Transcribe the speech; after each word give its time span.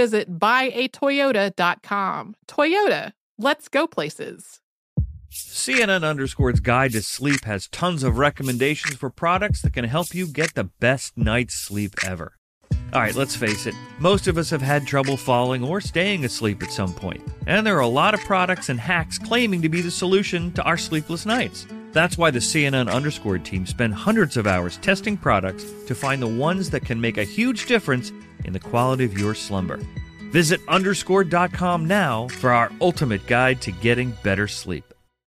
visit 0.00 0.38
buyatoyota.com. 0.38 2.34
Toyota, 2.48 3.12
let's 3.36 3.68
go 3.68 3.86
places. 3.86 4.60
CNN 5.30 6.08
Underscore's 6.08 6.60
Guide 6.60 6.92
to 6.92 7.02
Sleep 7.02 7.44
has 7.44 7.68
tons 7.68 8.02
of 8.02 8.16
recommendations 8.16 8.96
for 8.96 9.10
products 9.10 9.60
that 9.60 9.74
can 9.74 9.84
help 9.84 10.14
you 10.14 10.26
get 10.26 10.54
the 10.54 10.64
best 10.64 11.18
night's 11.18 11.54
sleep 11.54 11.92
ever. 12.02 12.32
All 12.94 13.02
right, 13.02 13.14
let's 13.14 13.36
face 13.36 13.66
it, 13.66 13.74
most 13.98 14.26
of 14.26 14.38
us 14.38 14.48
have 14.48 14.62
had 14.62 14.86
trouble 14.86 15.18
falling 15.18 15.62
or 15.62 15.82
staying 15.82 16.24
asleep 16.24 16.62
at 16.62 16.72
some 16.72 16.94
point, 16.94 17.22
and 17.46 17.66
there 17.66 17.76
are 17.76 17.80
a 17.80 17.86
lot 17.86 18.14
of 18.14 18.20
products 18.20 18.70
and 18.70 18.80
hacks 18.80 19.18
claiming 19.18 19.60
to 19.60 19.68
be 19.68 19.82
the 19.82 19.90
solution 19.90 20.50
to 20.52 20.62
our 20.62 20.78
sleepless 20.78 21.26
nights. 21.26 21.66
That's 21.92 22.16
why 22.16 22.30
the 22.30 22.38
CNN 22.38 22.90
Underscore 22.90 23.38
team 23.38 23.66
spend 23.66 23.94
hundreds 23.94 24.36
of 24.36 24.46
hours 24.46 24.76
testing 24.76 25.16
products 25.16 25.64
to 25.86 25.94
find 25.94 26.22
the 26.22 26.28
ones 26.28 26.70
that 26.70 26.84
can 26.84 27.00
make 27.00 27.18
a 27.18 27.24
huge 27.24 27.66
difference 27.66 28.12
in 28.44 28.52
the 28.52 28.60
quality 28.60 29.04
of 29.04 29.18
your 29.18 29.34
slumber. 29.34 29.80
Visit 30.30 30.60
underscore.com 30.68 31.86
now 31.86 32.28
for 32.28 32.52
our 32.52 32.70
ultimate 32.80 33.26
guide 33.26 33.60
to 33.62 33.72
getting 33.72 34.16
better 34.22 34.46
sleep. 34.46 34.84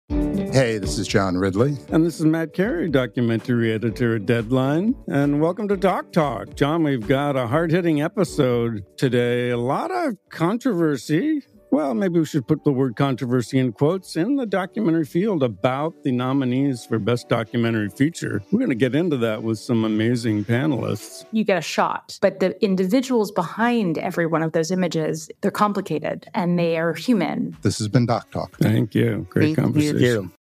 Hey, 0.08 0.78
this 0.78 0.98
is 0.98 1.06
John 1.06 1.38
Ridley. 1.38 1.76
And 1.90 2.06
this 2.06 2.20
is 2.22 2.26
Matt 2.26 2.54
Carey, 2.54 2.90
documentary 2.90 3.74
editor 3.74 4.16
at 4.16 4.26
Deadline. 4.26 4.96
And 5.10 5.42
welcome 5.42 5.68
to 5.68 5.76
Doc 5.76 6.14
Talk. 6.14 6.56
John, 6.56 6.84
we've 6.84 7.06
got 7.06 7.36
a 7.36 7.48
hard 7.48 7.72
hitting 7.72 8.02
episode 8.02 8.86
today. 8.96 9.50
A 9.50 9.58
lot 9.58 9.92
of 9.92 10.16
controversy. 10.30 11.42
Well, 11.76 11.94
maybe 11.94 12.20
we 12.20 12.26
should 12.26 12.48
put 12.48 12.64
the 12.64 12.72
word 12.72 12.96
controversy 12.96 13.60
in 13.60 13.74
quotes 13.74 14.16
in 14.16 14.38
the 14.38 14.46
documentary 14.46 15.04
field 15.04 15.44
about 15.44 16.04
the 16.04 16.12
nominees 16.14 16.86
for 16.86 17.00
Best 17.00 17.28
Documentary 17.28 17.90
Feature. 17.90 18.42
We're 18.50 18.60
going 18.60 18.70
to 18.70 18.76
get 18.76 18.96
into 18.96 19.18
that 19.18 19.44
with 19.44 19.60
some 19.60 19.84
amazing 19.84 20.46
panelists. 20.46 21.26
You 21.34 21.44
get 21.44 21.58
a 21.58 21.62
shot, 21.62 22.18
but 22.22 22.40
the 22.40 22.58
individuals 22.64 23.30
behind 23.30 23.98
every 23.98 24.26
one 24.26 24.42
of 24.42 24.54
those 24.54 24.72
images, 24.72 25.30
they're 25.42 25.52
complicated 25.52 26.30
and 26.34 26.58
they 26.58 26.78
are 26.78 26.94
human. 26.94 27.58
This 27.62 27.78
has 27.80 27.90
been 27.90 28.06
Doc 28.06 28.32
Talk. 28.32 28.56
Thank 28.58 28.96
you. 28.96 29.28
Great 29.30 29.48
Thank 29.48 29.58
conversation. 29.58 30.00
you. 30.00 30.32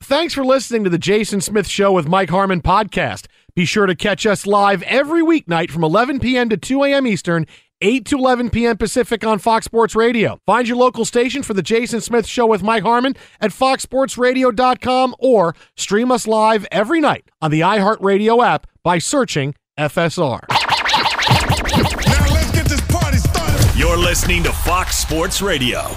Thanks 0.00 0.32
for 0.32 0.42
listening 0.42 0.84
to 0.84 0.90
the 0.90 0.96
Jason 0.96 1.42
Smith 1.42 1.66
Show 1.66 1.92
with 1.92 2.08
Mike 2.08 2.30
Harmon 2.30 2.62
podcast. 2.62 3.26
Be 3.54 3.66
sure 3.66 3.84
to 3.84 3.94
catch 3.94 4.24
us 4.24 4.46
live 4.46 4.82
every 4.84 5.20
weeknight 5.20 5.70
from 5.70 5.84
11 5.84 6.20
p.m. 6.20 6.48
to 6.48 6.56
2 6.56 6.84
a.m. 6.84 7.06
Eastern, 7.06 7.46
8 7.80 8.04
to 8.06 8.16
11 8.18 8.50
p.m. 8.50 8.76
Pacific 8.76 9.24
on 9.24 9.38
Fox 9.38 9.64
Sports 9.64 9.94
Radio. 9.94 10.40
Find 10.46 10.66
your 10.66 10.76
local 10.76 11.04
station 11.04 11.42
for 11.42 11.54
the 11.54 11.62
Jason 11.62 12.00
Smith 12.00 12.26
Show 12.26 12.46
with 12.46 12.62
Mike 12.62 12.82
Harmon 12.82 13.14
at 13.40 13.50
foxsportsradio.com 13.50 15.14
or 15.18 15.54
stream 15.76 16.10
us 16.10 16.26
live 16.26 16.66
every 16.72 17.00
night 17.00 17.30
on 17.40 17.50
the 17.50 17.60
iHeartRadio 17.60 18.44
app 18.44 18.66
by 18.82 18.98
searching 18.98 19.54
FSR. 19.78 20.40
Now 20.48 22.34
let's 22.34 22.50
get 22.50 22.66
this 22.66 22.80
party 22.88 23.18
started. 23.18 23.78
You're 23.78 23.96
listening 23.96 24.42
to 24.42 24.52
Fox 24.52 24.98
Sports 24.98 25.40
Radio. 25.40 25.88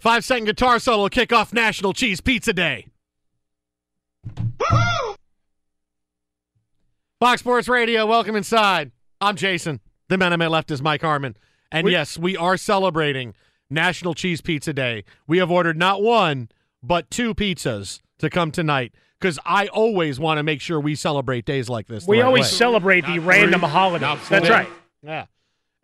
Five 0.00 0.24
second 0.24 0.46
guitar 0.46 0.78
solo 0.78 1.08
to 1.08 1.14
kick 1.14 1.32
off 1.32 1.52
National 1.52 1.92
Cheese 1.92 2.20
Pizza 2.20 2.52
Day. 2.54 2.86
Fox 7.20 7.40
Sports 7.42 7.68
Radio, 7.68 8.06
welcome 8.06 8.34
inside. 8.34 8.92
I'm 9.20 9.36
Jason. 9.36 9.80
The 10.08 10.16
man 10.16 10.32
on 10.32 10.38
my 10.38 10.46
left 10.46 10.70
is 10.70 10.80
Mike 10.80 11.02
Harmon. 11.02 11.36
And 11.70 11.84
We- 11.84 11.92
yes, 11.92 12.16
we 12.16 12.34
are 12.34 12.56
celebrating 12.56 13.34
National 13.68 14.14
Cheese 14.14 14.40
Pizza 14.40 14.72
Day. 14.72 15.04
We 15.26 15.36
have 15.36 15.50
ordered 15.50 15.76
not 15.76 16.00
one, 16.02 16.48
but 16.82 17.10
two 17.10 17.34
pizzas 17.34 18.00
to 18.20 18.30
come 18.30 18.50
tonight 18.50 18.94
because 19.20 19.38
I 19.44 19.66
always 19.66 20.18
want 20.18 20.38
to 20.38 20.42
make 20.42 20.62
sure 20.62 20.80
we 20.80 20.94
celebrate 20.94 21.44
days 21.44 21.68
like 21.68 21.88
this. 21.88 22.06
We 22.06 22.20
right 22.20 22.26
always 22.26 22.46
way. 22.46 22.52
celebrate 22.52 23.04
the 23.04 23.18
random 23.18 23.60
holidays. 23.60 24.26
That's 24.30 24.48
right. 24.48 24.68
Yeah. 25.02 25.26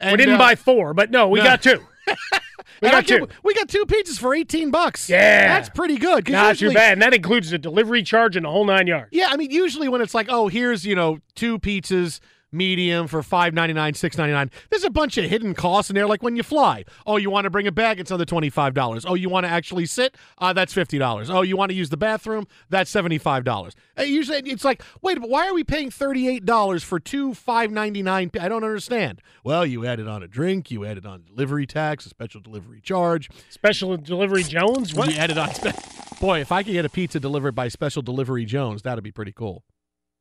we 0.03 0.17
didn't 0.17 0.37
uh, 0.37 0.39
buy 0.39 0.55
four, 0.55 0.95
but 0.95 1.11
no, 1.11 1.29
we 1.29 1.41
no. 1.41 1.45
got 1.45 1.63
two. 1.63 1.83
we 2.83 2.91
got 2.91 3.07
two. 3.07 3.29
We 3.43 3.55
got 3.55 3.69
two 3.69 3.85
pizzas 3.87 4.19
for 4.19 4.35
18 4.35 4.71
bucks. 4.71 5.09
Yeah. 5.09 5.49
That's 5.49 5.69
pretty 5.69 5.97
good. 5.97 6.29
Not 6.29 6.49
usually- 6.61 6.71
too 6.75 6.79
bad. 6.79 6.93
And 6.95 7.03
that 7.03 7.15
includes 7.15 7.51
the 7.51 7.59
delivery 7.59 8.03
charge 8.03 8.37
and 8.37 8.45
the 8.45 8.51
whole 8.51 8.65
nine 8.65 8.87
yards. 8.87 9.09
Yeah, 9.13 9.29
I 9.31 9.37
mean, 9.37 9.51
usually 9.51 9.89
when 9.89 10.01
it's 10.01 10.15
like, 10.15 10.27
oh, 10.29 10.49
here's 10.49 10.85
you 10.87 10.95
know 10.95 11.19
two 11.35 11.59
pizzas, 11.59 12.21
medium 12.53 13.07
for 13.07 13.23
five 13.23 13.53
ninety 13.55 13.75
nine, 13.75 13.95
six 13.95 14.17
ninety 14.17 14.33
nine. 14.33 14.51
There's 14.71 14.85
a 14.85 14.91
bunch 14.91 15.19
of 15.19 15.25
hidden 15.27 15.55
costs 15.55 15.91
in 15.91 15.95
there, 15.95 16.07
like 16.07 16.23
when 16.23 16.37
you 16.37 16.43
fly. 16.43 16.85
Oh, 17.07 17.17
you 17.17 17.31
want 17.31 17.45
to 17.45 17.51
bring 17.51 17.67
a 17.67 17.73
bag? 17.73 18.01
It's 18.01 18.11
another 18.11 18.25
twenty 18.25 18.51
five 18.51 18.75
dollars. 18.75 19.05
Oh, 19.07 19.15
you 19.15 19.29
want 19.29 19.45
to 19.47 19.51
actually 19.51 19.87
sit? 19.87 20.17
Uh, 20.39 20.53
that's 20.53 20.73
fifty 20.73 20.99
dollars. 20.99 21.29
Oh, 21.31 21.43
you 21.43 21.57
want 21.57 21.71
to 21.71 21.75
use 21.77 21.91
the 21.91 21.97
bathroom? 21.97 22.47
That's 22.71 22.91
seventy 22.91 23.19
five 23.19 23.45
dollars. 23.45 23.75
Usually, 23.99 24.39
it's 24.51 24.65
like, 24.65 24.83
wait, 25.03 25.21
but 25.21 25.29
why 25.29 25.47
are 25.49 25.55
we 25.55 25.65
paying 25.65 25.91
thirty 25.91 26.29
eight 26.29 26.45
dollars 26.45 26.83
for 26.83 26.99
two 27.01 27.35
five 27.35 27.71
ninety 27.71 28.03
nine? 28.03 28.31
I 28.41 28.49
don't 28.49 28.65
understand. 28.65 29.21
Well, 29.45 29.67
you 29.67 29.85
added 29.87 30.09
on 30.09 30.23
a 30.23 30.29
drink, 30.29 30.71
you 30.71 30.85
added 30.85 31.07
on 31.07 31.25
delivery 31.25 31.67
tax, 31.67 32.07
a 32.07 32.09
special 32.09 32.41
delivery 32.41 32.81
charge. 32.81 33.29
Special 33.51 33.97
delivery 33.97 34.43
Jones? 34.43 34.95
What? 34.95 35.11
You 35.13 35.17
added 35.19 35.39
on. 35.39 35.53
Spe- 35.55 36.21
Boy, 36.21 36.41
if 36.41 36.51
I 36.51 36.63
could 36.63 36.73
get 36.73 36.87
a 36.87 36.89
pizza 36.89 37.21
delivered 37.21 37.55
by 37.55 37.69
Special 37.69 38.01
Delivery 38.01 38.47
Jones, 38.47 38.81
that'd 38.81 39.05
be 39.05 39.13
pretty 39.13 39.33
cool. 39.33 39.65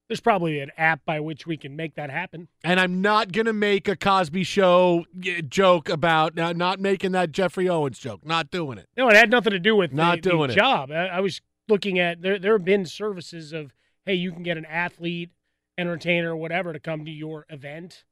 There's 0.07 0.19
probably 0.21 0.59
an 0.59 0.71
app 0.77 1.03
by 1.05 1.19
which 1.19 1.47
we 1.47 1.57
can 1.57 1.75
make 1.75 1.95
that 1.95 2.11
happen. 2.11 2.47
And 2.63 2.79
I'm 2.79 3.01
not 3.01 3.31
going 3.31 3.47
to 3.47 3.53
make 3.53 3.87
a 3.87 3.95
Cosby 3.95 4.43
Show 4.43 5.05
joke 5.49 5.89
about 5.89 6.37
uh, 6.37 6.53
not 6.53 6.79
making 6.79 7.13
that 7.13 7.31
Geoffrey 7.31 7.67
Owens 7.67 7.97
joke. 7.97 8.23
Not 8.25 8.51
doing 8.51 8.77
it. 8.77 8.87
No, 8.95 9.09
it 9.09 9.15
had 9.15 9.31
nothing 9.31 9.51
to 9.51 9.59
do 9.59 9.75
with 9.75 9.91
Not 9.93 10.21
the, 10.21 10.29
doing 10.29 10.47
the 10.49 10.53
it. 10.53 10.57
job. 10.57 10.91
I, 10.91 11.07
I 11.07 11.19
was 11.21 11.41
looking 11.67 11.97
at 11.97 12.21
there. 12.21 12.37
There 12.37 12.53
have 12.53 12.63
been 12.65 12.85
services 12.85 13.51
of 13.51 13.73
hey, 14.05 14.13
you 14.13 14.31
can 14.31 14.43
get 14.43 14.57
an 14.57 14.65
athlete, 14.65 15.31
entertainer, 15.79 16.35
whatever 16.35 16.71
to 16.73 16.79
come 16.79 17.03
to 17.05 17.11
your 17.11 17.47
event, 17.49 18.03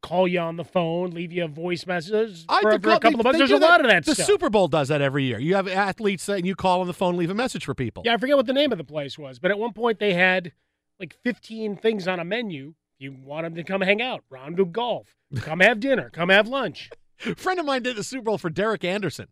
call 0.00 0.26
you 0.26 0.40
on 0.40 0.56
the 0.56 0.64
phone, 0.64 1.10
leave 1.10 1.30
you 1.32 1.44
a 1.44 1.48
voice 1.48 1.86
message 1.86 2.46
for, 2.46 2.70
think 2.70 2.82
for 2.82 2.90
a 2.92 2.98
couple 2.98 3.10
they- 3.10 3.18
of 3.18 3.24
bucks. 3.24 3.36
There's 3.36 3.50
a 3.50 3.58
lot 3.58 3.82
of 3.82 3.90
that 3.90 4.06
The 4.06 4.14
stuff. 4.14 4.26
Super 4.26 4.48
Bowl 4.48 4.68
does 4.68 4.88
that 4.88 5.02
every 5.02 5.24
year. 5.24 5.38
You 5.38 5.56
have 5.56 5.68
athletes 5.68 6.24
that 6.24 6.46
you 6.46 6.54
call 6.54 6.80
on 6.80 6.86
the 6.86 6.94
phone, 6.94 7.18
leave 7.18 7.28
a 7.28 7.34
message 7.34 7.66
for 7.66 7.74
people. 7.74 8.02
Yeah, 8.06 8.14
I 8.14 8.16
forget 8.16 8.36
what 8.38 8.46
the 8.46 8.54
name 8.54 8.72
of 8.72 8.78
the 8.78 8.84
place 8.84 9.18
was, 9.18 9.38
but 9.38 9.50
at 9.50 9.58
one 9.58 9.74
point 9.74 9.98
they 9.98 10.14
had 10.14 10.52
like 11.00 11.16
15 11.24 11.76
things 11.76 12.08
on 12.08 12.20
a 12.20 12.24
menu 12.24 12.74
you 12.98 13.12
want 13.12 13.44
them 13.44 13.54
to 13.54 13.62
come 13.62 13.80
hang 13.80 14.02
out, 14.02 14.24
round 14.28 14.56
to 14.56 14.64
golf, 14.64 15.14
come 15.36 15.60
have 15.60 15.78
dinner, 15.78 16.10
come 16.10 16.30
have 16.30 16.48
lunch. 16.48 16.90
A 17.24 17.34
friend 17.36 17.60
of 17.60 17.66
mine 17.66 17.82
did 17.82 17.94
the 17.96 18.02
Super 18.02 18.24
Bowl 18.24 18.38
for 18.38 18.50
Derek 18.50 18.82
Anderson. 18.84 19.28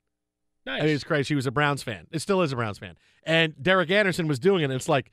Nice. 0.64 0.82
I 0.82 0.86
mean, 0.86 0.94
it's 0.94 1.04
crazy. 1.04 1.24
She 1.24 1.34
was 1.34 1.46
a 1.46 1.50
Browns 1.50 1.82
fan. 1.82 2.06
It 2.12 2.20
still 2.20 2.42
is 2.42 2.52
a 2.52 2.56
Browns 2.56 2.78
fan. 2.78 2.96
And 3.24 3.54
Derek 3.60 3.90
Anderson 3.90 4.26
was 4.28 4.38
doing 4.38 4.62
it. 4.62 4.64
And 4.64 4.72
it's 4.72 4.88
like, 4.88 5.12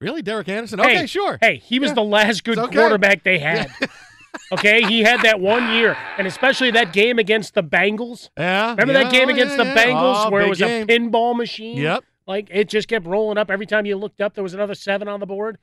really, 0.00 0.22
Derek 0.22 0.48
Anderson? 0.48 0.78
Hey, 0.78 0.96
okay, 0.96 1.06
sure. 1.06 1.38
Hey, 1.40 1.56
he 1.56 1.78
was 1.78 1.90
Yeah. 1.90 1.94
the 1.94 2.02
last 2.04 2.44
good 2.44 2.58
okay. 2.58 2.76
quarterback 2.76 3.22
they 3.24 3.38
had. 3.40 3.68
okay, 4.52 4.82
he 4.82 5.00
had 5.02 5.22
that 5.22 5.40
one 5.40 5.72
year, 5.72 5.96
and 6.18 6.26
especially 6.26 6.70
that 6.72 6.92
game 6.92 7.18
against 7.18 7.54
the 7.54 7.62
Bengals. 7.62 8.30
Yeah. 8.36 8.70
Remember 8.70 8.92
yeah, 8.92 9.04
that 9.04 9.12
game 9.12 9.28
against 9.28 9.56
the. 9.56 9.64
Bengals 9.64 10.26
Oh, 10.26 10.30
where 10.30 10.42
it 10.42 10.48
was 10.48 10.58
game. 10.58 10.84
a 10.84 10.86
pinball 10.86 11.36
machine? 11.36 11.78
Yep. 11.78 12.04
Like 12.32 12.48
it 12.50 12.70
just 12.70 12.88
kept 12.88 13.06
rolling 13.06 13.36
up 13.36 13.50
every 13.50 13.66
time 13.66 13.84
you 13.84 13.94
looked 13.94 14.22
up. 14.22 14.32
There 14.32 14.42
was 14.42 14.54
another 14.54 14.74
seven 14.74 15.06
on 15.06 15.20
the 15.20 15.26
board. 15.26 15.58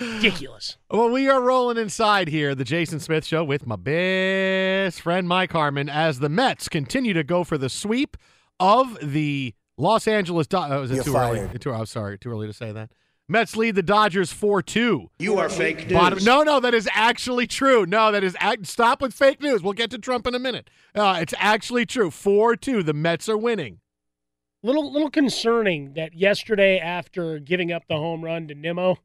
Ridiculous. 0.00 0.78
Well, 0.90 1.10
we 1.10 1.28
are 1.28 1.42
rolling 1.42 1.76
inside 1.76 2.28
here, 2.28 2.54
the 2.54 2.64
Jason 2.64 3.00
Smith 3.00 3.26
Show, 3.26 3.44
with 3.44 3.66
my 3.66 3.76
best 3.76 5.00
friend 5.02 5.28
Mike 5.28 5.52
Harmon, 5.52 5.88
as 5.90 6.20
the 6.20 6.28
Mets 6.30 6.68
continue 6.68 7.12
to 7.12 7.22
go 7.24 7.44
for 7.44 7.58
the 7.58 7.68
sweep 7.68 8.16
of 8.58 8.96
the 9.02 9.54
Los 9.76 10.06
Angeles. 10.08 10.46
Do- 10.46 10.56
oh, 10.58 10.82
is 10.84 10.90
it 10.92 10.94
You're 10.94 11.04
too 11.04 11.16
early? 11.16 11.58
Too, 11.58 11.72
I'm 11.72 11.84
sorry, 11.86 12.16
too 12.16 12.30
early 12.30 12.46
to 12.46 12.52
say 12.54 12.72
that. 12.72 12.90
Mets 13.28 13.56
lead 13.56 13.74
the 13.74 13.82
Dodgers 13.82 14.32
four 14.32 14.62
two. 14.62 15.10
You 15.18 15.36
are 15.36 15.48
fake 15.50 15.88
news. 15.88 15.92
Bottom, 15.92 16.24
no, 16.24 16.42
no, 16.44 16.60
that 16.60 16.72
is 16.74 16.88
actually 16.94 17.46
true. 17.46 17.84
No, 17.84 18.10
that 18.12 18.24
is 18.24 18.36
act, 18.40 18.66
stop 18.66 19.02
with 19.02 19.12
fake 19.12 19.42
news. 19.42 19.62
We'll 19.62 19.72
get 19.74 19.90
to 19.90 19.98
Trump 19.98 20.26
in 20.26 20.34
a 20.34 20.38
minute. 20.38 20.70
Uh, 20.94 21.18
it's 21.20 21.34
actually 21.38 21.84
true. 21.84 22.10
Four 22.10 22.56
two. 22.56 22.82
The 22.82 22.94
Mets 22.94 23.28
are 23.28 23.38
winning. 23.38 23.80
Little 24.64 24.90
little 24.90 25.10
concerning 25.10 25.92
that 25.92 26.14
yesterday 26.14 26.78
after 26.78 27.38
giving 27.38 27.70
up 27.70 27.86
the 27.86 27.98
home 27.98 28.24
run 28.24 28.48
to 28.48 28.54
Nimmo. 28.54 28.96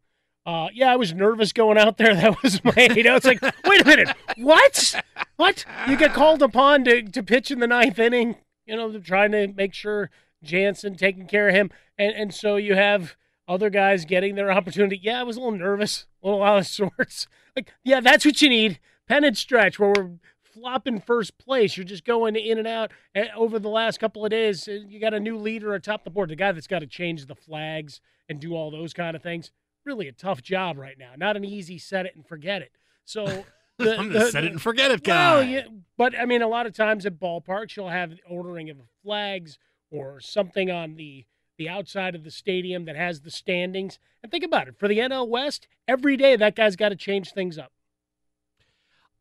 Uh, 0.46 0.70
yeah, 0.74 0.90
I 0.90 0.96
was 0.96 1.14
nervous 1.14 1.52
going 1.52 1.78
out 1.78 1.98
there. 1.98 2.16
That 2.22 2.42
was 2.42 2.64
my, 2.64 2.88
you 2.96 3.04
know, 3.04 3.18
it's 3.18 3.26
like, 3.26 3.42
wait 3.66 3.82
a 3.82 3.86
minute, 3.86 4.08
what? 4.38 4.96
What? 5.36 5.66
You 5.90 5.98
get 5.98 6.14
called 6.14 6.42
upon 6.42 6.86
to, 6.86 7.02
to 7.02 7.22
pitch 7.22 7.52
in 7.52 7.60
the 7.60 7.68
ninth 7.68 8.00
inning, 8.00 8.38
you 8.66 8.78
know, 8.78 8.98
trying 9.00 9.34
to 9.34 9.50
make 9.50 9.74
sure 9.74 10.10
Jansen 10.42 10.96
taking 10.96 11.28
care 11.28 11.50
of 11.50 11.56
him. 11.56 11.72
And, 11.98 12.16
and 12.16 12.34
so 12.34 12.56
you 12.56 12.76
have 12.76 13.18
other 13.46 13.70
guys 13.70 14.06
getting 14.06 14.36
their 14.36 14.54
opportunity. 14.54 14.98
Yeah, 15.04 15.20
I 15.20 15.24
was 15.24 15.36
a 15.36 15.42
little 15.42 15.60
nervous, 15.60 16.08
a 16.24 16.28
little 16.28 16.42
out 16.42 16.60
of 16.60 16.68
sorts. 16.68 17.28
Like, 17.54 17.74
yeah, 17.84 18.00
that's 18.00 18.24
what 18.24 18.42
you 18.42 18.48
need. 18.48 18.80
Pennant 19.10 19.38
stretch 19.38 19.78
where 19.78 19.92
we're 19.94 20.12
flopping 20.60 21.02
first 21.02 21.38
place. 21.38 21.78
You're 21.78 21.86
just 21.86 22.06
going 22.06 22.36
in 22.36 22.58
and 22.58 22.68
out 22.68 22.92
over 23.36 23.60
the 23.60 23.70
last 23.70 24.00
couple 24.00 24.26
of 24.26 24.32
days. 24.32 24.68
uh, 24.68 24.80
You 24.88 25.00
got 25.00 25.14
a 25.14 25.20
new 25.20 25.38
leader 25.38 25.74
atop 25.74 26.04
the 26.04 26.10
board, 26.10 26.30
the 26.30 26.36
guy 26.36 26.52
that's 26.52 26.68
got 26.68 26.80
to 26.80 26.88
change 26.88 27.26
the 27.26 27.36
flags 27.36 28.02
and 28.28 28.40
do 28.40 28.54
all 28.56 28.72
those 28.72 28.94
kind 28.94 29.16
of 29.16 29.24
things. 29.24 29.52
Really 29.86 30.08
a 30.08 30.12
tough 30.12 30.42
job 30.42 30.78
right 30.78 30.98
now. 30.98 31.12
Not 31.18 31.38
an 31.38 31.46
easy 31.46 31.78
set 31.78 32.06
it 32.06 32.16
and 32.16 32.26
forget 32.26 32.62
it. 32.62 32.72
So 33.06 33.46
the, 33.78 33.98
I'm 33.98 34.12
the 34.12 34.30
set 34.30 34.44
it 34.44 34.52
and 34.52 34.62
forget 34.62 34.92
it 34.92 35.04
guy. 35.04 35.34
Well, 35.36 35.44
yeah, 35.44 35.68
but 35.98 36.18
I 36.18 36.26
mean, 36.26 36.42
a 36.42 36.48
lot 36.48 36.66
of 36.66 36.74
times 36.74 37.06
at 37.06 37.20
ballparks, 37.20 37.76
you'll 37.76 37.90
have 37.90 38.14
ordering 38.30 38.70
of 38.70 38.78
flags 39.04 39.58
or 39.92 40.20
something 40.20 40.70
on 40.70 40.96
the 40.96 41.26
the 41.58 41.68
outside 41.68 42.16
of 42.16 42.24
the 42.24 42.32
stadium 42.32 42.86
that 42.86 42.96
has 42.96 43.22
the 43.22 43.32
standings. 43.32 44.00
And 44.24 44.32
think 44.32 44.46
about 44.46 44.70
it 44.70 44.78
for 44.78 44.88
the 44.88 45.00
NL 45.00 45.28
West, 45.28 45.68
every 45.90 46.16
day 46.16 46.38
that 46.38 46.56
guy's 46.56 46.78
got 46.78 46.90
to 46.90 46.96
change 46.96 47.32
things 47.32 47.58
up. 47.58 47.74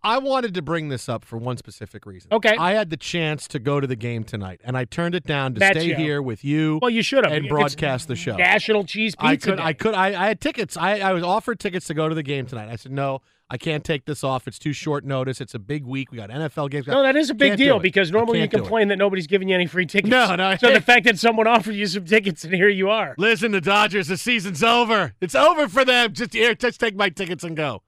I 0.03 0.19
wanted 0.19 0.55
to 0.55 0.63
bring 0.63 0.89
this 0.89 1.09
up 1.09 1.25
for 1.25 1.37
one 1.39 1.57
specific 1.57 2.07
reason. 2.07 2.33
Okay. 2.33 2.57
I 2.57 2.73
had 2.73 2.91
the 2.91 2.97
chance 2.97 3.49
to 3.49 3.59
go 3.59 3.81
to 3.81 3.87
the 3.87 3.97
game 3.97 4.23
tonight, 4.25 4.61
and 4.65 4.77
I 4.77 4.85
turned 4.85 5.15
it 5.15 5.25
down 5.27 5.55
to 5.55 5.61
That 5.61 5.75
stay 5.75 5.91
show. 5.91 5.97
here 5.97 6.23
with 6.23 6.45
you. 6.45 6.79
Well, 6.81 6.91
you 6.91 7.03
should 7.03 7.25
have 7.25 7.33
and 7.33 7.47
It's 7.47 7.51
broadcast 7.51 8.07
the 8.09 8.17
show. 8.17 8.37
National 8.37 8.85
Cheese 8.85 9.17
Pizza. 9.17 9.27
I 9.27 9.37
could, 9.37 9.57
Day. 9.57 9.63
I 9.63 9.73
could, 9.73 9.95
I, 9.95 10.07
I 10.09 10.27
had 10.29 10.41
tickets. 10.41 10.77
I, 10.77 11.01
I 11.01 11.13
was 11.13 11.23
offered 11.25 11.59
tickets 11.59 11.87
to 11.89 11.95
go 11.95 12.09
to 12.09 12.15
the 12.15 12.23
game 12.23 12.47
tonight. 12.47 12.69
I 12.71 12.77
said 12.77 12.93
no, 12.93 13.23
I 13.51 13.57
can't 13.57 13.83
take 13.83 14.05
this 14.05 14.23
off. 14.23 14.47
It's 14.47 14.59
too 14.59 14.73
short 14.73 15.05
notice. 15.05 15.41
It's 15.41 15.55
a 15.55 15.59
big 15.59 15.85
week. 15.85 16.13
We 16.13 16.19
got 16.19 16.31
NFL 16.31 16.71
games. 16.71 16.87
No, 16.87 17.03
that 17.03 17.17
is 17.17 17.31
a 17.31 17.35
big 17.35 17.57
deal 17.57 17.79
because 17.81 18.13
normally 18.13 18.39
you 18.39 18.43
can't 18.43 18.51
do 18.53 18.57
it. 18.59 18.61
complain 18.61 18.89
that 18.89 18.99
nobody's 18.99 19.27
giving 19.27 19.49
you 19.49 19.55
any 19.55 19.67
free 19.67 19.87
tickets. 19.87 20.11
No, 20.11 20.37
no. 20.37 20.55
So 20.57 20.73
the 20.73 20.81
fact 20.81 21.07
that 21.07 21.19
someone 21.19 21.47
offered 21.47 21.75
you 21.75 21.87
some 21.87 22.05
tickets 22.05 22.45
and 22.45 22.55
here 22.55 22.69
you 22.69 22.91
are. 22.91 23.15
Listen, 23.19 23.51
the 23.53 23.61
Dodgers, 23.61 24.09
the 24.09 24.17
season's 24.19 24.63
over. 24.63 25.15
It's 25.21 25.35
over 25.35 25.67
for 25.67 25.85
them. 25.85 26.13
Just 26.13 26.35
here, 26.35 26.55
just 26.55 26.79
take 26.79 26.95
my 26.95 27.09
tickets 27.09 27.43
and 27.43 27.57
go. 27.57 27.83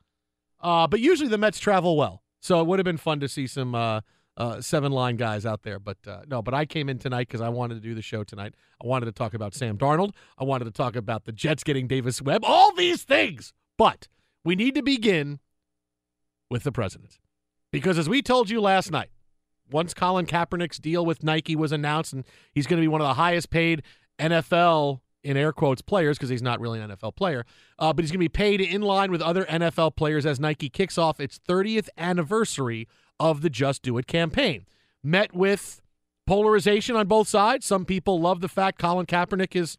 Uh, 0.60 0.86
but 0.86 1.00
usually 1.00 1.28
the 1.28 1.38
Mets 1.38 1.58
travel 1.58 1.96
well, 1.96 2.22
so 2.40 2.60
it 2.60 2.66
would 2.66 2.78
have 2.78 2.84
been 2.84 2.96
fun 2.96 3.20
to 3.20 3.28
see 3.28 3.46
some 3.46 3.74
uh, 3.74 4.00
uh, 4.36 4.60
seven 4.60 4.92
line 4.92 5.16
guys 5.16 5.46
out 5.46 5.62
there. 5.62 5.78
But 5.78 5.98
uh, 6.06 6.22
no, 6.28 6.42
but 6.42 6.54
I 6.54 6.66
came 6.66 6.88
in 6.88 6.98
tonight 6.98 7.28
because 7.28 7.40
I 7.40 7.48
wanted 7.48 7.74
to 7.74 7.80
do 7.80 7.94
the 7.94 8.02
show 8.02 8.24
tonight. 8.24 8.54
I 8.82 8.86
wanted 8.86 9.06
to 9.06 9.12
talk 9.12 9.34
about 9.34 9.54
Sam 9.54 9.78
Darnold. 9.78 10.12
I 10.38 10.44
wanted 10.44 10.64
to 10.66 10.70
talk 10.70 10.96
about 10.96 11.24
the 11.24 11.32
Jets 11.32 11.64
getting 11.64 11.86
Davis 11.86 12.20
Webb. 12.20 12.42
All 12.44 12.74
these 12.74 13.02
things, 13.02 13.52
but 13.78 14.08
we 14.44 14.54
need 14.54 14.74
to 14.74 14.82
begin 14.82 15.40
with 16.50 16.64
the 16.64 16.72
president 16.72 17.18
because, 17.70 17.98
as 17.98 18.08
we 18.08 18.22
told 18.22 18.50
you 18.50 18.60
last 18.60 18.90
night, 18.90 19.10
once 19.70 19.94
Colin 19.94 20.26
Kaepernick's 20.26 20.78
deal 20.78 21.06
with 21.06 21.22
Nike 21.22 21.56
was 21.56 21.72
announced, 21.72 22.12
and 22.12 22.24
he's 22.52 22.66
going 22.66 22.80
to 22.80 22.84
be 22.84 22.88
one 22.88 23.00
of 23.00 23.06
the 23.06 23.14
highest 23.14 23.50
paid 23.50 23.82
NFL 24.18 25.00
in 25.22 25.36
air 25.36 25.52
quotes 25.52 25.82
players 25.82 26.16
because 26.16 26.30
he's 26.30 26.42
not 26.42 26.60
really 26.60 26.80
an 26.80 26.90
NFL 26.90 27.16
player, 27.16 27.44
uh, 27.78 27.92
but 27.92 28.02
he's 28.02 28.10
going 28.10 28.18
to 28.18 28.24
be 28.24 28.28
paid 28.28 28.60
in 28.60 28.80
line 28.82 29.10
with 29.10 29.20
other 29.22 29.44
NFL 29.44 29.96
players 29.96 30.24
as 30.24 30.40
Nike 30.40 30.68
kicks 30.68 30.96
off 30.96 31.20
its 31.20 31.38
30th 31.38 31.88
anniversary 31.98 32.88
of 33.18 33.42
the 33.42 33.50
Just 33.50 33.82
Do 33.82 33.98
It 33.98 34.06
campaign. 34.06 34.66
Met 35.02 35.34
with 35.34 35.82
polarization 36.26 36.96
on 36.96 37.06
both 37.06 37.28
sides. 37.28 37.66
Some 37.66 37.84
people 37.84 38.20
love 38.20 38.40
the 38.40 38.48
fact 38.48 38.78
Colin 38.78 39.06
Kaepernick 39.06 39.56
is 39.56 39.76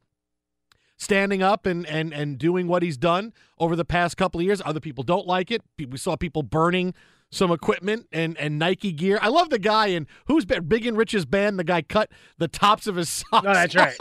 standing 0.98 1.42
up 1.42 1.66
and 1.66 1.86
and 1.88 2.14
and 2.14 2.38
doing 2.38 2.68
what 2.68 2.84
he's 2.84 2.98
done 2.98 3.34
over 3.58 3.76
the 3.76 3.86
past 3.86 4.18
couple 4.18 4.40
of 4.40 4.46
years. 4.46 4.62
Other 4.64 4.80
people 4.80 5.04
don't 5.04 5.26
like 5.26 5.50
it. 5.50 5.62
We 5.78 5.98
saw 5.98 6.16
people 6.16 6.44
burning 6.44 6.94
some 7.32 7.52
equipment 7.52 8.08
and 8.12 8.38
and 8.38 8.60
Nike 8.60 8.92
gear. 8.92 9.18
I 9.22 9.30
love 9.30 9.50
the 9.50 9.60
guy 9.60 9.88
in 9.88 10.08
who's 10.26 10.46
been 10.46 10.66
Big 10.66 10.86
and 10.86 10.98
Rich's 10.98 11.26
band. 11.26 11.58
The 11.58 11.64
guy 11.64 11.82
cut 11.82 12.12
the 12.38 12.48
tops 12.48 12.86
of 12.86 12.96
his 12.98 13.10
socks. 13.32 13.44
No, 13.44 13.54
that's 13.54 13.76
right. 13.76 13.96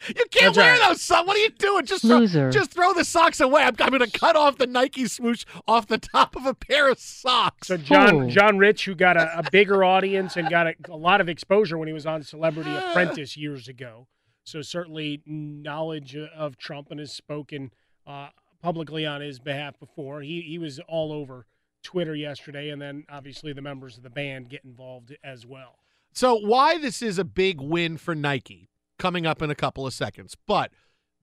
Off. 0.00 0.08
You 0.08 0.14
can't 0.30 0.54
That's 0.54 0.56
wear 0.56 0.72
right. 0.72 0.88
those 0.88 1.02
socks. 1.02 1.26
What 1.26 1.36
are 1.36 1.40
you 1.40 1.50
doing? 1.50 1.86
Just 1.86 2.02
throw, 2.02 2.18
Loser. 2.18 2.50
just 2.50 2.70
throw 2.72 2.92
the 2.92 3.04
socks 3.04 3.40
away. 3.40 3.62
I'm, 3.62 3.74
I'm 3.80 3.90
going 3.90 4.08
to 4.08 4.18
cut 4.18 4.36
off 4.36 4.58
the 4.58 4.66
Nike 4.66 5.06
swoosh 5.06 5.44
off 5.66 5.86
the 5.86 5.98
top 5.98 6.36
of 6.36 6.46
a 6.46 6.54
pair 6.54 6.90
of 6.90 6.98
socks. 6.98 7.68
So 7.68 7.76
John 7.76 8.10
Fool. 8.10 8.28
John 8.28 8.58
Rich, 8.58 8.84
who 8.84 8.94
got 8.94 9.16
a, 9.16 9.38
a 9.38 9.50
bigger 9.50 9.84
audience 9.84 10.36
and 10.36 10.48
got 10.48 10.66
a, 10.66 10.74
a 10.88 10.96
lot 10.96 11.20
of 11.20 11.28
exposure 11.28 11.78
when 11.78 11.88
he 11.88 11.94
was 11.94 12.06
on 12.06 12.22
Celebrity 12.22 12.74
Apprentice 12.90 13.36
years 13.36 13.68
ago. 13.68 14.06
So 14.44 14.62
certainly 14.62 15.22
knowledge 15.26 16.16
of 16.16 16.56
Trump 16.56 16.90
and 16.90 16.98
has 16.98 17.12
spoken 17.12 17.70
uh, 18.06 18.28
publicly 18.62 19.06
on 19.06 19.20
his 19.20 19.38
behalf 19.38 19.78
before. 19.78 20.22
He 20.22 20.40
he 20.42 20.58
was 20.58 20.80
all 20.88 21.12
over 21.12 21.46
Twitter 21.82 22.14
yesterday, 22.14 22.70
and 22.70 22.80
then 22.80 23.04
obviously 23.08 23.52
the 23.52 23.62
members 23.62 23.96
of 23.96 24.02
the 24.02 24.10
band 24.10 24.48
get 24.48 24.64
involved 24.64 25.16
as 25.22 25.46
well. 25.46 25.76
So, 26.12 26.34
why 26.34 26.78
this 26.78 27.02
is 27.02 27.18
a 27.18 27.24
big 27.24 27.60
win 27.60 27.96
for 27.96 28.14
Nike 28.14 28.68
coming 29.00 29.26
up 29.26 29.42
in 29.42 29.50
a 29.50 29.54
couple 29.56 29.86
of 29.86 29.92
seconds. 29.92 30.36
But 30.46 30.70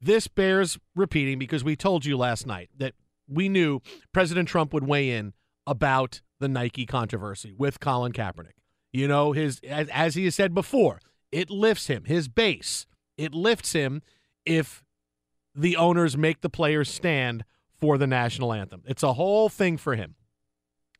this 0.02 0.28
bears 0.28 0.78
repeating 0.96 1.40
because 1.40 1.64
we 1.64 1.78
told 1.78 2.06
you 2.06 2.18
last 2.18 2.46
night 2.46 2.70
that 2.78 2.94
we 3.30 3.48
knew 3.48 3.82
President 4.12 4.50
Trump 4.50 4.74
would 4.74 4.86
weigh 4.86 5.12
in 5.12 5.34
about 5.66 6.22
the 6.40 6.50
Nike 6.50 6.86
controversy 6.86 7.54
with 7.58 7.80
Colin 7.80 8.12
Kaepernick. 8.12 8.58
You 8.92 9.08
know, 9.08 9.32
his 9.32 9.62
as, 9.68 9.88
as 9.90 10.16
he 10.16 10.26
has 10.26 10.36
said 10.36 10.54
before, 10.54 11.00
it 11.32 11.50
lifts 11.50 11.88
him, 11.88 12.06
his 12.06 12.28
base. 12.28 12.86
It 13.18 13.34
lifts 13.34 13.74
him 13.74 14.02
if 14.46 14.84
the 15.54 15.76
owners 15.76 16.18
make 16.18 16.42
the 16.42 16.50
players 16.50 16.90
stand 16.90 17.44
for 17.80 17.98
the 17.98 18.08
national 18.08 18.54
anthem. 18.54 18.84
It's 18.86 19.04
a 19.04 19.14
whole 19.14 19.50
thing 19.50 19.78
for 19.78 19.96
him. 19.96 20.16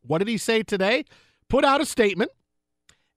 What 0.02 0.18
did 0.18 0.28
he 0.28 0.38
say 0.38 0.62
today? 0.62 1.04
Put 1.48 1.64
out 1.64 1.80
a 1.80 1.86
statement 1.86 2.30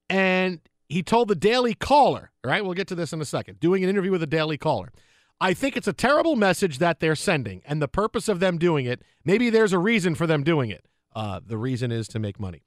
and 0.09 0.59
he 0.91 1.01
told 1.01 1.29
the 1.29 1.35
Daily 1.35 1.73
Caller, 1.73 2.31
all 2.43 2.51
right, 2.51 2.63
we'll 2.63 2.73
get 2.73 2.87
to 2.87 2.95
this 2.95 3.13
in 3.13 3.21
a 3.21 3.25
second, 3.25 3.59
doing 3.59 3.83
an 3.83 3.89
interview 3.89 4.11
with 4.11 4.21
the 4.21 4.27
Daily 4.27 4.57
Caller. 4.57 4.91
I 5.39 5.53
think 5.53 5.77
it's 5.77 5.87
a 5.87 5.93
terrible 5.93 6.35
message 6.35 6.79
that 6.79 6.99
they're 6.99 7.15
sending, 7.15 7.61
and 7.65 7.81
the 7.81 7.87
purpose 7.87 8.27
of 8.27 8.39
them 8.39 8.57
doing 8.57 8.85
it, 8.85 9.01
maybe 9.23 9.49
there's 9.49 9.73
a 9.73 9.79
reason 9.79 10.15
for 10.15 10.27
them 10.27 10.43
doing 10.43 10.69
it. 10.69 10.85
Uh, 11.15 11.39
the 11.45 11.57
reason 11.57 11.91
is 11.91 12.07
to 12.09 12.19
make 12.19 12.39
money. 12.39 12.63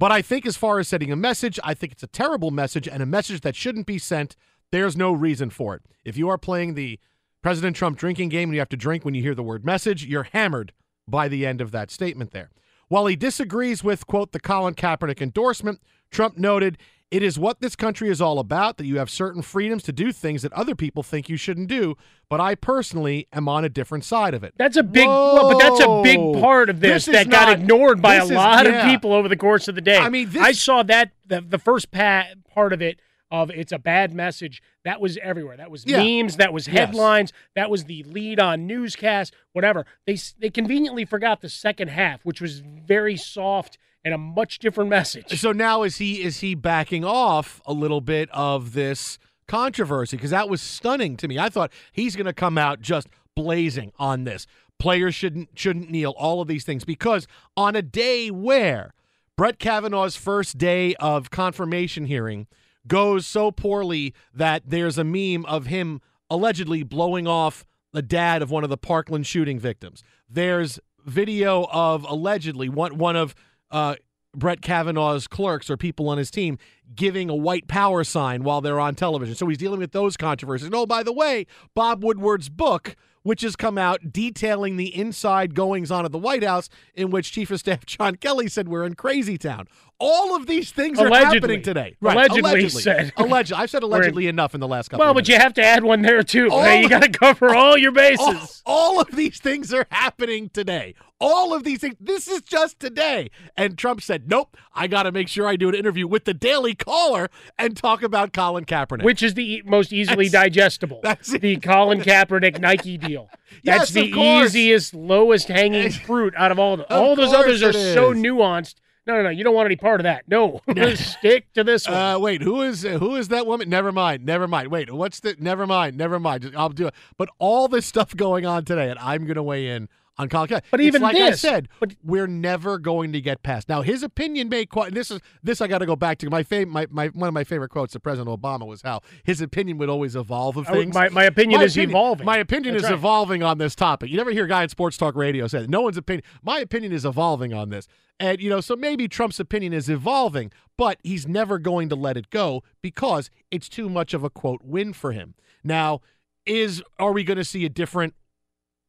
But 0.00 0.10
I 0.10 0.20
think, 0.20 0.46
as 0.46 0.56
far 0.56 0.78
as 0.78 0.88
sending 0.88 1.12
a 1.12 1.16
message, 1.16 1.60
I 1.62 1.74
think 1.74 1.92
it's 1.92 2.02
a 2.02 2.08
terrible 2.08 2.50
message 2.50 2.88
and 2.88 3.02
a 3.02 3.06
message 3.06 3.42
that 3.42 3.54
shouldn't 3.54 3.86
be 3.86 3.98
sent. 3.98 4.34
There's 4.72 4.96
no 4.96 5.12
reason 5.12 5.50
for 5.50 5.76
it. 5.76 5.82
If 6.04 6.16
you 6.16 6.28
are 6.28 6.38
playing 6.38 6.74
the 6.74 6.98
President 7.42 7.76
Trump 7.76 7.98
drinking 7.98 8.30
game 8.30 8.48
and 8.48 8.54
you 8.54 8.60
have 8.60 8.68
to 8.70 8.76
drink 8.76 9.04
when 9.04 9.14
you 9.14 9.22
hear 9.22 9.34
the 9.34 9.42
word 9.42 9.64
message, 9.64 10.04
you're 10.04 10.24
hammered 10.32 10.72
by 11.06 11.28
the 11.28 11.46
end 11.46 11.60
of 11.60 11.70
that 11.70 11.90
statement 11.90 12.32
there. 12.32 12.50
While 12.88 13.06
he 13.06 13.14
disagrees 13.14 13.84
with, 13.84 14.06
quote, 14.06 14.32
the 14.32 14.40
Colin 14.40 14.74
Kaepernick 14.74 15.22
endorsement, 15.22 15.80
Trump 16.10 16.36
noted, 16.36 16.76
it 17.10 17.22
is 17.22 17.38
what 17.38 17.60
this 17.60 17.74
country 17.74 18.08
is 18.08 18.20
all 18.20 18.38
about 18.38 18.76
that 18.76 18.86
you 18.86 18.98
have 18.98 19.10
certain 19.10 19.42
freedoms 19.42 19.82
to 19.84 19.92
do 19.92 20.12
things 20.12 20.42
that 20.42 20.52
other 20.52 20.74
people 20.76 21.02
think 21.02 21.28
you 21.28 21.36
shouldn't 21.36 21.66
do, 21.68 21.96
but 22.28 22.40
I 22.40 22.54
personally 22.54 23.26
am 23.32 23.48
on 23.48 23.64
a 23.64 23.68
different 23.68 24.04
side 24.04 24.32
of 24.34 24.44
it. 24.44 24.54
That's 24.56 24.76
a 24.76 24.82
big, 24.84 25.08
well, 25.08 25.50
but 25.50 25.58
that's 25.58 25.80
a 25.80 26.02
big 26.02 26.40
part 26.40 26.70
of 26.70 26.78
this, 26.80 27.06
This 27.06 27.08
is 27.08 27.12
that 27.14 27.28
got 27.30 27.48
not- 27.48 27.58
ignored 27.58 28.00
by 28.00 28.14
a 28.16 28.24
is- 28.24 28.30
lot 28.30 28.64
yeah. 28.66 28.86
of 28.86 28.90
people 28.90 29.12
over 29.12 29.28
the 29.28 29.36
course 29.36 29.66
of 29.66 29.74
the 29.74 29.80
day. 29.80 29.96
I 29.98 30.08
mean, 30.08 30.30
this- 30.30 30.42
I 30.42 30.52
saw 30.52 30.82
that 30.84 31.10
the, 31.26 31.40
the 31.40 31.58
first 31.58 31.90
pa- 31.90 32.26
part 32.54 32.72
of 32.72 32.80
it 32.80 33.00
of 33.32 33.48
it's 33.50 33.70
a 33.70 33.78
bad 33.78 34.12
message. 34.12 34.60
That 34.84 35.00
was 35.00 35.16
everywhere. 35.22 35.56
That 35.56 35.70
was 35.70 35.84
Yeah. 35.86 36.02
memes. 36.02 36.36
That 36.36 36.52
was 36.52 36.66
Yes. 36.66 36.76
headlines. 36.76 37.32
That 37.54 37.70
was 37.70 37.84
the 37.84 38.02
lead 38.02 38.40
on 38.40 38.66
newscast. 38.66 39.32
Whatever. 39.52 39.86
They 40.04 40.16
they 40.40 40.50
conveniently 40.50 41.04
forgot 41.04 41.40
the 41.40 41.48
second 41.48 41.88
half, 41.88 42.24
which 42.24 42.40
was 42.40 42.58
very 42.58 43.16
soft 43.16 43.78
and 44.04 44.14
a 44.14 44.18
much 44.18 44.58
different 44.58 44.90
message. 44.90 45.38
So 45.40 45.52
now 45.52 45.82
is 45.82 45.98
he 45.98 46.22
is 46.22 46.40
he 46.40 46.54
backing 46.54 47.04
off 47.04 47.60
a 47.66 47.72
little 47.72 48.00
bit 48.00 48.28
of 48.32 48.72
this 48.72 49.18
controversy 49.46 50.16
because 50.16 50.30
that 50.30 50.48
was 50.48 50.62
stunning 50.62 51.16
to 51.18 51.28
me. 51.28 51.38
I 51.38 51.48
thought 51.48 51.72
he's 51.92 52.16
going 52.16 52.26
to 52.26 52.32
come 52.32 52.56
out 52.56 52.80
just 52.80 53.08
blazing 53.34 53.92
on 53.98 54.24
this. 54.24 54.46
Players 54.78 55.14
shouldn't 55.14 55.50
shouldn't 55.54 55.90
kneel. 55.90 56.14
All 56.16 56.40
of 56.40 56.48
these 56.48 56.64
things 56.64 56.84
because 56.84 57.26
on 57.56 57.76
a 57.76 57.82
day 57.82 58.30
where 58.30 58.94
Brett 59.36 59.58
Kavanaugh's 59.58 60.16
first 60.16 60.58
day 60.58 60.94
of 60.96 61.30
confirmation 61.30 62.06
hearing 62.06 62.46
goes 62.86 63.26
so 63.26 63.50
poorly 63.50 64.14
that 64.34 64.62
there's 64.66 64.98
a 64.98 65.04
meme 65.04 65.44
of 65.46 65.66
him 65.66 66.00
allegedly 66.30 66.82
blowing 66.82 67.26
off 67.26 67.66
the 67.92 68.02
dad 68.02 68.40
of 68.40 68.50
one 68.50 68.64
of 68.64 68.70
the 68.70 68.76
Parkland 68.76 69.26
shooting 69.26 69.58
victims. 69.58 70.02
There's 70.28 70.78
video 71.04 71.66
of 71.72 72.04
allegedly 72.08 72.68
one 72.68 72.98
one 72.98 73.16
of 73.16 73.34
uh, 73.70 73.96
Brett 74.34 74.60
Kavanaugh's 74.60 75.26
clerks 75.26 75.70
or 75.70 75.76
people 75.76 76.08
on 76.08 76.18
his 76.18 76.30
team 76.30 76.58
giving 76.94 77.28
a 77.28 77.34
white 77.34 77.68
power 77.68 78.04
sign 78.04 78.44
while 78.44 78.60
they're 78.60 78.80
on 78.80 78.94
television. 78.94 79.34
So 79.34 79.46
he's 79.46 79.58
dealing 79.58 79.80
with 79.80 79.92
those 79.92 80.16
controversies. 80.16 80.66
And 80.66 80.74
oh, 80.74 80.86
by 80.86 81.02
the 81.02 81.12
way, 81.12 81.46
Bob 81.74 82.04
Woodward's 82.04 82.48
book, 82.48 82.96
which 83.22 83.42
has 83.42 83.56
come 83.56 83.76
out 83.76 84.12
detailing 84.12 84.76
the 84.76 84.94
inside 84.94 85.54
goings 85.54 85.90
on 85.90 86.04
of 86.04 86.12
the 86.12 86.18
White 86.18 86.44
House, 86.44 86.68
in 86.94 87.10
which 87.10 87.32
Chief 87.32 87.50
of 87.50 87.60
Staff 87.60 87.86
John 87.86 88.16
Kelly 88.16 88.48
said 88.48 88.68
we're 88.68 88.84
in 88.84 88.94
crazy 88.94 89.36
town. 89.36 89.66
All 90.02 90.34
of 90.34 90.46
these 90.46 90.72
things 90.72 90.98
are 90.98 91.08
happening 91.10 91.60
today. 91.62 91.94
Allegedly 92.02 92.68
said. 92.70 93.12
Allegedly. 93.18 93.62
I've 93.62 93.68
said 93.70 93.82
in- 93.82 93.88
allegedly 93.90 94.26
enough 94.28 94.54
in 94.54 94.60
the 94.60 94.66
last 94.66 94.88
couple 94.88 95.02
of 95.02 95.06
Well, 95.08 95.14
but 95.14 95.28
you 95.28 95.36
have 95.36 95.52
to 95.54 95.62
add 95.62 95.84
one 95.84 96.00
there 96.02 96.22
too. 96.22 96.48
All 96.50 96.60
okay? 96.60 96.80
You 96.82 96.88
got 96.88 97.02
to 97.02 97.10
cover 97.10 97.54
all 97.54 97.76
your 97.76 97.92
bases. 97.92 98.62
all, 98.64 98.94
all 98.94 99.00
of 99.00 99.10
these 99.14 99.38
things 99.40 99.74
are 99.74 99.86
happening 99.90 100.48
today. 100.48 100.94
All 101.20 101.52
of 101.52 101.64
these 101.64 101.80
things. 101.80 101.96
This 102.00 102.28
is 102.28 102.40
just 102.40 102.80
today. 102.80 103.30
And 103.54 103.76
Trump 103.76 104.00
said, 104.00 104.26
nope, 104.26 104.56
I 104.74 104.86
got 104.86 105.02
to 105.02 105.12
make 105.12 105.28
sure 105.28 105.46
I 105.46 105.56
do 105.56 105.68
an 105.68 105.74
interview 105.74 106.06
with 106.06 106.24
the 106.24 106.32
Daily 106.32 106.74
Caller 106.74 107.28
and 107.58 107.76
talk 107.76 108.02
about 108.02 108.32
Colin 108.32 108.64
Kaepernick. 108.64 109.02
Which 109.04 109.22
is 109.22 109.34
the 109.34 109.56
e- 109.56 109.62
most 109.66 109.92
easily 109.92 110.28
That's- 110.28 110.46
digestible? 110.54 111.00
that's 111.02 111.34
it. 111.34 111.42
the 111.42 111.58
Colin 111.58 112.00
Kaepernick 112.00 112.58
Nike 112.58 112.96
deal. 112.96 113.28
That's 113.64 113.90
Yes, 113.90 113.90
the 113.90 114.04
easiest, 114.18 114.94
lowest 114.94 115.48
hanging 115.48 115.90
fruit 115.90 116.32
out 116.36 116.52
of 116.52 116.58
all 116.58 116.78
the. 116.78 116.84
Of 116.84 117.02
all 117.02 117.16
those 117.16 117.34
others 117.34 117.62
are 117.62 117.70
it 117.70 117.94
so 117.94 118.14
nuanced. 118.14 118.76
No, 119.06 119.16
no, 119.16 119.22
no. 119.24 119.30
You 119.30 119.44
don't 119.44 119.54
want 119.54 119.66
any 119.66 119.76
part 119.76 120.00
of 120.00 120.04
that. 120.04 120.24
No, 120.28 120.60
stick 120.94 121.52
to 121.54 121.64
this 121.64 121.86
one. 121.86 121.96
Uh, 121.96 122.18
wait, 122.18 122.42
who 122.42 122.62
is 122.62 122.82
who 122.82 123.16
is 123.16 123.28
that 123.28 123.46
woman? 123.46 123.68
Never 123.68 123.92
mind, 123.92 124.24
never 124.24 124.46
mind. 124.46 124.68
Wait, 124.68 124.92
what's 124.92 125.20
the? 125.20 125.36
Never 125.38 125.66
mind, 125.66 125.96
never 125.96 126.20
mind. 126.20 126.42
Just- 126.42 126.56
I'll 126.56 126.68
do 126.68 126.88
it. 126.88 126.94
But 127.16 127.30
all 127.38 127.66
this 127.68 127.86
stuff 127.86 128.14
going 128.14 128.46
on 128.46 128.64
today, 128.64 128.90
and 128.90 128.98
I'm 128.98 129.24
going 129.24 129.36
to 129.36 129.42
weigh 129.42 129.68
in 129.68 129.88
on 130.20 130.28
Colin 130.28 130.48
Kaepernick. 130.48 130.62
But 130.70 130.80
It's 130.80 130.86
even 130.86 131.02
like 131.02 131.16
I 131.16 131.32
said, 131.32 131.68
but- 131.80 131.94
we're 132.04 132.26
never 132.26 132.78
going 132.78 133.12
to 133.12 133.20
get 133.20 133.42
past. 133.42 133.68
Now, 133.68 133.82
his 133.82 134.02
opinion 134.02 134.48
may 134.48 134.66
quite. 134.66 134.94
This 134.94 135.10
is 135.10 135.20
this. 135.42 135.60
I 135.60 135.66
got 135.66 135.78
to 135.78 135.86
go 135.86 135.96
back 135.96 136.18
to 136.18 136.30
my 136.30 136.42
favorite. 136.42 136.72
My, 136.72 136.86
my 136.90 137.08
one 137.08 137.28
of 137.28 137.34
my 137.34 137.44
favorite 137.44 137.70
quotes 137.70 137.94
of 137.94 138.02
President 138.02 138.28
Obama 138.28 138.66
was 138.66 138.82
how 138.82 139.00
his 139.24 139.40
opinion 139.40 139.78
would 139.78 139.88
always 139.88 140.14
evolve 140.16 140.56
of 140.56 140.68
I 140.68 140.72
things. 140.72 140.94
my- 140.94 141.08
my 141.08 141.24
opinion 141.24 141.60
is 141.62 141.76
evolving. 141.76 142.26
My 142.26 142.36
opinion 142.38 142.74
That's 142.74 142.84
is 142.84 142.90
right. 142.90 142.98
evolving 142.98 143.42
on 143.42 143.58
this 143.58 143.74
topic. 143.74 144.10
You 144.10 144.16
never 144.16 144.30
hear 144.30 144.44
a 144.44 144.48
guy 144.48 144.62
in 144.62 144.68
sports 144.68 144.96
talk 144.96 145.14
radio 145.16 145.46
say 145.46 145.60
that. 145.60 145.70
No 145.70 145.80
one's 145.80 145.96
opinion. 145.96 146.22
My 146.42 146.58
opinion 146.60 146.92
is 146.92 147.04
evolving 147.04 147.52
on 147.54 147.70
this. 147.70 147.88
And, 148.18 148.38
you 148.40 148.50
know, 148.50 148.60
so 148.60 148.76
maybe 148.76 149.08
Trump's 149.08 149.40
opinion 149.40 149.72
is 149.72 149.88
evolving, 149.88 150.52
but 150.76 150.98
he's 151.02 151.26
never 151.26 151.58
going 151.58 151.88
to 151.88 151.94
let 151.96 152.18
it 152.18 152.28
go 152.28 152.62
because 152.82 153.30
it's 153.50 153.66
too 153.68 153.88
much 153.88 154.12
of 154.12 154.22
a 154.22 154.28
quote 154.28 154.60
win 154.62 154.92
for 154.92 155.12
him. 155.12 155.34
Now, 155.64 156.00
is 156.44 156.82
are 156.98 157.12
we 157.12 157.24
going 157.24 157.38
to 157.38 157.44
see 157.44 157.64
a 157.64 157.68
different 157.70 158.14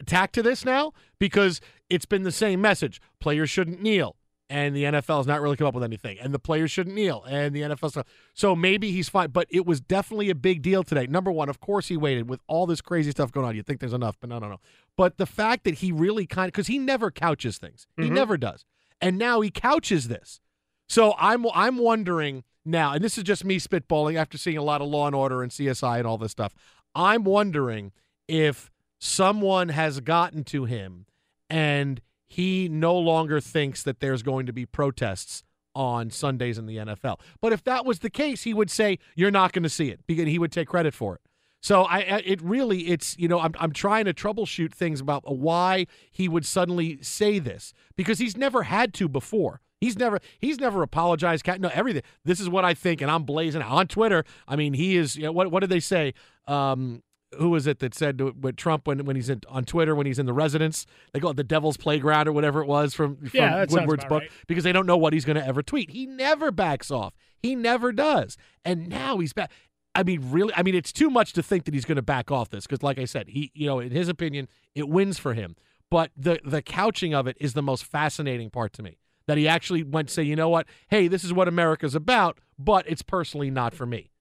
tack 0.05 0.31
to 0.33 0.41
this 0.43 0.65
now? 0.65 0.93
Because 1.19 1.61
it's 1.89 2.05
been 2.05 2.23
the 2.23 2.31
same 2.31 2.61
message. 2.61 3.01
Players 3.19 3.49
shouldn't 3.49 3.81
kneel. 3.81 4.15
And 4.49 4.75
the 4.75 4.83
NFL 4.83 5.17
has 5.17 5.27
not 5.27 5.39
really 5.39 5.55
come 5.55 5.65
up 5.67 5.73
with 5.73 5.83
anything. 5.83 6.19
And 6.19 6.33
the 6.33 6.39
players 6.39 6.69
shouldn't 6.71 6.93
kneel. 6.93 7.23
And 7.23 7.55
the 7.55 7.61
NFL. 7.61 8.03
So 8.33 8.53
maybe 8.53 8.91
he's 8.91 9.07
fine. 9.07 9.29
But 9.29 9.47
it 9.49 9.65
was 9.65 9.79
definitely 9.79 10.29
a 10.29 10.35
big 10.35 10.61
deal 10.61 10.83
today. 10.83 11.07
Number 11.07 11.31
one, 11.31 11.47
of 11.47 11.61
course 11.61 11.87
he 11.87 11.95
waited 11.95 12.29
with 12.29 12.41
all 12.47 12.65
this 12.65 12.81
crazy 12.81 13.11
stuff 13.11 13.31
going 13.31 13.47
on. 13.47 13.55
You 13.55 13.63
think 13.63 13.79
there's 13.79 13.93
enough, 13.93 14.17
but 14.19 14.29
no, 14.29 14.39
no, 14.39 14.49
no. 14.49 14.57
But 14.97 15.17
the 15.17 15.25
fact 15.25 15.63
that 15.63 15.75
he 15.75 15.93
really 15.93 16.25
kind 16.25 16.47
of 16.47 16.51
because 16.51 16.67
he 16.67 16.79
never 16.79 17.11
couches 17.11 17.57
things. 17.59 17.87
He 17.95 18.03
Mhm. 18.09 18.11
never 18.11 18.35
does. 18.37 18.65
And 18.99 19.17
now 19.17 19.39
he 19.41 19.49
couches 19.51 20.09
this. 20.09 20.41
So 20.89 21.15
I'm 21.17 21.45
I'm 21.53 21.77
wondering 21.77 22.43
now, 22.65 22.91
and 22.93 23.03
this 23.03 23.17
is 23.17 23.23
just 23.23 23.45
me 23.45 23.57
spitballing 23.57 24.15
after 24.15 24.37
seeing 24.37 24.57
a 24.57 24.63
lot 24.63 24.81
of 24.81 24.89
Law 24.89 25.07
and 25.07 25.15
Order 25.15 25.41
and 25.43 25.51
CSI 25.51 25.97
and 25.99 26.05
all 26.07 26.17
this 26.17 26.31
stuff. 26.31 26.53
I'm 26.93 27.23
wondering 27.23 27.91
if 28.27 28.70
someone 29.01 29.69
has 29.69 29.99
gotten 29.99 30.43
to 30.43 30.65
him 30.65 31.07
and 31.49 32.01
he 32.27 32.69
no 32.69 32.97
longer 32.97 33.41
thinks 33.41 33.83
that 33.83 33.99
there's 33.99 34.21
going 34.21 34.45
to 34.45 34.53
be 34.53 34.65
protests 34.65 35.43
on 35.73 36.11
Sundays 36.11 36.57
in 36.57 36.67
the 36.67 36.77
NFL. 36.77 37.19
But 37.41 37.51
if 37.51 37.63
that 37.63 37.83
was 37.83 37.99
the 37.99 38.09
case, 38.09 38.43
he 38.43 38.53
would 38.53 38.69
say 38.69 38.99
you're 39.15 39.31
not 39.31 39.53
going 39.53 39.63
to 39.63 39.69
see 39.69 39.89
it 39.89 40.01
because 40.05 40.27
he 40.27 40.37
would 40.37 40.51
take 40.51 40.67
credit 40.67 40.93
for 40.93 41.15
it. 41.15 41.21
So 41.63 41.83
I, 41.83 41.99
it 41.99 42.41
really 42.41 42.87
it's 42.87 43.15
you 43.19 43.27
know 43.27 43.39
I'm 43.39 43.53
I'm 43.59 43.71
trying 43.71 44.05
to 44.05 44.13
troubleshoot 44.15 44.73
things 44.73 44.99
about 44.99 45.23
why 45.37 45.85
he 46.09 46.27
would 46.27 46.45
suddenly 46.45 46.99
say 47.03 47.37
this 47.37 47.71
because 47.95 48.17
he's 48.17 48.35
never 48.35 48.63
had 48.63 48.95
to 48.95 49.07
before. 49.07 49.61
He's 49.79 49.97
never 49.97 50.19
he's 50.39 50.59
never 50.59 50.81
apologized. 50.81 51.45
No, 51.59 51.69
everything. 51.71 52.01
This 52.25 52.39
is 52.39 52.49
what 52.49 52.65
I 52.65 52.73
think, 52.73 52.99
and 53.01 53.11
I'm 53.11 53.23
blazing 53.23 53.61
on 53.61 53.87
Twitter. 53.87 54.25
I 54.47 54.55
mean, 54.55 54.73
he 54.73 54.95
is. 54.95 55.15
You 55.15 55.25
know, 55.25 55.31
what 55.31 55.51
what 55.51 55.59
did 55.59 55.69
they 55.69 55.79
say? 55.79 56.15
Um, 56.47 57.03
who 57.37 57.49
was 57.49 57.67
it 57.67 57.79
that 57.79 57.93
said 57.93 58.17
to, 58.17 58.33
with 58.39 58.55
Trump 58.57 58.87
when 58.87 59.05
when 59.05 59.15
he's 59.15 59.29
in, 59.29 59.41
on 59.47 59.63
Twitter 59.63 59.95
when 59.95 60.05
he's 60.05 60.19
in 60.19 60.25
the 60.25 60.33
residence? 60.33 60.85
They 61.13 61.19
call 61.19 61.31
it 61.31 61.37
the 61.37 61.43
Devil's 61.43 61.77
Playground 61.77 62.27
or 62.27 62.31
whatever 62.33 62.61
it 62.61 62.67
was 62.67 62.93
from, 62.93 63.17
from 63.17 63.29
Yeah, 63.33 63.65
Woodward's 63.69 64.05
book 64.05 64.21
right. 64.23 64.31
because 64.47 64.63
they 64.63 64.71
don't 64.71 64.85
know 64.85 64.97
what 64.97 65.13
he's 65.13 65.25
going 65.25 65.37
to 65.37 65.45
ever 65.45 65.63
tweet. 65.63 65.91
He 65.91 66.05
never 66.05 66.51
backs 66.51 66.91
off. 66.91 67.13
He 67.41 67.55
never 67.55 67.91
does. 67.91 68.37
And 68.65 68.87
now 68.87 69.17
he's 69.19 69.33
back. 69.33 69.51
I 69.93 70.03
mean, 70.03 70.31
really, 70.31 70.53
I 70.55 70.63
mean, 70.63 70.75
it's 70.75 70.91
too 70.93 71.09
much 71.09 71.33
to 71.33 71.43
think 71.43 71.65
that 71.65 71.73
he's 71.73 71.85
going 71.85 71.97
to 71.97 72.01
back 72.01 72.31
off 72.31 72.49
this 72.49 72.65
because, 72.65 72.83
like 72.83 72.97
I 72.97 73.05
said, 73.05 73.29
he, 73.29 73.51
you 73.53 73.67
know, 73.67 73.79
in 73.79 73.91
his 73.91 74.07
opinion, 74.07 74.47
it 74.75 74.87
wins 74.87 75.17
for 75.17 75.33
him. 75.33 75.55
But 75.89 76.11
the 76.15 76.39
the 76.45 76.61
couching 76.61 77.13
of 77.13 77.27
it 77.27 77.35
is 77.39 77.53
the 77.53 77.61
most 77.61 77.83
fascinating 77.83 78.49
part 78.49 78.73
to 78.73 78.83
me. 78.83 78.97
That 79.27 79.37
he 79.37 79.47
actually 79.47 79.83
went 79.83 80.09
say, 80.09 80.23
you 80.23 80.35
know 80.35 80.49
what, 80.49 80.67
hey, 80.89 81.07
this 81.07 81.23
is 81.23 81.31
what 81.33 81.47
America's 81.47 81.95
about, 81.95 82.39
but 82.57 82.85
it's 82.87 83.01
personally 83.01 83.51
not 83.51 83.73
for 83.73 83.85
me. 83.85 84.11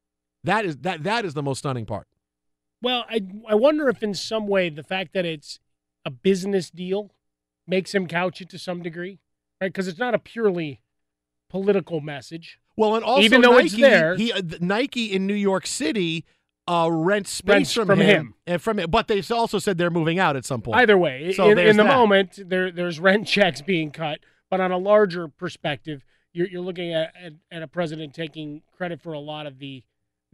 That 0.45 0.65
is 0.65 0.79
that 0.79 1.05
that 1.05 1.25
is 1.25 1.35
the 1.35 1.43
most 1.43 1.59
stunning 1.59 1.87
part. 1.87 2.09
Well, 2.83 3.05
I 3.09 3.21
I 3.49 3.55
wonder 3.55 3.89
if 3.89 4.03
in 4.03 4.15
some 4.15 4.47
way 4.47 4.69
the 4.71 4.83
fact 4.83 5.13
that 5.15 5.25
it's 5.27 5.59
a 6.05 6.11
business 6.11 6.71
deal 6.71 7.13
makes 7.67 7.95
him 7.95 8.07
couch 8.07 8.41
it 8.41 8.49
to 8.51 8.59
some 8.59 8.83
degree, 8.83 9.19
right? 9.61 9.69
Because 9.69 9.87
it's 9.89 9.99
not 9.99 10.15
a 10.15 10.19
purely 10.19 10.81
political 11.49 12.01
message. 12.01 12.59
Well, 12.77 12.95
and 12.97 13.05
also 13.05 13.23
Even 13.23 13.43
though 13.43 13.53
Nike, 13.53 13.67
it's 13.67 13.77
there- 13.77 14.17
he 14.17 14.33
uh, 14.33 14.41
Nike 14.61 15.13
in 15.13 15.27
New 15.27 15.35
York 15.35 15.67
City 15.67 16.25
uh, 16.67 16.89
rents 16.91 17.31
space 17.33 17.53
Rents 17.55 17.73
from, 17.75 17.87
from 17.87 17.99
him, 18.01 18.07
him. 18.09 18.35
and 18.47 18.63
from 18.63 18.79
it, 18.79 18.91
but 18.91 19.09
they 19.09 19.21
also 19.31 19.59
said 19.59 19.77
they're 19.77 19.91
moving 19.91 20.19
out 20.19 20.37
at 20.37 20.45
some 20.45 20.63
point. 20.63 20.79
Either 20.81 20.97
way, 20.97 21.33
So 21.33 21.51
in, 21.51 21.59
in 21.59 21.77
the 21.77 21.83
that. 21.83 21.89
moment, 21.97 22.39
there 22.49 22.71
there's 22.71 23.01
rent 23.01 23.27
checks 23.35 23.61
being 23.61 23.91
cut, 23.91 24.21
but 24.49 24.61
on 24.61 24.71
a 24.71 24.79
larger 24.79 25.27
perspective, 25.29 26.05
you're, 26.33 26.47
you're 26.49 26.61
looking 26.63 26.95
at, 26.95 27.13
at 27.21 27.33
at 27.51 27.63
a 27.63 27.67
president 27.67 28.15
taking 28.15 28.63
credit 28.77 29.01
for 29.03 29.13
a 29.13 29.19
lot 29.19 29.47
of 29.47 29.59
the 29.59 29.83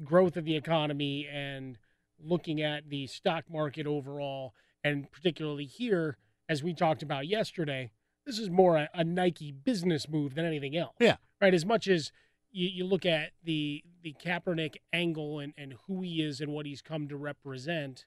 growth 0.05 0.37
of 0.37 0.45
the 0.45 0.55
economy 0.57 1.27
and 1.33 1.79
looking 2.23 2.63
at 2.63 2.89
the 2.89 3.07
stock 3.07 3.45
market 3.51 3.87
overall, 3.87 4.55
and 4.83 5.11
particularly 5.11 5.65
here, 5.65 6.19
as 6.49 6.63
we 6.63 6.75
talked 6.75 7.03
about 7.03 7.27
yesterday, 7.27 7.91
this 8.25 8.39
is 8.39 8.51
more 8.51 8.77
a, 8.77 8.89
a 8.95 9.05
Nike 9.05 9.53
business 9.53 10.09
move 10.09 10.35
than 10.35 10.45
anything 10.45 10.77
else. 10.77 10.95
Yeah. 11.01 11.17
Right. 11.41 11.55
As 11.55 11.65
much 11.65 11.89
as 11.89 12.13
you, 12.51 12.69
you 12.69 12.85
look 12.85 13.07
at 13.07 13.33
the 13.45 13.83
the 14.03 14.15
Kaepernick 14.25 14.77
angle 14.93 15.39
and, 15.41 15.53
and 15.57 15.75
who 15.87 16.03
he 16.03 16.23
is 16.23 16.41
and 16.41 16.53
what 16.53 16.67
he's 16.67 16.83
come 16.83 17.09
to 17.09 17.17
represent, 17.17 18.07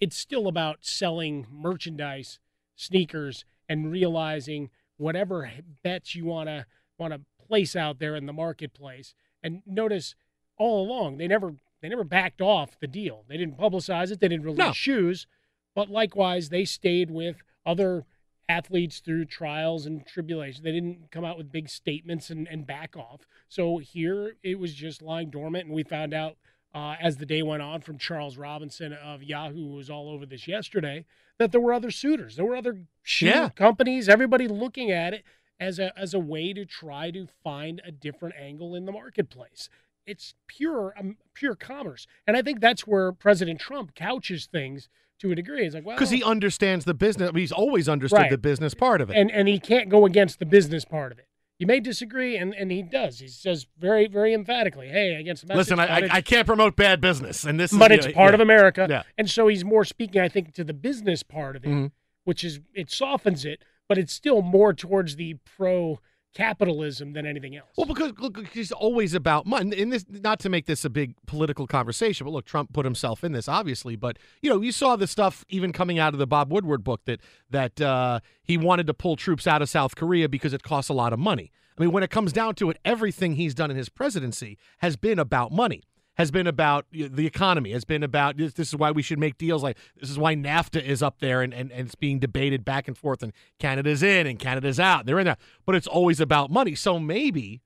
it's 0.00 0.16
still 0.16 0.46
about 0.48 0.78
selling 0.84 1.46
merchandise, 1.50 2.38
sneakers, 2.76 3.44
and 3.68 3.90
realizing 3.90 4.70
whatever 4.96 5.50
bets 5.82 6.14
you 6.14 6.24
want 6.24 6.48
to 6.48 6.66
want 6.98 7.12
to 7.12 7.20
place 7.46 7.74
out 7.76 7.98
there 7.98 8.16
in 8.16 8.26
the 8.26 8.32
marketplace. 8.32 9.14
And 9.42 9.62
notice 9.66 10.14
all 10.58 10.86
along 10.86 11.18
they 11.18 11.26
never 11.26 11.54
they 11.82 11.88
never 11.88 12.04
backed 12.04 12.40
off 12.40 12.78
the 12.80 12.86
deal. 12.86 13.24
They 13.28 13.36
didn't 13.36 13.58
publicize 13.58 14.10
it. 14.10 14.20
They 14.20 14.28
didn't 14.28 14.44
release 14.46 14.58
No. 14.58 14.72
shoes, 14.72 15.26
but 15.74 15.90
likewise 15.90 16.48
they 16.48 16.64
stayed 16.64 17.10
with 17.10 17.42
other 17.66 18.06
athletes 18.48 19.00
through 19.00 19.24
trials 19.26 19.84
and 19.86 20.06
tribulations. 20.06 20.62
They 20.62 20.72
didn't 20.72 21.10
come 21.10 21.24
out 21.24 21.36
with 21.38 21.52
big 21.52 21.68
statements 21.68 22.30
and, 22.30 22.46
and 22.48 22.66
back 22.66 22.96
off. 22.96 23.22
So 23.48 23.78
here 23.78 24.36
it 24.42 24.58
was 24.58 24.74
just 24.74 25.02
lying 25.02 25.30
dormant, 25.30 25.66
and 25.66 25.74
we 25.74 25.82
found 25.82 26.14
out 26.14 26.36
uh, 26.74 26.96
as 27.00 27.18
the 27.18 27.26
day 27.26 27.42
went 27.42 27.60
on 27.62 27.82
from 27.82 27.98
Charles 27.98 28.38
Robinson 28.38 28.92
of 28.94 29.22
Yahoo, 29.22 29.54
who 29.70 29.74
was 29.74 29.90
all 29.90 30.08
over 30.08 30.24
this 30.24 30.48
yesterday, 30.48 31.04
that 31.38 31.52
there 31.52 31.60
were 31.60 31.72
other 31.74 31.90
suitors. 31.90 32.36
There 32.36 32.46
were 32.46 32.56
other 32.56 32.78
shoe 33.02 33.26
Yeah. 33.26 33.50
companies, 33.50 34.08
everybody 34.08 34.48
looking 34.48 34.90
at 34.90 35.12
it 35.12 35.22
as 35.60 35.78
a 35.78 35.96
as 35.98 36.14
a 36.14 36.18
way 36.18 36.52
to 36.54 36.64
try 36.64 37.10
to 37.10 37.26
find 37.44 37.80
a 37.84 37.92
different 37.92 38.34
angle 38.38 38.74
in 38.74 38.86
the 38.86 38.92
marketplace. 38.92 39.68
It's 40.06 40.34
pure 40.46 40.94
um, 40.98 41.16
pure 41.34 41.54
commerce. 41.54 42.06
And 42.26 42.36
I 42.36 42.42
think 42.42 42.60
that's 42.60 42.86
where 42.86 43.12
President 43.12 43.60
Trump 43.60 43.94
couches 43.94 44.46
things 44.46 44.88
to 45.20 45.30
a 45.30 45.34
degree. 45.34 45.64
It's 45.64 45.74
like, 45.74 45.86
well, 45.86 45.96
Because 45.96 46.10
he 46.10 46.22
understands 46.24 46.84
the 46.84 46.94
business. 46.94 47.28
I 47.28 47.32
mean, 47.32 47.42
he's 47.42 47.52
always 47.52 47.88
understood 47.88 48.18
Right. 48.18 48.30
the 48.30 48.38
business 48.38 48.74
part 48.74 49.00
of 49.00 49.10
it. 49.10 49.16
and 49.16 49.30
and 49.30 49.48
he 49.48 49.58
can't 49.58 49.88
go 49.88 50.04
against 50.06 50.38
the 50.38 50.46
business 50.46 50.84
part 50.84 51.12
of 51.12 51.18
it. 51.18 51.26
You 51.58 51.66
may 51.68 51.78
disagree, 51.78 52.36
and, 52.36 52.52
and 52.54 52.72
he 52.72 52.82
does. 52.82 53.20
He 53.20 53.28
says 53.28 53.68
very 53.78 54.08
very 54.08 54.34
emphatically, 54.34 54.88
"Hey, 54.88 55.14
against 55.14 55.42
the 55.42 55.48
message, 55.54 55.76
Listen, 55.76 55.78
I, 55.78 55.86
I, 55.86 56.08
I 56.14 56.20
can't 56.20 56.46
promote 56.46 56.74
bad 56.74 57.00
business, 57.00 57.44
and 57.44 57.60
this 57.60 57.72
is 57.72 57.78
but 57.78 57.92
you 57.92 57.98
it's 57.98 58.06
know, 58.06 58.12
part 58.14 58.30
yeah. 58.30 58.34
of 58.34 58.40
America. 58.40 58.86
Yeah. 58.90 59.02
And 59.16 59.30
so 59.30 59.46
he's 59.46 59.64
more 59.64 59.84
speaking, 59.84 60.20
I 60.20 60.28
think, 60.28 60.54
to 60.54 60.64
the 60.64 60.74
business 60.74 61.22
part 61.22 61.54
of 61.54 61.64
it, 61.64 61.68
Mhm. 61.70 61.92
which 62.24 62.42
is 62.42 62.58
it 62.74 62.90
softens 62.90 63.44
it, 63.44 63.62
but 63.88 63.96
it's 63.96 64.12
still 64.12 64.42
more 64.42 64.72
towards 64.74 65.14
the 65.14 65.34
pro 65.56 66.00
capitalism 66.34 67.12
than 67.12 67.26
anything 67.26 67.56
else. 67.56 67.68
Well, 67.76 67.86
because 67.86 68.12
look, 68.18 68.46
he's 68.48 68.72
always 68.72 69.14
about 69.14 69.46
money. 69.46 69.76
In 69.76 69.90
this, 69.90 70.04
not 70.08 70.38
to 70.40 70.48
make 70.48 70.66
this 70.66 70.84
a 70.84 70.90
big 70.90 71.14
political 71.26 71.66
conversation, 71.66 72.24
but 72.24 72.30
look, 72.30 72.44
Trump 72.44 72.72
put 72.72 72.84
himself 72.84 73.22
in 73.24 73.32
this, 73.32 73.48
obviously. 73.48 73.96
But 73.96 74.18
you 74.40 74.50
know, 74.50 74.60
you 74.60 74.72
saw 74.72 74.96
the 74.96 75.06
stuff 75.06 75.44
even 75.48 75.72
coming 75.72 75.98
out 75.98 76.12
of 76.12 76.18
the 76.18 76.26
Bob 76.26 76.50
Woodward 76.52 76.84
book 76.84 77.04
that 77.04 77.20
that 77.50 77.80
uh, 77.80 78.20
he 78.42 78.56
wanted 78.56 78.86
to 78.86 78.94
pull 78.94 79.16
troops 79.16 79.46
out 79.46 79.62
of 79.62 79.68
South 79.68 79.94
Korea 79.96 80.28
because 80.28 80.52
it 80.52 80.62
costs 80.62 80.88
a 80.88 80.94
lot 80.94 81.12
of 81.12 81.18
money. 81.18 81.50
I 81.76 81.82
mean, 81.82 81.92
when 81.92 82.02
it 82.02 82.10
comes 82.10 82.32
down 82.32 82.54
to 82.56 82.70
it, 82.70 82.78
everything 82.84 83.36
he's 83.36 83.54
done 83.54 83.70
in 83.70 83.76
his 83.76 83.88
presidency 83.88 84.58
has 84.78 84.96
been 84.96 85.18
about 85.18 85.52
money. 85.52 85.82
Has 86.22 86.30
been 86.30 86.46
about 86.46 86.86
the 86.92 87.26
economy. 87.26 87.72
Has 87.72 87.84
been 87.84 88.04
about 88.04 88.36
this, 88.36 88.52
this 88.52 88.68
is 88.68 88.76
why 88.76 88.92
we 88.92 89.02
should 89.02 89.18
make 89.18 89.38
deals 89.38 89.60
like 89.60 89.76
this 90.00 90.08
is 90.08 90.16
why 90.16 90.36
NAFTA 90.36 90.80
is 90.80 91.02
up 91.02 91.18
there 91.18 91.42
and, 91.42 91.52
and, 91.52 91.72
and 91.72 91.86
it's 91.86 91.96
being 91.96 92.20
debated 92.20 92.64
back 92.64 92.86
and 92.86 92.96
forth 92.96 93.24
and 93.24 93.32
Canada's 93.58 94.04
in 94.04 94.28
and 94.28 94.38
Canada's 94.38 94.78
out. 94.78 95.04
They're 95.04 95.18
in 95.18 95.24
there, 95.24 95.36
but 95.66 95.74
it's 95.74 95.88
always 95.88 96.20
about 96.20 96.48
money. 96.48 96.76
So 96.76 97.00
maybe 97.00 97.60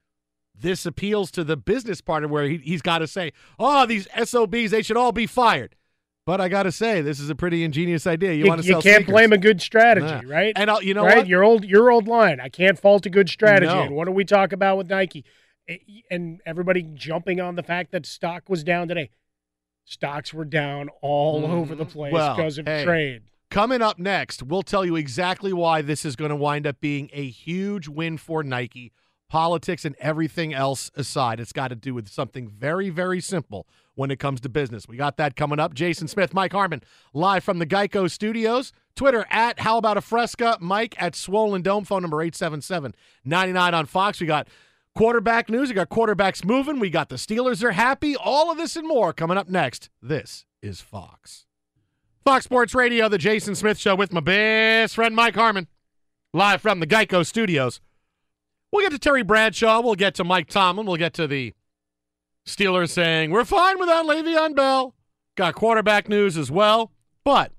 this 0.58 0.86
appeals 0.86 1.30
to 1.32 1.44
the 1.44 1.58
business 1.58 2.00
part 2.00 2.24
of 2.24 2.30
where 2.30 2.44
he, 2.48 2.56
he's 2.56 2.80
got 2.80 3.00
to 3.00 3.06
say, 3.06 3.34
oh, 3.58 3.84
these 3.84 4.08
SOBs, 4.24 4.70
they 4.70 4.80
should 4.80 4.96
all 4.96 5.12
be 5.12 5.26
fired. 5.26 5.76
But 6.24 6.40
I 6.40 6.48
got 6.48 6.62
to 6.62 6.72
say, 6.72 7.02
this 7.02 7.20
is 7.20 7.28
a 7.28 7.34
pretty 7.34 7.62
ingenious 7.62 8.06
idea. 8.06 8.32
You, 8.32 8.44
you, 8.44 8.48
want 8.48 8.62
to 8.62 8.66
you 8.66 8.72
can't 8.74 8.84
sneakers. 9.04 9.12
blame 9.12 9.32
a 9.34 9.38
good 9.38 9.60
strategy, 9.60 10.26
Nah. 10.26 10.34
right? 10.34 10.54
And 10.56 10.70
I'll, 10.70 10.82
you 10.82 10.94
know 10.94 11.04
right? 11.04 11.18
what? 11.18 11.28
Your 11.28 11.44
old 11.44 11.64
your 11.64 11.90
old 11.90 12.08
line. 12.08 12.40
I 12.40 12.48
can't 12.48 12.78
fault 12.78 13.04
a 13.04 13.10
good 13.10 13.28
strategy. 13.28 13.72
No. 13.72 13.82
And 13.82 13.94
what 13.94 14.06
do 14.06 14.12
we 14.12 14.24
talk 14.24 14.52
about 14.52 14.76
with 14.78 14.88
Nike? 14.88 15.24
Eh, 15.68 15.78
And 16.10 16.40
everybody 16.46 16.82
jumping 16.82 17.40
on 17.40 17.54
the 17.56 17.62
fact 17.62 17.92
that 17.92 18.06
stock 18.06 18.48
was 18.48 18.62
down 18.64 18.88
today. 18.88 19.10
Stocks 19.84 20.34
were 20.34 20.44
down 20.44 20.88
all 21.00 21.44
over 21.46 21.74
the 21.74 21.84
place 21.84 22.10
Mm, 22.10 22.14
Well, 22.14 22.36
because 22.36 22.58
of 22.58 22.66
hey, 22.66 22.84
trade. 22.84 23.22
Coming 23.50 23.80
up 23.80 23.98
next, 23.98 24.42
we'll 24.42 24.62
tell 24.64 24.84
you 24.84 24.96
exactly 24.96 25.52
why 25.52 25.80
this 25.80 26.04
is 26.04 26.16
going 26.16 26.30
to 26.30 26.36
wind 26.36 26.66
up 26.66 26.80
being 26.80 27.08
a 27.12 27.28
huge 27.28 27.86
win 27.88 28.18
for 28.18 28.42
Nike. 28.42 28.92
Politics 29.28 29.84
and 29.84 29.96
everything 29.98 30.54
else 30.54 30.90
aside, 30.94 31.40
it's 31.40 31.52
got 31.52 31.68
to 31.68 31.74
do 31.74 31.92
with 31.94 32.08
something 32.08 32.48
very, 32.48 32.90
very 32.90 33.20
simple 33.20 33.66
when 33.96 34.10
it 34.10 34.18
comes 34.20 34.40
to 34.40 34.48
business. 34.48 34.86
We 34.86 34.96
got 34.96 35.16
that 35.16 35.34
coming 35.34 35.58
up. 35.58 35.74
Jason 35.74 36.06
Smith, 36.06 36.32
Mike 36.32 36.52
Harmon, 36.52 36.82
live 37.12 37.42
from 37.42 37.58
the 37.58 37.66
Geico 37.66 38.08
Studios. 38.10 38.72
Twitter 38.94 39.26
at 39.30 39.58
How 39.60 39.78
About 39.78 39.96
a 39.96 40.00
Fresca, 40.00 40.58
Mike 40.60 40.94
at 40.98 41.14
Swollen 41.16 41.62
Dome, 41.62 41.84
phone 41.84 42.02
number 42.02 42.22
877 42.22 42.94
99 43.24 43.74
on 43.74 43.86
Fox. 43.86 44.20
We 44.20 44.26
got 44.26 44.48
quarterback 44.96 45.48
news. 45.48 45.68
We 45.68 45.74
got 45.74 45.90
quarterbacks 45.90 46.44
moving. 46.44 46.80
We 46.80 46.90
got 46.90 47.08
the 47.08 47.16
Steelers 47.16 47.62
are 47.62 47.72
happy. 47.72 48.16
All 48.16 48.50
of 48.50 48.56
this 48.56 48.74
and 48.74 48.88
more 48.88 49.12
coming 49.12 49.38
up 49.38 49.48
next. 49.48 49.90
This 50.02 50.44
is 50.62 50.80
Fox. 50.80 51.46
Fox 52.24 52.44
Sports 52.44 52.74
Radio, 52.74 53.08
the 53.08 53.18
Jason 53.18 53.54
Smith 53.54 53.78
Show 53.78 53.94
with 53.94 54.12
my 54.12 54.20
best 54.20 54.96
friend 54.96 55.14
Mike 55.14 55.36
Harmon, 55.36 55.68
live 56.32 56.60
from 56.60 56.80
the 56.80 56.86
Geico 56.86 57.24
Studios. 57.24 57.80
We'll 58.72 58.84
get 58.84 58.90
to 58.90 58.98
Terry 58.98 59.22
Bradshaw. 59.22 59.80
We'll 59.80 59.94
get 59.94 60.16
to 60.16 60.24
Mike 60.24 60.48
Tomlin. 60.48 60.86
We'll 60.86 60.96
get 60.96 61.14
to 61.14 61.28
the 61.28 61.52
Steelers 62.46 62.90
saying, 62.90 63.30
we're 63.30 63.44
fine 63.44 63.78
without 63.78 64.06
Le'Veon 64.06 64.56
Bell. 64.56 64.94
Got 65.36 65.54
quarterback 65.54 66.08
news 66.08 66.36
as 66.36 66.50
well. 66.50 66.90
But 67.22 67.52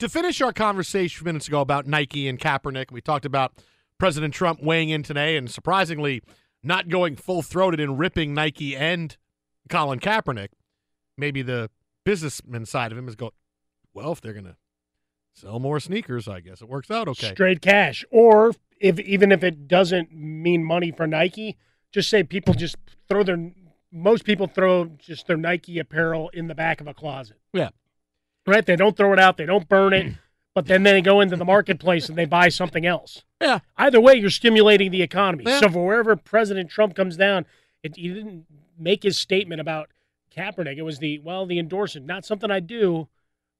to 0.00 0.08
finish 0.08 0.40
our 0.40 0.52
conversation 0.52 1.24
minutes 1.24 1.48
ago 1.48 1.60
about 1.60 1.86
Nike 1.86 2.28
and 2.28 2.38
Kaepernick, 2.38 2.90
we 2.90 3.00
talked 3.00 3.24
about 3.24 3.52
President 3.98 4.32
Trump 4.32 4.62
weighing 4.62 4.90
in 4.90 5.02
today 5.02 5.36
and 5.36 5.50
surprisingly 5.50 6.22
not 6.62 6.88
going 6.88 7.16
full 7.16 7.42
throated 7.42 7.80
and 7.80 7.98
ripping 7.98 8.34
Nike 8.34 8.76
and 8.76 9.16
Colin 9.68 10.00
Kaepernick. 10.00 10.48
Maybe 11.16 11.42
the 11.42 11.70
businessman 12.04 12.64
side 12.64 12.92
of 12.92 12.98
him 12.98 13.08
is 13.08 13.16
going, 13.16 13.32
well, 13.92 14.12
if 14.12 14.20
they're 14.20 14.32
going 14.32 14.44
to 14.44 14.56
sell 15.34 15.58
more 15.58 15.80
sneakers, 15.80 16.28
I 16.28 16.40
guess 16.40 16.62
it 16.62 16.68
works 16.68 16.90
out 16.90 17.08
okay. 17.08 17.30
Straight 17.30 17.60
cash. 17.60 18.04
Or 18.10 18.54
if 18.80 18.98
even 19.00 19.32
if 19.32 19.42
it 19.42 19.68
doesn't 19.68 20.12
mean 20.12 20.64
money 20.64 20.92
for 20.92 21.06
Nike, 21.06 21.56
just 21.92 22.08
say 22.08 22.22
people 22.22 22.54
just 22.54 22.76
throw 23.08 23.22
their 23.22 23.50
most 23.90 24.24
people 24.24 24.46
throw 24.46 24.84
just 24.98 25.26
their 25.26 25.36
Nike 25.36 25.78
apparel 25.78 26.28
in 26.30 26.46
the 26.46 26.54
back 26.54 26.80
of 26.80 26.86
a 26.86 26.94
closet. 26.94 27.38
Yeah. 27.52 27.70
Right? 28.46 28.64
They 28.64 28.76
don't 28.76 28.96
throw 28.96 29.12
it 29.12 29.18
out, 29.18 29.36
they 29.36 29.46
don't 29.46 29.68
burn 29.68 29.92
it, 29.92 30.14
but 30.58 30.66
then 30.66 30.82
they 30.82 31.00
go 31.00 31.20
into 31.20 31.36
the 31.36 31.44
marketplace 31.44 32.08
and 32.08 32.18
they 32.18 32.24
buy 32.24 32.48
something 32.48 32.84
else. 32.84 33.22
Yeah. 33.40 33.60
Either 33.76 34.00
way, 34.00 34.14
you're 34.14 34.28
stimulating 34.28 34.90
the 34.90 35.02
economy. 35.02 35.44
Yeah. 35.46 35.60
So 35.60 35.68
for 35.68 35.86
wherever 35.86 36.16
President 36.16 36.68
Trump 36.68 36.96
comes 36.96 37.16
down, 37.16 37.46
it, 37.84 37.94
he 37.94 38.08
didn't 38.08 38.46
make 38.76 39.04
his 39.04 39.16
statement 39.16 39.60
about 39.60 39.88
Kaepernick. 40.36 40.76
It 40.76 40.82
was 40.82 40.98
the 40.98 41.20
well, 41.20 41.46
the 41.46 41.60
endorsement, 41.60 42.06
not 42.06 42.24
something 42.24 42.50
I 42.50 42.58
do, 42.58 43.06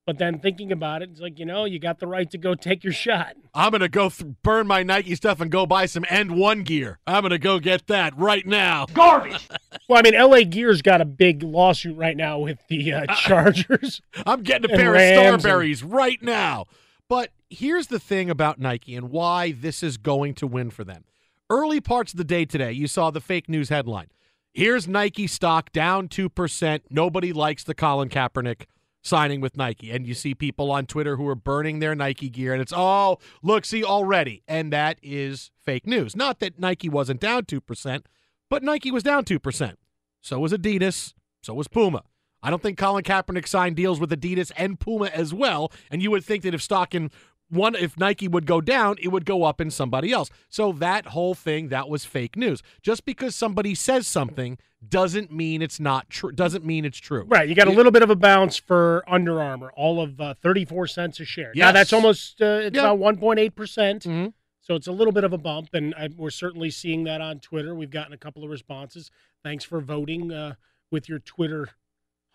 but 0.06 0.18
then 0.18 0.40
thinking 0.40 0.72
about 0.72 1.02
it, 1.02 1.10
it's 1.10 1.20
like 1.20 1.38
you 1.38 1.44
know, 1.46 1.66
you 1.66 1.78
got 1.78 2.00
the 2.00 2.08
right 2.08 2.28
to 2.32 2.38
go 2.38 2.56
take 2.56 2.82
your 2.82 2.92
shot. 2.92 3.36
I'm 3.54 3.70
going 3.70 3.80
to 3.82 3.88
go 3.88 4.08
th- 4.08 4.32
burn 4.42 4.66
my 4.66 4.82
Nike 4.82 5.14
stuff 5.14 5.40
and 5.40 5.52
go 5.52 5.66
buy 5.66 5.86
some 5.86 6.02
AND1 6.04 6.64
gear. 6.64 6.98
I'm 7.06 7.22
going 7.22 7.30
to 7.30 7.38
go 7.38 7.60
get 7.60 7.86
that 7.86 8.16
right 8.18 8.44
now. 8.44 8.86
Garbage. 8.92 9.48
well, 9.88 9.98
I 9.98 10.02
mean, 10.02 10.14
L.A. 10.14 10.44
Gear's 10.44 10.82
got 10.82 11.00
a 11.00 11.04
big 11.04 11.42
lawsuit 11.44 11.96
right 11.96 12.16
now 12.16 12.38
with 12.40 12.58
the 12.68 12.92
uh, 12.92 13.06
Chargers. 13.14 14.00
I'm 14.26 14.42
getting 14.42 14.70
a 14.70 14.76
pair 14.76 14.92
Rams 14.92 15.18
of 15.18 15.34
and- 15.34 15.42
Starburys 15.42 15.82
right 15.86 16.20
now. 16.22 16.66
But 17.08 17.30
here's 17.48 17.86
the 17.86 17.98
thing 17.98 18.28
about 18.28 18.58
Nike 18.58 18.94
and 18.94 19.10
why 19.10 19.52
this 19.52 19.82
is 19.82 19.96
going 19.96 20.34
to 20.34 20.46
win 20.46 20.70
for 20.70 20.84
them. 20.84 21.04
Early 21.50 21.80
parts 21.80 22.12
of 22.12 22.18
the 22.18 22.24
day 22.24 22.44
today, 22.44 22.72
you 22.72 22.86
saw 22.86 23.10
the 23.10 23.20
fake 23.20 23.48
news 23.48 23.70
headline. 23.70 24.08
Here's 24.52 24.86
Nike 24.86 25.26
stock 25.26 25.72
down 25.72 26.08
2%. 26.08 26.80
Nobody 26.90 27.32
likes 27.32 27.64
the 27.64 27.74
Colin 27.74 28.08
Kaepernick 28.08 28.66
signing 29.02 29.40
with 29.40 29.56
Nike. 29.56 29.90
And 29.90 30.06
you 30.06 30.14
see 30.14 30.34
people 30.34 30.70
on 30.70 30.84
Twitter 30.84 31.16
who 31.16 31.26
are 31.28 31.34
burning 31.34 31.78
their 31.78 31.94
Nike 31.94 32.28
gear. 32.28 32.52
And 32.52 32.60
it's, 32.60 32.72
oh, 32.74 33.18
look, 33.42 33.64
see, 33.64 33.82
already. 33.82 34.42
And 34.46 34.72
that 34.72 34.98
is 35.02 35.50
fake 35.64 35.86
news. 35.86 36.14
Not 36.14 36.40
that 36.40 36.58
Nike 36.58 36.88
wasn't 36.88 37.20
down 37.20 37.44
2%, 37.44 38.02
but 38.50 38.62
Nike 38.62 38.90
was 38.90 39.02
down 39.02 39.24
2%. 39.24 39.74
So 40.20 40.38
was 40.40 40.52
Adidas. 40.52 41.14
So 41.42 41.54
was 41.54 41.68
Puma. 41.68 42.02
I 42.42 42.50
don't 42.50 42.62
think 42.62 42.78
Colin 42.78 43.04
Kaepernick 43.04 43.46
signed 43.48 43.76
deals 43.76 43.98
with 44.00 44.10
Adidas 44.10 44.52
and 44.56 44.78
Puma 44.78 45.06
as 45.06 45.34
well. 45.34 45.72
And 45.90 46.02
you 46.02 46.10
would 46.10 46.24
think 46.24 46.42
that 46.44 46.54
if 46.54 46.62
stock 46.62 46.94
in 46.94 47.10
one, 47.50 47.74
if 47.74 47.98
Nike 47.98 48.28
would 48.28 48.44
go 48.46 48.60
down, 48.60 48.96
it 49.00 49.08
would 49.08 49.24
go 49.24 49.44
up 49.44 49.60
in 49.60 49.70
somebody 49.70 50.12
else. 50.12 50.28
So 50.50 50.70
that 50.72 51.06
whole 51.06 51.34
thing, 51.34 51.68
that 51.68 51.88
was 51.88 52.04
fake 52.04 52.36
news. 52.36 52.62
Just 52.82 53.04
because 53.06 53.34
somebody 53.34 53.74
says 53.74 54.06
something 54.06 54.58
doesn't 54.86 55.32
mean 55.32 55.62
it's 55.62 55.80
not 55.80 56.10
true. 56.10 56.30
Doesn't 56.30 56.64
mean 56.64 56.84
it's 56.84 56.98
true. 56.98 57.24
Right, 57.26 57.48
you 57.48 57.54
got 57.54 57.66
a 57.66 57.72
little 57.72 57.90
bit 57.90 58.02
of 58.02 58.10
a 58.10 58.16
bounce 58.16 58.56
for 58.58 59.02
Under 59.08 59.40
Armour, 59.42 59.72
all 59.74 60.00
of 60.00 60.20
uh, 60.20 60.34
thirty-four 60.34 60.86
cents 60.86 61.18
a 61.20 61.24
share. 61.24 61.50
Yeah, 61.54 61.72
that's 61.72 61.92
almost 61.92 62.40
uh, 62.42 62.60
it's 62.64 62.76
Yeah. 62.76 62.82
about 62.82 62.98
one 62.98 63.16
point 63.16 63.40
eight 63.40 63.56
percent. 63.56 64.04
Mhm. 64.04 64.34
So 64.60 64.74
it's 64.74 64.86
a 64.86 64.92
little 64.92 65.12
bit 65.12 65.24
of 65.24 65.32
a 65.32 65.38
bump, 65.38 65.70
and 65.72 65.94
I, 65.94 66.10
we're 66.14 66.28
certainly 66.30 66.68
seeing 66.70 67.04
that 67.04 67.22
on 67.22 67.40
Twitter. 67.40 67.74
We've 67.74 67.90
gotten 67.90 68.12
a 68.12 68.18
couple 68.18 68.44
of 68.44 68.50
responses. 68.50 69.10
Thanks 69.42 69.64
for 69.64 69.80
voting 69.80 70.30
uh, 70.30 70.54
with 70.90 71.08
your 71.08 71.18
Twitter 71.20 71.70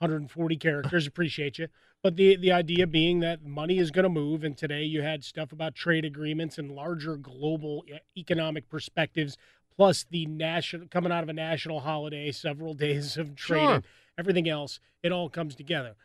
140 0.03 0.57
characters. 0.57 1.07
Appreciate 1.07 1.57
you. 1.57 1.67
But 2.03 2.17
the 2.17 2.35
the 2.35 2.51
idea 2.51 2.85
being 2.85 3.21
that 3.21 3.43
money 3.45 3.79
is 3.79 3.89
going 3.89 4.03
to 4.03 4.09
move, 4.09 4.43
and 4.43 4.57
today 4.57 4.83
you 4.83 5.01
had 5.01 5.23
stuff 5.23 5.51
about 5.53 5.73
trade 5.73 6.03
agreements 6.05 6.57
and 6.57 6.71
larger 6.71 7.15
global 7.15 7.85
economic 8.17 8.69
perspectives, 8.69 9.37
plus 9.75 10.05
the 10.11 10.25
national 10.25 10.87
coming 10.87 11.11
out 11.13 11.23
of 11.23 11.29
a 11.29 11.33
national 11.33 11.79
holiday, 11.79 12.31
several 12.31 12.73
days 12.85 13.15
of 13.17 13.35
trading, 13.35 13.67
Sure. 13.67 13.83
everything 14.17 14.49
else. 14.49 14.79
It 15.01 15.11
all 15.13 15.29
comes 15.29 15.55
together. 15.55 15.95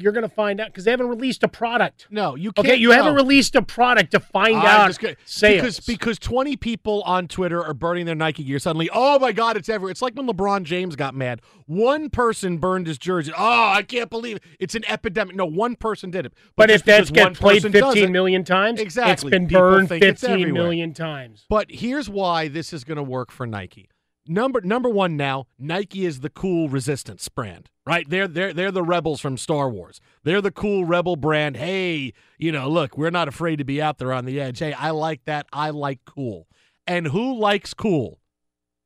You're 0.00 0.12
going 0.12 0.22
to 0.28 0.34
find 0.34 0.60
out 0.60 0.68
because 0.68 0.84
they 0.84 0.90
haven't 0.92 1.08
released 1.08 1.42
a 1.42 1.48
product. 1.48 2.06
No, 2.10 2.36
you 2.36 2.52
can't. 2.52 2.66
Okay, 2.66 2.76
you 2.76 2.92
haven't 2.92 3.14
released 3.14 3.54
a 3.56 3.62
product 3.62 4.12
to 4.12 4.20
find 4.20 4.56
I'm 4.56 4.64
out 4.90 4.98
gonna- 4.98 5.16
sales. 5.24 5.56
because 5.60 5.80
because 5.80 6.18
twenty 6.18 6.56
people 6.56 7.02
on 7.02 7.26
Twitter 7.28 7.64
are 7.64 7.74
burning 7.74 8.06
their 8.06 8.14
Nike 8.14 8.44
gear. 8.44 8.58
Suddenly, 8.58 8.88
oh 8.92 9.18
my 9.18 9.32
God, 9.32 9.56
it's 9.56 9.68
everywhere. 9.68 9.90
It's 9.90 10.00
like 10.02 10.14
when 10.14 10.26
LeBron 10.28 10.62
James 10.62 10.94
got 10.96 11.14
mad. 11.14 11.40
One 11.66 12.10
person 12.10 12.58
burned 12.58 12.86
his 12.86 12.96
jersey. 12.98 13.32
Oh, 13.36 13.68
I 13.72 13.82
can't 13.82 14.08
believe 14.08 14.36
it. 14.36 14.42
It's 14.60 14.74
an 14.74 14.84
epidemic. 14.88 15.34
No, 15.36 15.44
one 15.46 15.74
person 15.76 16.10
did 16.10 16.26
it. 16.26 16.32
but 16.56 16.70
if 16.70 16.84
just 16.84 16.84
because 16.84 16.98
that's 17.08 17.10
get 17.10 17.34
played 17.34 17.62
person 17.62 17.72
does 17.72 17.82
15 17.94 18.04
it- 18.04 18.10
million 18.12 18.44
times, 18.44 18.80
exactly, 18.80 19.12
it's 19.12 19.24
been 19.24 19.46
people 19.48 19.60
burned 19.62 19.88
think 19.88 20.04
it's 20.04 20.20
15 20.20 20.40
everywhere. 20.40 20.62
million 20.62 20.94
times. 20.94 21.44
But 21.48 21.66
here's 21.70 22.08
why 22.08 22.48
this 22.48 22.72
is 22.72 22.84
going 22.84 22.96
to 22.96 23.02
work 23.02 23.30
for 23.30 23.46
Nike. 23.46 23.88
Number 24.30 24.60
number 24.60 24.90
one 24.90 25.16
now, 25.16 25.46
Nike 25.58 26.04
is 26.04 26.20
the 26.20 26.28
cool 26.28 26.68
resistance 26.68 27.26
brand, 27.28 27.70
right? 27.86 28.08
They're 28.08 28.28
they're 28.28 28.52
they're 28.52 28.70
the 28.70 28.82
rebels 28.82 29.22
from 29.22 29.38
Star 29.38 29.70
Wars. 29.70 30.00
They're 30.22 30.42
the 30.42 30.50
cool 30.50 30.84
rebel 30.84 31.16
brand. 31.16 31.56
Hey, 31.56 32.12
you 32.36 32.52
know, 32.52 32.68
look, 32.68 32.98
we're 32.98 33.10
not 33.10 33.28
afraid 33.28 33.56
to 33.56 33.64
be 33.64 33.80
out 33.80 33.96
there 33.96 34.12
on 34.12 34.26
the 34.26 34.38
edge. 34.38 34.58
Hey, 34.58 34.74
I 34.74 34.90
like 34.90 35.24
that. 35.24 35.46
I 35.50 35.70
like 35.70 36.00
cool. 36.04 36.46
And 36.86 37.08
who 37.08 37.38
likes 37.38 37.72
cool? 37.72 38.20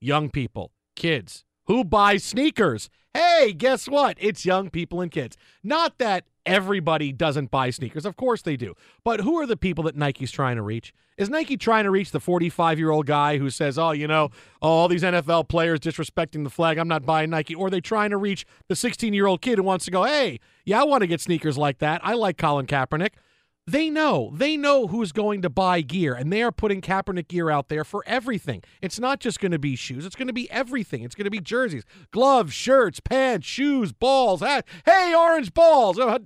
Young 0.01 0.31
people, 0.31 0.71
kids. 0.95 1.45
Who 1.67 1.85
buys 1.85 2.25
sneakers? 2.25 2.91
Hey, 3.15 3.53
guess 3.53 3.89
what? 3.89 4.17
It's 4.19 4.47
young 4.47 4.71
people 4.71 5.01
and 5.01 5.11
kids. 5.11 5.37
Not 5.63 5.99
that 5.99 6.25
everybody 6.47 7.13
doesn't 7.13 7.51
buy 7.51 7.71
sneakers. 7.71 8.07
Of 8.07 8.17
course 8.17 8.43
they 8.43 8.57
do. 8.57 8.75
But 9.05 9.21
who 9.21 9.39
are 9.39 9.47
the 9.47 9.57
people 9.57 9.85
that 9.85 9.97
Nike's 9.97 10.31
trying 10.31 10.57
to 10.57 10.63
reach? 10.63 10.93
Is 11.19 11.29
Nike 11.29 11.57
trying 11.57 11.85
to 11.85 11.91
reach 11.91 12.11
the 12.11 12.21
45 12.21 12.79
year 12.79 12.91
old 12.91 13.07
guy 13.07 13.39
who 13.39 13.51
says, 13.51 13.79
oh, 13.79 13.91
you 13.93 14.09
know, 14.09 14.31
oh, 14.63 14.69
all 14.69 14.89
these 14.89 15.03
NFL 15.03 15.49
players 15.49 15.79
disrespecting 15.79 16.43
the 16.43 16.51
flag, 16.51 16.79
I'm 16.79 16.89
not 16.89 17.05
buying 17.05 17.31
Nike? 17.31 17.55
Or 17.55 17.67
are 17.67 17.71
they 17.71 17.81
trying 17.81 18.11
to 18.11 18.17
reach 18.17 18.47
the 18.69 18.75
16 18.75 19.13
year 19.13 19.27
old 19.27 19.43
kid 19.43 19.59
who 19.59 19.65
wants 19.65 19.85
to 19.85 19.91
go, 19.91 20.05
hey, 20.05 20.41
yeah, 20.65 20.81
I 20.81 20.85
want 20.85 21.03
to 21.03 21.07
get 21.07 21.21
sneakers 21.21 21.59
like 21.59 21.79
that. 21.79 22.01
I 22.03 22.15
like 22.15 22.39
Colin 22.39 22.67
Kaepernick. 22.67 23.11
They 23.67 23.91
know. 23.91 24.33
They 24.35 24.57
know 24.57 24.89
who's 24.89 25.13
going 25.13 25.43
to 25.43 25.51
buy 25.51 25.83
gear, 25.83 26.15
and 26.15 26.33
they 26.33 26.43
are 26.43 26.51
putting 26.51 26.81
Kaepernick 26.81 27.29
gear 27.29 27.49
out 27.49 27.69
there 27.69 27.85
for 27.85 28.03
everything. 28.07 28.63
It's 28.81 28.99
not 28.99 29.21
just 29.21 29.39
going 29.39 29.53
to 29.53 29.59
be 29.59 29.77
shoes, 29.77 30.05
it's 30.05 30.17
going 30.17 30.27
to 30.27 30.33
be 30.33 30.51
everything. 30.51 31.03
It's 31.05 31.15
going 31.15 31.27
to 31.27 31.31
be 31.31 31.41
jerseys, 31.41 31.85
gloves, 32.11 32.53
shirts, 32.53 32.99
pants, 32.99 33.47
shoes, 33.47 33.93
balls. 33.93 34.41
Hats. 34.41 34.69
Hey, 34.85 35.15
orange 35.15 35.55
balls. 35.55 35.99
Uh, 35.99 36.19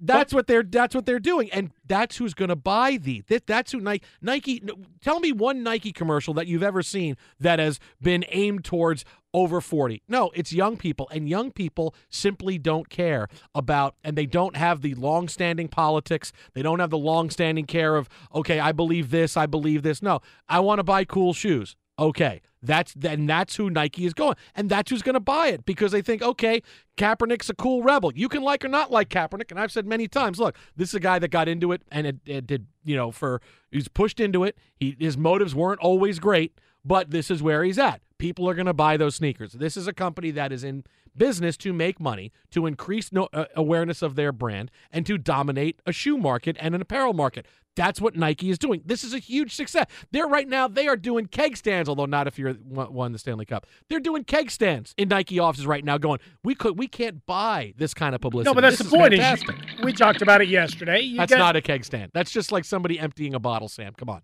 That's 0.00 0.32
what 0.34 0.46
they're 0.48 0.64
that's 0.64 0.94
what 0.96 1.06
they're 1.06 1.20
doing, 1.20 1.48
and 1.52 1.72
that's 1.86 2.16
who's 2.16 2.34
going 2.34 2.48
to 2.48 2.56
buy 2.56 2.96
the. 2.96 3.22
That, 3.28 3.46
that's 3.46 3.70
who 3.70 3.80
Nike. 3.80 4.04
Nike. 4.20 4.62
Tell 5.00 5.20
me 5.20 5.30
one 5.30 5.62
Nike 5.62 5.92
commercial 5.92 6.34
that 6.34 6.48
you've 6.48 6.62
ever 6.62 6.82
seen 6.82 7.16
that 7.38 7.60
has 7.60 7.78
been 8.00 8.24
aimed 8.30 8.64
towards 8.64 9.04
over 9.34 9.60
forty. 9.60 10.02
No, 10.08 10.30
it's 10.34 10.52
young 10.52 10.76
people, 10.76 11.08
and 11.10 11.28
young 11.28 11.50
people 11.50 11.94
simply 12.08 12.58
don't 12.58 12.88
care 12.88 13.28
about, 13.54 13.94
and 14.04 14.16
they 14.16 14.26
don't 14.26 14.56
have 14.56 14.82
the 14.82 14.94
long-standing 14.94 15.68
politics. 15.68 16.32
They 16.54 16.62
don't 16.62 16.80
have 16.80 16.90
the 16.90 16.98
long-standing 16.98 17.66
care 17.66 17.96
of, 17.96 18.08
okay, 18.34 18.60
I 18.60 18.72
believe 18.72 19.10
this, 19.10 19.36
I 19.36 19.46
believe 19.46 19.82
this. 19.82 20.02
No, 20.02 20.20
I 20.48 20.60
want 20.60 20.78
to 20.78 20.84
buy 20.84 21.04
cool 21.04 21.32
shoes. 21.32 21.76
Okay, 21.98 22.40
that's 22.62 22.94
then 22.94 23.26
that's 23.26 23.56
who 23.56 23.68
Nike 23.68 24.06
is 24.06 24.14
going, 24.14 24.34
and 24.54 24.70
that's 24.70 24.90
who's 24.90 25.02
going 25.02 25.14
to 25.14 25.20
buy 25.20 25.48
it 25.48 25.66
because 25.66 25.92
they 25.92 26.00
think, 26.00 26.22
okay, 26.22 26.62
Kaepernick's 26.96 27.50
a 27.50 27.54
cool 27.54 27.82
rebel. 27.82 28.12
You 28.14 28.30
can 28.30 28.42
like 28.42 28.64
or 28.64 28.68
not 28.68 28.90
like 28.90 29.10
Kaepernick, 29.10 29.50
and 29.50 29.60
I've 29.60 29.70
said 29.70 29.86
many 29.86 30.08
times, 30.08 30.40
look, 30.40 30.56
this 30.74 30.88
is 30.88 30.94
a 30.94 31.00
guy 31.00 31.18
that 31.18 31.28
got 31.28 31.48
into 31.48 31.70
it 31.70 31.82
and 31.92 32.06
it, 32.06 32.16
it 32.24 32.46
did, 32.46 32.66
you 32.82 32.96
know, 32.96 33.10
for 33.12 33.42
he's 33.70 33.88
pushed 33.88 34.20
into 34.20 34.42
it. 34.42 34.56
He 34.74 34.96
his 34.98 35.18
motives 35.18 35.54
weren't 35.54 35.80
always 35.80 36.18
great, 36.18 36.58
but 36.82 37.10
this 37.10 37.30
is 37.30 37.42
where 37.42 37.62
he's 37.62 37.78
at. 37.78 38.00
People 38.22 38.48
are 38.48 38.54
going 38.54 38.66
to 38.66 38.72
buy 38.72 38.96
those 38.96 39.16
sneakers. 39.16 39.54
This 39.54 39.76
is 39.76 39.88
a 39.88 39.92
company 39.92 40.30
that 40.30 40.52
is 40.52 40.62
in 40.62 40.84
business 41.16 41.56
to 41.56 41.72
make 41.72 41.98
money, 41.98 42.30
to 42.52 42.66
increase 42.66 43.10
no, 43.10 43.28
uh, 43.32 43.46
awareness 43.56 44.00
of 44.00 44.14
their 44.14 44.30
brand, 44.30 44.70
and 44.92 45.04
to 45.06 45.18
dominate 45.18 45.80
a 45.86 45.92
shoe 45.92 46.16
market 46.16 46.56
and 46.60 46.72
an 46.72 46.80
apparel 46.80 47.14
market. 47.14 47.46
That's 47.74 48.00
what 48.00 48.14
Nike 48.14 48.48
is 48.48 48.60
doing. 48.60 48.80
This 48.86 49.02
is 49.02 49.12
a 49.12 49.18
huge 49.18 49.56
success. 49.56 49.86
They're 50.12 50.28
right 50.28 50.48
now, 50.48 50.68
they 50.68 50.86
are 50.86 50.96
doing 50.96 51.26
keg 51.26 51.56
stands, 51.56 51.88
although 51.88 52.06
not 52.06 52.28
if 52.28 52.38
you're 52.38 52.54
won 52.64 53.10
the 53.10 53.18
Stanley 53.18 53.44
Cup. 53.44 53.66
They're 53.88 53.98
doing 53.98 54.22
keg 54.22 54.52
stands 54.52 54.94
in 54.96 55.08
Nike 55.08 55.40
offices 55.40 55.66
right 55.66 55.84
now 55.84 55.98
going, 55.98 56.20
we 56.44 56.54
could 56.54 56.78
we 56.78 56.86
can't 56.86 57.26
buy 57.26 57.74
this 57.76 57.92
kind 57.92 58.14
of 58.14 58.20
publicity. 58.20 58.50
No, 58.50 58.54
but 58.54 58.60
that's 58.60 58.78
This 58.78 58.88
the 58.88 58.96
point. 58.96 59.14
Is 59.14 59.42
you- 59.42 59.84
we 59.84 59.92
talked 59.92 60.22
about 60.22 60.40
it 60.40 60.46
yesterday. 60.48 61.00
You 61.00 61.16
that's 61.16 61.32
got- 61.32 61.38
not 61.38 61.56
a 61.56 61.60
keg 61.60 61.84
stand. 61.84 62.12
That's 62.14 62.30
just 62.30 62.52
like 62.52 62.64
somebody 62.64 63.00
emptying 63.00 63.34
a 63.34 63.40
bottle, 63.40 63.68
Sam. 63.68 63.94
Come 63.94 64.10
on. 64.10 64.22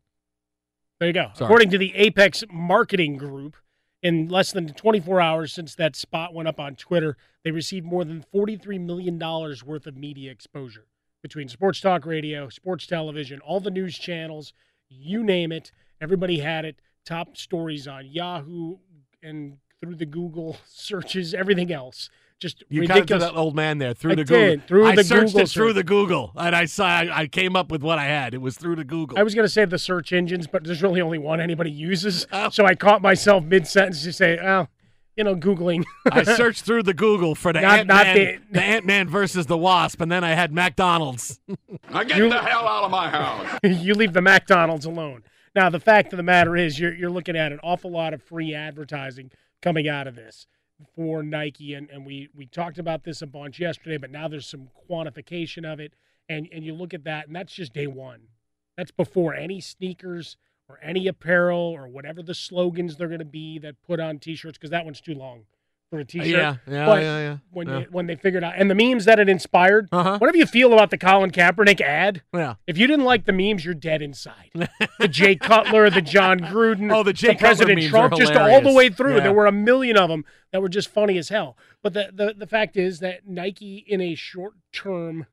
There 1.00 1.08
you 1.08 1.14
go. 1.14 1.30
Sorry. 1.34 1.46
According 1.46 1.70
to 1.70 1.78
the 1.78 1.92
Apex 1.96 2.44
Marketing 2.48 3.16
Group, 3.16 3.56
in 4.02 4.28
less 4.28 4.52
than 4.52 4.68
24 4.68 5.20
hours 5.20 5.52
since 5.52 5.74
that 5.74 5.96
spot 5.96 6.34
went 6.34 6.48
up 6.48 6.61
on 6.61 6.76
Twitter, 6.76 7.16
they 7.44 7.50
received 7.50 7.87
more 7.87 8.04
than 8.04 8.24
$43 8.34 8.80
million 8.80 9.18
worth 9.18 9.87
of 9.87 9.96
media 9.96 10.30
exposure 10.30 10.87
between 11.22 11.48
sports 11.48 11.80
talk 11.80 12.06
radio, 12.06 12.48
sports 12.48 12.87
television, 12.87 13.40
all 13.40 13.61
the 13.61 13.70
news 13.70 13.98
channels, 13.98 14.52
you 14.88 15.22
name 15.22 15.52
it. 15.52 15.72
Everybody 16.00 16.38
had 16.38 16.64
it. 16.64 16.80
Top 17.04 17.37
stories 17.37 17.88
on 17.88 18.06
Yahoo 18.06 18.76
and 19.22 19.58
through 19.80 19.96
the 19.96 20.06
Google 20.06 20.56
searches, 20.66 21.34
everything 21.34 21.72
else. 21.72 22.11
Just 22.40 22.62
You 22.68 22.87
kind 22.87 23.11
of 23.11 23.20
that 23.20 23.35
old 23.35 23.57
man 23.57 23.79
there 23.79 23.94
through 23.94 24.12
I 24.12 24.14
the 24.16 24.24
Google. 24.24 24.66
through 24.68 24.87
I 24.87 24.94
the 24.94 25.03
searched 25.03 25.33
Google 25.33 25.40
it 25.40 25.48
through 25.51 25.72
the 25.72 25.83
Google, 25.83 26.33
and 26.37 26.55
I 26.55 26.66
saw 26.66 26.87
I, 26.87 27.20
I 27.22 27.27
came 27.27 27.57
up 27.57 27.70
with 27.70 27.83
what 27.83 27.98
I 27.98 28.05
had. 28.05 28.33
It 28.33 28.40
was 28.40 28.57
through 28.57 28.77
the 28.77 28.85
Google. 28.85 29.18
I 29.18 29.24
was 29.24 29.35
going 29.35 29.44
to 29.44 29.48
say 29.53 29.64
the 29.64 29.79
search 29.79 30.12
engines, 30.12 30.46
but 30.46 30.62
there's 30.62 30.81
really 30.81 31.01
only 31.01 31.18
one 31.18 31.40
anybody 31.40 31.70
uses. 31.72 32.27
Oh. 32.33 32.48
So 32.51 32.64
I 32.64 32.77
caught 32.77 33.03
myself 33.03 33.42
mid 33.42 33.66
sentence 33.66 34.05
to 34.05 34.12
say, 34.12 34.38
"Oh, 34.40 34.68
you 35.16 35.24
know, 35.24 35.35
googling." 35.35 35.83
I 36.12 36.22
searched 36.22 36.64
through 36.64 36.85
the 36.85 36.94
Google 36.94 37.35
for 37.35 37.53
the 37.53 37.61
Not- 37.61 37.79
Ant 37.81 37.88
Man, 37.88 38.14
the- 38.16 38.38
the 38.53 38.62
Ant 38.62 38.87
Man 38.87 39.09
versus 39.09 39.46
the 39.46 39.59
Wasp, 39.59 40.01
and 40.01 40.11
then 40.12 40.22
I 40.22 40.35
had 40.35 40.53
McDonald's. 40.53 41.40
Now 41.90 42.05
get 42.05 42.18
You- 42.18 42.29
the 42.31 42.38
hell 42.40 42.68
out 42.68 42.85
of 42.85 42.90
my 42.92 43.09
house. 43.09 43.59
you 43.64 43.94
leave 43.94 44.12
the 44.12 44.22
McDonald's 44.22 44.85
alone. 44.85 45.24
Now, 45.57 45.70
the 45.70 45.81
fact 45.81 46.12
of 46.12 46.18
the 46.18 46.22
matter 46.22 46.55
is, 46.57 46.79
you're 46.79 46.94
you're 46.94 47.11
looking 47.11 47.37
at 47.37 47.51
an 47.51 47.59
awful 47.64 47.90
lot 47.90 48.14
of 48.14 48.22
free 48.22 48.55
advertising 48.55 49.33
coming 49.61 49.88
out 49.88 50.07
of 50.07 50.14
this 50.14 50.46
for 50.94 51.22
Nike, 51.22 51.74
and, 51.74 51.90
and 51.90 52.06
we 52.06 52.28
we 52.34 52.46
talked 52.46 52.78
about 52.78 53.04
this 53.04 53.22
a 53.22 53.26
bunch 53.26 53.58
yesterday, 53.58 53.96
but 53.96 54.10
now 54.10 54.28
there's 54.28 54.46
some 54.46 54.68
quantification 54.88 55.70
of 55.70 55.80
it, 55.80 55.94
and 56.28 56.48
and 56.52 56.64
you 56.64 56.74
look 56.74 56.94
at 56.94 57.04
that, 57.04 57.26
and 57.26 57.36
that's 57.36 57.52
just 57.52 57.72
day 57.72 57.86
one. 57.86 58.28
That's 58.76 58.90
before 58.92 59.34
any 59.34 59.60
sneakers 59.60 60.36
or 60.68 60.78
any 60.82 61.08
apparel 61.08 61.58
or 61.58 61.88
whatever 61.88 62.22
the 62.22 62.34
slogans 62.34 62.96
they're 62.96 63.08
going 63.08 63.18
to 63.18 63.24
be 63.24 63.58
that 63.58 63.82
put 63.82 63.98
on 63.98 64.18
T-shirts, 64.18 64.58
because 64.58 64.70
that 64.70 64.84
one's 64.84 65.00
too 65.00 65.14
long 65.14 65.46
for 65.90 65.98
a 66.01 66.05
T-shirt. 66.05 66.29
Yeah, 66.29 66.57
yeah, 66.66 66.87
But 66.87 67.03
yeah, 67.03 67.18
yeah. 67.18 67.37
When 67.51 67.68
Yeah. 67.68 67.79
you, 67.81 67.87
when 67.90 68.07
they 68.07 68.16
figured 68.16 68.44
out, 68.44 68.55
and 68.57 68.70
the 68.70 68.74
memes 68.74 69.05
that 69.07 69.18
it 69.18 69.29
inspired. 69.29 69.88
Uh-huh. 69.90 70.18
Whatever 70.18 70.37
you 70.37 70.46
feel 70.46 70.72
about 70.72 70.90
the 70.90 70.98
Colin 70.98 71.31
Kaepernick 71.31 71.81
ad, 71.81 72.22
Yeah. 72.35 72.55
if 72.66 72.77
you 72.77 72.87
didn't 72.87 73.05
like 73.07 73.24
the 73.24 73.33
memes, 73.33 73.64
you're 73.64 73.74
dead 73.74 74.03
inside. 74.03 74.51
the 74.98 75.09
Jay 75.09 75.35
Cutler, 75.37 75.88
the 75.90 76.03
Jon 76.03 76.40
Gruden, 76.40 76.92
Oh, 76.94 77.03
the 77.03 77.12
Jay 77.12 77.29
Cutler 77.29 77.38
President 77.48 77.83
Trump, 77.85 78.14
just 78.14 78.35
all 78.35 78.61
the 78.61 78.72
way 78.72 78.90
through. 78.90 79.16
Yeah. 79.16 79.20
There 79.24 79.33
were 79.33 79.46
a 79.46 79.53
million 79.53 79.96
of 79.96 80.09
them 80.11 80.24
that 80.53 80.61
were 80.61 80.68
just 80.68 80.88
funny 80.88 81.16
as 81.18 81.29
hell. 81.31 81.57
But 81.83 81.94
the, 81.94 82.11
the, 82.12 82.35
the 82.37 82.46
fact 82.46 82.77
is 82.77 83.01
that 83.01 83.27
Nike, 83.27 83.85
in 83.87 84.01
a 84.01 84.14
short 84.14 84.55
term, 84.72 85.27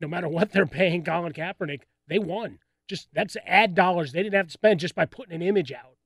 no 0.00 0.08
matter 0.08 0.28
what 0.28 0.52
they're 0.52 0.66
paying 0.66 1.04
Colin 1.04 1.32
Kaepernick, 1.32 1.82
they 2.06 2.18
won. 2.18 2.58
Just 2.88 3.08
that's 3.12 3.36
ad 3.46 3.74
dollars 3.74 4.12
they 4.12 4.22
didn't 4.22 4.34
have 4.36 4.46
to 4.46 4.52
spend 4.52 4.80
just 4.80 4.94
by 4.94 5.04
putting 5.04 5.34
an 5.34 5.42
image 5.42 5.72
out. 5.72 5.96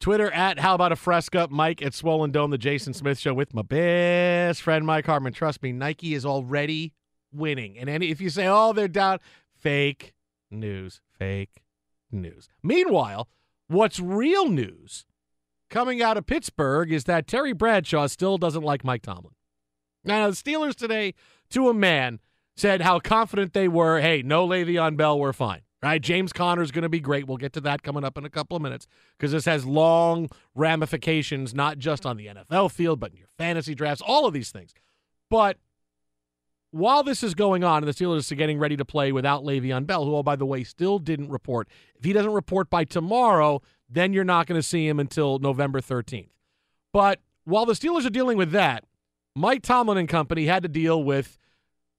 Twitter 0.00 0.30
at 0.32 0.58
How 0.58 0.74
About 0.74 0.92
a 0.92 0.96
Fresca, 0.96 1.48
Mike 1.50 1.82
at 1.82 1.92
Swollen 1.92 2.30
Dome, 2.30 2.50
the 2.50 2.56
Jason 2.56 2.94
Smith 2.94 3.18
Show 3.18 3.34
with 3.34 3.52
my 3.52 3.60
best 3.60 4.62
friend 4.62 4.86
Mike 4.86 5.04
Harmon. 5.04 5.34
Trust 5.34 5.62
me, 5.62 5.72
Nike 5.72 6.14
is 6.14 6.24
already 6.24 6.94
winning. 7.30 7.78
And 7.78 7.90
any, 7.90 8.10
if 8.10 8.18
you 8.18 8.30
say, 8.30 8.46
oh, 8.46 8.72
they're 8.72 8.88
down, 8.88 9.18
fake 9.54 10.14
news, 10.50 11.02
fake 11.18 11.62
news. 12.10 12.48
Meanwhile, 12.62 13.28
what's 13.68 14.00
real 14.00 14.48
news 14.48 15.04
coming 15.68 16.00
out 16.00 16.16
of 16.16 16.24
Pittsburgh 16.24 16.90
is 16.90 17.04
that 17.04 17.26
Terry 17.26 17.52
Bradshaw 17.52 18.06
still 18.06 18.38
doesn't 18.38 18.64
like 18.64 18.82
Mike 18.82 19.02
Tomlin. 19.02 19.34
Now, 20.02 20.30
the 20.30 20.34
Steelers 20.34 20.74
today, 20.74 21.12
to 21.50 21.68
a 21.68 21.74
man, 21.74 22.20
said 22.56 22.80
how 22.80 23.00
confident 23.00 23.52
they 23.52 23.68
were. 23.68 24.00
Hey, 24.00 24.22
no 24.22 24.48
Le'Veon 24.48 24.96
Bell, 24.96 25.18
we're 25.18 25.34
fine. 25.34 25.60
Right? 25.82 26.00
James 26.00 26.32
Conner's 26.32 26.70
going 26.70 26.82
to 26.82 26.90
be 26.90 27.00
great. 27.00 27.26
We'll 27.26 27.38
get 27.38 27.54
to 27.54 27.60
that 27.62 27.82
coming 27.82 28.04
up 28.04 28.18
in 28.18 28.26
a 28.26 28.30
couple 28.30 28.54
of 28.54 28.62
minutes 28.62 28.86
because 29.16 29.32
this 29.32 29.46
has 29.46 29.64
long 29.64 30.28
ramifications, 30.54 31.54
not 31.54 31.78
just 31.78 32.04
on 32.04 32.18
the 32.18 32.26
NFL 32.26 32.70
field, 32.70 33.00
but 33.00 33.12
in 33.12 33.18
your 33.18 33.28
fantasy 33.38 33.74
drafts, 33.74 34.02
all 34.02 34.26
of 34.26 34.34
these 34.34 34.50
things. 34.50 34.74
But 35.30 35.56
while 36.70 37.02
this 37.02 37.22
is 37.22 37.34
going 37.34 37.64
on, 37.64 37.82
and 37.82 37.88
the 37.88 37.92
Steelers 37.92 38.30
are 38.30 38.34
getting 38.36 38.58
ready 38.58 38.76
to 38.76 38.84
play 38.84 39.10
without 39.10 39.42
Le'Veon 39.42 39.86
Bell, 39.86 40.04
who, 40.04 40.16
oh, 40.16 40.22
by 40.22 40.36
the 40.36 40.46
way, 40.46 40.64
still 40.64 40.98
didn't 40.98 41.30
report. 41.30 41.68
If 41.96 42.04
he 42.04 42.12
doesn't 42.12 42.32
report 42.32 42.70
by 42.70 42.84
tomorrow, 42.84 43.62
then 43.88 44.12
you're 44.12 44.24
not 44.24 44.46
going 44.46 44.58
to 44.58 44.66
see 44.66 44.86
him 44.86 45.00
until 45.00 45.38
November 45.38 45.80
13th. 45.80 46.28
But 46.92 47.20
while 47.44 47.66
the 47.66 47.72
Steelers 47.72 48.06
are 48.06 48.10
dealing 48.10 48.36
with 48.36 48.52
that, 48.52 48.84
Mike 49.34 49.62
Tomlin 49.62 49.98
and 49.98 50.08
company 50.08 50.46
had 50.46 50.62
to 50.62 50.68
deal 50.68 51.02
with 51.02 51.38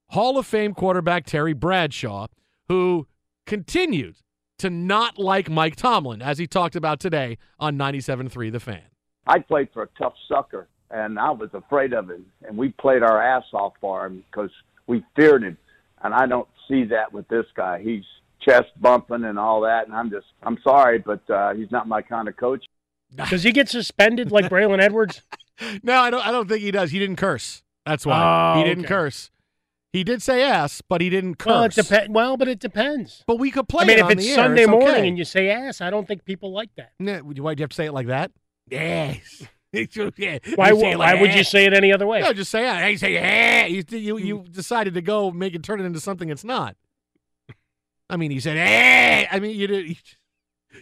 Hall 0.10 0.38
of 0.38 0.46
Fame 0.46 0.74
quarterback 0.74 1.26
Terry 1.26 1.54
Bradshaw, 1.54 2.28
who 2.68 3.08
continued 3.52 4.16
to 4.60 4.70
not 4.70 5.20
like 5.20 5.50
Mike 5.50 5.76
Tomlin, 5.76 6.22
as 6.22 6.38
he 6.38 6.48
talked 6.48 6.78
about 6.78 7.02
today 7.02 7.38
on 7.60 7.78
97.3 7.78 8.50
The 8.50 8.62
Fan. 8.62 8.82
I 9.28 9.40
played 9.40 9.68
for 9.74 9.84
a 9.84 9.88
tough 9.98 10.14
sucker, 10.30 10.70
and 10.90 11.20
I 11.20 11.32
was 11.32 11.50
afraid 11.54 11.92
of 11.92 12.10
him. 12.10 12.26
And 12.48 12.56
we 12.58 12.70
played 12.70 13.04
our 13.04 13.22
ass 13.22 13.44
off 13.52 13.74
for 13.82 14.06
him 14.06 14.24
because 14.32 14.52
we 14.88 15.04
feared 15.18 15.44
him. 15.44 15.58
And 16.02 16.14
I 16.14 16.28
don't 16.28 16.48
see 16.70 16.86
that 16.86 17.12
with 17.12 17.28
this 17.28 17.46
guy. 17.54 17.82
He's 17.84 18.06
chest 18.42 18.70
bumping 18.80 19.26
and 19.26 19.38
all 19.38 19.60
that. 19.62 19.86
And 19.88 19.96
I'm 19.96 20.10
just, 20.10 20.28
I'm 20.44 20.58
sorry, 20.64 21.00
but 21.00 21.30
uh, 21.30 21.54
he's 21.54 21.72
not 21.72 21.90
my 21.90 22.02
kind 22.02 22.30
of 22.30 22.38
coach. 22.38 22.64
Does 23.30 23.44
he 23.44 23.52
get 23.52 23.68
suspended 23.68 24.32
like 24.32 24.46
Braylon 24.50 24.80
Edwards? 24.80 25.22
No, 25.84 26.00
I 26.00 26.10
don't. 26.10 26.26
I 26.26 26.32
don't 26.32 26.48
think 26.48 26.62
he 26.62 26.72
does. 26.72 26.92
He 26.92 27.00
didn't 27.00 27.18
curse. 27.18 27.64
That's 27.86 28.06
why 28.06 28.54
Oh, 28.56 28.60
he 28.60 28.64
didn't 28.64 28.86
okay. 28.86 28.94
curse. 28.94 29.30
He 29.94 30.06
did 30.06 30.22
say 30.22 30.42
ass, 30.42 30.82
but 30.88 31.02
he 31.02 31.10
didn't 31.10 31.36
curse. 31.36 31.50
Well, 31.50 31.64
it 31.66 31.74
depends. 31.74 32.10
Well, 32.10 32.38
but 32.38 32.48
it 32.48 32.60
depends. 32.60 33.24
But 33.28 33.40
we 33.40 33.52
could 33.52 33.68
play. 33.68 33.84
I 33.84 33.88
mean, 33.88 33.98
it 33.98 34.00
if 34.00 34.06
on 34.06 34.12
it's 34.14 34.28
air. 34.28 34.36
Sunday 34.36 34.62
It's 34.62 34.72
morning 34.72 34.90
okay. 34.90 35.08
and 35.10 35.18
you 35.18 35.26
say 35.26 35.50
ass, 35.50 35.82
I 35.82 35.90
don't 35.90 36.08
think 36.08 36.24
people 36.24 36.54
like 36.54 36.70
that. 36.76 36.94
Why 37.00 37.22
do 37.22 37.34
you 37.36 37.64
have 37.64 37.70
to 37.70 37.76
say 37.76 37.88
it 37.88 37.94
like 37.94 38.08
that? 38.08 38.32
Yes. 38.70 39.44
yeah. 39.74 40.40
Why, 40.56 40.70
You 40.70 40.80
say 40.80 40.96
why 40.96 41.16
would 41.16 41.34
you 41.34 41.44
say 41.44 41.66
it 41.66 41.74
any 41.74 41.92
other 41.92 42.08
way? 42.08 42.22
No, 42.22 42.32
just 42.32 42.52
say 42.52 42.70
it. 42.70 42.82
Hey, 42.82 42.96
say 42.96 43.14
yeah. 43.14 43.66
You, 43.66 43.84
you 43.90 44.18
you 44.18 44.46
decided 44.50 44.94
to 44.94 45.02
go 45.02 45.32
make 45.32 45.56
it 45.56 45.64
turn 45.64 45.82
it 45.82 45.86
into 45.86 46.00
something 46.00 46.30
it's 46.30 46.44
not. 46.44 46.76
I 48.10 48.18
mean, 48.18 48.32
he 48.32 48.40
said 48.40 48.58
eh. 48.58 49.28
I 49.32 49.40
mean, 49.40 49.58
you 49.58 49.68
did. 49.68 49.98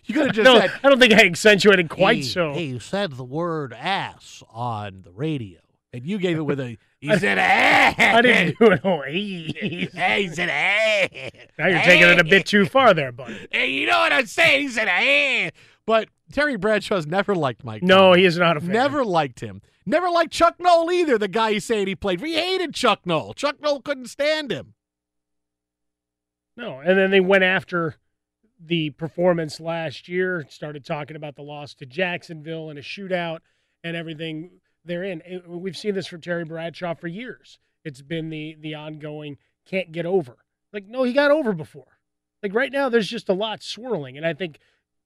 You 0.05 0.13
could 0.13 0.27
have 0.27 0.35
just 0.35 0.45
no, 0.45 0.59
said, 0.59 0.71
I 0.83 0.89
don't 0.89 0.99
think 0.99 1.13
I 1.13 1.25
accentuated 1.25 1.89
quite 1.89 2.17
he, 2.17 2.23
so. 2.23 2.53
He 2.53 2.77
said 2.77 3.13
the 3.13 3.23
word 3.23 3.73
ass 3.73 4.43
on 4.51 5.01
the 5.03 5.11
radio, 5.11 5.59
and 5.91 6.05
you 6.05 6.19
gave 6.19 6.37
it 6.37 6.43
with 6.43 6.59
a. 6.59 6.77
He 7.01 7.17
said 7.17 7.37
ass. 7.37 7.95
I 7.97 8.21
didn't 8.21 8.59
do 8.59 8.71
it. 8.71 8.81
Oh. 8.83 9.01
Hey, 9.03 9.87
he 10.21 10.27
said 10.33 10.49
ass. 10.49 11.31
Now 11.57 11.67
you're 11.67 11.79
taking 11.81 12.07
it 12.09 12.19
a 12.19 12.23
bit 12.23 12.45
too 12.45 12.65
far 12.65 12.93
there, 12.93 13.11
buddy. 13.11 13.37
Hey, 13.51 13.71
you 13.71 13.87
know 13.87 13.97
what 13.97 14.11
I'm 14.11 14.25
saying? 14.25 14.61
He 14.63 14.67
said 14.67 14.87
ass. 14.87 15.51
But 15.85 16.09
Terry 16.31 16.57
Bradshaw's 16.57 17.07
never 17.07 17.33
liked 17.35 17.63
Mike. 17.63 17.81
No, 17.83 17.97
Tomlin. 17.97 18.19
he 18.19 18.25
is 18.25 18.37
not 18.37 18.57
a 18.57 18.59
fan. 18.59 18.71
Never 18.71 19.05
liked 19.05 19.39
him. 19.39 19.61
Never 19.85 20.09
liked 20.09 20.31
Chuck 20.33 20.55
Noll 20.59 20.91
either. 20.91 21.17
The 21.17 21.27
guy 21.27 21.53
he's 21.53 21.65
saying 21.65 21.87
he 21.87 21.95
played 21.95 22.19
for. 22.19 22.27
He 22.27 22.35
hated 22.35 22.75
Chuck 22.75 23.01
Noll. 23.05 23.33
Chuck 23.33 23.61
Noll 23.61 23.81
couldn't 23.81 24.07
stand 24.07 24.51
him. 24.51 24.73
No, 26.55 26.79
and 26.79 26.97
then 26.97 27.09
they 27.09 27.21
went 27.21 27.43
after 27.43 27.95
the 28.63 28.89
performance 28.91 29.59
last 29.59 30.07
year, 30.09 30.45
started 30.49 30.83
talking 30.85 31.15
about 31.15 31.35
the 31.37 31.41
loss 31.41 31.73
to 31.75 31.85
Jacksonville 31.85 32.69
and 32.69 32.77
a 32.77 32.81
shootout 32.81 33.39
and 33.83 33.95
everything 33.95 34.59
therein. 34.89 35.21
It- 35.25 35.47
We've 35.47 35.77
seen 35.77 35.93
this 35.95 36.07
from 36.07 36.19
Terry 36.21 36.43
Bradshaw 36.43 36.95
for 36.95 37.07
years. 37.07 37.57
It's 37.85 38.01
been 38.01 38.29
the 38.29 38.57
the 38.59 38.75
ongoing 38.75 39.37
can't 39.65 39.91
get 39.91 40.05
over. 40.05 40.37
Like 40.73 40.85
no, 40.85 41.03
he 41.03 41.13
got 41.13 41.31
over 41.31 41.53
before. 41.53 41.99
Like 42.43 42.53
right 42.53 42.71
now, 42.71 42.89
there's 42.89 43.07
just 43.09 43.29
a 43.29 43.33
lot 43.33 43.63
swirling, 43.63 44.17
and 44.17 44.25
I 44.25 44.33
think 44.33 44.59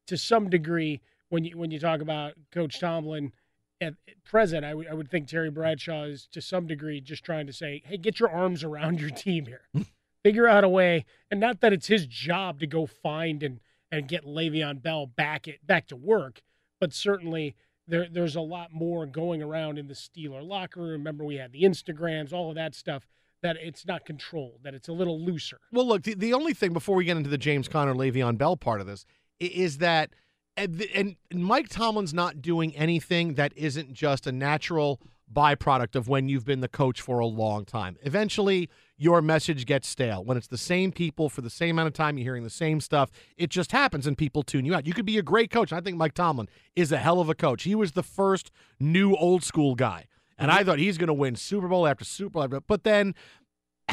to 0.07 0.17
some 0.17 0.49
degree, 0.49 1.01
when 1.29 1.43
you 1.43 1.57
when 1.57 1.69
you 1.71 1.79
talk 1.79 2.01
about 2.01 2.33
Coach 2.51 2.79
Tomlin 2.79 3.31
at 3.79 3.93
at 4.07 4.23
present, 4.23 4.65
I 4.65 4.73
would 4.73 4.91
would 4.91 5.09
think 5.11 5.27
Terry 5.27 5.51
Bradshaw 5.51 6.03
is 6.05 6.27
to 6.31 6.41
some 6.41 6.65
degree 6.67 6.99
just 7.01 7.23
trying 7.23 7.45
to 7.47 7.53
say, 7.53 7.83
hey, 7.85 7.97
get 7.97 8.19
your 8.19 8.29
arms 8.29 8.63
around 8.63 8.99
your 8.99 9.09
team 9.11 9.45
here 9.45 9.67
figure 10.23 10.47
out 10.47 10.63
a 10.63 10.69
way, 10.69 11.05
and 11.29 11.39
not 11.39 11.59
that 11.59 11.73
it's 11.73 11.87
his 11.87 12.07
job 12.07 12.59
to 12.61 12.67
go 12.67 12.85
find 12.85 13.43
and 13.43 13.59
and 13.91 14.07
get 14.07 14.25
Le'Veon 14.25 14.81
Bell 14.81 15.05
back 15.05 15.47
it 15.47 15.65
back 15.67 15.87
to 15.87 15.95
work, 15.95 16.41
but 16.79 16.93
certainly 16.93 17.55
there 17.87 18.07
there's 18.11 18.35
a 18.35 18.41
lot 18.41 18.71
more 18.71 19.05
going 19.05 19.41
around 19.41 19.77
in 19.77 19.87
the 19.87 19.93
Steeler 19.93 20.45
locker 20.47 20.81
room. 20.81 20.91
Remember, 20.91 21.25
we 21.25 21.35
had 21.35 21.51
the 21.51 21.63
Instagrams, 21.63 22.33
all 22.33 22.49
of 22.49 22.55
that 22.55 22.75
stuff. 22.75 23.05
That 23.41 23.57
it's 23.59 23.85
not 23.85 24.05
controlled, 24.05 24.59
that 24.63 24.73
it's 24.73 24.87
a 24.87 24.93
little 24.93 25.19
looser. 25.19 25.59
Well, 25.73 25.85
look, 25.85 26.03
the, 26.03 26.13
the 26.13 26.33
only 26.33 26.53
thing 26.53 26.71
before 26.71 26.95
we 26.95 27.03
get 27.03 27.17
into 27.17 27.29
the 27.29 27.37
James 27.37 27.67
Conner, 27.67 27.93
Le'Veon 27.93 28.37
Bell 28.37 28.55
part 28.55 28.79
of 28.79 28.87
this 28.87 29.05
is 29.37 29.79
that, 29.79 30.11
and, 30.55 30.81
and 30.95 31.17
Mike 31.29 31.67
Tomlin's 31.67 32.13
not 32.13 32.41
doing 32.41 32.73
anything 32.73 33.33
that 33.33 33.51
isn't 33.57 33.91
just 33.91 34.27
a 34.27 34.31
natural 34.31 35.01
byproduct 35.33 35.95
of 35.95 36.07
when 36.07 36.29
you've 36.29 36.45
been 36.45 36.61
the 36.61 36.67
coach 36.67 37.01
for 37.01 37.19
a 37.19 37.25
long 37.25 37.65
time. 37.65 37.97
Eventually, 38.03 38.69
your 38.97 39.21
message 39.21 39.65
gets 39.65 39.87
stale. 39.87 40.23
When 40.23 40.37
it's 40.37 40.47
the 40.47 40.57
same 40.57 40.91
people 40.91 41.29
for 41.29 41.41
the 41.41 41.49
same 41.49 41.75
amount 41.75 41.87
of 41.87 41.93
time, 41.93 42.17
you're 42.17 42.25
hearing 42.25 42.43
the 42.43 42.49
same 42.49 42.79
stuff. 42.79 43.09
It 43.37 43.49
just 43.49 43.71
happens 43.71 44.07
and 44.07 44.17
people 44.17 44.43
tune 44.43 44.65
you 44.65 44.75
out. 44.75 44.85
You 44.85 44.93
could 44.93 45.05
be 45.05 45.17
a 45.17 45.23
great 45.23 45.49
coach. 45.49 45.73
I 45.73 45.81
think 45.81 45.97
Mike 45.97 46.13
Tomlin 46.13 46.47
is 46.75 46.91
a 46.91 46.97
hell 46.97 47.19
of 47.19 47.29
a 47.29 47.35
coach. 47.35 47.63
He 47.63 47.75
was 47.75 47.93
the 47.93 48.03
first 48.03 48.51
new 48.79 49.15
old 49.15 49.43
school 49.43 49.75
guy. 49.75 50.05
And 50.37 50.49
mm-hmm. 50.49 50.59
I 50.59 50.63
thought 50.63 50.79
he's 50.79 50.97
going 50.97 51.07
to 51.07 51.13
win 51.13 51.35
Super 51.35 51.67
Bowl 51.67 51.87
after 51.87 52.05
Super 52.05 52.33
Bowl. 52.33 52.43
After, 52.43 52.61
but 52.61 52.83
then 52.83 53.13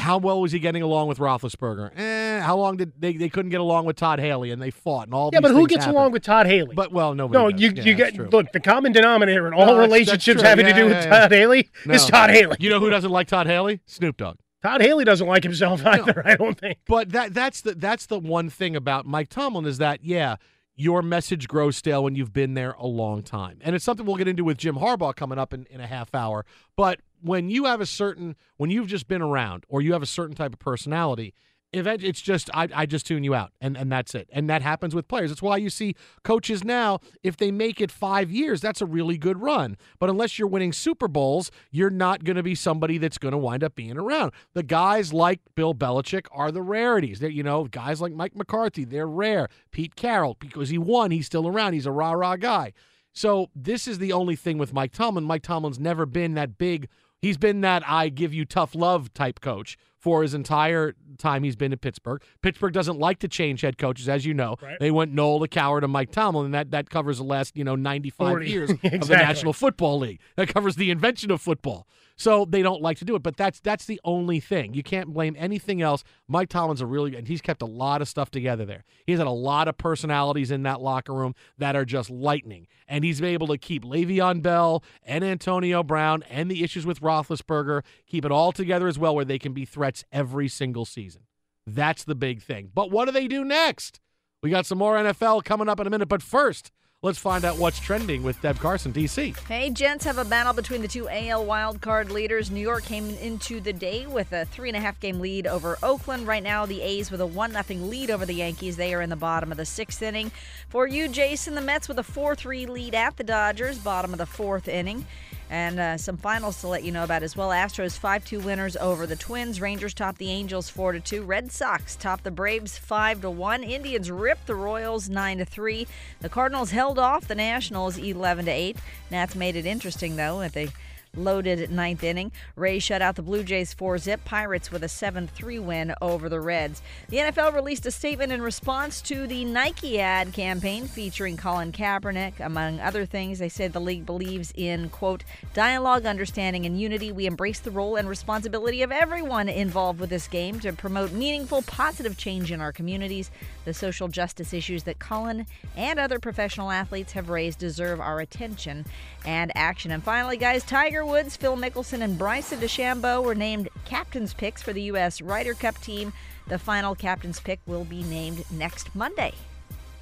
how 0.01 0.17
well 0.17 0.41
was 0.41 0.51
he 0.51 0.59
getting 0.59 0.81
along 0.81 1.07
with 1.07 1.17
Roethlisberger? 1.19 1.91
Eh, 1.97 2.39
how 2.41 2.57
long 2.57 2.75
did 2.77 2.91
they, 2.99 3.13
they 3.13 3.29
couldn't 3.29 3.51
get 3.51 3.61
along 3.61 3.85
with 3.85 3.95
Todd 3.95 4.19
Haley 4.19 4.51
and 4.51 4.61
they 4.61 4.69
fought 4.71 5.07
and 5.07 5.13
all 5.13 5.29
Yeah, 5.31 5.39
but 5.39 5.51
who 5.51 5.65
gets 5.67 5.85
along 5.85 6.11
with 6.11 6.23
Todd 6.23 6.45
Haley? 6.47 6.75
But 6.75 6.91
well, 6.91 7.13
nobody. 7.15 7.37
no, 7.43 7.51
does. 7.51 7.61
you 7.61 7.71
Yeah, 7.75 7.83
you 7.83 7.93
get 7.95 8.15
true. 8.15 8.27
look 8.31 8.51
the 8.51 8.59
common 8.59 8.91
denominator 8.91 9.47
in 9.47 9.53
all 9.53 9.59
No, 9.61 9.65
that's- 9.77 9.81
that's 9.89 9.93
relationships 9.93 10.41
having 10.41 10.65
to 10.65 10.73
do 10.73 10.83
with 10.85 10.93
yeah, 10.93 11.03
yeah. 11.05 11.19
Todd 11.21 11.31
Haley 11.31 11.69
No. 11.85 11.93
is 11.93 12.05
Todd 12.05 12.29
Haley. 12.31 12.57
You 12.59 12.69
know 12.69 12.79
who 12.79 12.89
doesn't 12.89 13.11
like 13.11 13.27
Todd 13.27 13.47
Haley? 13.47 13.79
Snoop 13.85 14.17
Dogg. 14.17 14.37
Todd 14.61 14.81
Haley 14.81 15.05
doesn't 15.05 15.27
like 15.27 15.43
himself 15.43 15.85
either. 15.85 16.21
I 16.25 16.35
don't 16.35 16.57
think. 16.57 16.79
But 16.87 17.09
that 17.13 17.33
that's 17.33 17.61
the 17.61 17.73
that's 17.75 18.05
the 18.05 18.19
one 18.19 18.49
thing 18.49 18.75
about 18.75 19.05
Mike 19.05 19.29
Tomlin 19.29 19.65
is 19.65 19.77
that 19.79 20.03
yeah, 20.03 20.35
your 20.75 21.01
message 21.01 21.47
grows 21.47 21.75
stale 21.77 22.03
when 22.03 22.15
you've 22.15 22.33
been 22.33 22.53
there 22.53 22.71
a 22.73 22.85
long 22.87 23.23
time, 23.23 23.57
and 23.61 23.75
it's 23.75 23.83
something 23.85 24.05
we'll 24.05 24.15
get 24.17 24.27
into 24.27 24.43
with 24.43 24.57
Jim 24.57 24.75
Harbaugh 24.75 25.15
coming 25.15 25.37
up 25.39 25.53
in, 25.53 25.65
in 25.69 25.79
a 25.81 25.87
half 25.87 26.13
hour. 26.15 26.45
But 26.75 26.99
when 27.21 27.49
you 27.49 27.65
have 27.65 27.81
a 27.81 27.85
certain 27.85 28.35
when 28.57 28.69
you've 28.69 28.87
just 28.87 29.07
been 29.07 29.21
around 29.21 29.65
or 29.69 29.81
you 29.81 29.93
have 29.93 30.03
a 30.03 30.07
certain 30.07 30.35
type 30.35 30.53
of 30.53 30.59
personality. 30.59 31.33
It's 31.73 32.19
just 32.19 32.49
I, 32.53 32.67
I 32.75 32.85
just 32.85 33.05
tune 33.05 33.23
you 33.23 33.33
out 33.33 33.53
and, 33.61 33.77
and 33.77 33.89
that's 33.89 34.13
it. 34.13 34.27
And 34.33 34.49
that 34.49 34.61
happens 34.61 34.93
with 34.93 35.07
players. 35.07 35.29
That's 35.29 35.41
why 35.41 35.55
you 35.55 35.69
see 35.69 35.95
coaches 36.21 36.65
now 36.65 36.99
if 37.23 37.37
they 37.37 37.49
make 37.49 37.79
it 37.79 37.89
five 37.89 38.29
years 38.29 38.59
that's 38.59 38.81
a 38.81 38.85
really 38.85 39.17
good 39.17 39.41
run. 39.41 39.77
But 39.97 40.09
unless 40.09 40.37
you're 40.37 40.49
winning 40.49 40.73
super 40.73 41.07
bowls 41.07 41.49
you're 41.69 41.89
not 41.89 42.25
going 42.25 42.35
to 42.35 42.43
be 42.43 42.55
somebody 42.55 42.97
that's 42.97 43.17
going 43.17 43.31
to 43.31 43.37
wind 43.37 43.63
up 43.63 43.73
being 43.73 43.97
around. 43.97 44.33
The 44.53 44.63
guys 44.63 45.13
like 45.13 45.39
bill 45.55 45.73
belichick 45.73 46.25
are 46.33 46.51
the 46.51 46.61
rarities. 46.61 47.21
They're, 47.21 47.29
you 47.29 47.43
know 47.43 47.63
guys 47.63 48.01
like 48.01 48.11
mike 48.11 48.35
mccarthy 48.35 48.83
they're 48.83 49.07
rare. 49.07 49.47
Pete 49.71 49.95
carroll 49.95 50.35
because 50.41 50.67
he 50.67 50.77
won 50.77 51.11
he's 51.11 51.27
still 51.27 51.47
around 51.47 51.71
he's 51.71 51.85
a 51.85 51.91
rah-rah 51.91 52.35
guy. 52.35 52.73
So 53.13 53.49
this 53.55 53.87
is 53.87 53.97
the 53.97 54.11
only 54.11 54.35
thing 54.35 54.57
with 54.57 54.73
mike 54.73 54.91
tomlin. 54.91 55.23
Mike 55.23 55.43
tomlin's 55.43 55.79
never 55.79 56.05
been 56.05 56.33
that 56.33 56.57
big 56.57 56.89
He's 57.21 57.37
been 57.37 57.61
that 57.61 57.83
I 57.87 58.09
give 58.09 58.33
you 58.33 58.45
tough 58.45 58.73
love 58.73 59.13
type 59.13 59.41
coach 59.41 59.77
for 60.01 60.23
his 60.23 60.33
entire 60.33 60.95
time 61.19 61.43
he's 61.43 61.55
been 61.55 61.71
in 61.71 61.77
Pittsburgh. 61.77 62.23
Pittsburgh 62.41 62.73
doesn't 62.73 62.97
like 62.97 63.19
to 63.19 63.27
change 63.27 63.61
head 63.61 63.77
coaches, 63.77 64.09
as 64.09 64.25
you 64.25 64.33
know. 64.33 64.55
Right. 64.59 64.77
They 64.79 64.89
went 64.89 65.13
Noll 65.13 65.37
the 65.37 65.47
Cowher 65.47 65.83
and 65.83 65.91
Mike 65.91 66.11
Tomlin, 66.11 66.45
and 66.45 66.53
that, 66.55 66.71
that 66.71 66.89
covers 66.89 67.19
the 67.19 67.23
last, 67.23 67.55
you 67.55 67.63
know, 67.63 67.75
95 67.75 68.27
40. 68.27 68.49
years 68.49 68.71
of 68.71 68.81
the 68.81 69.15
National 69.15 69.53
Football 69.53 69.99
League. 69.99 70.19
That 70.35 70.47
covers 70.47 70.75
the 70.75 70.89
invention 70.89 71.29
of 71.29 71.39
football. 71.39 71.87
So 72.15 72.45
they 72.45 72.61
don't 72.61 72.81
like 72.81 72.97
to 72.99 73.05
do 73.05 73.15
it, 73.15 73.23
but 73.23 73.37
that's 73.37 73.59
that's 73.59 73.85
the 73.85 73.99
only 74.03 74.39
thing. 74.39 74.73
You 74.73 74.83
can't 74.83 75.13
blame 75.13 75.35
anything 75.37 75.81
else. 75.81 76.03
Mike 76.27 76.49
Tomlin's 76.49 76.81
a 76.81 76.85
really 76.85 77.15
and 77.15 77.27
he's 77.27 77.41
kept 77.41 77.61
a 77.61 77.65
lot 77.65 78.01
of 78.01 78.07
stuff 78.07 78.29
together 78.29 78.65
there. 78.65 78.83
He's 79.05 79.17
had 79.17 79.27
a 79.27 79.31
lot 79.31 79.67
of 79.67 79.77
personalities 79.77 80.51
in 80.51 80.63
that 80.63 80.81
locker 80.81 81.13
room 81.13 81.33
that 81.57 81.75
are 81.75 81.85
just 81.85 82.09
lightning, 82.09 82.67
and 82.87 83.03
he's 83.03 83.21
been 83.21 83.33
able 83.33 83.47
to 83.47 83.57
keep 83.57 83.83
Le'Veon 83.83 84.41
Bell 84.41 84.83
and 85.03 85.23
Antonio 85.23 85.83
Brown 85.83 86.23
and 86.29 86.49
the 86.49 86.63
issues 86.63 86.85
with 86.85 87.01
Roethlisberger 87.01 87.83
keep 88.05 88.25
it 88.25 88.31
all 88.31 88.51
together 88.51 88.87
as 88.87 88.99
well, 88.99 89.15
where 89.15 89.25
they 89.25 89.39
can 89.39 89.53
be 89.53 89.65
threats 89.65 90.03
every 90.11 90.47
single 90.47 90.85
season. 90.85 91.23
That's 91.65 92.03
the 92.03 92.15
big 92.15 92.41
thing. 92.41 92.71
But 92.73 92.91
what 92.91 93.05
do 93.05 93.11
they 93.11 93.27
do 93.27 93.43
next? 93.43 93.99
We 94.41 94.49
got 94.49 94.65
some 94.65 94.77
more 94.77 94.95
NFL 94.95 95.43
coming 95.43 95.69
up 95.69 95.79
in 95.79 95.87
a 95.87 95.89
minute, 95.89 96.09
but 96.09 96.21
first. 96.21 96.71
Let's 97.03 97.17
find 97.17 97.43
out 97.45 97.57
what's 97.57 97.79
trending 97.79 98.21
with 98.21 98.39
Deb 98.43 98.59
Carson, 98.59 98.93
DC. 98.93 99.35
Hey, 99.47 99.71
gents, 99.71 100.05
have 100.05 100.19
a 100.19 100.23
battle 100.23 100.53
between 100.53 100.83
the 100.83 100.87
two 100.87 101.09
AL 101.09 101.47
wildcard 101.47 102.11
leaders. 102.11 102.51
New 102.51 102.61
York 102.61 102.83
came 102.83 103.09
into 103.15 103.59
the 103.59 103.73
day 103.73 104.05
with 104.05 104.31
a 104.33 104.45
three 104.45 104.69
and 104.69 104.77
a 104.77 104.79
half 104.79 104.99
game 104.99 105.19
lead 105.19 105.47
over 105.47 105.79
Oakland. 105.81 106.27
Right 106.27 106.43
now, 106.43 106.67
the 106.67 106.79
A's 106.83 107.09
with 107.09 107.19
a 107.19 107.25
one 107.25 107.51
nothing 107.53 107.89
lead 107.89 108.11
over 108.11 108.23
the 108.23 108.35
Yankees. 108.35 108.77
They 108.77 108.93
are 108.93 109.01
in 109.01 109.09
the 109.09 109.15
bottom 109.15 109.51
of 109.51 109.57
the 109.57 109.65
sixth 109.65 110.03
inning. 110.03 110.31
For 110.69 110.85
you, 110.85 111.07
Jason, 111.07 111.55
the 111.55 111.61
Mets 111.61 111.87
with 111.87 111.97
a 111.97 112.03
four 112.03 112.35
three 112.35 112.67
lead 112.67 112.93
at 112.93 113.17
the 113.17 113.23
Dodgers, 113.23 113.79
bottom 113.79 114.11
of 114.11 114.19
the 114.19 114.27
fourth 114.27 114.67
inning. 114.67 115.07
And 115.51 115.81
uh, 115.81 115.97
some 115.97 116.15
finals 116.15 116.61
to 116.61 116.69
let 116.69 116.85
you 116.85 116.93
know 116.93 117.03
about 117.03 117.23
as 117.23 117.35
well. 117.35 117.49
Astros 117.49 117.97
5 117.97 118.23
2 118.23 118.39
winners 118.39 118.77
over 118.77 119.05
the 119.05 119.17
Twins. 119.17 119.59
Rangers 119.59 119.93
top 119.93 120.17
the 120.17 120.31
Angels 120.31 120.69
4 120.69 120.99
2. 120.99 121.23
Red 121.23 121.51
Sox 121.51 121.97
top 121.97 122.23
the 122.23 122.31
Braves 122.31 122.77
5 122.77 123.21
1. 123.21 123.63
Indians 123.63 124.09
ripped 124.09 124.47
the 124.47 124.55
Royals 124.55 125.09
9 125.09 125.43
3. 125.43 125.87
The 126.21 126.29
Cardinals 126.29 126.71
held 126.71 126.97
off 126.97 127.27
the 127.27 127.35
Nationals 127.35 127.97
11 127.97 128.47
8. 128.47 128.77
Nats 129.11 129.35
made 129.35 129.57
it 129.57 129.65
interesting, 129.65 130.15
though, 130.15 130.39
at 130.39 130.53
the 130.53 130.69
loaded 131.15 131.69
ninth 131.71 132.03
inning. 132.03 132.31
Rays 132.55 132.83
shut 132.83 133.01
out 133.01 133.15
the 133.15 133.21
Blue 133.21 133.43
Jays 133.43 133.73
4 133.73 133.97
zip. 133.97 134.23
Pirates 134.25 134.71
with 134.71 134.83
a 134.83 134.87
7 134.87 135.27
3 135.27 135.59
win 135.59 135.93
over 136.01 136.29
the 136.29 136.39
Reds. 136.39 136.81
The 137.09 137.17
NFL 137.17 137.53
released 137.53 137.85
a 137.85 137.91
statement 137.91 138.31
in 138.31 138.41
response 138.41 139.01
to 139.03 139.27
the 139.27 139.45
Nike 139.45 139.99
ad 139.99 140.33
campaign 140.33 140.87
featuring 140.87 141.37
Colin 141.37 141.71
Kaepernick. 141.71 142.39
Among 142.39 142.79
other 142.79 143.05
things, 143.05 143.39
they 143.39 143.49
said 143.49 143.73
the 143.73 143.81
league 143.81 144.05
believes 144.05 144.53
in, 144.55 144.89
quote, 144.89 145.23
dialogue, 145.53 146.05
understanding, 146.05 146.65
and 146.65 146.79
unity. 146.79 147.11
We 147.11 147.25
embrace 147.25 147.59
the 147.59 147.71
role 147.71 147.95
and 147.95 148.07
responsibility 148.07 148.81
of 148.81 148.91
everyone 148.91 149.49
involved 149.49 149.99
with 149.99 150.09
this 150.09 150.27
game 150.27 150.59
to 150.61 150.73
promote 150.73 151.11
meaningful, 151.11 151.61
positive 151.63 152.17
change 152.17 152.51
in 152.51 152.61
our 152.61 152.71
communities. 152.71 153.31
The 153.65 153.73
social 153.73 154.07
justice 154.07 154.53
issues 154.53 154.83
that 154.83 154.99
Colin 154.99 155.45
and 155.75 155.99
other 155.99 156.19
professional 156.19 156.71
athletes 156.71 157.13
have 157.13 157.29
raised 157.29 157.59
deserve 157.59 157.99
our 157.99 158.19
attention 158.19 158.85
and 159.25 159.51
action. 159.55 159.91
And 159.91 160.03
finally, 160.03 160.37
guys, 160.37 160.63
Tiger 160.63 161.00
Woods, 161.05 161.35
Phil 161.35 161.55
Mickelson, 161.55 162.01
and 162.01 162.17
Bryson 162.17 162.59
DeChambeau 162.59 163.23
were 163.23 163.35
named 163.35 163.69
captain's 163.85 164.33
picks 164.33 164.61
for 164.61 164.73
the 164.73 164.81
U.S. 164.83 165.21
Ryder 165.21 165.53
Cup 165.53 165.79
team. 165.81 166.13
The 166.47 166.57
final 166.57 166.95
captain's 166.95 167.39
pick 167.39 167.59
will 167.65 167.85
be 167.85 168.03
named 168.03 168.43
next 168.51 168.93
Monday. 168.95 169.33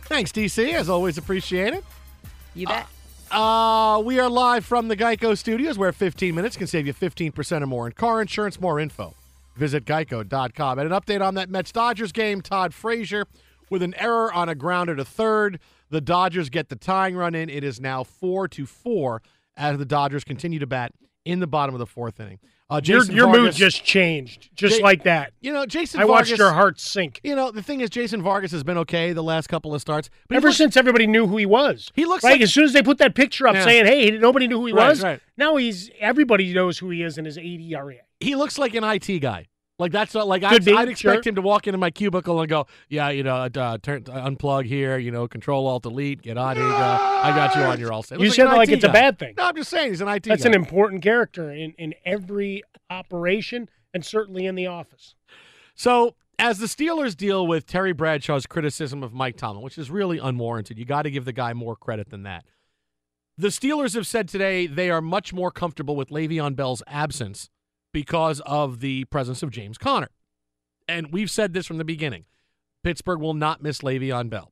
Thanks, 0.03 0.31
DC. 0.31 0.73
As 0.73 0.89
always, 0.89 1.17
appreciate 1.17 1.73
it. 1.73 1.83
You 2.55 2.67
bet. 2.67 2.88
Uh, 3.31 4.01
we 4.03 4.19
are 4.19 4.29
live 4.29 4.65
from 4.65 4.88
the 4.88 4.97
Geico 4.97 5.38
Studios 5.38 5.77
where 5.77 5.91
15 5.91 6.33
minutes 6.33 6.57
can 6.57 6.65
save 6.65 6.88
you 6.88 6.93
15% 6.93 7.62
or 7.62 7.67
more 7.67 7.85
in 7.85 7.93
car 7.93 8.21
insurance. 8.21 8.59
More 8.59 8.79
info. 8.79 9.13
Visit 9.55 9.85
geico.com. 9.85 10.79
And 10.79 10.91
an 10.91 10.99
update 10.99 11.21
on 11.21 11.35
that 11.35 11.49
Mets 11.49 11.71
Dodgers 11.71 12.12
game 12.12 12.41
Todd 12.41 12.73
Frazier 12.73 13.25
with 13.69 13.83
an 13.83 13.93
error 13.95 14.33
on 14.33 14.49
a 14.49 14.55
grounder 14.55 14.95
to 14.95 15.05
third. 15.05 15.59
The 15.91 16.01
Dodgers 16.01 16.49
get 16.49 16.69
the 16.69 16.75
tying 16.75 17.15
run 17.15 17.35
in. 17.35 17.49
It 17.49 17.63
is 17.63 17.79
now 17.79 18.03
4 18.03 18.47
to 18.49 18.65
4 18.65 19.21
as 19.59 19.77
the 19.77 19.85
Dodgers 19.85 20.23
continue 20.23 20.57
to 20.59 20.67
bat 20.67 20.91
in 21.25 21.39
the 21.39 21.47
bottom 21.47 21.75
of 21.75 21.79
the 21.79 21.85
fourth 21.85 22.19
inning. 22.19 22.39
Uh, 22.71 22.79
Your, 22.83 22.99
Jason 22.99 23.15
your 23.15 23.25
mood 23.27 23.35
Vargas- 23.37 23.55
just 23.55 23.83
changed, 23.83 24.49
just 24.55 24.77
Ja- 24.79 24.83
like 24.85 25.03
that. 25.03 25.33
You 25.41 25.51
know, 25.51 25.65
Jason 25.65 25.99
I 25.99 26.05
watched 26.05 26.37
your 26.37 26.51
heart 26.53 26.79
sink. 26.79 27.19
You 27.23 27.35
know, 27.35 27.49
the 27.51 27.63
thing 27.63 27.81
is, 27.81 27.89
Jason 27.89 28.21
Vargas 28.21 28.51
has 28.51 28.63
been 28.63 28.77
okay 28.79 29.11
the 29.11 29.23
last 29.23 29.47
couple 29.47 29.73
of 29.73 29.81
starts. 29.81 30.09
But 30.27 30.37
Ever 30.37 30.47
looks- 30.49 30.57
since 30.57 30.77
everybody 30.77 31.07
knew 31.07 31.25
who 31.27 31.37
he 31.37 31.47
was. 31.47 31.91
He 31.95 32.05
looks 32.05 32.23
right 32.23 32.33
like- 32.33 32.41
as 32.41 32.53
soon 32.53 32.65
as 32.65 32.73
they 32.73 32.83
put 32.83 32.99
that 32.99 33.15
picture 33.15 33.47
up 33.47 33.55
Yeah. 33.55 33.63
saying, 33.63 33.85
"Hey, 33.87 34.11
nobody 34.11 34.47
knew 34.47 34.59
who 34.59 34.67
he 34.67 34.73
Right, 34.73 34.89
was." 34.89 35.03
right. 35.03 35.19
Now 35.35 35.55
he's 35.55 35.89
everybody 35.99 36.53
knows 36.53 36.77
who 36.77 36.89
he 36.91 37.01
is 37.01 37.17
in 37.17 37.25
his 37.25 37.37
80 37.39 37.73
ERA. 37.73 37.95
he 38.19 38.35
looks 38.35 38.57
like 38.59 38.75
an 38.75 38.83
IT 38.83 39.19
guy. 39.19 39.47
Like 39.79 39.93
that's 39.93 40.13
not 40.13 40.27
like 40.27 40.43
I'd, 40.43 40.65
be, 40.65 40.73
I'd 40.73 40.89
expect 40.89 41.23
sure. 41.23 41.29
him 41.29 41.35
to 41.35 41.41
walk 41.41 41.65
into 41.65 41.77
my 41.77 41.89
cubicle 41.89 42.41
and 42.41 42.49
go, 42.49 42.67
yeah, 42.89 43.09
you 43.09 43.23
know, 43.23 43.35
uh, 43.35 43.77
turn 43.81 44.03
uh, 44.09 44.29
unplug 44.29 44.65
here, 44.65 44.97
you 44.97 45.09
know, 45.09 45.25
control 45.27 45.65
alt 45.67 45.83
delete, 45.83 46.21
get 46.21 46.37
on 46.37 46.57
here. 46.57 46.65
I 46.65 47.31
got 47.33 47.55
you 47.55 47.61
on 47.61 47.79
your 47.79 47.93
all 47.93 48.03
set. 48.03 48.19
You 48.19 48.29
said 48.29 48.45
like 48.45 48.67
it's 48.67 48.83
a 48.83 48.89
bad 48.89 49.17
thing. 49.17 49.35
No, 49.37 49.45
I'm 49.45 49.55
just 49.55 49.69
saying 49.69 49.91
he's 49.91 50.01
an 50.01 50.09
IT. 50.09 50.23
That's 50.23 50.43
guy. 50.43 50.49
an 50.49 50.55
important 50.55 51.01
character 51.01 51.49
in 51.49 51.73
in 51.77 51.95
every 52.05 52.61
operation 52.89 53.69
and 53.93 54.05
certainly 54.05 54.45
in 54.45 54.55
the 54.55 54.67
office. 54.67 55.15
So, 55.75 56.15
as 56.37 56.59
the 56.59 56.65
Steelers 56.65 57.15
deal 57.15 57.47
with 57.47 57.65
Terry 57.65 57.93
Bradshaw's 57.93 58.45
criticism 58.45 59.01
of 59.01 59.13
Mike 59.13 59.37
Tomlin, 59.37 59.63
which 59.63 59.77
is 59.77 59.89
really 59.89 60.19
unwarranted, 60.19 60.77
you 60.77 60.83
got 60.83 61.03
to 61.03 61.11
give 61.11 61.23
the 61.23 61.33
guy 61.33 61.53
more 61.53 61.77
credit 61.77 62.09
than 62.09 62.23
that. 62.23 62.43
The 63.37 63.47
Steelers 63.47 63.95
have 63.95 64.05
said 64.05 64.27
today 64.27 64.67
they 64.67 64.89
are 64.89 65.01
much 65.01 65.31
more 65.31 65.51
comfortable 65.51 65.95
with 65.95 66.09
Le'Veon 66.09 66.57
Bell's 66.57 66.83
absence 66.85 67.49
because 67.91 68.39
of 68.41 68.80
the 68.80 69.06
presence 69.06 69.43
of 69.43 69.52
James 69.52 69.78
Conner. 69.78 70.10
And 70.88 71.12
we've 71.12 71.32
said 71.32 71.54
this 71.54 71.65
from 71.65 71.78
the 71.78 71.86
beginning. 71.86 72.25
Pittsburgh 72.84 73.19
will 73.19 73.34
not 73.34 73.62
miss 73.62 73.80
Le'Veon 73.80 74.30
Bell. 74.30 74.52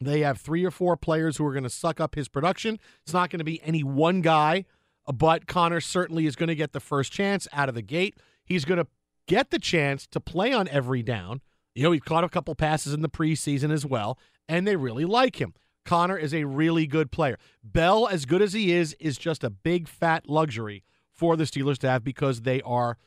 They 0.00 0.20
have 0.20 0.40
three 0.40 0.64
or 0.64 0.70
four 0.70 0.96
players 0.96 1.36
who 1.36 1.46
are 1.46 1.52
going 1.52 1.64
to 1.64 1.70
suck 1.70 2.00
up 2.00 2.14
his 2.14 2.28
production. 2.28 2.78
It's 3.02 3.12
not 3.12 3.30
going 3.30 3.38
to 3.38 3.44
be 3.44 3.62
any 3.62 3.82
one 3.82 4.20
guy, 4.20 4.64
but 5.12 5.46
Conner 5.46 5.80
certainly 5.80 6.26
is 6.26 6.36
going 6.36 6.48
to 6.48 6.54
get 6.54 6.72
the 6.72 6.80
first 6.80 7.12
chance 7.12 7.46
out 7.52 7.68
of 7.68 7.74
the 7.74 7.82
gate. 7.82 8.16
He's 8.44 8.64
going 8.64 8.78
to 8.78 8.86
get 9.26 9.50
the 9.50 9.58
chance 9.58 10.06
to 10.08 10.20
play 10.20 10.52
on 10.52 10.68
every 10.68 11.02
down. 11.02 11.40
You 11.74 11.84
know, 11.84 11.92
he 11.92 12.00
caught 12.00 12.24
a 12.24 12.28
couple 12.28 12.54
passes 12.54 12.92
in 12.92 13.02
the 13.02 13.08
preseason 13.08 13.72
as 13.72 13.86
well, 13.86 14.18
and 14.48 14.66
they 14.66 14.76
really 14.76 15.04
like 15.04 15.40
him. 15.40 15.54
Conner 15.84 16.16
is 16.16 16.32
a 16.32 16.44
really 16.44 16.86
good 16.86 17.12
player. 17.12 17.38
Bell, 17.62 18.08
as 18.08 18.24
good 18.24 18.42
as 18.42 18.52
he 18.52 18.72
is, 18.72 18.96
is 18.98 19.18
just 19.18 19.44
a 19.44 19.50
big 19.50 19.86
fat 19.86 20.28
luxury 20.28 20.82
for 21.14 21.36
the 21.36 21.44
Steelers 21.44 21.78
to 21.78 21.88
have 21.88 22.04
because 22.04 22.42
they 22.42 22.60
are 22.62 22.98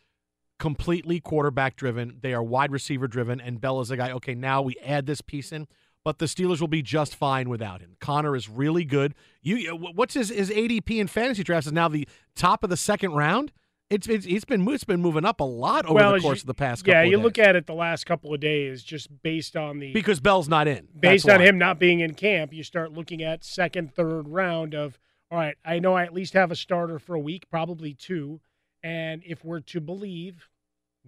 completely 0.59 1.19
quarterback 1.19 1.75
driven. 1.75 2.17
They 2.21 2.33
are 2.33 2.43
wide 2.43 2.71
receiver 2.71 3.07
driven, 3.07 3.39
and 3.39 3.61
Bell 3.61 3.79
is 3.81 3.91
a 3.91 3.97
guy. 3.97 4.11
Okay, 4.11 4.33
now 4.35 4.61
we 4.61 4.75
add 4.83 5.05
this 5.05 5.21
piece 5.21 5.51
in, 5.51 5.67
but 6.03 6.19
the 6.19 6.25
Steelers 6.25 6.59
will 6.61 6.67
be 6.67 6.81
just 6.81 7.15
fine 7.15 7.49
without 7.49 7.81
him. 7.81 7.95
Conner 7.99 8.35
is 8.35 8.49
really 8.49 8.85
good. 8.85 9.13
You, 9.41 9.75
what's 9.75 10.13
his 10.15 10.29
his 10.29 10.49
ADP 10.49 10.97
in 10.99 11.07
fantasy 11.07 11.43
drafts 11.43 11.67
is 11.67 11.73
now 11.73 11.87
the 11.87 12.07
top 12.35 12.63
of 12.63 12.69
the 12.69 12.77
second 12.77 13.11
round. 13.11 13.51
It's 13.89 14.07
it's, 14.07 14.25
it's 14.25 14.43
been 14.45 14.67
it's 14.67 14.83
been 14.83 15.01
moving 15.01 15.23
up 15.25 15.39
a 15.39 15.45
lot 15.45 15.85
over 15.85 15.93
well, 15.93 16.13
the 16.13 16.19
course 16.19 16.39
you- 16.39 16.43
of 16.43 16.47
the 16.47 16.53
past. 16.53 16.83
Couple 16.83 16.99
of 16.99 17.05
years. 17.05 17.11
Yeah, 17.11 17.17
you 17.17 17.23
look 17.23 17.37
at 17.37 17.55
it 17.55 17.67
the 17.67 17.73
last 17.73 18.05
couple 18.05 18.33
of 18.33 18.39
days, 18.39 18.83
just 18.83 19.21
based 19.21 19.55
on 19.55 19.79
the 19.79 19.93
because 19.93 20.19
Bell's 20.19 20.49
not 20.49 20.67
in. 20.67 20.87
based 20.99 21.29
on 21.29 21.39
why. 21.39 21.45
him 21.45 21.57
not 21.57 21.79
being 21.79 21.99
in 22.01 22.13
camp, 22.13 22.51
you 22.53 22.63
start 22.63 22.91
looking 22.91 23.21
at 23.21 23.45
second, 23.45 23.93
third 23.93 24.27
round 24.27 24.73
of 24.73 24.97
all 25.31 25.37
right, 25.37 25.55
I 25.65 25.79
know 25.79 25.93
I 25.95 26.03
at 26.03 26.13
least 26.13 26.33
have 26.33 26.51
a 26.51 26.55
starter 26.55 26.99
for 26.99 27.15
a 27.15 27.19
week, 27.19 27.49
probably 27.49 27.93
two. 27.93 28.39
And 28.83 29.21
if 29.25 29.43
we're 29.43 29.59
to 29.61 29.81
believe 29.81 30.47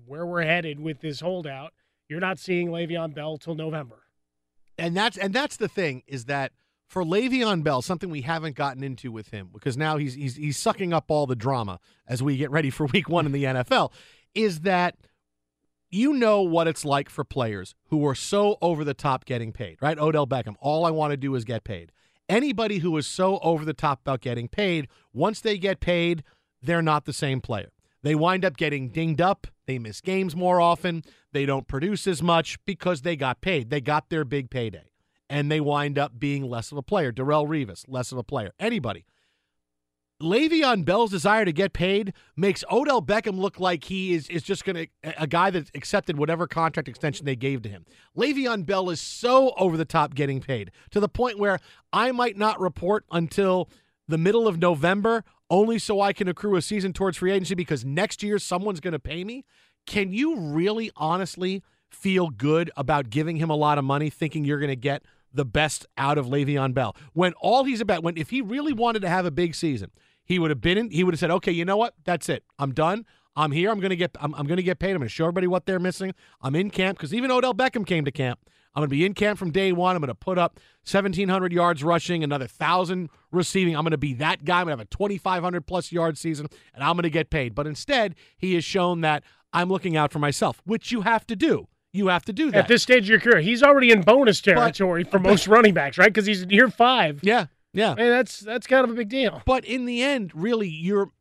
where 0.06 0.26
we're 0.26 0.44
headed 0.44 0.80
with 0.80 1.00
this 1.02 1.20
holdout, 1.20 1.74
you're 2.08 2.20
not 2.20 2.40
seeing 2.40 2.70
Le'Veon 2.70 3.14
Bell 3.14 3.38
till 3.38 3.56
November. 3.56 4.04
and 4.78 4.96
that's 4.96 5.18
and 5.18 5.34
that's 5.34 5.58
the 5.58 5.68
thing 5.68 6.04
is 6.08 6.26
that 6.26 6.52
for 6.88 7.04
Le'Veon 7.04 7.64
Bell, 7.64 7.82
something 7.82 8.10
we 8.10 8.22
haven't 8.22 8.56
gotten 8.56 8.84
into 8.84 9.12
with 9.12 9.30
him 9.30 9.50
because 9.54 9.78
now 9.78 9.98
he's 9.98 10.16
he's 10.16 10.36
he's 10.36 10.58
sucking 10.58 10.92
up 10.94 11.06
all 11.10 11.28
the 11.28 11.36
drama 11.36 11.80
as 12.08 12.24
we 12.24 12.36
get 12.38 12.50
ready 12.50 12.70
for 12.72 12.88
Week 12.88 13.08
One 13.08 13.26
in 13.26 13.32
the 13.32 13.44
NFL, 13.46 13.92
is 14.34 14.62
that 14.62 14.96
you 15.92 16.14
know 16.14 16.42
what 16.42 16.68
it's 16.68 16.86
like 16.86 17.10
for 17.10 17.24
players 17.24 17.76
who 17.90 18.06
are 18.08 18.16
so 18.16 18.58
over 18.62 18.84
the 18.84 18.94
top 18.94 19.26
getting 19.26 19.52
paid, 19.52 19.78
right? 19.82 19.98
Odell 19.98 20.28
Beckham, 20.28 20.56
all 20.60 20.86
I 20.86 20.92
want 20.92 21.12
to 21.12 21.18
do 21.18 21.34
is 21.36 21.46
get 21.46 21.64
paid. 21.64 21.92
Anybody 22.30 22.78
who 22.78 22.96
is 22.98 23.08
so 23.08 23.40
over 23.40 23.66
the 23.66 23.74
top 23.74 24.02
about 24.02 24.22
getting 24.22 24.48
paid, 24.48 24.88
once 25.12 25.42
they 25.42 25.58
get 25.58 25.80
paid, 25.80 26.24
they're 26.62 26.84
not 26.84 27.06
the 27.06 27.14
same 27.14 27.42
player. 27.42 27.72
They 28.04 28.14
wind 28.14 28.46
up 28.46 28.56
getting 28.56 28.90
dinged 28.90 29.20
up. 29.20 29.48
They 29.66 29.80
miss 29.80 30.00
games 30.00 30.36
more 30.36 30.62
often. 30.62 31.04
They 31.34 31.48
don't 31.48 31.68
produce 31.68 32.06
as 32.06 32.22
much 32.22 32.64
because 32.66 33.02
they 33.02 33.16
got 33.16 33.42
paid. 33.42 33.72
They 33.72 33.82
got 33.82 34.10
their 34.10 34.24
big 34.24 34.52
payday. 34.52 34.92
And 35.28 35.52
they 35.52 35.60
wind 35.60 35.98
up 35.98 36.20
being 36.20 36.44
less 36.44 36.72
of 36.72 36.78
a 36.78 36.84
player. 36.84 37.12
Darrelle 37.12 37.48
Revis, 37.48 37.86
less 37.88 38.12
of 38.12 38.20
a 38.20 38.24
player. 38.24 38.52
Anybody. 38.60 39.06
Le'Veon 40.22 40.84
Bell's 40.84 41.12
desire 41.12 41.46
to 41.46 41.54
get 41.54 41.72
paid 41.72 42.14
makes 42.36 42.64
Odell 42.70 43.02
Beckham 43.02 43.40
look 43.40 43.58
like 43.58 43.86
he 43.86 44.14
is, 44.14 44.30
is 44.30 44.44
just 44.44 44.66
going 44.66 44.76
to, 44.76 44.88
a 45.22 45.26
guy 45.26 45.50
that 45.50 45.72
accepted 45.74 46.18
whatever 46.18 46.46
contract 46.46 46.90
extension 46.90 47.26
they 47.26 47.38
gave 47.38 47.62
to 47.62 47.70
him. 47.70 47.86
Le'Veon 48.18 48.66
Bell 48.66 48.90
is 48.90 49.00
so 49.00 49.54
over 49.58 49.78
the 49.78 49.86
top 49.86 50.16
getting 50.16 50.42
paid 50.42 50.72
to 50.92 51.00
the 51.00 51.08
point 51.08 51.40
where 51.40 51.60
I 51.94 52.12
might 52.12 52.38
not 52.38 52.60
report 52.60 53.06
until 53.12 53.70
the 54.10 54.18
middle 54.18 54.46
of 54.46 54.60
November 54.60 55.24
only 55.50 55.80
so 55.80 56.02
I 56.02 56.12
can 56.12 56.28
accrue 56.28 56.58
a 56.58 56.62
season 56.62 56.92
towards 56.92 57.18
free 57.18 57.32
agency 57.32 57.56
because 57.56 57.86
next 57.86 58.22
year 58.22 58.40
someone's 58.40 58.82
going 58.82 58.92
to 58.92 59.00
pay 59.00 59.24
me. 59.24 59.46
Can 59.86 60.12
you 60.12 60.38
really 60.38 60.92
honestly 60.98 61.64
feel 61.90 62.30
good 62.30 62.70
about 62.76 63.10
giving 63.10 63.38
him 63.38 63.50
a 63.50 63.56
lot 63.56 63.78
of 63.78 63.86
money 63.86 64.10
thinking 64.10 64.44
you're 64.44 64.60
going 64.60 64.68
to 64.68 64.76
get 64.76 65.04
the 65.34 65.46
best 65.46 65.86
out 65.98 66.18
of 66.18 66.26
Le'Veon 66.26 66.74
Bell 66.74 66.96
when 67.14 67.34
all 67.34 67.64
he's 67.64 67.82
about 67.82 68.04
when 68.04 68.18
if 68.18 68.32
he 68.32 68.42
really 68.42 68.74
wanted 68.74 69.02
to 69.02 69.10
have 69.10 69.26
a 69.26 69.32
big 69.32 69.56
season, 69.56 69.92
he 70.30 70.40
would 70.40 70.52
have 70.52 70.62
been 70.62 70.78
in. 70.78 70.92
He 70.92 71.04
would 71.04 71.14
have 71.14 71.20
said, 71.20 71.32
"Okay, 71.32 71.52
you 71.52 71.66
know 71.66 71.76
what? 71.76 71.96
That's 72.06 72.30
it. 72.30 72.44
I'm 72.60 72.72
done. 72.72 73.06
I'm 73.36 73.52
here. 73.52 73.72
I'm 73.72 73.80
gonna 73.80 73.96
get. 73.96 74.16
I'm, 74.22 74.34
I'm 74.36 74.46
gonna 74.46 74.62
get 74.62 74.80
paid. 74.80 74.92
I'm 74.92 75.00
gonna 75.00 75.10
show 75.10 75.26
everybody 75.26 75.48
what 75.48 75.66
they're 75.66 75.80
missing. 75.80 76.14
I'm 76.42 76.56
in 76.56 76.70
camp 76.70 76.98
because 76.98 77.14
even 77.14 77.32
Odell 77.32 77.54
Beckham 77.54 77.86
came 77.86 78.06
to 78.06 78.12
camp. 78.12 78.40
I'm 78.76 78.82
gonna 78.82 78.90
be 78.90 79.06
in 79.06 79.16
camp 79.16 79.40
from 79.40 79.52
day 79.52 79.72
one. 79.72 79.96
I'm 79.96 80.02
gonna 80.02 80.14
put 80.14 80.38
up 80.38 80.60
1,700 80.90 81.52
yards 81.52 81.84
rushing, 81.84 82.24
another 82.24 82.46
thousand 82.48 83.10
receiving. 83.32 83.76
I'm 83.76 83.84
gonna 83.84 83.98
be 83.98 84.14
that 84.16 84.46
guy. 84.46 84.60
I'm 84.60 84.66
gonna 84.66 84.74
have 84.74 84.80
a 84.82 84.86
2,500 84.86 85.66
plus 85.66 85.92
yard 85.92 86.18
season, 86.18 86.48
and 86.76 86.84
I'm 86.84 86.96
gonna 86.96 87.10
get 87.10 87.32
paid. 87.32 87.56
But 87.56 87.66
instead, 87.66 88.14
he 88.38 88.54
has 88.54 88.64
shown 88.64 89.02
that 89.02 89.24
I'm 89.52 89.68
looking 89.68 89.98
out 89.98 90.14
for 90.14 90.20
myself, 90.20 90.62
which 90.64 90.92
you 90.92 91.02
have 91.02 91.26
to 91.28 91.36
do. 91.36 91.68
You 91.92 92.08
have 92.08 92.24
to 92.26 92.34
do 92.34 92.52
that 92.52 92.58
At 92.60 92.68
this 92.68 92.84
stage 92.84 93.04
of 93.04 93.10
your 93.10 93.20
career, 93.20 93.42
he's 93.42 93.64
already 93.64 93.90
in 93.90 94.02
bonus 94.04 94.42
territory 94.42 95.04
for 95.04 95.18
most 95.18 95.48
running 95.48 95.74
backs, 95.74 95.98
right? 95.98 96.14
Because 96.14 96.28
he's 96.28 96.44
in 96.44 96.52
year 96.52 96.70
five. 96.70 97.20
Yeah, 97.24 97.48
yeah. 97.74 97.96
That's 97.96 98.40
that's 98.40 98.68
kind 98.68 98.84
of 98.84 98.92
a 98.92 98.96
big 98.96 99.10
deal. 99.10 99.42
But 99.46 99.66
in 99.66 99.86
the 99.86 100.02
end, 100.02 100.32
really, 100.34 100.70
you're 100.70 101.12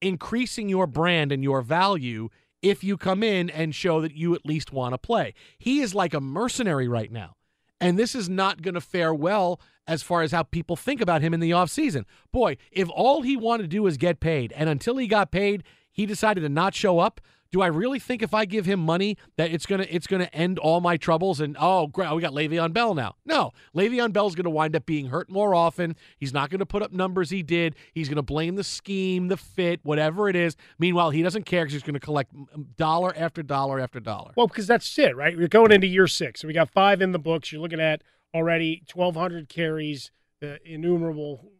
increasing 0.00 0.68
your 0.68 0.86
brand 0.86 1.32
and 1.32 1.42
your 1.42 1.62
value 1.62 2.28
if 2.62 2.82
you 2.82 2.96
come 2.96 3.22
in 3.22 3.50
and 3.50 3.74
show 3.74 4.00
that 4.00 4.14
you 4.14 4.34
at 4.34 4.46
least 4.46 4.72
want 4.72 4.94
to 4.94 4.98
play. 4.98 5.34
He 5.58 5.80
is 5.80 5.94
like 5.94 6.14
a 6.14 6.20
mercenary 6.20 6.88
right 6.88 7.12
now. 7.12 7.36
And 7.80 7.98
this 7.98 8.14
is 8.14 8.28
not 8.28 8.62
going 8.62 8.74
to 8.74 8.80
fare 8.80 9.12
well 9.12 9.60
as 9.86 10.02
far 10.02 10.22
as 10.22 10.32
how 10.32 10.42
people 10.42 10.76
think 10.76 11.00
about 11.00 11.20
him 11.20 11.34
in 11.34 11.40
the 11.40 11.50
offseason. 11.50 12.04
Boy, 12.32 12.56
if 12.72 12.88
all 12.88 13.22
he 13.22 13.36
wanted 13.36 13.64
to 13.64 13.68
do 13.68 13.82
was 13.82 13.98
get 13.98 14.20
paid, 14.20 14.52
and 14.56 14.70
until 14.70 14.96
he 14.96 15.06
got 15.06 15.30
paid, 15.30 15.64
he 15.92 16.06
decided 16.06 16.40
to 16.40 16.48
not 16.48 16.74
show 16.74 16.98
up. 16.98 17.20
Do 17.54 17.62
I 17.62 17.68
really 17.68 18.00
think 18.00 18.20
if 18.20 18.34
I 18.34 18.46
give 18.46 18.66
him 18.66 18.80
money 18.80 19.16
that 19.36 19.52
it's 19.52 19.64
gonna 19.64 19.86
it's 19.88 20.08
gonna 20.08 20.28
end 20.32 20.58
all 20.58 20.80
my 20.80 20.96
troubles 20.96 21.40
and 21.40 21.56
oh 21.60 21.86
great 21.86 22.12
we 22.12 22.20
got 22.20 22.32
Le'Veon 22.32 22.72
Bell 22.72 22.96
now? 22.96 23.14
No, 23.24 23.52
Le'Veon 23.76 24.12
Bell's 24.12 24.34
gonna 24.34 24.50
wind 24.50 24.74
up 24.74 24.86
being 24.86 25.06
hurt 25.06 25.30
more 25.30 25.54
often. 25.54 25.94
He's 26.18 26.32
not 26.32 26.50
gonna 26.50 26.66
put 26.66 26.82
up 26.82 26.92
numbers 26.92 27.30
he 27.30 27.44
did. 27.44 27.76
He's 27.92 28.08
gonna 28.08 28.24
blame 28.24 28.56
the 28.56 28.64
scheme, 28.64 29.28
the 29.28 29.36
fit, 29.36 29.78
whatever 29.84 30.28
it 30.28 30.34
is. 30.34 30.56
Meanwhile, 30.80 31.10
he 31.10 31.22
doesn't 31.22 31.44
care 31.44 31.62
because 31.62 31.74
he's 31.74 31.84
gonna 31.84 32.00
collect 32.00 32.34
dollar 32.76 33.14
after 33.16 33.40
dollar 33.40 33.78
after 33.78 34.00
dollar. 34.00 34.32
Well, 34.34 34.48
because 34.48 34.66
that's 34.66 34.98
it, 34.98 35.14
right? 35.14 35.36
We're 35.38 35.46
going 35.46 35.70
into 35.70 35.86
year 35.86 36.08
six. 36.08 36.40
So 36.40 36.48
we 36.48 36.54
got 36.54 36.70
five 36.70 37.00
in 37.00 37.12
the 37.12 37.20
books. 37.20 37.52
You're 37.52 37.62
looking 37.62 37.80
at 37.80 38.02
already 38.34 38.82
1,200 38.92 39.48
carries, 39.48 40.10
the 40.40 40.58
innumerable 40.68 41.52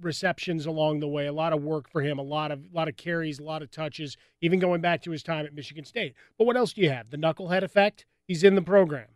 receptions 0.00 0.66
along 0.66 1.00
the 1.00 1.08
way. 1.08 1.26
A 1.26 1.32
lot 1.32 1.52
of 1.52 1.62
work 1.62 1.88
for 1.88 2.02
him. 2.02 2.18
A 2.18 2.22
lot 2.22 2.50
of 2.50 2.60
a 2.60 2.76
lot 2.76 2.88
of 2.88 2.96
carries, 2.96 3.38
a 3.38 3.44
lot 3.44 3.62
of 3.62 3.70
touches. 3.70 4.16
Even 4.40 4.58
going 4.58 4.80
back 4.80 5.02
to 5.02 5.10
his 5.10 5.22
time 5.22 5.46
at 5.46 5.54
Michigan 5.54 5.84
State. 5.84 6.14
But 6.38 6.46
what 6.46 6.56
else 6.56 6.72
do 6.72 6.80
you 6.80 6.90
have? 6.90 7.10
The 7.10 7.16
knucklehead 7.16 7.62
effect. 7.62 8.06
He's 8.26 8.44
in 8.44 8.54
the 8.54 8.62
program, 8.62 9.08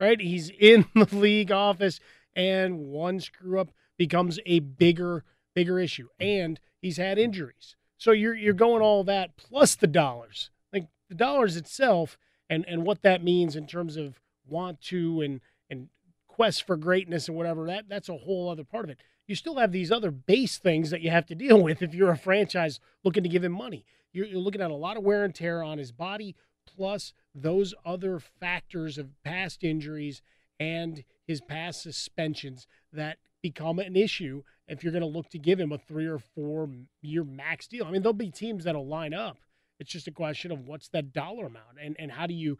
right? 0.00 0.20
He's 0.20 0.50
in 0.58 0.86
the 0.94 1.08
league 1.12 1.52
office, 1.52 2.00
and 2.34 2.78
one 2.86 3.20
screw 3.20 3.60
up 3.60 3.70
becomes 3.96 4.38
a 4.46 4.60
bigger 4.60 5.24
bigger 5.54 5.78
issue. 5.78 6.08
And 6.20 6.60
he's 6.80 6.96
had 6.96 7.18
injuries. 7.18 7.76
So 7.96 8.12
you're 8.12 8.34
you're 8.34 8.54
going 8.54 8.82
all 8.82 9.04
that 9.04 9.36
plus 9.36 9.74
the 9.74 9.86
dollars. 9.86 10.50
Like 10.72 10.86
the 11.08 11.14
dollars 11.14 11.56
itself 11.56 12.18
and 12.48 12.64
and 12.66 12.84
what 12.84 13.02
that 13.02 13.22
means 13.22 13.56
in 13.56 13.66
terms 13.66 13.96
of 13.96 14.20
want 14.46 14.80
to 14.82 15.20
and 15.20 15.40
and 15.68 15.88
quest 16.26 16.64
for 16.64 16.76
greatness 16.76 17.28
and 17.28 17.36
whatever 17.36 17.66
that 17.66 17.88
that's 17.88 18.08
a 18.08 18.16
whole 18.16 18.48
other 18.48 18.64
part 18.64 18.84
of 18.84 18.90
it. 18.90 19.00
You 19.28 19.36
still 19.36 19.56
have 19.56 19.70
these 19.70 19.92
other 19.92 20.10
base 20.10 20.58
things 20.58 20.90
that 20.90 21.02
you 21.02 21.10
have 21.10 21.26
to 21.26 21.34
deal 21.36 21.62
with 21.62 21.82
if 21.82 21.94
you're 21.94 22.10
a 22.10 22.18
franchise 22.18 22.80
looking 23.04 23.22
to 23.22 23.28
give 23.28 23.44
him 23.44 23.52
money. 23.52 23.84
You're, 24.12 24.26
you're 24.26 24.40
looking 24.40 24.62
at 24.62 24.70
a 24.70 24.74
lot 24.74 24.96
of 24.96 25.04
wear 25.04 25.24
and 25.24 25.34
tear 25.34 25.62
on 25.62 25.78
his 25.78 25.92
body, 25.92 26.34
plus 26.66 27.12
those 27.34 27.74
other 27.84 28.18
factors 28.18 28.98
of 28.98 29.10
past 29.22 29.62
injuries 29.62 30.22
and 30.58 31.04
his 31.26 31.40
past 31.40 31.82
suspensions 31.82 32.66
that 32.92 33.18
become 33.42 33.78
an 33.78 33.94
issue 33.94 34.42
if 34.66 34.82
you're 34.82 34.92
going 34.92 35.02
to 35.02 35.06
look 35.06 35.28
to 35.30 35.38
give 35.38 35.60
him 35.60 35.72
a 35.72 35.78
three 35.78 36.06
or 36.06 36.18
four 36.18 36.68
year 37.02 37.22
max 37.22 37.68
deal. 37.68 37.84
I 37.84 37.90
mean, 37.90 38.02
there'll 38.02 38.14
be 38.14 38.30
teams 38.30 38.64
that'll 38.64 38.86
line 38.86 39.14
up. 39.14 39.36
It's 39.78 39.92
just 39.92 40.08
a 40.08 40.12
question 40.12 40.50
of 40.50 40.66
what's 40.66 40.88
that 40.88 41.12
dollar 41.12 41.46
amount 41.46 41.78
and, 41.80 41.94
and 41.98 42.10
how 42.10 42.26
do 42.26 42.34
you 42.34 42.58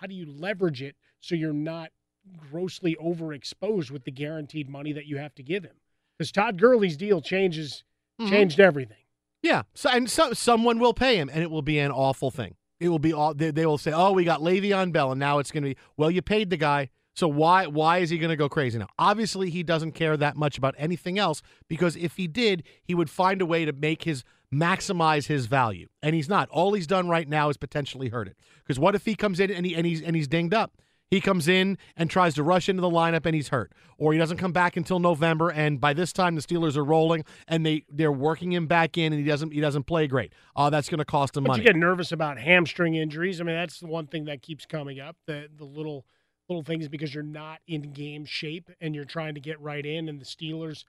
how 0.00 0.06
do 0.06 0.14
you 0.14 0.26
leverage 0.26 0.82
it 0.82 0.96
so 1.20 1.34
you're 1.34 1.52
not 1.52 1.90
grossly 2.50 2.96
overexposed 3.02 3.90
with 3.90 4.04
the 4.04 4.10
guaranteed 4.10 4.68
money 4.68 4.92
that 4.92 5.06
you 5.06 5.16
have 5.16 5.34
to 5.36 5.42
give 5.42 5.62
him. 5.64 5.76
Because 6.18 6.32
Todd 6.32 6.58
Gurley's 6.58 6.96
deal 6.96 7.20
changes 7.20 7.84
Mhm. 8.20 8.30
changed 8.30 8.60
everything. 8.60 8.96
Yeah, 9.42 9.62
so, 9.74 9.90
and 9.90 10.10
so, 10.10 10.32
someone 10.32 10.78
will 10.78 10.94
pay 10.94 11.16
him, 11.16 11.28
and 11.32 11.42
it 11.42 11.50
will 11.50 11.62
be 11.62 11.78
an 11.78 11.90
awful 11.92 12.30
thing. 12.30 12.56
It 12.80 12.88
will 12.88 12.98
be 12.98 13.12
all 13.12 13.32
they, 13.34 13.50
they 13.50 13.66
will 13.66 13.78
say, 13.78 13.92
"Oh, 13.92 14.12
we 14.12 14.24
got 14.24 14.40
Le'Veon 14.40 14.92
Bell, 14.92 15.12
and 15.12 15.18
now 15.20 15.38
it's 15.38 15.50
going 15.50 15.62
to 15.62 15.70
be 15.70 15.76
well, 15.96 16.10
you 16.10 16.22
paid 16.22 16.50
the 16.50 16.56
guy, 16.56 16.90
so 17.14 17.28
why 17.28 17.66
why 17.66 17.98
is 17.98 18.10
he 18.10 18.18
going 18.18 18.30
to 18.30 18.36
go 18.36 18.48
crazy 18.48 18.78
now?" 18.78 18.88
Obviously, 18.98 19.50
he 19.50 19.62
doesn't 19.62 19.92
care 19.92 20.16
that 20.16 20.36
much 20.36 20.58
about 20.58 20.74
anything 20.78 21.18
else 21.18 21.42
because 21.68 21.96
if 21.96 22.16
he 22.16 22.26
did, 22.26 22.62
he 22.82 22.94
would 22.94 23.08
find 23.10 23.40
a 23.40 23.46
way 23.46 23.64
to 23.64 23.72
make 23.72 24.02
his 24.04 24.24
maximize 24.52 25.26
his 25.26 25.46
value, 25.46 25.88
and 26.02 26.14
he's 26.14 26.28
not. 26.28 26.48
All 26.50 26.72
he's 26.72 26.86
done 26.86 27.08
right 27.08 27.28
now 27.28 27.48
is 27.48 27.56
potentially 27.56 28.08
hurt 28.08 28.28
it. 28.28 28.36
Because 28.64 28.78
what 28.78 28.94
if 28.94 29.04
he 29.04 29.14
comes 29.14 29.38
in 29.40 29.50
and 29.50 29.64
he 29.66 29.74
and 29.74 29.86
he's 29.86 30.02
and 30.02 30.16
he's 30.16 30.28
dinged 30.28 30.54
up? 30.54 30.72
He 31.10 31.20
comes 31.20 31.46
in 31.46 31.78
and 31.96 32.10
tries 32.10 32.34
to 32.34 32.42
rush 32.42 32.68
into 32.68 32.80
the 32.80 32.90
lineup 32.90 33.26
and 33.26 33.34
he's 33.34 33.48
hurt, 33.48 33.72
or 33.96 34.12
he 34.12 34.18
doesn't 34.18 34.38
come 34.38 34.52
back 34.52 34.76
until 34.76 34.98
November. 34.98 35.50
And 35.50 35.80
by 35.80 35.92
this 35.94 36.12
time, 36.12 36.34
the 36.34 36.40
Steelers 36.40 36.76
are 36.76 36.84
rolling 36.84 37.24
and 37.46 37.64
they 37.64 37.84
they're 37.88 38.10
working 38.10 38.52
him 38.52 38.66
back 38.66 38.98
in, 38.98 39.12
and 39.12 39.22
he 39.22 39.28
doesn't 39.28 39.52
he 39.52 39.60
doesn't 39.60 39.84
play 39.84 40.08
great. 40.08 40.32
Oh, 40.56 40.68
that's 40.68 40.88
going 40.88 40.98
to 40.98 41.04
cost 41.04 41.36
him 41.36 41.44
But 41.44 41.50
money. 41.50 41.62
you 41.62 41.68
get 41.68 41.76
nervous 41.76 42.10
about 42.10 42.38
hamstring 42.38 42.94
injuries. 42.96 43.40
I 43.40 43.44
mean, 43.44 43.54
that's 43.54 43.78
the 43.80 43.86
one 43.86 44.08
thing 44.08 44.24
that 44.24 44.42
keeps 44.42 44.66
coming 44.66 44.98
up. 44.98 45.16
The 45.26 45.48
the 45.56 45.64
little 45.64 46.04
little 46.48 46.64
things 46.64 46.88
because 46.88 47.14
you're 47.14 47.22
not 47.22 47.60
in 47.68 47.92
game 47.92 48.24
shape 48.24 48.70
and 48.80 48.94
you're 48.94 49.04
trying 49.04 49.34
to 49.34 49.40
get 49.40 49.60
right 49.60 49.84
in, 49.86 50.08
and 50.08 50.20
the 50.20 50.24
Steelers 50.24 50.84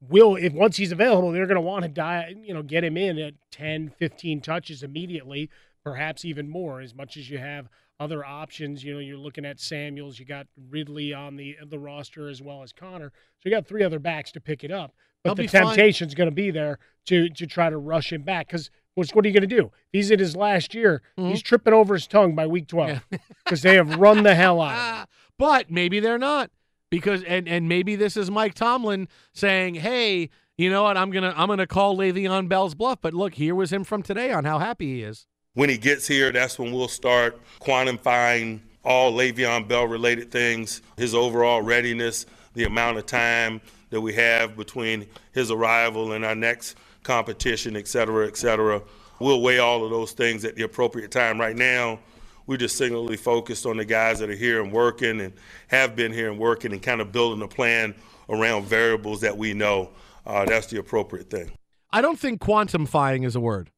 will 0.00 0.36
if 0.36 0.52
once 0.52 0.76
he's 0.76 0.92
available, 0.92 1.32
they're 1.32 1.46
going 1.46 1.56
to 1.56 1.60
want 1.60 1.82
to 1.82 1.88
die, 1.88 2.32
you 2.44 2.54
know, 2.54 2.62
get 2.62 2.84
him 2.84 2.96
in 2.96 3.18
at 3.18 3.34
10, 3.50 3.92
15 3.98 4.40
touches 4.40 4.84
immediately, 4.84 5.50
perhaps 5.84 6.24
even 6.24 6.48
more 6.48 6.80
as 6.80 6.94
much 6.94 7.16
as 7.16 7.30
you 7.30 7.38
have 7.38 7.68
other 8.00 8.24
options. 8.24 8.84
You 8.84 8.94
know, 8.94 9.00
you're 9.00 9.16
looking 9.18 9.44
at 9.44 9.58
Samuels, 9.60 10.18
you 10.18 10.24
got 10.24 10.46
Ridley 10.70 11.12
on 11.14 11.36
the 11.36 11.56
the 11.66 11.78
roster 11.78 12.28
as 12.28 12.40
well 12.42 12.62
as 12.62 12.72
Conner. 12.72 13.12
So 13.40 13.48
you 13.48 13.50
got 13.54 13.66
three 13.66 13.82
other 13.84 13.98
backs 13.98 14.30
to 14.32 14.40
pick 14.40 14.64
it 14.64 14.70
up. 14.70 14.94
But 15.24 15.36
They'll 15.36 15.46
the 15.46 15.50
temptation's 15.58 16.14
going 16.14 16.28
to 16.28 16.34
be 16.34 16.50
there 16.50 16.78
to 17.06 17.28
to 17.30 17.46
try 17.46 17.70
to 17.70 17.76
rush 17.78 18.12
him 18.12 18.22
back 18.22 18.46
because 18.48 18.70
what 18.94 19.24
are 19.24 19.28
you 19.28 19.34
going 19.34 19.48
to 19.48 19.56
do? 19.56 19.70
He's 19.92 20.10
in 20.10 20.18
his 20.18 20.34
last 20.36 20.74
year, 20.74 21.02
Mm-hmm. 21.18 21.30
he's 21.30 21.42
tripping 21.42 21.72
over 21.74 21.94
his 21.94 22.06
tongue 22.06 22.34
by 22.34 22.46
week 22.46 22.66
twelve 22.68 23.00
because 23.44 23.62
they 23.62 23.74
have 23.76 23.96
run 23.96 24.22
the 24.24 24.34
hell 24.34 24.60
out 24.60 24.74
of 24.94 25.00
him. 25.02 25.06
But 25.38 25.70
maybe 25.70 26.00
they're 26.00 26.18
not 26.18 26.50
because 26.90 27.22
and 27.22 27.46
and 27.48 27.68
maybe 27.68 27.94
this 27.94 28.16
is 28.16 28.28
Mike 28.28 28.54
Tomlin 28.54 29.06
saying, 29.32 29.76
"Hey, 29.76 30.30
you 30.56 30.68
know 30.68 30.82
what? 30.82 30.96
I'm 30.96 31.10
gonna 31.12 31.32
I'm 31.36 31.46
gonna 31.46 31.64
call 31.66 31.96
Le'Veon 31.96 32.48
Bell's 32.48 32.74
bluff." 32.74 32.98
But 33.00 33.14
look, 33.14 33.34
here 33.34 33.54
was 33.54 33.72
him 33.72 33.84
from 33.84 34.02
today 34.02 34.32
on 34.32 34.44
how 34.44 34.58
happy 34.58 34.94
he 34.96 35.02
is. 35.04 35.28
When 35.58 35.68
he 35.68 35.76
gets 35.76 36.06
here, 36.06 36.30
that's 36.30 36.56
when 36.56 36.70
we'll 36.70 36.86
start 36.86 37.40
quantifying 37.60 38.60
all 38.84 39.12
Le'Veon 39.12 39.66
Bell 39.66 39.88
related 39.88 40.30
things, 40.30 40.82
his 40.96 41.16
overall 41.16 41.62
readiness, 41.62 42.26
the 42.54 42.62
amount 42.62 42.98
of 42.98 43.06
time 43.06 43.60
that 43.90 44.00
we 44.00 44.14
have 44.14 44.56
between 44.56 45.08
his 45.32 45.50
arrival 45.50 46.12
and 46.12 46.24
our 46.24 46.36
next 46.36 46.76
competition, 47.02 47.74
et 47.74 47.88
cetera, 47.88 48.28
et 48.28 48.36
cetera. 48.36 48.80
We'll 49.18 49.42
weigh 49.42 49.58
all 49.58 49.84
of 49.84 49.90
those 49.90 50.12
things 50.12 50.44
at 50.44 50.54
the 50.54 50.62
appropriate 50.62 51.10
time. 51.10 51.40
Right 51.40 51.56
now, 51.56 51.98
we're 52.46 52.56
just 52.56 52.76
singularly 52.76 53.16
focused 53.16 53.66
on 53.66 53.78
the 53.78 53.84
guys 53.84 54.20
that 54.20 54.30
are 54.30 54.36
here 54.36 54.62
and 54.62 54.70
working 54.70 55.20
and 55.20 55.32
have 55.66 55.96
been 55.96 56.12
here 56.12 56.30
and 56.30 56.38
working 56.38 56.70
and 56.70 56.80
kind 56.80 57.00
of 57.00 57.10
building 57.10 57.42
a 57.42 57.48
plan 57.48 57.96
around 58.28 58.66
variables 58.66 59.22
that 59.22 59.36
we 59.36 59.54
know. 59.54 59.90
Uh, 60.24 60.44
that's 60.44 60.68
the 60.68 60.78
appropriate 60.78 61.30
thing. 61.30 61.50
I 61.90 62.00
don't 62.00 62.16
think 62.16 62.40
quantifying 62.40 63.26
is 63.26 63.34
a 63.34 63.40
word. 63.40 63.70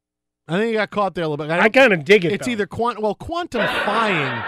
I 0.50 0.58
think 0.58 0.72
you 0.72 0.78
got 0.78 0.90
caught 0.90 1.14
there 1.14 1.24
a 1.24 1.28
little 1.28 1.46
bit. 1.46 1.52
I 1.52 1.68
kind 1.68 1.92
of 1.92 2.04
dig 2.04 2.24
it. 2.24 2.32
It's 2.32 2.46
though. 2.46 2.52
either 2.52 2.66
quant 2.66 3.00
well 3.00 3.14
quantifying. 3.14 4.44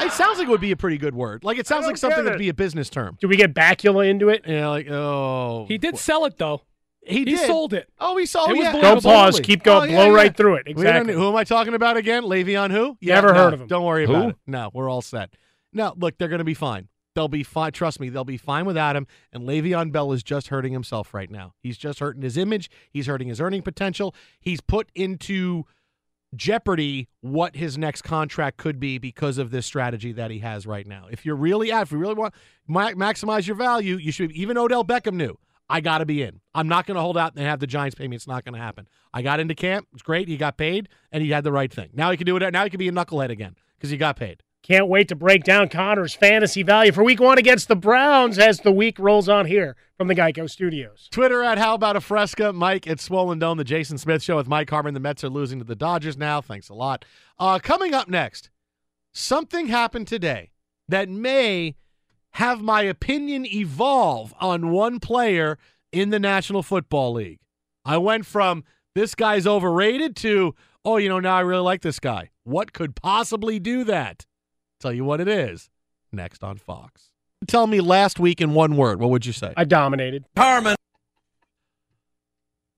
It 0.00 0.10
sounds 0.12 0.38
like 0.38 0.48
it 0.48 0.50
would 0.50 0.60
be 0.60 0.72
a 0.72 0.76
pretty 0.76 0.98
good 0.98 1.14
word. 1.14 1.44
Like 1.44 1.58
it 1.58 1.66
sounds 1.66 1.86
like 1.86 1.96
something 1.96 2.24
that'd 2.24 2.38
be 2.38 2.48
a 2.48 2.54
business 2.54 2.90
term. 2.90 3.16
Do 3.20 3.28
we 3.28 3.36
get 3.36 3.54
Bacula 3.54 4.08
into 4.08 4.30
it? 4.30 4.42
Yeah, 4.46 4.68
like 4.68 4.88
oh, 4.90 5.66
He 5.68 5.78
did 5.78 5.96
sell 5.98 6.24
it 6.24 6.38
though. 6.38 6.62
He, 7.04 7.18
He 7.18 7.24
did. 7.24 7.46
sold 7.46 7.74
it. 7.74 7.88
Oh, 7.98 8.16
he 8.16 8.26
sold 8.26 8.50
It 8.50 8.52
it. 8.52 8.56
was 8.58 8.64
Yeah, 8.64 8.72
believable. 8.72 9.00
Don't 9.00 9.12
pause. 9.12 9.40
Keep 9.40 9.64
going. 9.64 9.90
Oh, 9.90 9.92
yeah, 9.92 9.96
Blow 9.96 10.06
yeah. 10.10 10.16
right 10.16 10.36
through 10.36 10.54
it. 10.56 10.68
Exactly. 10.68 11.14
who 11.14 11.28
am 11.28 11.36
I 11.36 11.42
talking 11.44 11.74
about 11.74 11.96
again? 11.96 12.22
Le'Veon 12.22 12.70
who? 12.70 12.96
Never 13.02 13.28
no, 13.28 13.34
heard 13.34 13.54
of 13.54 13.60
him. 13.60 13.66
Don't 13.66 13.84
worry 13.84 14.06
Who? 14.06 14.14
about 14.14 14.28
it. 14.30 14.36
No, 14.46 14.70
we're 14.72 14.88
all 14.88 15.02
set. 15.02 15.34
No, 15.72 15.94
look, 15.96 16.16
they're 16.18 16.28
going 16.28 16.38
to 16.38 16.44
be 16.44 16.54
fine. 16.54 16.88
They'll 17.14 17.28
be 17.28 17.42
fine. 17.42 17.72
Trust 17.72 18.00
me, 18.00 18.08
they'll 18.08 18.24
be 18.24 18.36
fine 18.36 18.64
without 18.64 18.96
him. 18.96 19.06
And 19.32 19.44
Le'Veon 19.44 19.92
Bell 19.92 20.12
is 20.12 20.22
just 20.22 20.48
hurting 20.48 20.72
himself 20.72 21.12
right 21.12 21.30
now. 21.30 21.54
He's 21.60 21.76
just 21.76 21.98
hurting 21.98 22.22
his 22.22 22.36
image. 22.36 22.70
He's 22.90 23.06
hurting 23.06 23.28
his 23.28 23.40
earning 23.40 23.62
potential. 23.62 24.14
He's 24.40 24.60
put 24.60 24.90
into 24.94 25.64
jeopardy 26.34 27.08
what 27.20 27.56
his 27.56 27.76
next 27.76 28.02
contract 28.02 28.56
could 28.56 28.80
be 28.80 28.98
because 28.98 29.38
of 29.38 29.50
this 29.50 29.66
strategy 29.66 30.12
that 30.12 30.30
he 30.30 30.38
has 30.38 30.66
right 30.66 30.86
now. 30.86 31.06
If 31.10 31.26
you're 31.26 31.36
really 31.36 31.70
at, 31.70 31.82
if 31.82 31.92
you 31.92 31.98
really 31.98 32.14
want 32.14 32.34
ma- 32.66 32.92
maximize 32.92 33.46
your 33.46 33.56
value, 33.56 33.96
you 33.96 34.12
should. 34.12 34.32
Even 34.32 34.56
Odell 34.56 34.84
Beckham 34.84 35.14
knew 35.14 35.36
I 35.68 35.80
got 35.80 35.98
to 35.98 36.06
be 36.06 36.22
in. 36.22 36.40
I'm 36.54 36.68
not 36.68 36.86
going 36.86 36.94
to 36.96 37.00
hold 37.00 37.18
out 37.18 37.34
and 37.36 37.46
have 37.46 37.60
the 37.60 37.66
Giants 37.66 37.94
pay 37.94 38.08
me. 38.08 38.16
It's 38.16 38.26
not 38.26 38.44
going 38.44 38.54
to 38.54 38.60
happen. 38.60 38.88
I 39.12 39.22
got 39.22 39.40
into 39.40 39.54
camp. 39.54 39.88
It's 39.92 40.02
great. 40.02 40.28
He 40.28 40.36
got 40.36 40.56
paid 40.56 40.88
and 41.10 41.22
he 41.22 41.30
had 41.30 41.44
the 41.44 41.52
right 41.52 41.72
thing. 41.72 41.90
Now 41.92 42.10
he 42.10 42.16
can 42.16 42.26
do 42.26 42.36
it. 42.36 42.52
Now 42.52 42.64
he 42.64 42.70
can 42.70 42.78
be 42.78 42.88
a 42.88 42.92
knucklehead 42.92 43.30
again 43.30 43.56
because 43.76 43.90
he 43.90 43.96
got 43.96 44.16
paid. 44.16 44.42
Can't 44.62 44.86
wait 44.86 45.08
to 45.08 45.16
break 45.16 45.42
down 45.42 45.68
Conner's 45.68 46.14
fantasy 46.14 46.62
value 46.62 46.92
for 46.92 47.02
week 47.02 47.18
one 47.18 47.36
against 47.36 47.66
the 47.66 47.74
Browns 47.74 48.38
as 48.38 48.60
the 48.60 48.70
week 48.70 48.96
rolls 49.00 49.28
on 49.28 49.46
here 49.46 49.74
from 49.98 50.06
the 50.06 50.14
Geico 50.14 50.48
Studios. 50.48 51.08
Twitter 51.10 51.42
at 51.42 51.58
How 51.58 51.74
About 51.74 51.96
a 51.96 52.00
Fresca. 52.00 52.52
Mike 52.52 52.86
at 52.86 53.00
Swollen 53.00 53.40
Dome. 53.40 53.58
The 53.58 53.64
Jason 53.64 53.98
Smith 53.98 54.22
Show 54.22 54.36
with 54.36 54.46
Mike 54.46 54.70
Harmon. 54.70 54.94
The 54.94 55.00
Mets 55.00 55.24
are 55.24 55.28
losing 55.28 55.58
to 55.58 55.64
the 55.64 55.74
Dodgers 55.74 56.16
now. 56.16 56.40
Thanks 56.40 56.68
a 56.68 56.74
lot. 56.74 57.04
Uh, 57.40 57.58
coming 57.58 57.92
up 57.92 58.06
next, 58.08 58.50
something 59.12 59.66
happened 59.66 60.06
today 60.06 60.52
that 60.88 61.08
may 61.08 61.74
have 62.36 62.62
my 62.62 62.82
opinion 62.82 63.44
evolve 63.44 64.32
on 64.40 64.70
one 64.70 65.00
player 65.00 65.58
in 65.90 66.10
the 66.10 66.20
National 66.20 66.62
Football 66.62 67.14
League. 67.14 67.40
I 67.84 67.98
went 67.98 68.26
from 68.26 68.62
this 68.94 69.16
guy's 69.16 69.44
overrated 69.44 70.14
to, 70.16 70.54
oh, 70.84 70.98
you 70.98 71.08
know, 71.08 71.18
now 71.18 71.34
I 71.34 71.40
really 71.40 71.62
like 71.62 71.82
this 71.82 71.98
guy. 71.98 72.30
What 72.44 72.72
could 72.72 72.94
possibly 72.94 73.58
do 73.58 73.82
that? 73.84 74.24
Tell 74.82 74.92
you 74.92 75.04
what 75.04 75.20
it 75.20 75.28
is 75.28 75.70
next 76.12 76.42
on 76.42 76.58
Fox. 76.58 77.10
Tell 77.46 77.66
me 77.68 77.80
last 77.80 78.18
week 78.18 78.40
in 78.40 78.52
one 78.52 78.76
word. 78.76 79.00
What 79.00 79.10
would 79.10 79.24
you 79.24 79.32
say? 79.32 79.54
I 79.56 79.64
dominated. 79.64 80.24
Carmen. 80.34 80.74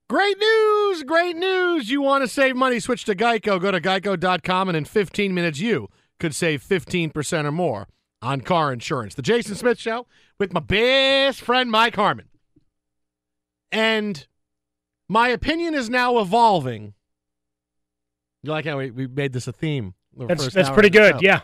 Great 0.07 0.37
news! 0.37 1.01
Great 1.03 1.35
news! 1.35 1.89
You 1.89 2.01
want 2.01 2.23
to 2.23 2.27
save 2.27 2.55
money? 2.55 2.79
Switch 2.79 3.05
to 3.05 3.15
Geico. 3.15 3.59
Go 3.59 3.71
to 3.71 3.81
geico.com, 3.81 4.69
and 4.69 4.77
in 4.77 4.85
15 4.85 5.33
minutes, 5.33 5.59
you 5.59 5.89
could 6.19 6.35
save 6.35 6.63
15% 6.63 7.45
or 7.45 7.51
more 7.51 7.87
on 8.21 8.41
car 8.41 8.71
insurance. 8.71 9.15
The 9.15 9.23
Jason 9.23 9.55
Smith 9.55 9.79
Show 9.79 10.05
with 10.39 10.53
my 10.53 10.59
best 10.59 11.41
friend, 11.41 11.71
Mike 11.71 11.95
Harmon. 11.95 12.29
And 13.71 14.27
my 15.09 15.29
opinion 15.29 15.73
is 15.73 15.89
now 15.89 16.19
evolving. 16.19 16.93
You 18.43 18.51
like 18.51 18.65
how 18.65 18.77
we, 18.77 18.91
we 18.91 19.07
made 19.07 19.33
this 19.33 19.47
a 19.47 19.51
theme? 19.51 19.95
the 20.15 20.27
That's 20.27 20.43
first 20.45 20.55
that's 20.55 20.69
pretty 20.69 20.91
good. 20.91 21.15
show. 21.15 21.19
Yeah. 21.21 21.41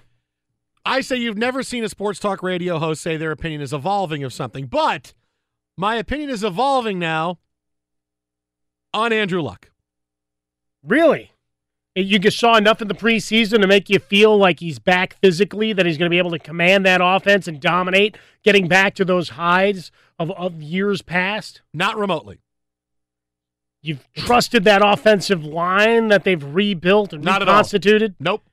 I 0.86 1.02
say 1.02 1.18
you've 1.18 1.38
never 1.38 1.64
seen 1.64 1.84
a 1.84 1.90
sports 1.90 2.20
talk 2.20 2.42
radio 2.42 2.80
host 2.80 3.02
say 3.02 3.18
their 3.18 3.32
opinion 3.32 3.62
is 3.62 3.74
evolving 3.74 4.24
of 4.24 4.34
something, 4.34 4.66
but 4.66 5.14
my 5.78 5.96
opinion 5.96 6.30
is 6.30 6.44
evolving 6.44 6.98
now 7.00 7.40
on 8.94 9.14
Andrew 9.14 9.42
Luck. 9.42 9.72
Really? 10.84 11.32
You 11.94 12.20
just 12.20 12.40
saw 12.40 12.56
enough 12.56 12.82
in 12.82 12.88
the 12.88 12.94
preseason 12.96 13.60
to 13.62 13.68
make 13.68 13.90
you 13.90 14.00
feel 14.00 14.38
like 14.38 14.60
he's 14.62 14.80
back 14.80 15.18
physically, 15.22 15.74
that 15.74 15.86
he's 15.86 15.98
going 15.98 16.08
to 16.08 16.14
be 16.14 16.18
able 16.18 16.32
to 16.32 16.40
command 16.40 16.86
that 16.86 17.02
offense 17.04 17.48
and 17.48 17.60
dominate, 17.60 18.18
getting 18.44 18.68
back 18.70 18.96
to 18.96 19.04
those 19.06 19.30
highs 19.30 19.92
of, 20.18 20.32
of 20.32 20.62
years 20.62 21.02
past? 21.02 21.62
Not 21.74 21.98
remotely. 21.98 22.40
You've 23.84 24.08
trusted 24.14 24.64
that 24.64 24.82
offensive 24.84 25.44
line 25.44 26.08
that 26.08 26.24
they've 26.24 26.44
rebuilt 26.44 27.14
and 27.14 27.24
Not 27.24 27.42
at 27.42 27.50
all. 27.50 27.56
reconstituted? 27.56 28.16
Nope. 28.20 28.44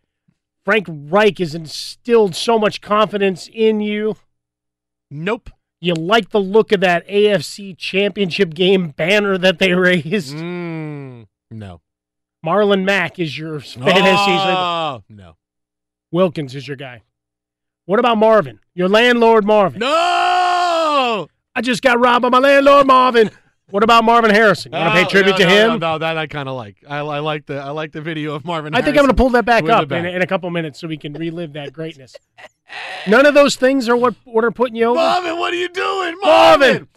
Frank 0.69 0.87
Reich 0.91 1.39
has 1.39 1.55
instilled 1.55 2.37
so 2.37 2.59
much 2.59 2.83
confidence 2.83 3.49
in 3.51 3.81
you. 3.81 4.19
Nope. 5.11 5.49
You 5.81 5.95
like 5.95 6.29
the 6.29 6.41
look 6.41 6.73
of 6.73 6.83
that 6.83 7.09
AFC 7.09 7.75
championship 7.79 8.53
game 8.53 8.91
banner 8.91 9.39
that 9.39 9.61
they 9.61 9.73
raised? 9.73 10.37
Mm, 10.37 11.27
no. 11.51 11.81
Marlon 12.45 12.85
Mack 12.85 13.19
is 13.19 13.39
your 13.39 13.61
fantasy. 13.61 13.87
Oh, 13.97 15.03
no. 15.09 15.37
Wilkins 16.13 16.55
is 16.55 16.69
your 16.69 16.77
guy. 16.77 17.01
What 17.87 17.99
about 17.99 18.19
Marvin? 18.19 18.61
Your 18.75 18.91
landlord 18.91 19.47
Marvin. 19.47 19.81
No! 19.81 21.29
I 21.55 21.63
just 21.63 21.81
got 21.81 21.99
robbed 21.99 22.25
by 22.25 22.29
my 22.29 22.41
landlord 22.41 22.87
Marvin. 22.87 23.31
What 23.71 23.83
about 23.83 24.05
Marvin 24.05 24.31
Harrison? 24.31 24.73
You 24.73 24.79
want 24.79 24.95
to 24.95 25.05
pay 25.05 25.11
tribute 25.11 25.33
no, 25.33 25.39
to 25.39 25.47
him? 25.47 25.69
No, 25.69 25.77
no, 25.77 25.99
that 25.99 26.17
I 26.17 26.27
kind 26.27 26.49
of 26.49 26.57
like. 26.57 26.77
I, 26.89 26.99
I 26.99 27.19
like 27.19 27.47
the 27.47 27.59
I 27.59 27.71
like 27.71 27.93
the 27.93 28.01
video 28.01 28.35
of 28.35 28.45
Marvin. 28.45 28.75
I 28.75 28.81
think 28.81 28.97
I'm 28.97 29.05
going 29.05 29.09
to 29.09 29.15
pull 29.15 29.31
that 29.31 29.45
back 29.45 29.69
up 29.69 29.93
in, 29.93 30.07
in 30.07 30.23
a 30.23 30.27
couple 30.27 30.49
minutes 30.51 30.81
so 30.81 30.89
we 30.89 30.97
can 30.97 31.13
relive 31.13 31.53
that 31.53 31.73
greatness. 31.73 32.17
None 33.07 33.27
of 33.27 33.35
those 33.35 33.57
things 33.57 33.89
are 33.89 33.97
what, 33.97 34.15
what 34.25 34.45
are 34.45 34.51
putting 34.51 34.77
you 34.77 34.87
over. 34.87 34.97
Marvin, 34.97 35.39
what 35.39 35.53
are 35.53 35.57
you 35.57 35.69
doing, 35.69 36.17
Marvin! 36.23 36.89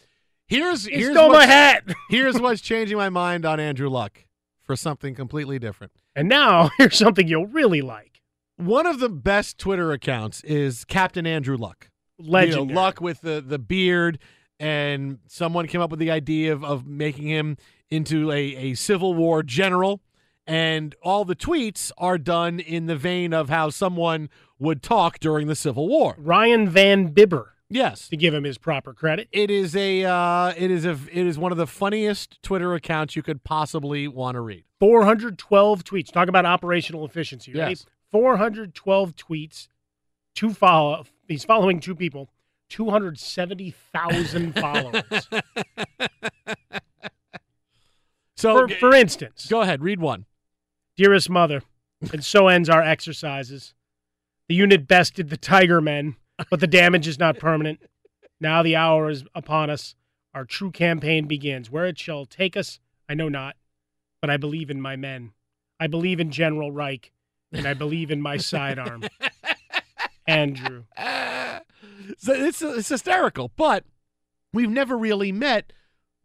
Here's 0.47 0.85
He 0.85 0.97
here's 0.97 1.13
stole 1.13 1.31
my 1.31 1.45
hat. 1.45 1.83
here's 2.09 2.39
what's 2.39 2.61
changing 2.61 2.97
my 2.97 3.09
mind 3.09 3.45
on 3.45 3.59
Andrew 3.59 3.89
Luck 3.89 4.25
for 4.61 4.75
something 4.75 5.15
completely 5.15 5.59
different. 5.59 5.93
And 6.15 6.27
now 6.27 6.69
here's 6.77 6.97
something 6.97 7.27
you'll 7.27 7.47
really 7.47 7.81
like. 7.81 8.21
One 8.57 8.85
of 8.85 8.99
the 8.99 9.09
best 9.09 9.57
Twitter 9.57 9.91
accounts 9.91 10.43
is 10.43 10.85
Captain 10.85 11.25
Andrew 11.25 11.57
Luck. 11.57 11.89
Legendary. 12.19 12.67
You 12.67 12.73
know, 12.73 12.81
Luck 12.81 13.01
with 13.01 13.21
the 13.21 13.41
the 13.41 13.59
beard, 13.59 14.19
and 14.61 15.17
someone 15.27 15.65
came 15.67 15.81
up 15.81 15.89
with 15.89 15.99
the 15.99 16.11
idea 16.11 16.53
of 16.53 16.63
of 16.63 16.85
making 16.85 17.27
him 17.27 17.57
into 17.89 18.31
a 18.31 18.39
a 18.55 18.73
Civil 18.75 19.13
War 19.13 19.43
general. 19.43 20.01
And 20.47 20.95
all 21.03 21.23
the 21.23 21.35
tweets 21.35 21.91
are 21.97 22.17
done 22.17 22.59
in 22.59 22.87
the 22.87 22.95
vein 22.95 23.33
of 23.33 23.49
how 23.49 23.69
someone 23.69 24.29
would 24.59 24.81
talk 24.81 25.19
during 25.19 25.47
the 25.47 25.55
Civil 25.55 25.87
War. 25.87 26.15
Ryan 26.17 26.67
Van 26.67 27.07
Bibber. 27.07 27.53
Yes, 27.69 28.09
to 28.09 28.17
give 28.17 28.33
him 28.33 28.43
his 28.43 28.57
proper 28.57 28.93
credit. 28.93 29.29
It 29.31 29.49
is 29.49 29.75
a 29.75 30.03
uh, 30.03 30.53
it 30.57 30.69
is 30.69 30.85
a 30.85 30.91
it 31.11 31.25
is 31.25 31.37
one 31.37 31.51
of 31.51 31.57
the 31.57 31.67
funniest 31.67 32.41
Twitter 32.43 32.73
accounts 32.73 33.15
you 33.15 33.23
could 33.23 33.43
possibly 33.43 34.07
want 34.07 34.35
to 34.35 34.41
read. 34.41 34.65
412 34.79 35.83
tweets. 35.83 36.11
Talk 36.11 36.27
about 36.27 36.45
operational 36.45 37.05
efficiency. 37.05 37.53
Right? 37.53 37.69
Yes. 37.69 37.85
412 38.11 39.15
tweets. 39.15 39.67
Two 40.35 40.53
follow. 40.53 41.05
He's 41.27 41.45
following 41.45 41.79
two 41.79 41.95
people. 41.95 42.29
270,000 42.71 44.55
followers. 44.59 45.27
So 48.37 48.67
for, 48.67 48.75
for 48.75 48.95
instance, 48.95 49.47
go 49.49 49.61
ahead, 49.61 49.83
read 49.83 49.99
one. 49.99 50.25
Dearest 50.95 51.29
mother, 51.29 51.63
and 52.13 52.23
so 52.23 52.47
ends 52.47 52.69
our 52.69 52.81
exercises. 52.81 53.73
The 54.47 54.55
unit 54.55 54.87
bested 54.87 55.29
the 55.29 55.37
Tiger 55.37 55.81
Men, 55.81 56.15
but 56.49 56.61
the 56.61 56.67
damage 56.67 57.07
is 57.07 57.19
not 57.19 57.37
permanent. 57.39 57.81
Now 58.39 58.63
the 58.63 58.75
hour 58.75 59.09
is 59.09 59.25
upon 59.35 59.69
us. 59.69 59.95
Our 60.33 60.45
true 60.45 60.71
campaign 60.71 61.27
begins. 61.27 61.69
Where 61.69 61.85
it 61.85 61.99
shall 61.99 62.25
take 62.25 62.55
us, 62.55 62.79
I 63.09 63.15
know 63.15 63.27
not, 63.27 63.57
but 64.21 64.29
I 64.29 64.37
believe 64.37 64.69
in 64.69 64.81
my 64.81 64.95
men. 64.95 65.33
I 65.77 65.87
believe 65.87 66.21
in 66.21 66.31
General 66.31 66.71
Reich, 66.71 67.11
and 67.51 67.67
I 67.67 67.73
believe 67.73 68.11
in 68.11 68.21
my 68.21 68.37
sidearm. 68.37 69.03
Andrew. 70.27 70.85
So 72.17 72.33
it's 72.33 72.61
it's 72.61 72.89
hysterical, 72.89 73.51
but 73.55 73.85
we've 74.53 74.69
never 74.69 74.97
really 74.97 75.31
met 75.31 75.73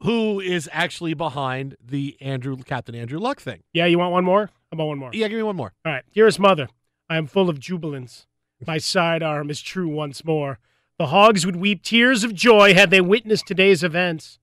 who 0.00 0.40
is 0.40 0.68
actually 0.72 1.14
behind 1.14 1.76
the 1.82 2.16
Andrew 2.20 2.56
Captain 2.58 2.94
Andrew 2.94 3.18
Luck 3.18 3.40
thing. 3.40 3.62
Yeah, 3.72 3.86
you 3.86 3.98
want 3.98 4.12
one 4.12 4.24
more? 4.24 4.46
How 4.46 4.52
about 4.72 4.86
one 4.88 4.98
more? 4.98 5.10
Yeah, 5.12 5.28
give 5.28 5.36
me 5.38 5.42
one 5.42 5.56
more. 5.56 5.72
All 5.84 5.92
right. 5.92 6.04
Dearest 6.14 6.38
mother, 6.38 6.68
I 7.08 7.16
am 7.16 7.26
full 7.26 7.48
of 7.48 7.60
jubilance. 7.60 8.26
My 8.66 8.78
sidearm 8.78 9.50
is 9.50 9.60
true 9.60 9.88
once 9.88 10.24
more. 10.24 10.58
The 10.98 11.08
hogs 11.08 11.44
would 11.44 11.56
weep 11.56 11.82
tears 11.82 12.24
of 12.24 12.34
joy 12.34 12.74
had 12.74 12.90
they 12.90 13.00
witnessed 13.00 13.46
today's 13.46 13.84
events. 13.84 14.38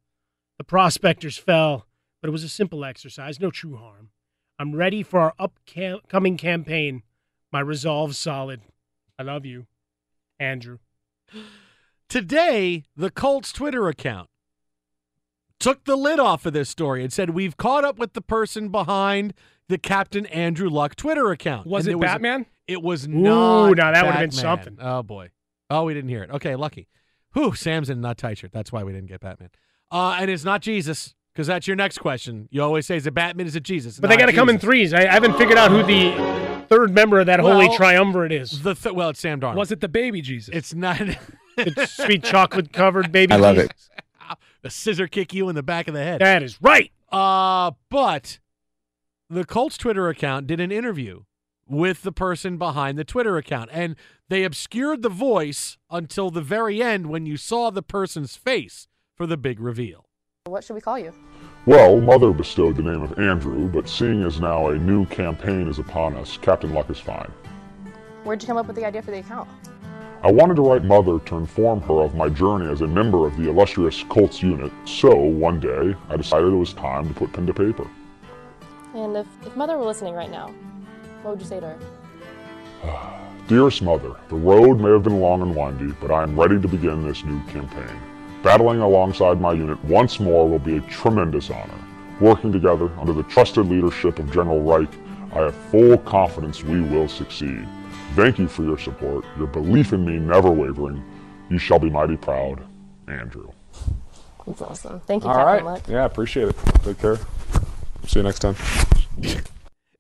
The 0.58 0.64
prospectors 0.64 1.38
fell, 1.38 1.88
but 2.22 2.28
it 2.28 2.32
was 2.32 2.44
a 2.44 2.50
simple 2.50 2.86
exercise, 2.86 3.40
no 3.40 3.50
true 3.50 3.76
harm. 3.76 4.10
I'm 4.60 4.76
ready 4.76 5.02
for 5.02 5.20
our 5.20 5.34
upcoming 5.40 6.38
campaign. 6.38 7.02
My 7.52 7.60
resolve 7.60 8.16
solid. 8.16 8.62
I 9.18 9.24
love 9.24 9.46
you, 9.46 9.66
Andrew. 10.40 10.78
Today, 12.10 12.84
the 12.96 13.10
Colts 13.10 13.52
Twitter 13.52 13.88
account 13.88 14.30
took 15.60 15.86
the 15.86 15.96
lid 15.96 16.20
off 16.20 16.46
of 16.46 16.54
this 16.54 16.70
story 16.70 17.04
and 17.04 17.12
said 17.12 17.32
we've 17.32 17.58
caught 17.58 17.84
up 17.86 17.98
with 17.98 18.14
the 18.14 18.22
person 18.22 18.70
behind 18.70 19.34
the 19.70 19.78
Captain 19.78 20.26
Andrew 20.28 20.70
Luck 20.70 20.96
Twitter 20.96 21.32
account. 21.32 21.66
Was 21.66 21.88
And 21.88 21.96
it 21.96 22.02
Batman? 22.02 22.46
it 22.68 22.82
was 22.82 23.06
Ooh, 23.08 23.12
not. 23.12 23.78
now 23.78 23.92
that 23.92 24.06
would've 24.06 24.20
been 24.20 24.32
something. 24.32 24.78
Oh 24.80 25.02
boy. 25.04 25.30
Oh, 25.70 25.86
we 25.86 25.94
didn't 25.94 26.10
hear 26.10 26.24
it. 26.24 26.30
Okay, 26.32 26.56
lucky. 26.56 26.88
Whew, 27.34 27.56
Sam's 27.56 27.90
in 27.90 27.98
a 27.98 28.02
not 28.02 28.18
tight 28.18 28.38
shirt. 28.38 28.52
That's 28.52 28.72
why 28.72 28.84
we 28.84 28.92
didn't 28.92 29.08
get 29.08 29.22
Batman. 29.22 29.50
Uh, 29.90 30.18
and 30.20 30.30
it's 30.30 30.44
not 30.44 30.62
Jesus 30.62 31.16
because 31.34 31.48
that's 31.48 31.66
your 31.66 31.76
next 31.76 31.98
question. 32.00 32.48
You 32.52 32.62
always 32.62 32.86
say, 32.86 32.98
"Is 32.98 33.08
it 33.08 33.14
Batman? 33.16 33.48
Is 33.48 33.56
it 33.56 33.64
Jesus?" 33.64 34.00
But 34.00 34.10
they 34.10 34.18
got 34.18 34.28
to 34.28 34.34
come 34.34 34.50
in 34.50 34.60
threes. 34.60 34.94
I, 34.94 35.00
I 35.08 35.14
haven't 35.14 35.36
figured 35.38 35.58
out 35.58 35.72
who 35.72 35.82
the 35.82 36.53
third 36.68 36.94
member 36.94 37.20
of 37.20 37.26
that 37.28 37.40
holy 37.40 37.76
triumvirate 37.76 38.32
is. 38.32 38.62
The 38.62 38.76
th- 38.76 38.96
well, 38.96 39.10
it's 39.10 39.20
Sam 39.20 39.40
Darnold. 39.40 39.56
Was 39.56 39.72
it 39.72 39.82
the 39.82 39.88
baby 39.88 40.22
Jesus? 40.22 40.54
It's 40.54 40.74
not. 40.74 41.00
it's 41.58 41.96
sweet 41.96 42.24
chocolate 42.24 42.74
covered 42.74 43.12
baby. 43.12 43.34
I 43.34 43.38
love 43.38 43.56
Jesus. 43.56 43.90
it. 43.98 44.38
a 44.64 44.70
scissor 44.70 45.08
kick 45.08 45.34
you 45.34 45.50
in 45.50 45.56
the 45.56 45.64
back 45.64 45.88
of 45.88 45.94
the 45.94 46.04
head. 46.04 46.22
That 46.22 46.44
is 46.44 46.62
right. 46.62 46.92
Uh, 47.12 47.72
but 47.90 48.40
the 49.30 49.46
Colts 49.46 49.78
Twitter 49.78 50.10
account 50.10 50.48
did 50.48 50.60
an 50.60 50.72
interview 50.72 51.24
with 51.68 52.04
the 52.04 52.12
person 52.12 52.58
behind 52.58 52.98
the 52.98 53.04
Twitter 53.04 53.38
account, 53.38 53.70
and 53.74 53.96
they 54.30 54.44
obscured 54.44 55.02
the 55.02 55.10
voice 55.10 55.78
until 55.90 56.30
the 56.30 56.42
very 56.42 56.82
end 56.82 57.08
when 57.08 57.26
you 57.26 57.38
saw 57.38 57.70
the 57.70 57.84
person's 57.84 58.36
face 58.36 58.88
for 59.16 59.26
the 59.26 59.38
big 59.38 59.60
reveal. 59.60 60.06
What 60.46 60.64
should 60.64 60.74
we 60.74 60.82
call 60.82 61.00
you? 61.00 61.14
Well, 61.66 62.02
Mother 62.02 62.34
bestowed 62.34 62.76
the 62.76 62.84
name 62.84 63.02
of 63.02 63.18
Andrew, 63.18 63.70
but 63.70 63.88
seeing 63.88 64.22
as 64.24 64.42
now 64.42 64.68
a 64.68 64.78
new 64.78 65.06
campaign 65.06 65.70
is 65.70 65.80
upon 65.80 66.14
us, 66.18 66.36
Captain 66.36 66.74
Luck 66.74 66.90
is 66.90 67.00
fine. 67.00 67.32
Where'd 68.26 68.42
you 68.42 68.48
come 68.48 68.58
up 68.58 68.68
with 68.68 68.76
the 68.76 68.86
idea 68.86 69.02
for 69.02 69.12
the 69.12 69.20
account? 69.20 69.48
I 70.24 70.32
wanted 70.32 70.56
to 70.58 70.62
write 70.62 70.84
Mother 70.84 71.20
to 71.20 71.38
inform 71.38 71.80
her 71.84 72.02
of 72.02 72.16
my 72.16 72.28
journey 72.28 72.70
as 72.70 72.82
a 72.82 72.88
member 72.88 73.26
of 73.26 73.38
the 73.38 73.48
illustrious 73.50 74.04
Colts 74.10 74.44
unit, 74.44 74.74
so 74.84 75.16
one 75.16 75.62
day 75.62 75.96
I 76.10 76.18
decided 76.18 76.52
it 76.52 76.58
was 76.58 76.74
time 76.74 77.08
to 77.08 77.14
put 77.14 77.32
pen 77.32 77.48
to 77.48 77.54
paper. 77.54 77.88
And 78.94 79.16
if, 79.16 79.28
if 79.46 79.56
Mother 79.56 79.78
were 79.78 79.86
listening 79.86 80.16
right 80.16 80.30
now, 80.30 80.54
what 81.22 81.32
would 81.32 81.40
you 81.40 81.48
say 81.48 81.62
to 81.62 81.78
her? 82.84 83.20
Dearest 83.48 83.82
Mother, 83.82 84.18
the 84.28 84.36
road 84.36 84.82
may 84.82 84.90
have 84.90 85.04
been 85.04 85.22
long 85.22 85.42
and 85.42 85.56
windy, 85.56 85.96
but 86.02 86.12
I 86.12 86.24
am 86.24 86.38
ready 86.38 86.60
to 86.60 86.68
begin 86.68 87.08
this 87.08 87.24
new 87.24 87.42
campaign. 87.44 88.03
Battling 88.44 88.82
alongside 88.82 89.40
my 89.40 89.54
unit 89.54 89.82
once 89.86 90.20
more 90.20 90.50
will 90.50 90.60
be 90.60 90.76
a 90.76 90.82
tremendous 90.82 91.50
honor. 91.50 91.80
Working 92.20 92.52
together 92.52 92.92
under 93.00 93.14
the 93.14 93.24
trusted 93.24 93.68
leadership 93.68 94.20
of 94.20 94.32
General 94.34 94.62
Reich, 94.62 94.90
I 95.34 95.44
have 95.44 95.56
full 95.72 95.98
confidence 96.00 96.62
we 96.62 96.82
will 96.82 97.08
succeed. 97.08 97.66
Thank 98.16 98.38
you 98.40 98.50
for 98.50 98.64
your 98.64 98.78
support, 98.78 99.24
your 99.38 99.48
belief 99.48 99.94
in 99.94 100.06
me 100.06 100.20
never 100.20 100.52
wavering. 100.52 101.02
You 101.50 101.58
shall 101.58 101.80
be 101.80 101.90
mighty 101.90 102.18
proud, 102.18 102.62
Andrew. 103.08 103.50
That's 104.46 104.62
awesome. 104.62 105.00
Thank 105.00 105.24
you, 105.24 105.30
All 105.30 105.36
Captain 105.36 105.66
right. 105.66 105.74
Luck. 105.76 105.88
Yeah, 105.88 106.04
appreciate 106.04 106.50
it. 106.50 106.56
Take 106.84 107.00
care. 107.00 107.18
See 108.06 108.20
you 108.20 108.24
next 108.24 108.40
time. 108.40 108.56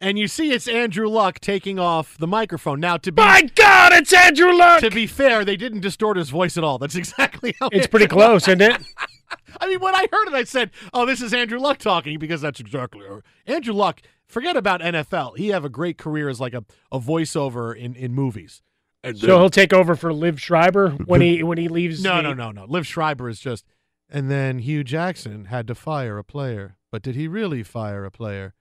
And 0.04 0.20
you 0.20 0.28
see 0.28 0.52
it's 0.52 0.68
Andrew 0.68 1.08
Luck 1.08 1.40
taking 1.40 1.80
off 1.80 2.18
the 2.18 2.28
microphone. 2.28 2.80
Now, 2.82 2.98
to 2.98 3.12
be 3.12 3.22
My 3.22 3.44
God, 3.56 3.94
it's 3.94 4.12
Andrew 4.12 4.54
Luck. 4.54 4.82
To 4.82 4.92
be 4.92 5.08
fair, 5.08 5.46
they 5.46 5.56
didn't 5.56 5.80
distort 5.80 6.18
his 6.18 6.30
voice 6.30 6.58
at 6.58 6.64
all. 6.64 6.78
That's 6.78 6.96
exactly 7.04 7.56
how 7.60 7.70
It's 7.72 7.88
pretty 7.88 8.08
close, 8.08 8.48
isn't 8.48 8.62
it? 8.62 8.82
I 9.62 9.68
mean, 9.68 9.80
when 9.80 9.96
I 9.96 10.06
heard 10.12 10.28
it, 10.28 10.34
I 10.34 10.44
said, 10.44 10.72
"Oh, 10.94 11.06
this 11.06 11.22
is 11.22 11.34
Andrew 11.34 11.60
Luck 11.60 11.78
talking," 11.78 12.20
because 12.20 12.42
that's 12.42 12.60
exactly 12.60 13.02
Andrew 13.48 13.74
Luck. 13.74 14.02
Forget 14.28 14.58
about 14.58 14.82
NFL. 14.82 15.38
He 15.38 15.50
have 15.50 15.64
a 15.64 15.70
great 15.70 15.98
career 15.98 16.28
as 16.28 16.40
like 16.42 16.54
a, 16.54 16.64
a 16.92 17.00
voiceover 17.00 17.76
in, 17.76 17.96
in 17.96 18.14
movies. 18.14 18.62
And 19.04 19.18
So 19.18 19.38
he'll 19.40 19.50
take 19.50 19.74
over 19.74 19.96
for 19.96 20.12
Liev 20.12 20.38
Schreiber 20.40 20.90
when 21.06 21.22
he 21.22 21.44
when 21.44 21.58
he 21.58 21.68
leaves. 21.68 22.04
no, 22.04 22.18
the- 22.18 22.22
no, 22.24 22.34
no, 22.34 22.52
no. 22.52 22.68
Liev 22.68 22.86
Schreiber 22.86 23.30
is 23.30 23.40
just. 23.40 23.66
And 24.10 24.30
then 24.30 24.60
Hue 24.60 24.84
Jackson 24.84 25.46
had 25.46 25.66
to 25.68 25.76
fire 25.76 26.18
a 26.18 26.24
player, 26.24 26.78
but 26.92 27.02
did 27.02 27.16
he 27.16 27.28
really 27.28 27.64
fire 27.64 28.06
a 28.06 28.12
player? 28.12 28.54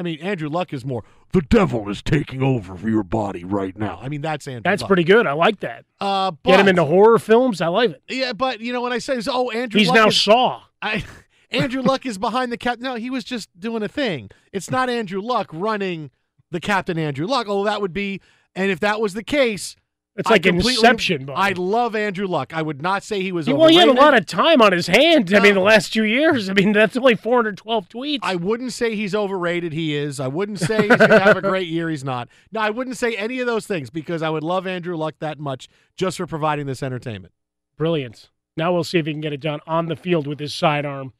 I 0.00 0.02
mean, 0.02 0.18
Andrew 0.20 0.48
Luck 0.48 0.72
is 0.72 0.82
more. 0.82 1.04
The 1.32 1.42
devil 1.42 1.90
is 1.90 2.00
taking 2.00 2.42
over 2.42 2.74
for 2.74 2.88
your 2.88 3.02
body 3.02 3.44
right 3.44 3.76
now. 3.76 3.98
I 4.02 4.08
mean, 4.08 4.22
that's 4.22 4.48
Andrew. 4.48 4.62
That's 4.64 4.80
Luck. 4.80 4.88
pretty 4.88 5.04
good. 5.04 5.26
I 5.26 5.32
like 5.32 5.60
that. 5.60 5.84
Uh, 6.00 6.30
Get 6.42 6.58
him 6.58 6.68
into 6.68 6.84
horror 6.86 7.18
films. 7.18 7.60
I 7.60 7.66
like 7.66 7.90
it. 7.90 8.02
Yeah, 8.08 8.32
but 8.32 8.60
you 8.60 8.72
know 8.72 8.80
when 8.80 8.94
I 8.94 8.98
say, 8.98 9.20
"Oh, 9.28 9.50
Andrew," 9.50 9.78
He's 9.78 9.88
Luck 9.88 9.96
now 9.96 10.08
is- 10.08 10.18
Saw. 10.18 10.62
I, 10.80 11.04
Andrew 11.50 11.82
Luck 11.82 12.06
is 12.06 12.16
behind 12.16 12.50
the 12.50 12.56
cap. 12.56 12.78
No, 12.78 12.94
he 12.94 13.10
was 13.10 13.24
just 13.24 13.50
doing 13.60 13.82
a 13.82 13.88
thing. 13.88 14.30
It's 14.54 14.70
not 14.70 14.88
Andrew 14.88 15.20
Luck 15.20 15.48
running 15.52 16.10
the 16.50 16.60
Captain 16.60 16.96
Andrew 16.98 17.26
Luck. 17.26 17.46
Oh, 17.46 17.64
that 17.64 17.82
would 17.82 17.92
be. 17.92 18.22
And 18.54 18.70
if 18.70 18.80
that 18.80 19.02
was 19.02 19.12
the 19.12 19.22
case, 19.22 19.76
It's 20.20 20.28
like 20.28 20.44
Inception, 20.44 21.24
buddy. 21.24 21.38
I 21.38 21.52
love 21.56 21.96
Andrew 21.96 22.26
Luck. 22.26 22.52
I 22.54 22.60
would 22.60 22.82
not 22.82 23.02
say 23.02 23.22
he 23.22 23.32
was. 23.32 23.46
He, 23.46 23.54
well, 23.54 23.70
he 23.70 23.76
had 23.76 23.88
a 23.88 23.92
lot 23.92 24.14
of 24.14 24.26
time 24.26 24.60
on 24.60 24.70
his 24.70 24.86
hands. 24.86 25.32
I 25.32 25.40
mean, 25.40 25.54
the 25.54 25.60
last 25.60 25.94
two 25.94 26.04
years. 26.04 26.50
I 26.50 26.52
mean, 26.52 26.72
that's 26.72 26.94
only 26.94 27.14
412 27.14 27.88
tweets. 27.88 28.18
I 28.22 28.36
wouldn't 28.36 28.74
say 28.74 28.94
he's 28.94 29.14
overrated. 29.14 29.72
He 29.72 29.96
is. 29.96 30.20
I 30.20 30.28
wouldn't 30.28 30.58
say 30.58 30.88
he's 30.88 30.96
going 30.96 31.08
to 31.08 31.20
have 31.20 31.38
a 31.38 31.40
great 31.40 31.68
year. 31.68 31.88
He's 31.88 32.04
not. 32.04 32.28
No, 32.52 32.60
I 32.60 32.68
wouldn't 32.68 32.98
say 32.98 33.16
any 33.16 33.40
of 33.40 33.46
those 33.46 33.66
things 33.66 33.88
because 33.88 34.20
I 34.20 34.28
would 34.28 34.44
love 34.44 34.66
Andrew 34.66 34.94
Luck 34.94 35.14
that 35.20 35.38
much 35.38 35.68
just 35.96 36.18
for 36.18 36.26
providing 36.26 36.66
this 36.66 36.82
entertainment. 36.82 37.32
Brilliant. 37.78 38.28
Now 38.58 38.74
we'll 38.74 38.84
see 38.84 38.98
if 38.98 39.06
he 39.06 39.12
can 39.12 39.22
get 39.22 39.32
it 39.32 39.40
done 39.40 39.60
on 39.66 39.86
the 39.86 39.96
field 39.96 40.26
with 40.26 40.38
his 40.38 40.54
sidearm. 40.54 41.14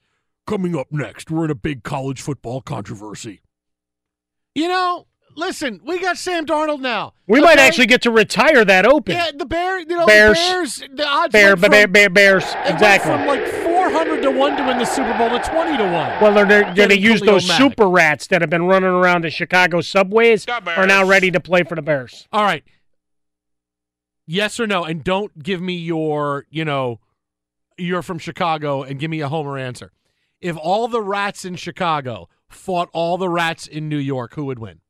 Coming 0.46 0.76
up 0.76 0.88
next, 0.90 1.30
we're 1.30 1.46
in 1.46 1.50
a 1.50 1.54
big 1.54 1.84
college 1.84 2.20
football 2.20 2.60
controversy. 2.60 3.40
You 4.54 4.68
know, 4.68 5.06
listen, 5.34 5.80
we 5.84 5.98
got 5.98 6.18
Sam 6.18 6.46
Darnold 6.46 6.80
now. 6.80 7.14
We 7.26 7.40
might 7.40 7.58
okay? 7.58 7.66
actually 7.66 7.86
get 7.86 8.02
to 8.02 8.10
retire 8.10 8.64
that 8.64 8.86
open. 8.86 9.14
Yeah, 9.14 9.30
the 9.36 9.46
Bear, 9.46 9.80
you 9.80 9.86
know, 9.86 10.06
Bears. 10.06 10.36
the 10.36 10.42
Bears, 10.42 10.82
the 10.94 11.06
odds 11.06 11.32
Bear, 11.32 11.56
went 11.56 11.70
bear, 11.70 11.88
bear, 11.88 12.10
Bears. 12.10 12.44
Exactly. 12.64 13.10
from 13.10 13.26
like 13.26 13.46
400 13.46 14.22
to 14.22 14.30
1 14.30 14.56
to 14.56 14.66
win 14.66 14.78
the 14.78 14.84
Super 14.84 15.16
Bowl 15.16 15.30
to 15.30 15.38
20 15.38 15.76
to 15.76 15.84
1. 15.84 15.92
Well, 15.92 16.32
they're, 16.34 16.46
they're 16.46 16.74
going 16.74 16.88
to 16.90 16.98
use 16.98 17.20
Khalil 17.20 17.34
those 17.34 17.48
Mack. 17.48 17.58
super 17.58 17.88
rats 17.88 18.26
that 18.28 18.40
have 18.40 18.50
been 18.50 18.64
running 18.64 18.90
around 18.90 19.24
the 19.24 19.30
Chicago 19.30 19.80
subways 19.80 20.46
are 20.48 20.86
now 20.86 21.04
ready 21.04 21.30
to 21.30 21.40
play 21.40 21.62
for 21.62 21.74
the 21.74 21.82
Bears. 21.82 22.28
All 22.32 22.44
right. 22.44 22.64
Yes 24.26 24.60
or 24.60 24.66
no? 24.66 24.84
And 24.84 25.02
don't 25.02 25.42
give 25.42 25.60
me 25.60 25.74
your, 25.74 26.46
you 26.50 26.64
know, 26.64 27.00
you're 27.76 28.02
from 28.02 28.18
Chicago 28.18 28.82
and 28.82 29.00
give 29.00 29.10
me 29.10 29.20
a 29.20 29.28
Homer 29.28 29.58
answer. 29.58 29.92
If 30.40 30.56
all 30.56 30.88
the 30.88 31.02
rats 31.02 31.44
in 31.44 31.56
Chicago 31.56 32.28
fought 32.48 32.88
all 32.92 33.18
the 33.18 33.28
rats 33.28 33.66
in 33.66 33.88
New 33.88 33.98
York, 33.98 34.34
who 34.34 34.44
would 34.46 34.58
win? 34.58 34.80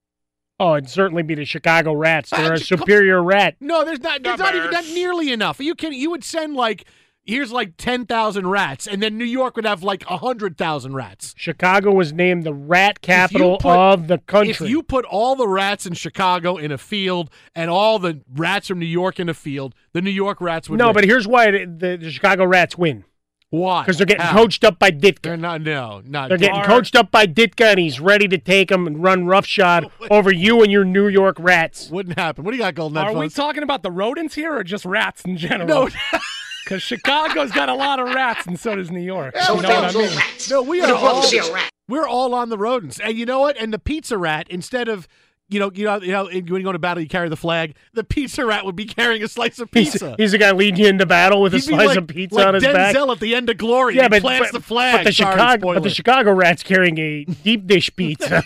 Oh, 0.61 0.74
it'd 0.74 0.90
certainly 0.90 1.22
be 1.22 1.34
the 1.34 1.44
Chicago 1.46 1.94
Rats. 1.94 2.30
They're 2.30 2.52
Ah, 2.52 2.54
a 2.54 2.58
j- 2.58 2.76
come- 2.76 2.78
superior 2.80 3.22
rat. 3.22 3.56
No, 3.61 3.82
there's 3.84 4.00
not. 4.00 4.22
There's 4.22 4.38
not 4.38 4.54
even 4.54 4.70
not 4.70 4.84
nearly 4.84 5.32
enough. 5.32 5.58
Are 5.58 5.62
you 5.62 5.74
kidding? 5.74 5.98
You 5.98 6.11
would 6.11 6.22
send 6.22 6.54
like 6.54 6.84
here's 7.24 7.50
like 7.50 7.76
ten 7.78 8.04
thousand 8.06 8.46
rats, 8.48 8.86
and 8.86 9.02
then 9.02 9.16
New 9.16 9.24
York 9.24 9.56
would 9.56 9.64
have 9.64 9.82
like 9.82 10.02
hundred 10.04 10.58
thousand 10.58 10.94
rats. 10.94 11.34
Chicago 11.36 11.92
was 11.92 12.12
named 12.12 12.44
the 12.44 12.52
rat 12.52 13.00
capital 13.00 13.56
put- 13.58 13.70
of 13.74 14.06
the 14.08 14.18
country. 14.18 14.50
If 14.50 14.61
you 14.61 14.82
put 14.82 15.04
all 15.06 15.34
the 15.34 15.48
rats 15.48 15.86
in 15.86 15.94
Chicago 15.94 16.56
in 16.58 16.70
a 16.72 16.78
field 16.78 17.30
and 17.54 17.70
all 17.70 17.98
the 17.98 18.20
rats 18.34 18.68
from 18.68 18.78
New 18.80 18.86
York 18.86 19.18
in 19.18 19.28
a 19.30 19.34
field, 19.34 19.74
the 19.94 20.02
New 20.02 20.11
York 20.11 20.40
rats 20.42 20.68
would 20.68 20.78
no, 20.78 20.88
win. 20.88 20.94
but 20.94 21.04
here's 21.04 21.26
why 21.26 21.50
the, 21.50 21.64
the, 21.64 21.96
the 21.96 22.11
Chicago 22.11 22.44
Rats 22.44 22.76
win. 22.76 23.04
Why? 23.51 23.82
Because 23.82 23.96
they're 23.98 24.07
getting 24.07 24.24
How? 24.24 24.36
coached 24.36 24.62
up 24.62 24.78
by 24.78 24.90
Ditka. 24.92 25.22
They're 25.22 25.36
not. 25.36 25.61
No, 25.62 26.03
not. 26.07 26.28
They're 26.28 26.38
getting 26.38 26.61
Are- 26.61 26.66
coached 26.66 26.94
up 26.94 27.11
by 27.11 27.26
Ditka, 27.26 27.64
and 27.72 27.80
he's 27.80 27.98
ready 27.98 28.28
to 28.28 28.38
take 28.38 28.68
them 28.68 28.86
and 28.86 29.03
run 29.03 29.26
roughshod 29.26 29.90
over 30.11 30.32
you 30.32 30.62
and 30.62 30.70
your 30.70 30.84
New 30.84 31.09
York 31.09 31.36
Rats. 31.40 31.90
Wouldn't 31.90 32.16
happen. 32.18 32.44
What 32.44 32.53
do 32.53 32.57
you 32.57 32.62
got, 32.62 32.76
Golden 32.76 32.96
Are 32.98 33.07
we 33.07 33.14
Headphones? 33.14 33.34
talking 33.34 33.62
about 33.64 33.82
the 33.82 33.90
rodents 33.90 34.34
here 34.36 34.55
or 34.57 34.62
just 34.62 34.84
rats 34.84 35.22
in 35.22 35.36
general? 35.36 35.68
No. 35.68 35.88
Because 36.62 36.82
Chicago's 36.82 37.51
got 37.51 37.68
a 37.68 37.74
lot 37.74 37.98
of 37.98 38.14
rats, 38.14 38.46
and 38.46 38.61
so 38.61 38.76
does 38.76 38.90
New 38.92 39.01
York. 39.01 39.34
So 39.36 39.57
you 39.57 39.62
know 39.62 39.68
what 39.80 39.96
I 39.96 39.98
mean? 39.98 40.18
No, 40.51 40.62
we 40.62 40.80
are 40.82 40.94
all 40.94 41.22
to 41.22 41.26
see 41.26 41.38
a 41.38 41.53
rat. 41.53 41.70
we're 41.88 42.07
all 42.07 42.32
on 42.34 42.48
the 42.51 42.59
rodents, 42.59 43.01
and 43.01 43.16
you 43.18 43.26
know 43.26 43.40
what? 43.40 43.57
And 43.57 43.72
the 43.72 43.78
pizza 43.78 44.16
rat, 44.16 44.46
instead 44.51 44.86
of 44.88 45.09
you 45.51 45.59
know, 45.61 45.70
you 45.74 45.84
know, 45.84 46.01
you 46.01 46.12
know, 46.12 46.24
when 46.24 46.46
you 46.46 46.62
go 46.62 46.72
to 46.72 46.78
battle, 46.78 47.03
you 47.03 47.09
carry 47.09 47.28
the 47.28 47.36
flag. 47.36 47.74
The 47.92 48.05
pizza 48.05 48.46
rat 48.46 48.64
would 48.64 48.76
be 48.76 48.84
carrying 48.86 49.22
a 49.22 49.28
slice 49.28 49.59
of 49.59 49.70
pizza. 49.70 50.14
he's 50.16 50.32
the 50.32 50.38
guy 50.38 50.53
leading 50.53 50.80
you 50.80 50.86
into 50.88 51.07
battle 51.07 51.42
with 51.42 51.53
a 51.55 51.59
He'd 51.59 51.66
be 51.68 51.74
slice 51.74 51.86
like- 51.88 51.98
of 51.98 52.07
pizza 52.07 52.34
like 52.36 52.46
on 52.46 52.55
his 52.55 52.62
Denzel 52.64 53.07
back. 53.09 53.09
at 53.16 53.20
the 53.20 53.34
end 53.34 53.51
of 53.51 53.57
Glory. 53.59 53.96
Yeah, 53.96 54.05
he 54.05 54.09
but 54.09 54.22
plants 54.22 54.53
but, 54.53 54.59
the 54.61 54.64
flag. 54.64 54.98
But 54.98 55.05
the 55.05 55.12
Sorry, 55.12 55.32
Chicago, 55.32 55.74
but 55.74 55.82
the. 55.82 55.90
Chicago 55.90 56.32
Rats 56.32 56.62
carrying 56.62 56.98
a 56.98 57.24
deep 57.24 57.66
dish 57.66 57.94
pizza, 57.96 58.44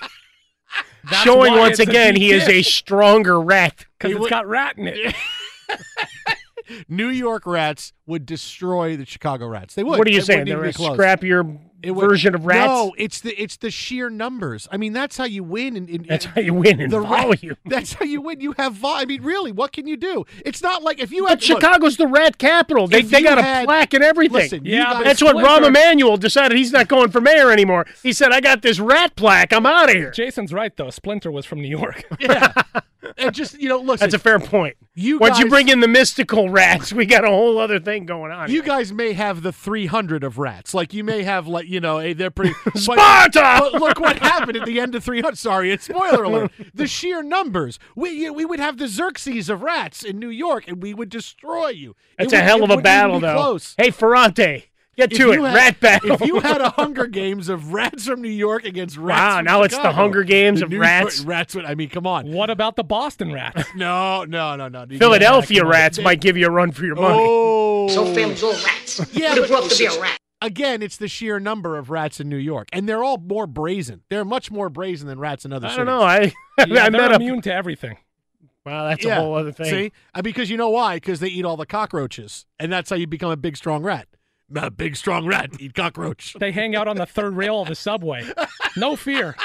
showing 1.22 1.52
once 1.54 1.78
again 1.78 2.16
he 2.16 2.32
is 2.32 2.48
a 2.48 2.62
stronger 2.62 3.40
rat. 3.40 3.84
Because 3.98 4.16
it's 4.16 4.30
got 4.30 4.46
rat 4.46 4.78
in 4.78 4.88
it. 4.88 5.14
New 6.88 7.08
York 7.08 7.44
rats 7.46 7.92
would 8.06 8.24
destroy 8.24 8.96
the 8.96 9.04
Chicago 9.04 9.46
rats. 9.46 9.74
They 9.74 9.84
would. 9.84 9.98
What 9.98 10.08
are 10.08 10.10
you 10.10 10.18
It 10.20 10.24
saying? 10.26 10.46
They're 10.46 10.64
a 10.64 10.72
close. 10.72 10.96
scrappier 10.98 11.58
It 11.84 11.92
would- 11.92 12.08
version 12.08 12.34
of 12.34 12.46
rats. 12.46 12.66
No, 12.68 12.94
it's 12.98 13.20
the 13.20 13.34
it's 13.40 13.56
the 13.56 13.70
sheer 13.70 14.10
numbers. 14.10 14.66
I 14.72 14.76
mean, 14.76 14.92
that's 14.92 15.16
how 15.16 15.24
you 15.24 15.44
win. 15.44 15.76
In, 15.76 15.88
in, 15.88 16.02
That's 16.08 16.24
how 16.24 16.40
you 16.40 16.54
win 16.54 16.80
in 16.80 16.90
the 16.90 17.00
ra- 17.00 17.22
volume. 17.22 17.56
That's 17.66 17.92
how 17.94 18.04
you 18.04 18.20
win. 18.20 18.40
You 18.40 18.52
have 18.58 18.74
vol. 18.74 18.94
I 18.94 19.04
mean, 19.04 19.22
really, 19.22 19.52
what 19.52 19.72
can 19.72 19.86
you 19.86 19.96
do? 19.96 20.24
It's 20.44 20.62
not 20.62 20.82
like 20.82 20.98
if 21.00 21.10
you 21.12 21.22
But 21.24 21.30
look, 21.30 21.40
Chicago's 21.42 21.96
the 21.96 22.06
rat 22.06 22.38
capital. 22.38 22.86
They, 22.86 23.02
they 23.02 23.18
you 23.18 23.24
got 23.24 23.38
a 23.38 23.42
had- 23.42 23.64
plaque 23.66 23.94
and 23.94 24.02
everything. 24.04 24.34
Listen, 24.34 24.64
you 24.64 24.82
guys- 24.82 25.04
that's 25.04 25.22
what 25.22 25.36
Rahm 25.36 25.66
Emanuel 25.66 26.16
decided 26.16 26.56
he's 26.58 26.72
not 26.72 26.88
going 26.88 27.10
for 27.10 27.20
mayor 27.20 27.50
anymore. 27.50 27.86
He 28.02 28.12
said, 28.12 28.32
"I 28.32 28.40
got 28.40 28.62
this 28.62 28.78
rat 28.80 29.16
plaque. 29.16 29.52
I'm 29.52 29.66
out 29.66 29.88
of 29.90 29.94
here." 29.96 30.10
Jason's 30.10 30.52
right, 30.52 30.76
though. 30.76 30.90
Splinter 30.90 31.30
was 31.30 31.44
from 31.46 31.60
New 31.60 31.68
York. 31.68 32.04
and 33.18 33.34
just 33.34 33.58
you 33.60 33.68
know, 33.68 33.78
look. 33.78 34.00
That's 34.00 34.14
a 34.14 34.18
fair 34.18 34.38
point. 34.38 34.76
You 34.96 35.18
Once 35.18 35.38
you 35.40 35.48
bring 35.48 35.68
in 35.68 35.80
the 35.80 35.88
mystical 35.88 36.50
rats, 36.50 36.92
we 36.92 37.04
got 37.04 37.24
a 37.24 37.28
whole 37.28 37.58
other 37.58 37.80
thing 37.80 38.06
going 38.06 38.30
on. 38.30 38.50
You 38.50 38.62
guys 38.62 38.92
may 38.92 39.12
have 39.14 39.42
the 39.42 39.50
300 39.52 40.22
of 40.22 40.38
rats. 40.38 40.72
Like 40.72 40.94
you 40.94 41.02
may 41.02 41.24
have 41.24 41.46
like 41.48 41.66
you 41.66 41.80
know, 41.80 42.12
they're 42.14 42.30
pretty 42.30 42.54
but- 42.64 42.78
Sparta! 42.78 43.58
But 43.60 43.72
look 43.74 43.98
what 44.00 44.18
happened 44.20 44.56
at 44.56 44.66
the 44.66 44.78
end 44.80 44.94
of 44.94 45.02
300. 45.02 45.36
Sorry, 45.36 45.72
it's 45.72 45.84
spoiler 45.86 46.22
alert. 46.22 46.52
The 46.74 46.86
sheer 46.86 47.22
numbers. 47.22 47.78
We 47.96 48.10
you- 48.10 48.32
we 48.32 48.44
would 48.44 48.60
have 48.60 48.78
the 48.78 48.86
Xerxes 48.88 49.48
of 49.48 49.62
rats 49.62 50.02
in 50.04 50.18
New 50.18 50.28
York, 50.30 50.68
and 50.68 50.82
we 50.82 50.94
would 50.94 51.08
destroy 51.08 51.68
you. 51.70 51.96
That's 52.18 52.32
It 52.32 52.36
a 52.36 52.38
would- 52.38 52.44
hell 52.44 52.64
of 52.64 52.70
a 52.70 52.76
battle, 52.80 53.18
though. 53.20 53.34
Close. 53.34 53.74
Hey, 53.76 53.90
Ferrante, 53.90 54.66
get 54.96 55.12
If 55.12 55.18
to 55.18 55.30
it. 55.30 55.34
you 55.34 55.44
had- 55.44 55.54
rat 55.54 55.80
battle. 55.80 56.12
If 56.12 56.20
you 56.22 56.40
had 56.40 56.60
a 56.60 56.70
Hunger 56.70 57.06
Games 57.06 57.48
of 57.48 57.72
rats 57.72 58.06
from 58.06 58.22
New 58.22 58.28
York 58.28 58.64
against 58.64 58.96
rats, 58.96 59.20
Wow, 59.20 59.36
from 59.38 59.44
now 59.46 59.62
it's 59.62 59.76
the 59.76 59.92
Hunger 59.92 60.22
Games 60.24 60.60
the 60.60 60.66
of 60.66 60.70
New 60.70 60.80
rats. 60.80 61.18
York 61.20 61.28
Rats. 61.28 61.54
would- 61.54 61.64
I 61.64 61.74
mean, 61.74 61.88
come 61.88 62.06
on. 62.06 62.30
What 62.32 62.50
about 62.50 62.76
the 62.76 62.84
Boston 62.84 63.32
rats? 63.32 63.64
No, 63.76 64.24
no, 64.24 64.56
no, 64.56 64.68
no. 64.68 64.86
Philadelphia 64.86 65.62
Yeah, 65.64 65.68
rats 65.68 65.98
might 65.98 66.20
give 66.20 66.36
you 66.36 66.46
a 66.46 66.50
run 66.50 66.70
for 66.72 66.84
your 66.84 66.94
money. 66.96 67.18
Oh, 67.20 67.88
So 67.88 68.06
famous 68.14 68.42
all 68.42 68.52
rats. 68.52 69.00
Yeah, 69.12 69.30
Would 69.30 69.38
have 69.38 69.48
but 69.48 69.60
loved 69.62 69.70
to 69.72 69.78
be 69.78 69.86
a 69.86 70.00
rat. 70.00 70.18
Again, 70.40 70.82
it's 70.82 70.96
the 70.98 71.08
sheer 71.08 71.40
number 71.40 71.78
of 71.78 71.88
rats 71.90 72.20
in 72.20 72.28
New 72.28 72.36
York, 72.36 72.68
and 72.72 72.86
they're 72.88 73.02
all 73.02 73.16
more 73.18 73.46
brazen. 73.46 74.02
They're 74.10 74.24
much 74.26 74.50
more 74.50 74.68
brazen 74.68 75.08
than 75.08 75.18
rats 75.18 75.44
in 75.46 75.52
other 75.54 75.66
I 75.66 75.70
cities. 75.70 75.76
don't 75.78 75.86
know. 75.86 76.02
I 76.02 76.18
Yeah, 76.20 76.32
I 76.58 76.64
they're 76.66 76.90
met 76.90 77.12
a 77.12 77.14
immune 77.16 77.40
to 77.42 77.52
everything. 77.54 77.96
Well, 78.66 78.86
that's 78.88 79.04
Yeah. 79.04 79.18
a 79.18 79.20
whole 79.20 79.34
other 79.34 79.52
thing. 79.52 79.66
See, 79.66 79.92
Uh, 80.14 80.22
because 80.22 80.50
you 80.50 80.56
know 80.56 80.70
why? 80.70 80.96
Because 80.96 81.20
they 81.20 81.28
eat 81.28 81.44
all 81.44 81.56
the 81.56 81.66
cockroaches, 81.66 82.46
and 82.58 82.70
that's 82.72 82.90
how 82.90 82.96
you 82.96 83.06
become 83.06 83.30
a 83.30 83.36
big, 83.36 83.56
strong 83.56 83.82
rat. 83.82 84.06
A 84.54 84.70
big, 84.70 84.96
strong 84.96 85.26
rat 85.26 85.50
eat 85.58 85.74
cockroach. 85.74 86.34
They 86.38 86.52
hang 86.52 86.76
out 86.76 86.86
on 86.88 86.96
the 86.96 87.06
third 87.06 87.34
rail 87.34 87.62
of 87.62 87.68
the 87.68 87.74
subway. 87.74 88.24
No 88.76 88.94
fear. 88.96 89.36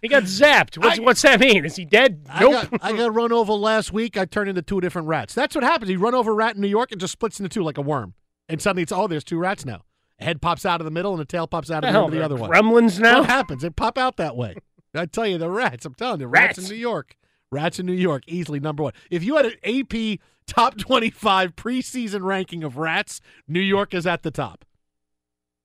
He 0.00 0.08
got 0.08 0.22
zapped. 0.24 0.78
What's, 0.78 0.98
what's 1.00 1.22
that 1.22 1.38
mean? 1.40 1.64
Is 1.64 1.76
he 1.76 1.84
dead? 1.84 2.26
I 2.30 2.40
Nope. 2.40 2.70
got, 2.70 2.80
I 2.82 2.96
got 2.96 3.14
run 3.14 3.30
over 3.32 3.52
last 3.52 3.92
week. 3.92 4.16
I 4.16 4.24
turned 4.24 4.48
into 4.48 4.62
two 4.62 4.80
different 4.80 5.08
rats. 5.08 5.34
That's 5.34 5.54
what 5.54 5.64
happens. 5.64 5.90
You 5.90 5.98
run 5.98 6.14
over 6.14 6.30
a 6.30 6.34
rat 6.34 6.54
in 6.54 6.62
New 6.62 6.68
York 6.68 6.92
and 6.92 7.00
just 7.00 7.12
splits 7.12 7.38
into 7.38 7.48
two 7.50 7.62
like 7.62 7.76
a 7.78 7.82
worm. 7.82 8.14
And 8.48 8.60
suddenly 8.60 8.82
it's, 8.84 8.92
oh, 8.92 9.06
there's 9.06 9.24
two 9.24 9.38
rats 9.38 9.64
now. 9.66 9.82
A 10.18 10.24
head 10.24 10.40
pops 10.40 10.64
out 10.64 10.80
of 10.80 10.84
the 10.86 10.90
middle 10.90 11.12
and 11.12 11.20
the 11.20 11.24
tail 11.26 11.46
pops 11.46 11.70
out 11.70 11.84
of 11.84 11.88
the, 11.88 11.92
hell, 11.92 12.08
the 12.08 12.16
they're 12.16 12.24
other 12.24 12.36
one. 12.36 12.50
gremlins 12.50 12.98
now? 12.98 13.20
What 13.20 13.30
happens? 13.30 13.62
They 13.62 13.70
pop 13.70 13.98
out 13.98 14.16
that 14.16 14.36
way. 14.36 14.56
I 14.94 15.06
tell 15.06 15.26
you, 15.26 15.38
the 15.38 15.50
rats. 15.50 15.84
I'm 15.84 15.94
telling 15.94 16.20
you, 16.20 16.26
rats, 16.26 16.58
Rats. 16.58 16.70
in 16.70 16.74
New 16.74 16.80
York. 16.80 17.16
Rats 17.52 17.78
in 17.78 17.86
New 17.86 17.92
York, 17.92 18.24
easily 18.26 18.58
number 18.58 18.82
one. 18.82 18.92
If 19.10 19.22
you 19.22 19.36
had 19.36 19.46
an 19.46 19.54
AP 19.62 20.18
top 20.46 20.78
25 20.78 21.54
preseason 21.54 22.24
ranking 22.24 22.64
of 22.64 22.76
rats, 22.78 23.20
New 23.46 23.60
York 23.60 23.94
is 23.94 24.06
at 24.06 24.22
the 24.22 24.30
top. 24.30 24.64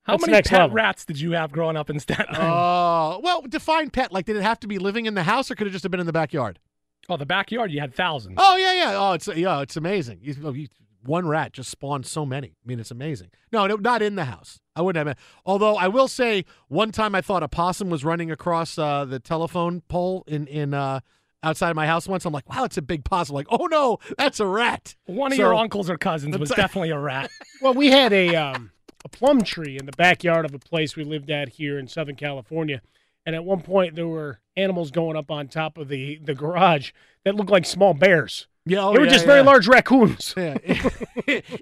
How 0.04 0.14
What's 0.14 0.26
many 0.26 0.42
pet 0.42 0.52
level? 0.60 0.74
rats 0.76 1.04
did 1.04 1.20
you 1.20 1.32
have 1.32 1.52
growing 1.52 1.76
up 1.76 1.90
in 1.90 1.98
Staten 2.00 2.26
Island? 2.30 2.50
Oh, 2.50 3.20
well, 3.22 3.42
define 3.42 3.90
pet. 3.90 4.12
Like, 4.12 4.24
did 4.26 4.36
it 4.36 4.42
have 4.42 4.60
to 4.60 4.66
be 4.66 4.78
living 4.78 5.06
in 5.06 5.14
the 5.14 5.24
house 5.24 5.50
or 5.50 5.54
could 5.54 5.66
it 5.66 5.70
just 5.70 5.82
have 5.82 5.90
been 5.90 6.00
in 6.00 6.06
the 6.06 6.12
backyard? 6.12 6.58
oh, 7.08 7.16
the 7.16 7.26
backyard, 7.26 7.72
you 7.72 7.80
had 7.80 7.94
thousands. 7.94 8.34
Oh 8.38 8.56
yeah, 8.56 8.72
yeah. 8.74 8.94
Oh, 8.96 9.12
it's 9.12 9.28
yeah, 9.28 9.60
it's 9.62 9.76
amazing. 9.76 10.18
You, 10.22 10.34
oh, 10.44 10.52
you, 10.52 10.68
one 11.02 11.26
rat 11.26 11.52
just 11.52 11.70
spawned 11.70 12.06
so 12.06 12.26
many. 12.26 12.48
I 12.48 12.66
mean, 12.66 12.80
it's 12.80 12.90
amazing. 12.90 13.30
No, 13.52 13.66
no, 13.66 13.76
not 13.76 14.02
in 14.02 14.14
the 14.16 14.26
house. 14.26 14.60
I 14.76 14.82
wouldn't 14.82 15.06
have. 15.06 15.16
Although 15.46 15.76
I 15.76 15.88
will 15.88 16.08
say, 16.08 16.44
one 16.68 16.92
time 16.92 17.14
I 17.14 17.20
thought 17.20 17.42
a 17.42 17.48
possum 17.48 17.88
was 17.88 18.04
running 18.04 18.30
across 18.30 18.78
uh, 18.78 19.04
the 19.04 19.18
telephone 19.18 19.82
pole 19.88 20.24
in 20.26 20.46
in 20.46 20.74
uh, 20.74 21.00
outside 21.42 21.74
my 21.76 21.86
house 21.86 22.08
once. 22.08 22.24
I'm 22.24 22.32
like, 22.32 22.48
wow, 22.48 22.64
it's 22.64 22.76
a 22.76 22.82
big 22.82 23.04
possum. 23.04 23.34
Like, 23.34 23.46
oh 23.50 23.66
no, 23.66 23.98
that's 24.16 24.40
a 24.40 24.46
rat. 24.46 24.94
One 25.06 25.32
of 25.32 25.36
So- 25.36 25.42
your 25.42 25.54
uncles 25.54 25.88
or 25.90 25.96
cousins 25.98 26.36
was 26.38 26.50
definitely 26.56 26.90
a 26.90 26.98
rat. 26.98 27.30
Well, 27.62 27.74
we 27.74 27.88
had 27.90 28.12
a 28.12 28.34
um, 28.36 28.70
a 29.04 29.08
plum 29.08 29.42
tree 29.42 29.76
in 29.78 29.86
the 29.86 29.92
backyard 29.92 30.44
of 30.44 30.54
a 30.54 30.58
place 30.58 30.96
we 30.96 31.04
lived 31.04 31.30
at 31.30 31.48
here 31.50 31.78
in 31.78 31.88
Southern 31.88 32.16
California, 32.16 32.80
and 33.24 33.34
at 33.36 33.44
one 33.44 33.60
point 33.62 33.94
there 33.94 34.08
were 34.08 34.40
animals 34.56 34.90
going 34.90 35.16
up 35.16 35.30
on 35.30 35.48
top 35.48 35.78
of 35.78 35.88
the 35.88 36.18
the 36.22 36.34
garage 36.34 36.90
that 37.24 37.34
looked 37.34 37.50
like 37.50 37.64
small 37.66 37.94
bears. 37.94 38.46
Yeah, 38.68 38.84
oh, 38.86 38.92
they 38.92 38.98
were 38.98 39.04
yeah, 39.06 39.12
just 39.12 39.26
very 39.26 39.42
large 39.42 39.66
raccoons. 39.68 40.34
Yeah. 40.36 40.58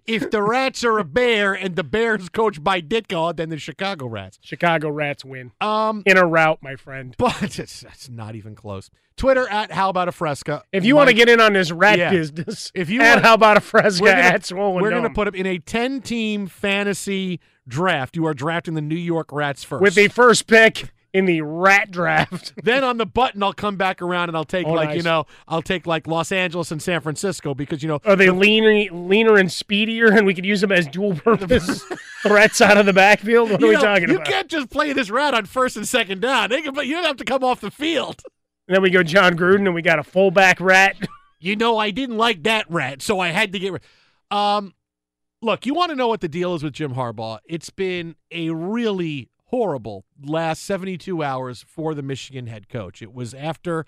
if 0.07 0.30
the 0.30 0.42
rats 0.42 0.84
are 0.84 0.98
a 0.98 1.04
bear 1.04 1.54
and 1.54 1.76
the 1.76 1.84
bear's 1.84 2.28
coached 2.28 2.62
by 2.62 2.80
Ditka, 2.80 3.36
then 3.36 3.48
the 3.48 3.59
Chicago 3.59 4.07
Rats. 4.07 4.38
Chicago 4.42 4.88
Rats 4.90 5.24
win 5.24 5.52
Um, 5.61 6.02
in 6.07 6.16
a 6.16 6.26
rout, 6.26 6.59
my 6.62 6.76
friend. 6.76 7.14
but 7.18 7.42
it's, 7.59 7.82
it's 7.82 8.09
not 8.09 8.34
even 8.34 8.54
close. 8.54 8.90
Twitter 9.16 9.48
at 9.48 9.72
How 9.72 9.88
About 9.88 10.09
a 10.09 10.12
Fresca. 10.12 10.62
If 10.72 10.84
you 10.84 10.94
want 10.94 11.09
to 11.09 11.14
get 11.14 11.28
in 11.28 11.40
on 11.40 11.54
this 11.54 11.70
rat 11.72 11.98
Yeah. 11.98 12.11
business, 12.11 12.70
If 12.74 12.90
you 12.90 13.00
and 13.00 13.14
want- 13.16 13.24
how 13.24 13.34
about 13.34 13.57
a 13.57 13.61
Fresca 13.61 14.02
we're 14.02 14.11
gonna, 14.11 14.22
at 14.22 14.44
Swollen 14.44 14.82
we're 14.82 14.90
gonna 14.90 15.09
put 15.11 15.26
up 15.28 15.34
in 15.34 15.46
a 15.46 15.59
10 15.59 16.02
team 16.02 16.46
fantasy 16.46 17.40
draft. 17.66 18.14
You 18.16 18.26
are 18.26 18.34
drafting 18.34 18.74
the 18.74 18.82
New 18.82 18.94
York 18.94 19.32
Rats 19.32 19.64
first. 19.64 19.82
with 19.82 19.94
the 19.94 20.09
first 20.09 20.46
pick 20.46 20.92
in 21.16 21.24
the 21.24 21.40
rat 21.40 21.90
draft. 21.90 22.52
then 22.62 22.84
on 22.84 22.98
the 22.98 23.06
button, 23.06 23.42
I'll 23.42 23.54
come 23.54 23.76
back 23.76 24.02
around 24.02 24.28
and 24.28 24.36
I'll 24.36 24.44
take 24.44 24.66
Oh, 24.66 24.72
like 24.72 24.94
you 24.94 25.02
know 25.02 25.24
I'll 25.48 25.62
take 25.62 25.86
like 25.86 26.06
Los 26.06 26.30
Angeles 26.30 26.70
and 26.70 26.82
San 26.82 27.00
Francisco 27.00 27.54
because 27.54 27.82
you 27.82 27.88
know 27.88 28.00
Are 28.04 28.16
they 28.16 28.28
leaner, 28.28 28.92
leaner 28.94 29.36
and 29.36 29.50
speedier, 29.50 30.08
and 30.08 30.26
we 30.26 30.34
could 30.34 30.44
use 30.44 30.60
them 30.60 30.72
as 30.72 30.86
dual 30.86 31.14
purpose 31.14 31.82
threats 32.22 32.60
out 32.60 32.76
of 32.76 32.84
the 32.84 32.92
backfield? 32.92 33.50
What 33.50 33.62
are 33.62 33.64
you 33.64 33.70
we 33.70 33.74
know, 33.76 33.80
talking 33.80 34.08
you 34.10 34.16
about? 34.16 34.28
You 34.28 34.32
can't 34.32 34.48
just 34.48 34.68
play 34.68 34.92
this 34.92 35.10
rat 35.10 35.32
on 35.32 35.46
first 35.46 35.78
and 35.78 35.88
second 35.88 36.20
down. 36.20 36.50
They 36.50 36.60
can, 36.60 36.74
but 36.74 36.86
you 36.86 36.94
don't 36.94 37.04
have 37.04 37.16
to 37.16 37.24
come 37.24 37.42
off 37.42 37.62
the 37.62 37.70
field. 37.70 38.22
And 38.68 38.74
then 38.74 38.82
we 38.82 38.90
go 38.90 39.02
Jon 39.02 39.36
Gruden, 39.36 39.64
and 39.64 39.74
we 39.74 39.80
got 39.80 39.98
a 39.98 40.04
fullback 40.04 40.60
rat. 40.60 40.96
You 41.38 41.56
know, 41.56 41.78
I 41.78 41.90
didn't 41.90 42.18
like 42.18 42.42
that 42.42 42.66
rat, 42.70 43.00
so 43.00 43.20
I 43.20 43.28
had 43.28 43.52
to 43.52 43.58
get 43.58 43.72
rid. 43.72 43.82
Um, 44.30 44.74
look, 45.40 45.64
you 45.64 45.72
want 45.72 45.90
to 45.90 45.96
know 45.96 46.08
what 46.08 46.20
the 46.20 46.28
deal 46.28 46.54
is 46.54 46.62
with 46.62 46.72
Jim 46.74 46.94
Harbaugh? 46.94 47.38
It's 47.46 47.70
been 47.70 48.16
a 48.30 48.50
really 48.50 49.30
horrible 49.47 50.05
last 50.22 50.62
72 50.64 51.22
hours 51.22 51.64
for 51.66 51.94
the 51.94 52.03
Michigan 52.03 52.47
head 52.47 52.68
coach. 52.68 53.03
It 53.03 53.12
was 53.12 53.34
after 53.34 53.86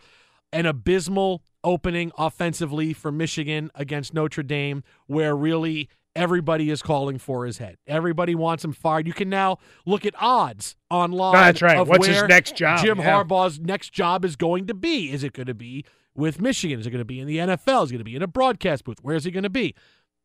an 0.52 0.66
abysmal 0.66 1.42
opening 1.62 2.12
offensively 2.16 2.92
for 2.92 3.12
Michigan 3.12 3.70
against 3.74 4.14
Notre 4.14 4.42
Dame, 4.42 4.82
where 5.06 5.36
really 5.36 5.88
everybody 6.16 6.70
is 6.70 6.82
calling 6.82 7.18
for 7.18 7.44
his 7.44 7.58
head. 7.58 7.76
Everybody 7.86 8.34
wants 8.34 8.64
him 8.64 8.72
fired. 8.72 9.06
You 9.06 9.12
can 9.12 9.28
now 9.28 9.58
look 9.86 10.06
at 10.06 10.14
odds 10.18 10.76
online. 10.90 11.34
That's 11.34 11.62
right. 11.62 11.86
What's 11.86 12.06
his 12.06 12.22
next 12.24 12.56
job? 12.56 12.84
Jim 12.84 12.98
Yeah. 12.98 13.22
Harbaugh's 13.22 13.60
next 13.60 13.92
job 13.92 14.24
is 14.24 14.36
going 14.36 14.66
to 14.66 14.74
be. 14.74 15.12
Is 15.12 15.22
it 15.22 15.32
going 15.32 15.46
to 15.46 15.54
be 15.54 15.84
with 16.14 16.40
Michigan? 16.40 16.80
Is 16.80 16.86
it 16.86 16.90
going 16.90 17.00
to 17.00 17.04
be 17.04 17.20
in 17.20 17.26
the 17.26 17.36
NFL? 17.38 17.84
Is 17.84 17.90
it 17.90 17.94
going 17.94 17.98
to 17.98 18.04
be 18.04 18.16
in 18.16 18.22
a 18.22 18.26
broadcast 18.26 18.84
booth? 18.84 18.98
Where 19.02 19.16
is 19.16 19.24
he 19.24 19.30
going 19.30 19.44
to 19.44 19.50
be? 19.50 19.74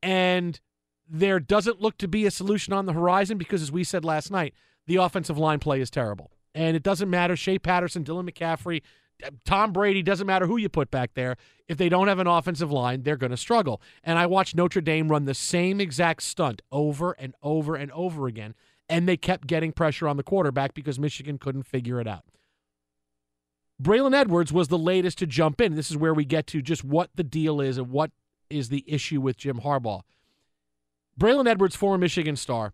And 0.02 0.60
there 1.08 1.40
doesn't 1.40 1.82
look 1.82 1.98
to 2.00 2.08
be 2.08 2.26
a 2.26 2.32
solution 2.32 2.74
on 2.74 2.86
the 2.86 2.94
horizon 2.94 3.38
because, 3.38 3.62
as 3.62 3.72
we 3.72 3.84
said 3.84 4.04
last 4.04 4.32
night, 4.32 4.54
the 4.88 4.98
offensive 4.98 5.38
line 5.38 5.60
play 5.60 5.82
is 5.82 5.90
terrible. 5.90 6.32
And 6.56 6.76
it 6.76 6.84
doesn't 6.84 7.10
matter. 7.10 7.36
Shea 7.36 7.60
Patterson, 7.60 8.04
Dylan 8.04 8.30
McCaffrey, 8.30 8.82
Tom 9.46 9.72
Brady, 9.72 10.04
doesn't 10.04 10.28
matter 10.28 10.46
who 10.46 10.58
you 10.58 10.70
put 10.70 10.92
back 10.92 11.14
there. 11.14 11.38
If 11.68 11.78
they 11.78 11.90
don't 11.90 12.08
have 12.08 12.20
an 12.20 12.28
offensive 12.28 12.72
line, 12.72 13.04
they're 13.04 13.18
going 13.18 13.32
to 13.32 13.38
struggle. 13.38 13.82
And 14.04 14.20
I 14.20 14.26
watched 14.26 14.56
Notre 14.56 14.82
Dame 14.82 15.10
run 15.10 15.26
the 15.26 15.34
same 15.34 15.80
exact 15.80 16.24
stunt 16.24 16.62
over 16.72 17.14
and 17.14 17.34
over 17.42 17.76
and 17.76 17.92
over 17.92 18.28
again. 18.28 18.54
And 18.90 19.08
they 19.08 19.18
kept 19.18 19.48
getting 19.48 19.72
pressure 19.72 20.08
on 20.08 20.18
the 20.18 20.24
quarterback 20.24 20.74
because 20.74 21.00
Michigan 21.00 21.38
couldn't 21.38 21.64
figure 21.64 22.00
it 22.00 22.08
out. 22.08 22.26
Braylon 23.82 24.16
Edwards 24.16 24.54
was 24.54 24.68
the 24.68 24.78
latest 24.78 25.18
to 25.20 25.28
jump 25.28 25.60
in. 25.60 25.76
This 25.76 25.90
is 25.90 25.98
where 25.98 26.14
we 26.14 26.26
get 26.26 26.46
to 26.48 26.62
just 26.62 26.84
what 26.84 27.10
the 27.16 27.24
deal 27.24 27.60
is 27.60 27.78
and 27.78 27.90
what 27.90 28.12
is 28.50 28.70
the 28.70 28.84
issue 28.88 29.20
with 29.20 29.38
Jim 29.38 29.62
Harbaugh. 29.62 30.02
Braylon 31.20 31.48
Edwards, 31.48 31.76
former 31.76 31.98
Michigan 31.98 32.36
star, 32.36 32.74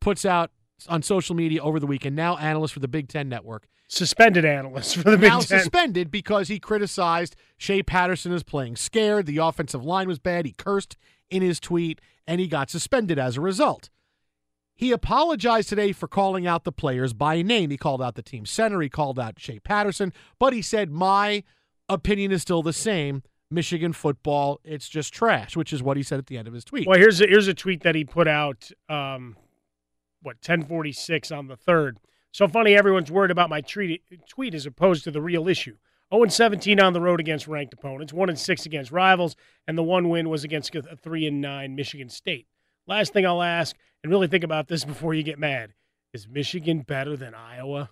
puts 0.00 0.24
out 0.24 0.50
on 0.88 1.02
social 1.02 1.34
media 1.34 1.62
over 1.62 1.78
the 1.80 1.86
weekend, 1.86 2.16
now 2.16 2.36
analyst 2.36 2.74
for 2.74 2.80
the 2.80 2.88
Big 2.88 3.08
Ten 3.08 3.28
Network. 3.28 3.66
Suspended 3.88 4.44
analyst 4.44 4.96
for 4.96 5.10
the 5.10 5.18
Big 5.18 5.30
now 5.30 5.40
Ten. 5.40 5.60
suspended 5.60 6.10
because 6.10 6.48
he 6.48 6.58
criticized 6.58 7.36
Shea 7.58 7.82
Patterson 7.82 8.32
as 8.32 8.42
playing 8.42 8.76
scared. 8.76 9.26
The 9.26 9.38
offensive 9.38 9.84
line 9.84 10.08
was 10.08 10.18
bad. 10.18 10.46
He 10.46 10.52
cursed 10.52 10.96
in 11.30 11.42
his 11.42 11.60
tweet, 11.60 12.00
and 12.26 12.40
he 12.40 12.46
got 12.48 12.70
suspended 12.70 13.18
as 13.18 13.36
a 13.36 13.40
result. 13.40 13.90
He 14.74 14.90
apologized 14.90 15.68
today 15.68 15.92
for 15.92 16.08
calling 16.08 16.46
out 16.46 16.64
the 16.64 16.72
players 16.72 17.12
by 17.12 17.42
name. 17.42 17.70
He 17.70 17.76
called 17.76 18.02
out 18.02 18.14
the 18.14 18.22
team 18.22 18.46
center. 18.46 18.80
He 18.80 18.88
called 18.88 19.18
out 19.18 19.38
Shea 19.38 19.60
Patterson, 19.60 20.12
but 20.38 20.52
he 20.52 20.62
said, 20.62 20.90
My 20.90 21.44
opinion 21.88 22.32
is 22.32 22.42
still 22.42 22.62
the 22.62 22.72
same. 22.72 23.22
Michigan 23.50 23.92
football, 23.92 24.60
it's 24.64 24.88
just 24.88 25.12
trash, 25.12 25.56
which 25.56 25.72
is 25.72 25.82
what 25.82 25.96
he 25.98 26.02
said 26.02 26.18
at 26.18 26.26
the 26.26 26.38
end 26.38 26.48
of 26.48 26.54
his 26.54 26.64
tweet. 26.64 26.88
Well, 26.88 26.98
here's 26.98 27.20
a, 27.20 27.26
here's 27.26 27.48
a 27.48 27.54
tweet 27.54 27.82
that 27.82 27.94
he 27.94 28.04
put 28.04 28.26
out. 28.26 28.70
Um, 28.88 29.36
what 30.22 30.36
1046 30.36 31.30
on 31.30 31.48
the 31.48 31.56
third. 31.56 31.98
So 32.32 32.48
funny, 32.48 32.74
everyone's 32.74 33.10
worried 33.10 33.30
about 33.30 33.50
my 33.50 33.60
tweet, 33.60 34.02
tweet 34.26 34.54
as 34.54 34.64
opposed 34.64 35.04
to 35.04 35.10
the 35.10 35.20
real 35.20 35.48
issue. 35.48 35.76
0 36.12 36.26
17 36.26 36.80
on 36.80 36.92
the 36.92 37.00
road 37.00 37.20
against 37.20 37.48
ranked 37.48 37.72
opponents, 37.72 38.12
1 38.12 38.28
and 38.28 38.38
6 38.38 38.66
against 38.66 38.92
rivals, 38.92 39.34
and 39.66 39.78
the 39.78 39.82
one 39.82 40.08
win 40.08 40.28
was 40.28 40.44
against 40.44 40.74
a 40.74 40.96
3 40.96 41.26
and 41.26 41.40
9 41.40 41.74
Michigan 41.74 42.08
State. 42.08 42.46
Last 42.86 43.12
thing 43.12 43.26
I'll 43.26 43.42
ask, 43.42 43.76
and 44.02 44.10
really 44.10 44.26
think 44.28 44.44
about 44.44 44.68
this 44.68 44.84
before 44.84 45.14
you 45.14 45.22
get 45.22 45.38
mad: 45.38 45.72
Is 46.12 46.28
Michigan 46.28 46.80
better 46.80 47.16
than 47.16 47.34
Iowa? 47.34 47.90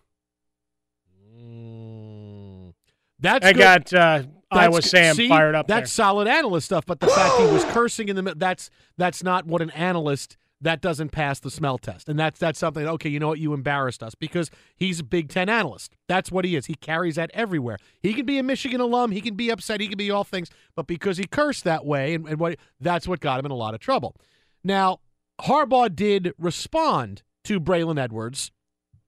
That's 3.20 3.44
I 3.44 3.52
good. 3.52 3.58
got 3.58 3.92
uh, 3.92 4.18
That's 4.18 4.28
Iowa 4.50 4.80
good. 4.80 4.84
Sam 4.84 5.14
See, 5.14 5.28
fired 5.28 5.54
up. 5.54 5.66
That's 5.66 5.94
there. 5.94 6.04
solid 6.04 6.26
analyst 6.28 6.66
stuff, 6.66 6.86
but 6.86 7.00
the 7.00 7.06
fact 7.08 7.36
he 7.38 7.46
was 7.46 7.64
cursing 7.66 8.08
in 8.08 8.16
the 8.16 8.22
middle, 8.22 8.38
that's 8.38 8.70
that's 8.96 9.22
not 9.22 9.46
what 9.46 9.62
an 9.62 9.70
analyst 9.70 10.36
that 10.60 10.80
doesn't 10.80 11.10
pass 11.10 11.40
the 11.40 11.50
smell 11.50 11.78
test. 11.78 12.08
And 12.08 12.18
that's 12.18 12.38
that's 12.38 12.58
something 12.58 12.86
okay, 12.86 13.08
you 13.08 13.18
know 13.18 13.28
what, 13.28 13.38
you 13.38 13.54
embarrassed 13.54 14.02
us 14.02 14.14
because 14.14 14.50
he's 14.76 15.00
a 15.00 15.04
Big 15.04 15.28
Ten 15.28 15.48
analyst. 15.48 15.94
That's 16.08 16.30
what 16.30 16.44
he 16.44 16.56
is. 16.56 16.66
He 16.66 16.74
carries 16.74 17.16
that 17.16 17.30
everywhere. 17.32 17.78
He 18.00 18.14
can 18.14 18.26
be 18.26 18.38
a 18.38 18.42
Michigan 18.42 18.80
alum, 18.80 19.10
he 19.10 19.20
can 19.20 19.34
be 19.34 19.50
upset, 19.50 19.80
he 19.80 19.88
can 19.88 19.98
be 19.98 20.10
all 20.10 20.24
things, 20.24 20.50
but 20.74 20.86
because 20.86 21.16
he 21.16 21.24
cursed 21.24 21.64
that 21.64 21.84
way 21.84 22.14
and, 22.14 22.28
and 22.28 22.38
what 22.38 22.58
that's 22.80 23.08
what 23.08 23.20
got 23.20 23.38
him 23.38 23.46
in 23.46 23.52
a 23.52 23.56
lot 23.56 23.74
of 23.74 23.80
trouble. 23.80 24.14
Now, 24.62 25.00
Harbaugh 25.42 25.94
did 25.94 26.32
respond 26.38 27.22
to 27.44 27.60
Braylon 27.60 27.98
Edwards 27.98 28.52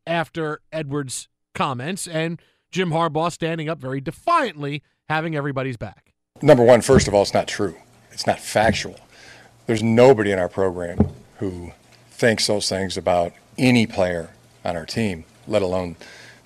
after 0.06 0.60
Edwards' 0.72 1.28
comments, 1.54 2.08
and 2.08 2.40
Jim 2.70 2.90
Harbaugh 2.90 3.30
standing 3.30 3.68
up 3.68 3.78
very 3.78 4.00
defiantly, 4.00 4.82
having 5.08 5.36
everybody's 5.36 5.76
back. 5.76 6.14
Number 6.40 6.64
one, 6.64 6.80
first 6.80 7.06
of 7.06 7.14
all, 7.14 7.22
it's 7.22 7.34
not 7.34 7.46
true. 7.46 7.76
It's 8.10 8.26
not 8.26 8.40
factual. 8.40 8.96
There's 9.66 9.82
nobody 9.82 10.32
in 10.32 10.38
our 10.38 10.48
program 10.48 10.98
who 11.38 11.72
thinks 12.10 12.46
those 12.46 12.68
things 12.68 12.96
about 12.96 13.32
any 13.58 13.86
player 13.86 14.30
on 14.64 14.76
our 14.76 14.86
team, 14.86 15.24
let 15.46 15.62
alone 15.62 15.96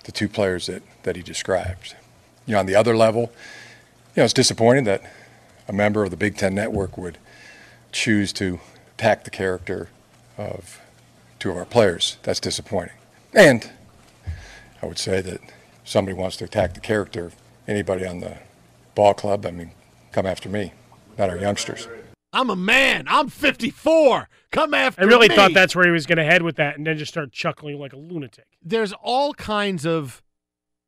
the 0.05 0.11
two 0.11 0.27
players 0.27 0.67
that, 0.67 0.81
that 1.03 1.15
he 1.15 1.21
described. 1.21 1.95
You 2.45 2.53
know, 2.53 2.59
on 2.59 2.65
the 2.65 2.75
other 2.75 2.95
level, 2.95 3.31
you 4.15 4.21
know, 4.21 4.23
it's 4.23 4.33
disappointing 4.33 4.85
that 4.85 5.03
a 5.67 5.73
member 5.73 6.03
of 6.03 6.11
the 6.11 6.17
Big 6.17 6.37
Ten 6.37 6.55
Network 6.55 6.97
would 6.97 7.17
choose 7.91 8.33
to 8.33 8.59
attack 8.95 9.23
the 9.23 9.29
character 9.29 9.89
of 10.37 10.81
two 11.39 11.51
of 11.51 11.57
our 11.57 11.65
players. 11.65 12.17
That's 12.23 12.39
disappointing. 12.39 12.95
And 13.33 13.69
I 14.81 14.85
would 14.85 14.97
say 14.97 15.21
that 15.21 15.41
somebody 15.83 16.17
wants 16.17 16.37
to 16.37 16.45
attack 16.45 16.73
the 16.73 16.79
character 16.79 17.25
of 17.25 17.35
anybody 17.67 18.05
on 18.05 18.19
the 18.19 18.37
ball 18.95 19.13
club, 19.13 19.45
I 19.45 19.51
mean, 19.51 19.71
come 20.11 20.25
after 20.25 20.49
me, 20.49 20.73
not 21.17 21.29
our 21.29 21.37
youngsters. 21.37 21.87
I'm 22.33 22.49
a 22.49 22.55
man. 22.55 23.05
I'm 23.07 23.29
54. 23.29 24.29
Come 24.51 24.73
after 24.73 25.01
I 25.01 25.05
really 25.05 25.29
me. 25.29 25.35
thought 25.35 25.53
that's 25.53 25.75
where 25.75 25.85
he 25.85 25.91
was 25.91 26.05
going 26.05 26.17
to 26.17 26.23
head 26.23 26.41
with 26.41 26.57
that, 26.57 26.77
and 26.77 26.85
then 26.85 26.97
just 26.97 27.11
start 27.11 27.31
chuckling 27.31 27.79
like 27.79 27.93
a 27.93 27.97
lunatic. 27.97 28.45
There's 28.61 28.93
all 28.93 29.33
kinds 29.33 29.85
of 29.85 30.21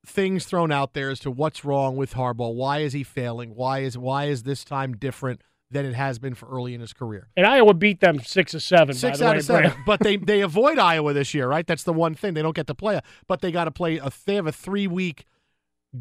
things 0.06 0.46
thrown 0.46 0.72
out 0.72 0.94
there 0.94 1.10
as 1.10 1.20
to 1.22 1.32
what's 1.32 1.64
wrong 1.66 1.96
with 1.96 2.14
Harbaugh. 2.14 2.54
Why 2.54 2.80
is 2.80 2.94
he 2.94 3.04
failing? 3.04 3.56
Why 3.56 3.80
is 3.80 3.98
why 3.98 4.26
is 4.26 4.44
this 4.44 4.64
time 4.64 4.96
different 4.96 5.42
than 5.72 5.86
it 5.86 5.94
has 5.94 6.18
been 6.20 6.34
for 6.36 6.48
early 6.50 6.74
in 6.74 6.82
his 6.82 6.94
career? 6.94 7.30
And 7.38 7.46
Iowa 7.46 7.74
beat 7.74 8.00
them 8.00 8.20
six 8.20 8.56
or 8.56 8.60
seven. 8.60 8.96
Six 8.96 9.20
by 9.20 9.24
the 9.24 9.30
out 9.30 9.34
way, 9.34 9.38
of 9.40 9.46
seven. 9.46 9.72
Brad. 9.72 9.86
but 9.86 10.00
they 10.00 10.18
they 10.18 10.42
avoid 10.42 10.80
Iowa 10.80 11.14
this 11.14 11.34
year, 11.34 11.48
right? 11.48 11.66
That's 11.68 11.84
the 11.84 11.94
one 11.94 12.16
thing 12.16 12.34
they 12.34 12.42
don't 12.42 12.56
get 12.56 12.68
to 12.68 12.76
play. 12.76 13.00
But 13.28 13.42
they 13.42 13.52
got 13.52 13.66
to 13.66 13.72
play 13.72 13.98
a. 13.98 14.12
They 14.26 14.36
have 14.36 14.48
a 14.48 14.52
three 14.52 14.88
week 14.88 15.26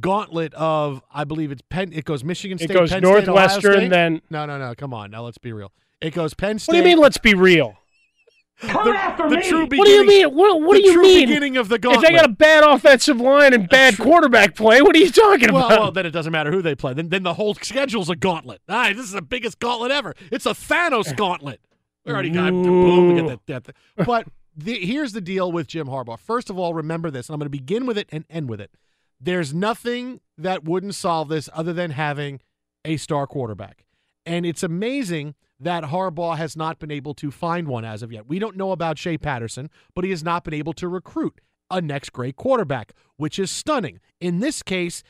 gauntlet 0.01 0.55
of 0.55 1.03
I 1.13 1.25
believe 1.25 1.51
it's 1.51 1.63
Penn. 1.69 1.93
It 1.93 2.05
goes 2.05 2.25
Michigan 2.25 2.59
State. 2.59 2.71
It 2.71 2.75
goes 2.75 2.91
Penn 2.91 3.03
Northwestern, 3.03 3.73
State. 3.75 3.91
then- 3.91 4.21
no, 4.31 4.47
no, 4.47 4.59
no. 4.59 4.75
Come 4.75 4.93
on, 4.95 5.11
now 5.11 5.23
let's 5.23 5.39
be 5.39 5.53
real. 5.53 5.73
It 6.01 6.15
goes 6.15 6.35
Penn 6.35 6.59
State. 6.59 6.73
What 6.73 6.83
do 6.83 6.89
you 6.89 6.97
mean? 6.97 7.03
Let's 7.03 7.19
be 7.19 7.35
real. 7.35 7.75
the, 8.61 8.69
the 8.69 9.45
true 9.49 9.61
What 9.63 9.71
do 9.71 9.77
you 9.77 10.03
beginning- 10.03 10.07
mean? 10.07 10.35
What, 10.35 10.61
what 10.63 10.75
the 10.75 10.81
do 10.83 10.87
you 10.89 10.93
true 10.95 11.03
mean? 11.03 11.29
Beginning 11.29 11.57
of 11.59 11.69
the 11.69 11.79
gauntlet. 11.79 12.05
If 12.05 12.11
they 12.11 12.17
got 12.17 12.25
a 12.27 12.33
bad 12.33 12.65
offensive 12.65 13.21
line 13.21 13.55
and 13.55 13.69
bad 13.69 13.97
quarterback 13.97 14.57
play, 14.57 14.83
what 14.83 14.97
are 14.97 14.99
you 14.99 15.13
talking 15.13 15.53
well, 15.53 15.67
about? 15.67 15.81
well, 15.81 15.93
then 15.93 16.07
it 16.07 16.11
doesn't 16.11 16.33
matter 16.33 16.51
who 16.51 16.61
they 16.61 16.75
play. 16.75 16.93
Then, 16.93 17.09
then 17.09 17.23
the 17.23 17.35
whole 17.35 17.55
schedule's 17.55 18.11
a 18.11 18.17
gauntlet. 18.17 18.61
All 18.69 18.77
right, 18.77 18.97
this 18.97 19.07
is 19.07 19.13
the 19.13 19.23
biggest 19.23 19.61
gauntlet 19.61 19.93
ever. 19.93 20.15
It's 20.33 20.45
a 20.45 20.51
Thanos 20.55 21.17
gauntlet. 21.17 21.61
We 22.05 22.13
already 22.13 22.31
got 22.31 22.51
boom. 22.51 23.15
We 23.15 23.21
get 23.21 23.29
that, 23.29 23.47
that, 23.47 23.77
that. 23.97 24.07
But 24.07 24.27
the, 24.57 24.75
here's 24.85 25.13
the 25.13 25.21
deal 25.21 25.53
with 25.53 25.69
Jim 25.69 25.87
Harbaugh. 25.87 26.19
First 26.19 26.51
of 26.51 26.59
all, 26.59 26.75
remember 26.75 27.11
this, 27.13 27.29
and 27.29 27.35
I'm 27.35 27.39
going 27.39 27.47
to 27.47 27.51
begin 27.51 27.87
with 27.87 27.97
it 27.97 28.09
and 28.11 28.25
end 28.29 28.49
with 28.49 28.61
it. 28.61 28.73
There's 29.21 29.53
nothing 29.53 30.21
that 30.37 30.65
wouldn't 30.65 30.95
solve 30.95 31.29
this 31.29 31.49
other 31.53 31.73
than 31.73 31.91
having 31.91 32.41
a 32.85 32.97
star 32.97 33.27
quarterback, 33.27 33.85
and 34.25 34.47
it's 34.47 34.63
amazing 34.63 35.35
that 35.61 35.85
Harbaugh 35.85 36.37
has 36.37 36.57
not 36.57 36.79
been 36.79 36.91
able 36.91 37.15
to 37.15 37.31
find 37.31 37.67
one 37.67 37.85
as 37.85 38.03
of 38.03 38.13
yet. 38.13 38.29
We 38.29 38.39
don't 38.39 38.57
know 38.57 38.71
about 38.73 38.99
Shea 38.99 39.19
Patterson, 39.19 39.71
but 39.95 40.05
he 40.05 40.11
has 40.11 40.23
not 40.23 40.45
been 40.45 40.55
able 40.55 40.73
to 40.75 40.89
recruit 40.89 41.41
a 41.71 41.81
next 41.81 42.13
great 42.13 42.37
quarterback, 42.37 42.93
which 43.17 43.39
is 43.39 43.51
stunning. 43.51 44.01
In 44.21 44.39
this 44.39 44.63
case, 44.63 45.03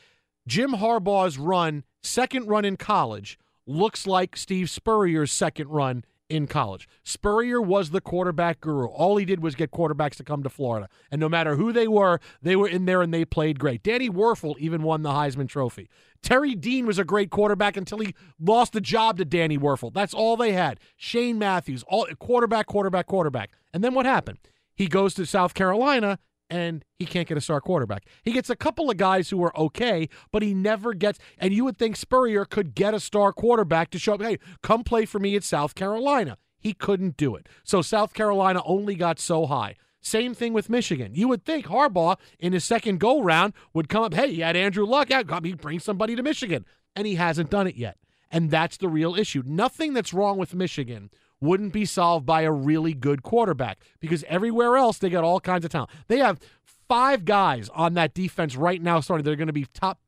Jim 0.47 0.71
Harbaugh's 0.71 1.37
run, 1.37 1.83
second 2.01 2.47
run 2.47 2.65
in 2.65 2.77
college, 2.77 3.37
looks 3.67 4.07
like 4.07 4.35
Steve 4.35 4.69
Spurrier's 4.69 5.31
second 5.31 5.69
run 5.69 6.03
in 6.29 6.47
college. 6.47 6.87
Spurrier 7.03 7.61
was 7.61 7.89
the 7.89 8.01
quarterback 8.01 8.61
guru. 8.61 8.87
All 8.87 9.17
he 9.17 9.25
did 9.25 9.41
was 9.41 9.55
get 9.55 9.71
quarterbacks 9.71 10.15
to 10.15 10.23
come 10.23 10.43
to 10.43 10.49
Florida. 10.49 10.87
And 11.11 11.19
no 11.19 11.27
matter 11.27 11.55
who 11.55 11.73
they 11.73 11.87
were, 11.87 12.19
they 12.41 12.55
were 12.55 12.67
in 12.67 12.85
there 12.85 13.01
and 13.01 13.13
they 13.13 13.25
played 13.25 13.59
great. 13.59 13.83
Danny 13.83 14.09
Wuerffel 14.09 14.57
even 14.59 14.83
won 14.83 15.01
the 15.01 15.09
Heisman 15.09 15.49
Trophy. 15.49 15.89
Terry 16.21 16.53
Dean 16.53 16.85
was 16.85 16.99
a 16.99 17.03
great 17.03 17.31
quarterback 17.31 17.75
until 17.75 17.99
he 17.99 18.13
lost 18.39 18.73
the 18.73 18.81
job 18.81 19.17
to 19.17 19.25
Danny 19.25 19.57
Wuerffel. 19.57 19.93
That's 19.93 20.13
all 20.13 20.37
they 20.37 20.51
had. 20.51 20.79
Shane 20.95 21.39
Matthews, 21.39 21.83
all 21.87 22.05
quarterback, 22.19 22.67
quarterback, 22.67 23.07
quarterback. 23.07 23.51
And 23.73 23.83
then 23.83 23.93
what 23.93 24.05
happened? 24.05 24.39
He 24.75 24.87
goes 24.87 25.13
to 25.15 25.25
South 25.25 25.53
Carolina 25.53 26.19
and 26.49 26.83
he 26.97 27.05
can't 27.05 27.27
get 27.27 27.37
a 27.37 27.41
star 27.41 27.61
quarterback. 27.61 28.05
He 28.23 28.31
gets 28.31 28.49
a 28.49 28.55
couple 28.55 28.89
of 28.89 28.97
guys 28.97 29.29
who 29.29 29.43
are 29.43 29.57
okay, 29.57 30.09
but 30.31 30.41
he 30.41 30.53
never 30.53 30.93
gets. 30.93 31.19
And 31.37 31.53
you 31.53 31.63
would 31.65 31.77
think 31.77 31.95
Spurrier 31.95 32.45
could 32.45 32.75
get 32.75 32.93
a 32.93 32.99
star 32.99 33.31
quarterback 33.31 33.91
to 33.91 33.99
show 33.99 34.15
up, 34.15 34.21
hey, 34.21 34.37
come 34.63 34.83
play 34.83 35.05
for 35.05 35.19
me 35.19 35.35
at 35.35 35.43
South 35.43 35.75
Carolina. 35.75 36.37
He 36.59 36.73
couldn't 36.73 37.17
do 37.17 37.35
it. 37.35 37.47
So 37.63 37.81
South 37.81 38.13
Carolina 38.13 38.61
only 38.65 38.95
got 38.95 39.19
so 39.19 39.45
high. 39.45 39.75
Same 40.01 40.33
thing 40.33 40.53
with 40.53 40.69
Michigan. 40.69 41.13
You 41.13 41.27
would 41.27 41.45
think 41.45 41.67
Harbaugh 41.67 42.17
in 42.39 42.53
his 42.53 42.63
second 42.63 42.99
go 42.99 43.21
round 43.21 43.53
would 43.73 43.89
come 43.89 44.03
up, 44.03 44.13
hey, 44.13 44.33
he 44.33 44.39
had 44.39 44.55
Andrew 44.55 44.85
Luck 44.85 45.11
out, 45.11 45.27
got 45.27 45.43
me 45.43 45.53
bring 45.53 45.79
somebody 45.79 46.15
to 46.15 46.23
Michigan. 46.23 46.65
And 46.95 47.05
he 47.05 47.15
hasn't 47.15 47.49
done 47.49 47.67
it 47.67 47.75
yet. 47.75 47.97
And 48.31 48.49
that's 48.51 48.77
the 48.77 48.87
real 48.87 49.15
issue. 49.15 49.43
Nothing 49.45 49.93
that's 49.93 50.13
wrong 50.13 50.37
with 50.37 50.53
Michigan 50.53 51.09
wouldn't 51.41 51.73
be 51.73 51.85
solved 51.85 52.25
by 52.25 52.41
a 52.41 52.51
really 52.51 52.93
good 52.93 53.23
quarterback 53.23 53.79
because 53.99 54.23
everywhere 54.27 54.75
else 54.75 54.97
they 54.97 55.09
got 55.09 55.23
all 55.23 55.39
kinds 55.39 55.65
of 55.65 55.71
talent. 55.71 55.89
They 56.07 56.19
have 56.19 56.39
five 56.87 57.25
guys 57.25 57.69
on 57.69 57.93
that 57.93 58.13
defense 58.13 58.55
right 58.55 58.81
now 58.81 58.99
starting. 58.99 59.23
They're 59.23 59.35
going 59.35 59.47
to 59.47 59.53
be 59.53 59.65
top 59.73 59.99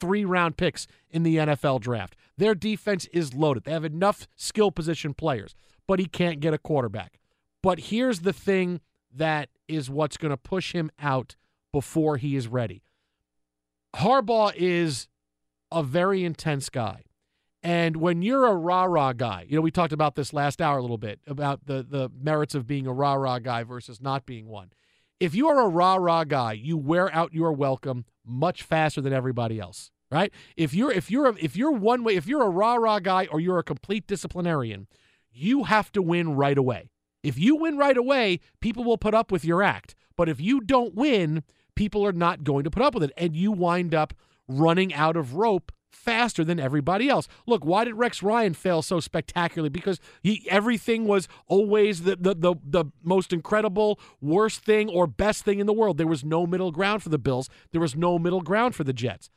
three 0.00 0.24
round 0.24 0.56
picks 0.56 0.86
in 1.10 1.22
the 1.22 1.36
NFL 1.36 1.80
draft. 1.80 2.16
Their 2.36 2.54
defense 2.54 3.06
is 3.06 3.34
loaded. 3.34 3.64
They 3.64 3.72
have 3.72 3.84
enough 3.84 4.28
skill 4.36 4.70
position 4.70 5.12
players, 5.12 5.54
but 5.86 5.98
he 5.98 6.06
can't 6.06 6.40
get 6.40 6.54
a 6.54 6.58
quarterback. 6.58 7.18
But 7.62 7.80
here's 7.80 8.20
the 8.20 8.32
thing 8.32 8.80
that 9.14 9.48
is 9.66 9.90
what's 9.90 10.16
going 10.16 10.30
to 10.30 10.36
push 10.36 10.72
him 10.72 10.90
out 11.00 11.34
before 11.72 12.16
he 12.16 12.36
is 12.36 12.46
ready. 12.46 12.82
Harbaugh 13.96 14.52
is 14.54 15.08
a 15.72 15.82
very 15.82 16.24
intense 16.24 16.68
guy. 16.68 17.02
And 17.68 17.96
when 17.96 18.22
you're 18.22 18.46
a 18.46 18.56
rah 18.56 18.84
rah 18.84 19.12
guy, 19.12 19.44
you 19.46 19.54
know, 19.54 19.60
we 19.60 19.70
talked 19.70 19.92
about 19.92 20.14
this 20.14 20.32
last 20.32 20.62
hour 20.62 20.78
a 20.78 20.80
little 20.80 20.96
bit 20.96 21.20
about 21.26 21.66
the 21.66 21.84
the 21.86 22.10
merits 22.18 22.54
of 22.54 22.66
being 22.66 22.86
a 22.86 22.94
rah 22.94 23.12
rah 23.12 23.40
guy 23.40 23.62
versus 23.62 24.00
not 24.00 24.24
being 24.24 24.48
one. 24.48 24.72
If 25.20 25.34
you 25.34 25.48
are 25.48 25.60
a 25.60 25.68
rah 25.68 25.96
rah 25.96 26.24
guy, 26.24 26.54
you 26.54 26.78
wear 26.78 27.14
out 27.14 27.34
your 27.34 27.52
welcome 27.52 28.06
much 28.24 28.62
faster 28.62 29.02
than 29.02 29.12
everybody 29.12 29.60
else, 29.60 29.90
right? 30.10 30.32
If 30.56 30.72
you're 30.72 30.90
if 30.90 31.10
you're 31.10 31.26
a, 31.26 31.34
if 31.38 31.56
you're 31.56 31.72
one 31.72 32.04
way, 32.04 32.16
if 32.16 32.26
you're 32.26 32.40
a 32.40 32.48
rah 32.48 32.76
rah 32.76 33.00
guy 33.00 33.26
or 33.26 33.38
you're 33.38 33.58
a 33.58 33.62
complete 33.62 34.06
disciplinarian, 34.06 34.86
you 35.30 35.64
have 35.64 35.92
to 35.92 36.00
win 36.00 36.36
right 36.36 36.56
away. 36.56 36.88
If 37.22 37.38
you 37.38 37.54
win 37.54 37.76
right 37.76 37.98
away, 37.98 38.40
people 38.62 38.82
will 38.82 38.96
put 38.96 39.12
up 39.12 39.30
with 39.30 39.44
your 39.44 39.62
act. 39.62 39.94
But 40.16 40.30
if 40.30 40.40
you 40.40 40.62
don't 40.62 40.94
win, 40.94 41.42
people 41.74 42.06
are 42.06 42.12
not 42.12 42.44
going 42.44 42.64
to 42.64 42.70
put 42.70 42.82
up 42.82 42.94
with 42.94 43.02
it, 43.02 43.12
and 43.18 43.36
you 43.36 43.52
wind 43.52 43.94
up 43.94 44.14
running 44.48 44.94
out 44.94 45.18
of 45.18 45.34
rope 45.34 45.70
faster 45.90 46.44
than 46.44 46.60
everybody 46.60 47.08
else. 47.08 47.28
Look, 47.46 47.64
why 47.64 47.84
did 47.84 47.94
Rex 47.94 48.22
Ryan 48.22 48.54
fail 48.54 48.82
so 48.82 49.00
spectacularly? 49.00 49.70
Because 49.70 50.00
he, 50.22 50.46
everything 50.48 51.06
was 51.06 51.28
always 51.46 52.02
the, 52.02 52.16
the 52.16 52.34
the 52.34 52.54
the 52.64 52.84
most 53.02 53.32
incredible, 53.32 53.98
worst 54.20 54.60
thing 54.60 54.88
or 54.88 55.06
best 55.06 55.44
thing 55.44 55.58
in 55.58 55.66
the 55.66 55.72
world. 55.72 55.98
There 55.98 56.06
was 56.06 56.24
no 56.24 56.46
middle 56.46 56.72
ground 56.72 57.02
for 57.02 57.08
the 57.08 57.18
Bills. 57.18 57.48
There 57.72 57.80
was 57.80 57.96
no 57.96 58.18
middle 58.18 58.40
ground 58.40 58.74
for 58.74 58.84
the 58.84 58.92
Jets. 58.92 59.30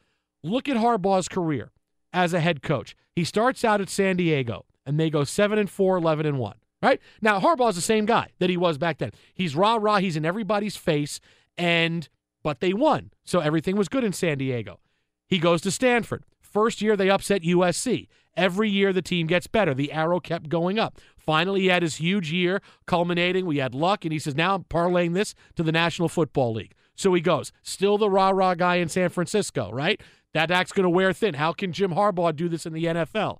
Look 0.43 0.67
at 0.67 0.77
Harbaugh's 0.77 1.27
career 1.27 1.71
as 2.13 2.33
a 2.33 2.39
head 2.39 2.61
coach. 2.61 2.95
He 3.15 3.23
starts 3.23 3.63
out 3.63 3.81
at 3.81 3.89
San 3.89 4.17
Diego 4.17 4.65
and 4.85 4.99
they 4.99 5.09
go 5.09 5.23
7 5.23 5.59
and 5.59 5.69
4, 5.69 5.97
11 5.97 6.25
and 6.25 6.39
1. 6.39 6.55
Right? 6.81 6.99
Now 7.21 7.39
Harbaugh's 7.39 7.75
the 7.75 7.81
same 7.81 8.05
guy 8.05 8.29
that 8.39 8.49
he 8.49 8.57
was 8.57 8.79
back 8.79 8.97
then. 8.97 9.11
He's 9.33 9.55
rah 9.55 9.77
rah, 9.79 9.97
he's 9.97 10.15
in 10.15 10.25
everybody's 10.25 10.75
face 10.75 11.19
and 11.57 12.09
but 12.43 12.59
they 12.59 12.73
won. 12.73 13.11
So 13.23 13.39
everything 13.39 13.75
was 13.75 13.87
good 13.87 14.03
in 14.03 14.13
San 14.13 14.39
Diego. 14.39 14.79
He 15.27 15.37
goes 15.37 15.61
to 15.61 15.71
Stanford. 15.71 16.23
First 16.51 16.81
year, 16.81 16.97
they 16.97 17.09
upset 17.09 17.43
USC. 17.43 18.07
Every 18.35 18.69
year, 18.69 18.93
the 18.93 19.01
team 19.01 19.27
gets 19.27 19.47
better. 19.47 19.73
The 19.73 19.91
arrow 19.91 20.19
kept 20.19 20.49
going 20.49 20.77
up. 20.79 20.99
Finally, 21.17 21.61
he 21.61 21.67
had 21.67 21.81
his 21.81 21.95
huge 21.95 22.31
year 22.31 22.61
culminating. 22.85 23.45
We 23.45 23.57
had 23.57 23.73
luck, 23.73 24.05
and 24.05 24.11
he 24.11 24.19
says, 24.19 24.35
Now 24.35 24.55
I'm 24.55 24.63
parlaying 24.65 25.13
this 25.13 25.33
to 25.55 25.63
the 25.63 25.71
National 25.71 26.09
Football 26.09 26.53
League. 26.53 26.73
So 26.95 27.13
he 27.13 27.21
goes, 27.21 27.51
still 27.63 27.97
the 27.97 28.09
rah 28.09 28.29
rah 28.29 28.53
guy 28.53 28.75
in 28.75 28.89
San 28.89 29.09
Francisco, 29.09 29.71
right? 29.71 29.99
That 30.33 30.51
act's 30.51 30.71
going 30.71 30.83
to 30.83 30.89
wear 30.89 31.13
thin. 31.13 31.33
How 31.35 31.51
can 31.51 31.73
Jim 31.73 31.91
Harbaugh 31.91 32.35
do 32.35 32.47
this 32.47 32.65
in 32.65 32.73
the 32.73 32.85
NFL? 32.85 33.39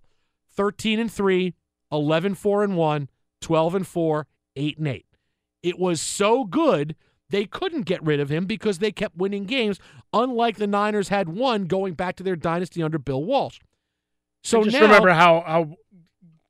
13 0.53 0.99
and 0.99 1.12
3, 1.12 1.53
11 1.91 2.36
4 2.36 2.64
and 2.64 2.76
1, 2.76 3.09
12 3.39 3.76
and 3.76 3.88
4, 3.88 4.28
8 4.55 4.78
and 4.78 4.88
8. 4.88 5.05
It 5.64 5.80
was 5.80 6.01
so 6.01 6.43
good 6.43 6.95
they 7.32 7.45
couldn't 7.45 7.84
get 7.84 8.03
rid 8.03 8.19
of 8.19 8.29
him 8.29 8.45
because 8.45 8.79
they 8.79 8.91
kept 8.91 9.17
winning 9.17 9.45
games, 9.45 9.79
unlike 10.13 10.57
the 10.57 10.67
Niners 10.67 11.09
had 11.09 11.29
won 11.29 11.65
going 11.65 11.93
back 11.93 12.15
to 12.17 12.23
their 12.23 12.36
dynasty 12.36 12.84
under 12.84 12.99
Bill 12.99 13.23
Walsh. 13.23 13.59
So 14.43 14.61
I 14.61 14.63
just 14.65 14.75
now, 14.75 14.82
remember 14.84 15.09
how 15.09 15.43
how 15.45 15.75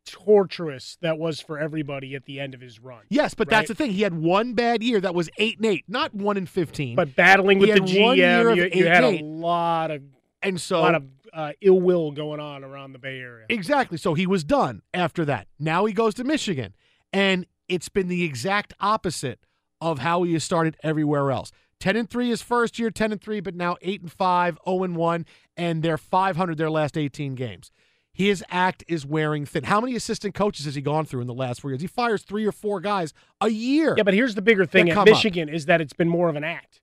torturous 0.05 0.97
that 1.01 1.17
was 1.17 1.39
for 1.39 1.57
everybody 1.57 2.15
at 2.15 2.25
the 2.25 2.39
end 2.39 2.53
of 2.53 2.61
his 2.61 2.79
run. 2.79 3.01
Yes, 3.09 3.34
but 3.34 3.47
right? 3.47 3.57
that's 3.57 3.67
the 3.69 3.75
thing. 3.75 3.91
He 3.91 4.01
had 4.01 4.13
one 4.13 4.53
bad 4.53 4.84
year 4.84 4.99
that 4.99 5.15
was 5.15 5.29
eight 5.38 5.57
and 5.57 5.65
eight, 5.65 5.86
not 5.88 6.13
one 6.13 6.38
and 6.38 6.49
fifteen. 6.49 6.95
But 6.95 7.15
battling 7.15 7.59
with 7.59 7.73
the 7.73 8.01
one 8.01 8.17
GM, 8.17 8.55
you, 8.55 8.69
you 8.73 8.88
had 8.88 9.03
a 9.03 9.23
lot 9.23 9.91
of 9.91 10.01
and 10.41 10.59
so 10.59 10.79
a 10.79 10.82
lot 10.82 10.95
of 10.95 11.03
uh, 11.34 11.51
ill 11.61 11.79
will 11.79 12.11
going 12.11 12.39
on 12.39 12.63
around 12.63 12.93
the 12.93 12.99
Bay 12.99 13.19
Area. 13.19 13.45
Exactly. 13.49 13.97
So 13.97 14.13
he 14.13 14.27
was 14.27 14.43
done 14.43 14.82
after 14.93 15.23
that. 15.25 15.47
Now 15.59 15.86
he 15.86 15.93
goes 15.93 16.13
to 16.15 16.23
Michigan. 16.23 16.73
And 17.13 17.45
it's 17.67 17.89
been 17.89 18.07
the 18.07 18.23
exact 18.23 18.73
opposite 18.79 19.39
of 19.82 19.99
how 19.99 20.23
he 20.23 20.34
has 20.34 20.43
started 20.43 20.77
everywhere 20.84 21.32
else. 21.32 21.51
10 21.79 21.95
and 21.95 22.09
3 22.09 22.29
his 22.29 22.41
first 22.41 22.77
year, 22.77 22.91
10 22.91 23.11
and 23.11 23.21
3, 23.21 23.39
but 23.39 23.55
now 23.55 23.75
8 23.82 24.01
and 24.01 24.11
5, 24.11 24.59
0 24.65 24.84
and 24.84 24.95
1, 24.95 25.25
and 25.57 25.84
they're 25.84 25.97
500 25.97 26.57
their 26.57 26.69
last 26.69 26.97
18 26.97 27.34
games. 27.36 27.71
His 28.13 28.43
act 28.49 28.84
is 28.88 29.05
wearing 29.05 29.45
thin. 29.45 29.63
How 29.63 29.82
many 29.82 29.95
assistant 29.95 30.36
coaches 30.36 30.65
has 30.65 30.75
he 30.75 30.82
gone 30.82 31.05
through 31.05 31.21
in 31.21 31.27
the 31.27 31.34
last 31.34 31.61
four 31.61 31.71
years? 31.71 31.82
He 31.82 31.88
fires 31.88 32.23
three 32.23 32.45
or 32.45 32.51
four 32.51 32.82
guys 32.82 33.13
a 33.39 33.49
year. 33.49 33.95
Yeah, 33.97 34.03
but 34.03 34.13
here's 34.13 34.36
the 34.36 34.41
bigger 34.41 34.65
thing 34.65 34.89
at 34.89 34.93
come 34.93 35.01
up. 35.01 35.07
Michigan 35.07 35.49
is 35.49 35.65
that 35.65 35.82
it's 35.82 35.93
been 35.93 36.09
more 36.09 36.29
of 36.29 36.36
an 36.36 36.43
act, 36.43 36.82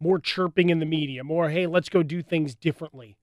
more 0.00 0.18
chirping 0.18 0.70
in 0.70 0.78
the 0.78 0.86
media, 0.86 1.24
more 1.24 1.50
hey, 1.50 1.66
let's 1.66 1.88
go 1.88 2.02
do 2.02 2.22
things 2.22 2.54
differently, 2.54 3.18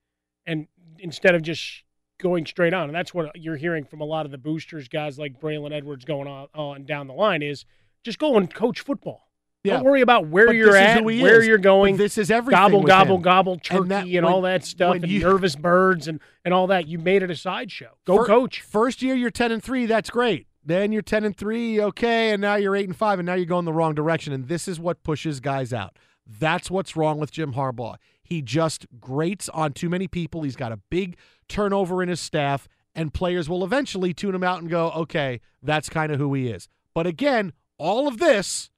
and 0.45 0.68
instead 0.99 1.34
of 1.34 1.41
just 1.41 1.84
going 2.20 2.45
straight 2.45 2.74
on. 2.74 2.84
And 2.84 2.95
that's 2.95 3.14
what 3.14 3.32
you're 3.36 3.55
hearing 3.55 3.86
from 3.86 4.01
a 4.01 4.05
lot 4.05 4.26
of 4.26 4.32
the 4.32 4.38
boosters, 4.38 4.88
guys 4.89 5.18
like 5.18 5.39
Braylon 5.39 5.72
Edwards 5.72 6.05
going 6.05 6.28
on, 6.28 6.47
on 6.53 6.84
down 6.84 7.07
the 7.07 7.14
line 7.14 7.41
is 7.41 7.66
just 8.04 8.20
go 8.20 8.38
and 8.38 8.54
coach 8.54 8.80
football. 8.82 9.28
Yeah. 9.64 9.74
Don't 9.76 9.84
worry 9.86 10.00
about 10.02 10.28
where 10.28 10.47
But 10.47 10.56
you're 10.56 10.76
at, 10.76 11.04
where 11.04 11.41
is. 11.41 11.47
you're 11.47 11.58
going. 11.58 11.95
But 11.97 12.04
this 12.04 12.18
is 12.18 12.32
everything 12.32 12.58
Gobble, 12.58 12.82
gobble, 12.84 13.16
him. 13.18 13.22
gobble, 13.22 13.54
And 13.54 13.64
turkey, 13.64 13.88
that- 13.89 14.04
and, 14.06 14.14
when- 14.14 14.26
all 14.26 14.41
that 14.43 14.64
stuff, 14.64 14.95
and 14.95 15.08
you- 15.08 15.20
nervous 15.20 15.56
birds, 15.58 16.08
and 16.08 16.22
and 16.45 16.54
all 16.54 16.68
that. 16.68 16.88
You 16.88 16.97
made 16.97 17.24
it 17.24 17.30
a 17.30 17.36
sideshow. 17.36 17.97
Go 18.06 18.24
coach. 18.26 18.62
First 18.62 19.02
year 19.02 19.16
you're 19.16 19.30
10 19.30 19.52
and 19.52 19.62
3, 19.62 19.86
that's 19.86 20.10
great. 20.10 20.47
Then 20.66 20.91
you're 20.93 21.02
10 21.02 21.26
and 21.26 21.36
3, 21.36 21.82
okay, 21.82 22.32
and 22.32 22.41
now 22.41 22.56
you're 22.56 22.76
8 22.76 22.88
and 22.88 22.95
5 22.95 23.20
and 23.20 23.26
now 23.26 23.34
you're 23.34 23.45
going 23.45 23.66
the 23.66 23.74
wrong 23.74 23.93
direction 23.93 24.32
and 24.32 24.47
this 24.47 24.68
is 24.68 24.80
what 24.80 25.04
pushes 25.04 25.39
guys 25.41 25.74
out. 25.74 25.97
That's 26.26 26.72
what's 26.72 26.95
wrong 26.95 27.20
with 27.20 27.32
Jim 27.32 27.54
Harbaugh. 27.54 27.95
He 28.22 28.41
just 28.41 28.86
grates 29.02 29.50
on 29.50 29.74
too 29.74 29.89
many 29.89 30.08
people. 30.08 30.43
He's 30.43 30.56
got 30.56 30.72
a 30.72 30.78
big 30.89 31.18
turnover 31.50 32.02
in 32.04 32.08
his 32.10 32.20
staff 32.22 32.68
and 32.95 33.14
players 33.14 33.50
will 33.50 33.64
eventually 33.66 34.14
tune 34.14 34.36
him 34.36 34.43
out 34.43 34.62
and 34.62 34.70
go, 34.70 34.91
"Okay, 34.91 35.41
that's 35.62 35.89
kind 35.89 36.12
of 36.12 36.20
who 36.20 36.34
he 36.34 36.47
is." 36.47 36.68
But 36.93 37.08
again, 37.08 37.52
all 37.80 38.07
of 38.07 38.19
this 38.19 38.69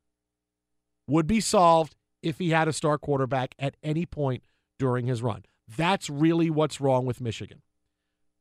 would 1.08 1.28
be 1.28 1.42
solved 1.42 1.96
if 2.24 2.38
he 2.38 2.52
had 2.52 2.68
a 2.68 2.74
star 2.74 2.98
quarterback 2.98 3.56
at 3.60 3.76
any 3.84 4.06
point 4.06 4.44
during 4.80 5.08
his 5.08 5.22
run. 5.22 5.44
That's 5.76 6.10
really 6.10 6.50
what's 6.50 6.80
wrong 6.80 7.06
with 7.06 7.20
Michigan. 7.20 7.62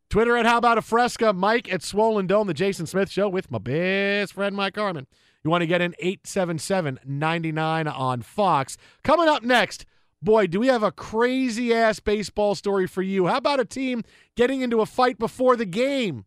Twitter 0.09 0.37
at 0.37 0.47
How 0.47 0.59
About 0.59 0.79
a 0.79 0.83
Fresca, 0.83 1.33
Mike 1.33 1.73
at 1.73 1.83
Swollen 1.83 2.27
Dome, 2.27 2.49
the 2.49 2.55
Jason 2.55 2.87
Smith 2.87 3.11
Show 3.11 3.29
with 3.29 3.51
my 3.51 3.59
best 3.59 4.33
friend 4.33 4.57
Mike 4.57 4.77
Harmon. 4.77 5.07
You 5.45 5.51
want 5.51 5.63
to 5.63 5.67
get 5.67 5.81
in 5.81 5.95
877 6.01 6.99
99 7.05 7.87
on 7.89 8.23
Fox. 8.23 8.77
Coming 9.05 9.29
up 9.29 9.43
next, 9.43 9.87
boy, 10.21 10.47
do 10.47 10.61
we 10.61 10.67
have 10.67 10.83
a 10.83 10.93
crazy 10.93 11.73
ass 11.73 12.01
baseball 12.01 12.55
story 12.55 12.87
for 12.87 13.03
you. 13.03 13.27
How 13.27 13.37
about 13.37 13.61
a 13.61 13.65
team 13.65 14.03
getting 14.37 14.61
into 14.61 14.81
a 14.81 14.87
fight 14.87 15.19
before 15.19 15.57
the 15.57 15.65
game 15.65 16.25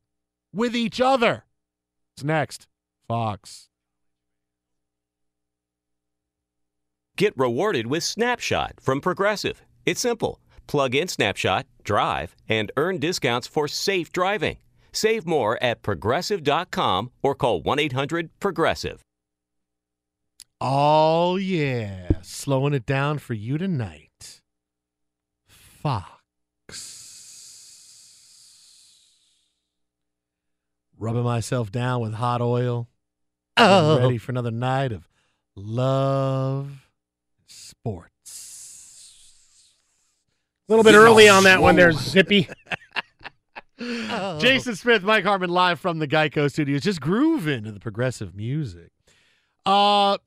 with 0.53 0.75
each 0.75 1.01
other? 1.01 1.43
It's 2.15 2.23
next. 2.23 2.67
Fox. 3.07 3.69
Get 7.15 7.37
rewarded 7.37 7.85
with 7.87 8.03
Snapshot 8.03 8.79
from 8.81 8.99
Progressive. 8.99 9.61
It's 9.85 10.01
simple. 10.01 10.39
Plug 10.65 10.95
in 10.95 11.07
Snapshot, 11.07 11.67
drive, 11.83 12.35
and 12.49 12.71
earn 12.75 12.97
discounts 12.97 13.45
for 13.45 13.67
safe 13.67 14.11
driving. 14.11 14.57
Save 14.91 15.27
more 15.27 15.61
at 15.61 15.83
progressive.com 15.83 17.11
or 17.21 17.35
call 17.35 17.61
1 17.61 17.77
800 17.79 18.31
Progressive. 18.39 19.03
Oh, 20.59 21.35
yeah. 21.35 22.21
Slowing 22.23 22.73
it 22.73 22.87
down 22.87 23.19
for 23.19 23.35
you 23.35 23.59
tonight. 23.59 24.41
Fox. 25.47 26.09
Rubbing 30.97 31.23
myself 31.23 31.71
down 31.71 32.01
with 32.01 32.13
hot 32.13 32.41
oil. 32.41 32.87
Oh. 33.57 33.95
Getting 33.95 34.03
Ready 34.07 34.17
for 34.17 34.31
another 34.31 34.51
night 34.51 34.91
of 34.91 35.07
love 35.55 36.82
sports. 37.83 39.73
A 40.69 40.71
little 40.71 40.83
bit 40.85 40.95
early 40.95 41.27
on 41.27 41.43
that 41.43 41.61
one 41.61 41.75
there, 41.75 41.91
Zippy. 41.91 42.47
Jason 44.39 44.75
Smith, 44.75 45.03
Mike 45.03 45.25
Harmon, 45.25 45.49
live 45.49 45.79
from 45.81 45.99
the 45.99 46.07
Geico 46.07 46.49
Studios, 46.49 46.81
just 46.83 47.01
grooving 47.01 47.65
to 47.65 47.71
the 47.73 47.81
progressive 47.81 48.33
music. 48.33 48.91
Uh, 49.65 50.17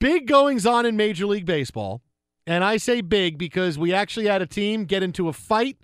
big 0.00 0.26
goings 0.26 0.66
on 0.66 0.84
in 0.86 0.96
Major 0.96 1.26
League 1.26 1.46
Baseball, 1.46 2.02
and 2.48 2.64
I 2.64 2.78
say 2.78 3.00
big 3.00 3.38
because 3.38 3.78
we 3.78 3.92
actually 3.94 4.26
had 4.26 4.42
a 4.42 4.46
team 4.46 4.86
get 4.86 5.04
into 5.04 5.28
a 5.28 5.32
fight 5.32 5.76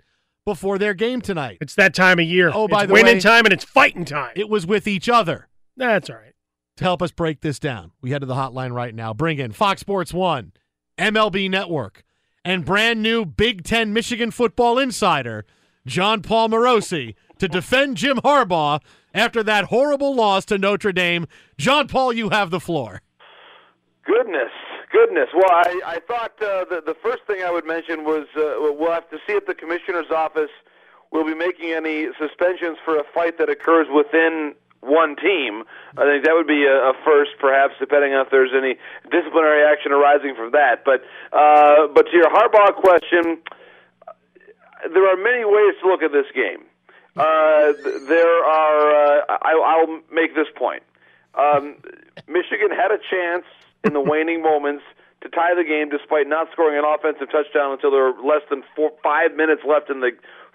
before 0.43 0.77
their 0.77 0.93
game 0.93 1.21
tonight. 1.21 1.59
It's 1.61 1.75
that 1.75 1.93
time 1.93 2.19
of 2.19 2.25
year. 2.25 2.51
Oh, 2.53 2.67
by 2.67 2.81
It's 2.83 2.87
the 2.89 2.93
winning 2.93 3.15
way, 3.15 3.21
time 3.21 3.45
and 3.45 3.53
it's 3.53 3.63
fighting 3.63 4.03
time. 4.03 4.33
It 4.35 4.49
was 4.49 4.67
with 4.67 4.85
each 4.85 5.07
other. 5.07 5.47
That's 5.77 6.09
all 6.09 6.17
right. 6.17 6.32
To 6.77 6.83
help 6.83 7.03
us 7.03 7.11
break 7.11 7.41
this 7.41 7.59
down, 7.59 7.91
we 8.01 8.09
head 8.09 8.21
to 8.21 8.25
the 8.25 8.33
hotline 8.33 8.71
right 8.73 8.95
now. 8.95 9.13
Bring 9.13 9.37
in 9.37 9.51
Fox 9.51 9.81
Sports 9.81 10.11
One, 10.11 10.53
MLB 10.97 11.47
Network, 11.47 12.03
and 12.43 12.65
brand 12.65 13.03
new 13.03 13.25
Big 13.25 13.63
Ten 13.63 13.93
Michigan 13.93 14.31
football 14.31 14.79
insider, 14.79 15.45
Jon 15.85 16.23
Paul 16.23 16.49
Morosi, 16.49 17.13
to 17.37 17.47
defend 17.47 17.97
Jim 17.97 18.17
Harbaugh 18.17 18.81
after 19.13 19.43
that 19.43 19.65
horrible 19.65 20.15
loss 20.15 20.45
to 20.45 20.57
Notre 20.57 20.91
Dame. 20.91 21.27
John 21.59 21.87
Paul, 21.87 22.11
you 22.11 22.29
have 22.29 22.49
the 22.49 22.59
floor. 22.59 23.03
Goodness, 24.03 24.51
goodness. 24.91 25.29
Well, 25.31 25.51
I, 25.51 25.79
I 25.85 25.99
thought 26.07 26.31
uh, 26.41 26.65
the, 26.65 26.81
the 26.83 26.95
first 27.03 27.21
thing 27.27 27.43
I 27.43 27.51
would 27.51 27.67
mention 27.67 28.03
was 28.03 28.25
uh, 28.35 28.73
we'll 28.75 28.91
have 28.91 29.09
to 29.11 29.17
see 29.27 29.33
if 29.33 29.45
the 29.45 29.53
commissioner's 29.53 30.09
office 30.09 30.49
will 31.11 31.23
be 31.23 31.35
making 31.35 31.71
any 31.71 32.07
suspensions 32.17 32.79
for 32.83 32.97
a 32.97 33.03
fight 33.13 33.37
that 33.37 33.47
occurs 33.47 33.85
within 33.93 34.55
one 34.83 35.15
team. 35.15 35.63
I 35.97 36.03
think 36.03 36.25
that 36.25 36.35
would 36.35 36.47
be 36.47 36.65
a, 36.65 36.91
a 36.91 36.93
first, 37.05 37.31
perhaps, 37.39 37.73
depending 37.79 38.13
on 38.13 38.25
if 38.25 38.31
there's 38.31 38.51
any 38.55 38.75
disciplinary 39.09 39.63
action 39.63 39.91
arising 39.91 40.35
from 40.35 40.51
that. 40.51 40.83
But 40.85 41.01
uh, 41.31 41.87
but 41.93 42.05
to 42.07 42.13
your 42.13 42.29
Harbaugh 42.29 42.75
question, 42.75 43.41
there 44.93 45.07
are 45.07 45.17
many 45.17 45.45
ways 45.45 45.75
to 45.81 45.87
look 45.87 46.03
at 46.03 46.11
this 46.11 46.27
game. 46.35 46.67
Uh, 47.15 47.73
there 48.07 48.43
are. 48.43 49.21
Uh, 49.21 49.37
I, 49.41 49.51
I'll 49.55 50.01
make 50.11 50.35
this 50.35 50.47
point. 50.55 50.83
Um, 51.35 51.77
Michigan 52.27 52.69
had 52.69 52.91
a 52.91 52.99
chance 53.09 53.45
in 53.83 53.93
the 53.93 54.01
waning 54.01 54.41
moments 54.41 54.83
to 55.21 55.29
tie 55.29 55.55
the 55.55 55.63
game, 55.63 55.89
despite 55.89 56.27
not 56.27 56.51
scoring 56.51 56.77
an 56.77 56.85
offensive 56.85 57.31
touchdown 57.31 57.71
until 57.71 57.91
there 57.91 58.11
were 58.11 58.21
less 58.21 58.43
than 58.49 58.63
four, 58.75 58.91
five 59.01 59.35
minutes 59.35 59.61
left 59.65 59.89
in 59.89 60.01
the 60.01 60.11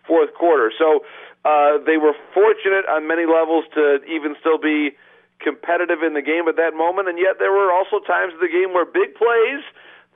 fourth 0.06 0.32
quarter. 0.34 0.72
So 0.78 1.04
uh, 1.44 1.78
they 1.86 1.96
were 1.96 2.14
fortunate 2.34 2.84
on 2.88 3.06
many 3.06 3.26
levels 3.26 3.64
to 3.74 4.02
even 4.04 4.34
still 4.40 4.58
be 4.58 4.96
competitive 5.40 6.02
in 6.02 6.14
the 6.14 6.22
game 6.22 6.48
at 6.48 6.56
that 6.56 6.74
moment, 6.74 7.08
and 7.08 7.18
yet 7.18 7.38
there 7.38 7.52
were 7.52 7.70
also 7.72 8.00
times 8.02 8.34
in 8.34 8.40
the 8.40 8.50
game 8.50 8.74
where 8.74 8.84
big 8.84 9.14
plays, 9.14 9.62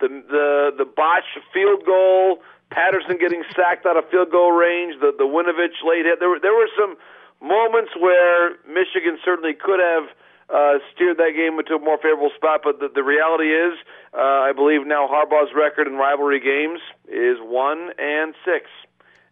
the 0.00 0.08
the 0.08 0.48
the 0.82 0.84
botched 0.84 1.38
field 1.54 1.86
goal, 1.86 2.42
Patterson 2.70 3.18
getting 3.18 3.44
sacked 3.54 3.86
out 3.86 3.96
of 3.96 4.08
field 4.10 4.30
goal 4.30 4.50
range, 4.50 4.98
the 5.00 5.12
the 5.16 5.24
Winovich 5.28 5.78
late 5.86 6.04
hit. 6.04 6.18
There 6.18 6.28
were 6.28 6.40
there 6.40 6.54
were 6.54 6.68
some 6.78 6.96
moments 7.40 7.92
where 7.98 8.56
Michigan 8.66 9.18
certainly 9.24 9.54
could 9.54 9.78
have 9.78 10.10
uh, 10.52 10.78
steered 10.94 11.16
that 11.18 11.32
game 11.34 11.58
into 11.58 11.74
a 11.74 11.78
more 11.78 11.96
favorable 11.96 12.30
spot. 12.36 12.60
But 12.64 12.78
the, 12.78 12.88
the 12.92 13.02
reality 13.02 13.50
is, 13.50 13.74
uh, 14.12 14.48
I 14.48 14.52
believe 14.52 14.86
now 14.86 15.08
Harbaugh's 15.08 15.54
record 15.54 15.86
in 15.86 15.94
rivalry 15.94 16.40
games 16.40 16.80
is 17.08 17.38
one 17.40 17.90
and 17.98 18.34
six, 18.44 18.66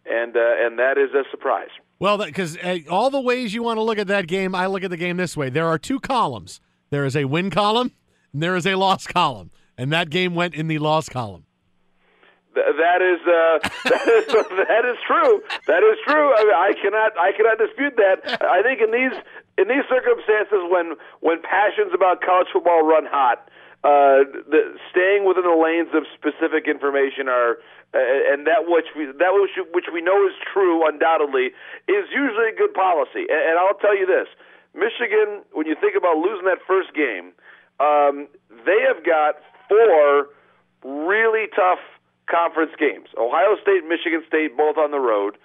and 0.07 0.37
uh, 0.37 0.41
and 0.59 0.79
that 0.79 0.99
is 0.99 1.15
a 1.15 1.25
surprise. 1.31 1.71
Well, 1.99 2.19
because 2.19 2.57
uh, 2.57 2.79
all 2.89 3.11
the 3.11 3.21
ways 3.21 3.53
you 3.53 3.63
want 3.63 3.77
to 3.77 3.83
look 3.83 3.99
at 3.99 4.07
that 4.07 4.27
game, 4.27 4.55
I 4.55 4.67
look 4.67 4.83
at 4.83 4.91
the 4.91 4.97
game 4.97 5.17
this 5.17 5.37
way. 5.37 5.51
There 5.51 5.67
are 5.67 5.79
two 5.79 6.01
columns. 6.01 6.61
There 6.91 7.05
is 7.05 7.15
a 7.15 7.27
win 7.27 7.51
column, 7.51 7.93
and 8.33 8.43
there 8.43 8.57
is 8.57 8.67
a 8.67 8.75
loss 8.75 9.07
column, 9.07 9.51
and 9.77 9.93
that 9.93 10.11
game 10.11 10.35
went 10.35 10.55
in 10.55 10.67
the 10.67 10.79
loss 10.79 11.09
column. 11.09 11.45
Th- 12.55 12.67
that 12.67 13.03
is 13.03 13.21
uh, 13.23 13.69
that 13.91 14.09
is 14.09 14.27
that 14.67 14.85
is 14.85 14.97
true. 15.07 15.43
That 15.67 15.83
is 15.85 15.99
true. 16.07 16.35
I, 16.35 16.45
mean, 16.45 16.55
I 16.55 16.73
cannot 16.83 17.19
I 17.19 17.33
cannot 17.37 17.59
dispute 17.59 17.95
that. 17.97 18.43
I 18.43 18.63
think 18.63 18.81
in 18.81 18.91
these 18.91 19.17
in 19.59 19.69
these 19.69 19.85
circumstances, 19.89 20.65
when 20.71 20.97
when 21.21 21.43
passions 21.43 21.93
about 21.95 22.23
college 22.23 22.49
football 22.53 22.83
run 22.83 23.07
hot, 23.07 23.49
uh, 23.85 24.25
the, 24.49 24.77
staying 24.91 25.25
within 25.25 25.45
the 25.45 25.57
lanes 25.57 25.89
of 25.95 26.05
specific 26.13 26.69
information 26.69 27.29
are 27.29 27.59
and 27.93 28.47
that 28.47 28.71
which 28.71 28.87
we 28.97 29.07
that 29.07 29.35
which 29.35 29.59
which 29.75 29.87
we 29.93 30.01
know 30.01 30.27
is 30.27 30.35
true 30.53 30.87
undoubtedly 30.87 31.51
is 31.89 32.07
usually 32.15 32.49
a 32.53 32.57
good 32.57 32.75
policy. 32.75 33.27
And, 33.27 33.43
and 33.51 33.59
I'll 33.59 33.79
tell 33.79 33.97
you 33.97 34.07
this: 34.07 34.29
Michigan, 34.75 35.43
when 35.53 35.67
you 35.67 35.75
think 35.81 35.97
about 35.97 36.17
losing 36.17 36.47
that 36.47 36.63
first 36.67 36.95
game, 36.95 37.33
um, 37.81 38.29
they 38.65 38.79
have 38.87 39.05
got 39.05 39.43
four 39.69 40.31
really 40.85 41.47
tough 41.55 41.83
conference 42.31 42.73
games. 42.79 43.09
Ohio 43.19 43.57
State, 43.61 43.83
Michigan 43.89 44.23
State, 44.27 44.57
both 44.57 44.79
on 44.79 44.91
the 44.91 45.01
road. 45.01 45.37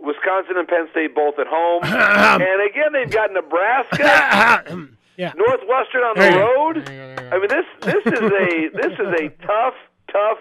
Wisconsin 0.00 0.56
and 0.56 0.66
Penn 0.66 0.88
State 0.90 1.14
both 1.14 1.38
at 1.38 1.46
home. 1.46 1.82
and 1.84 2.62
again, 2.64 2.92
they've 2.92 3.10
got 3.10 3.32
Nebraska, 3.32 4.64
yeah. 5.16 5.32
Northwestern 5.36 6.00
on 6.00 6.16
the 6.16 6.32
road. 6.40 6.88
I 7.30 7.38
mean, 7.38 7.48
this 7.48 7.66
this 7.82 8.06
is 8.06 8.20
a 8.20 8.70
this 8.72 8.92
is 8.96 9.08
a 9.20 9.28
tough, 9.44 9.74
tough 10.10 10.38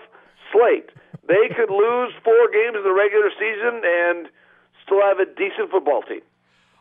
slate. 0.53 0.89
They 1.29 1.47
could 1.55 1.69
lose 1.69 2.11
four 2.23 2.49
games 2.51 2.75
in 2.75 2.83
the 2.83 2.91
regular 2.91 3.29
season 3.37 3.81
and 3.85 4.27
still 4.83 4.99
have 5.01 5.19
a 5.19 5.25
decent 5.25 5.69
football 5.69 6.01
team. 6.01 6.21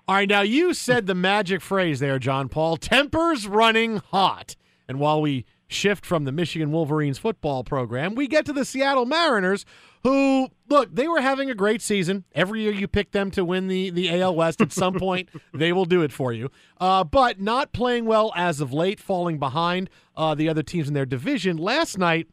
All 0.08 0.14
right, 0.14 0.28
now 0.28 0.40
you 0.40 0.72
said 0.72 1.06
the 1.06 1.14
magic 1.14 1.60
phrase 1.60 2.00
there, 2.00 2.18
Jon 2.18 2.48
Paul. 2.48 2.78
Tempers 2.78 3.46
running 3.46 3.98
hot. 3.98 4.56
And 4.88 4.98
while 4.98 5.20
we 5.20 5.44
shift 5.66 6.06
from 6.06 6.24
the 6.24 6.32
Michigan 6.32 6.72
Wolverines 6.72 7.18
football 7.18 7.62
program, 7.62 8.14
we 8.14 8.26
get 8.26 8.46
to 8.46 8.54
the 8.54 8.64
Seattle 8.64 9.04
Mariners, 9.04 9.66
who, 10.02 10.48
look, 10.70 10.94
they 10.94 11.08
were 11.08 11.20
having 11.20 11.50
a 11.50 11.54
great 11.54 11.82
season. 11.82 12.24
Every 12.34 12.62
year 12.62 12.72
you 12.72 12.88
pick 12.88 13.10
them 13.10 13.30
to 13.32 13.44
win 13.44 13.68
the, 13.68 13.90
the 13.90 14.18
AL 14.18 14.34
West. 14.34 14.62
At 14.62 14.72
some 14.72 14.94
point, 14.94 15.28
they 15.52 15.74
will 15.74 15.84
do 15.84 16.00
it 16.00 16.10
for 16.10 16.32
you. 16.32 16.50
Uh, 16.80 17.04
but 17.04 17.38
not 17.38 17.74
playing 17.74 18.06
well 18.06 18.32
as 18.34 18.62
of 18.62 18.72
late, 18.72 18.98
falling 18.98 19.38
behind 19.38 19.90
uh, 20.16 20.34
the 20.34 20.48
other 20.48 20.62
teams 20.62 20.88
in 20.88 20.94
their 20.94 21.04
division. 21.04 21.58
Last 21.58 21.98
night, 21.98 22.28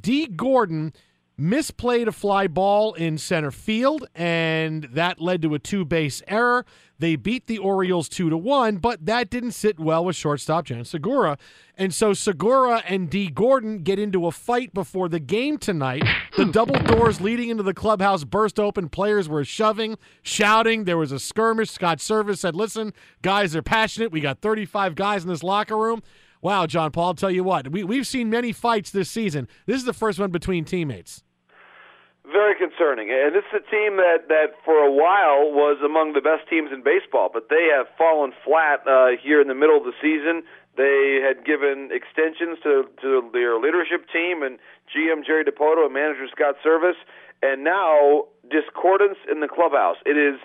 Dee 0.00 0.28
Gordon 0.28 0.92
misplayed 1.38 2.06
a 2.06 2.12
fly 2.12 2.46
ball 2.46 2.94
in 2.94 3.18
center 3.18 3.50
field, 3.50 4.08
and 4.14 4.84
that 4.84 5.20
led 5.20 5.42
to 5.42 5.54
a 5.54 5.58
two 5.58 5.84
base 5.84 6.22
error. 6.26 6.64
They 6.98 7.16
beat 7.16 7.46
the 7.46 7.58
Orioles 7.58 8.08
two 8.08 8.30
to 8.30 8.38
one, 8.38 8.78
but 8.78 9.04
that 9.04 9.28
didn't 9.28 9.50
sit 9.50 9.78
well 9.78 10.02
with 10.04 10.16
shortstop 10.16 10.64
Jean 10.64 10.84
Segura. 10.84 11.36
And 11.76 11.92
so 11.92 12.14
Segura 12.14 12.82
and 12.86 13.10
Dee 13.10 13.28
Gordon 13.28 13.82
get 13.82 13.98
into 13.98 14.26
a 14.26 14.32
fight 14.32 14.72
before 14.72 15.10
the 15.10 15.20
game 15.20 15.58
tonight. 15.58 16.04
The 16.36 16.46
hmm. 16.46 16.52
double 16.52 16.78
doors 16.78 17.20
leading 17.20 17.50
into 17.50 17.62
the 17.62 17.74
clubhouse 17.74 18.24
burst 18.24 18.58
open. 18.58 18.88
Players 18.88 19.28
were 19.28 19.44
shoving, 19.44 19.98
shouting. 20.22 20.84
There 20.84 20.96
was 20.96 21.12
a 21.12 21.18
skirmish. 21.18 21.70
Scott 21.70 21.98
Servais 21.98 22.38
said, 22.38 22.54
Listen, 22.54 22.94
guys 23.20 23.54
are 23.54 23.62
passionate. 23.62 24.10
We 24.10 24.20
got 24.20 24.40
35 24.40 24.94
guys 24.94 25.22
in 25.22 25.28
this 25.28 25.42
locker 25.42 25.76
room. 25.76 26.02
Wow, 26.40 26.66
Jon 26.66 26.92
Paul, 26.92 27.08
I'll 27.08 27.14
tell 27.14 27.30
you 27.30 27.42
what, 27.42 27.72
we, 27.72 27.82
we've 27.82 28.06
seen 28.06 28.30
many 28.30 28.52
fights 28.52 28.90
this 28.90 29.10
season. 29.10 29.48
This 29.66 29.78
is 29.78 29.84
the 29.84 29.92
first 29.92 30.18
one 30.18 30.30
between 30.30 30.64
teammates. 30.64 31.24
Very 32.26 32.58
concerning. 32.58 33.10
And 33.10 33.34
this 33.34 33.46
is 33.54 33.62
a 33.62 33.70
team 33.70 34.02
that, 34.02 34.26
that 34.26 34.58
for 34.64 34.82
a 34.82 34.90
while 34.90 35.46
was 35.54 35.78
among 35.78 36.14
the 36.14 36.20
best 36.20 36.50
teams 36.50 36.72
in 36.72 36.82
baseball, 36.82 37.30
but 37.32 37.48
they 37.48 37.70
have 37.70 37.86
fallen 37.96 38.32
flat 38.44 38.82
uh, 38.82 39.14
here 39.22 39.40
in 39.40 39.46
the 39.46 39.54
middle 39.54 39.78
of 39.78 39.84
the 39.84 39.94
season. 40.02 40.42
They 40.76 41.22
had 41.22 41.46
given 41.46 41.94
extensions 41.94 42.58
to, 42.66 42.90
to 43.00 43.30
their 43.32 43.62
leadership 43.62 44.10
team 44.10 44.42
and 44.42 44.58
GM 44.90 45.24
Jerry 45.24 45.44
Dipoto 45.44 45.86
and 45.86 45.94
manager 45.94 46.26
Scott 46.34 46.56
Servais, 46.66 46.98
and 47.42 47.62
now 47.62 48.26
discordance 48.50 49.18
in 49.30 49.38
the 49.38 49.48
clubhouse. 49.48 49.96
It 50.04 50.18
is 50.18 50.40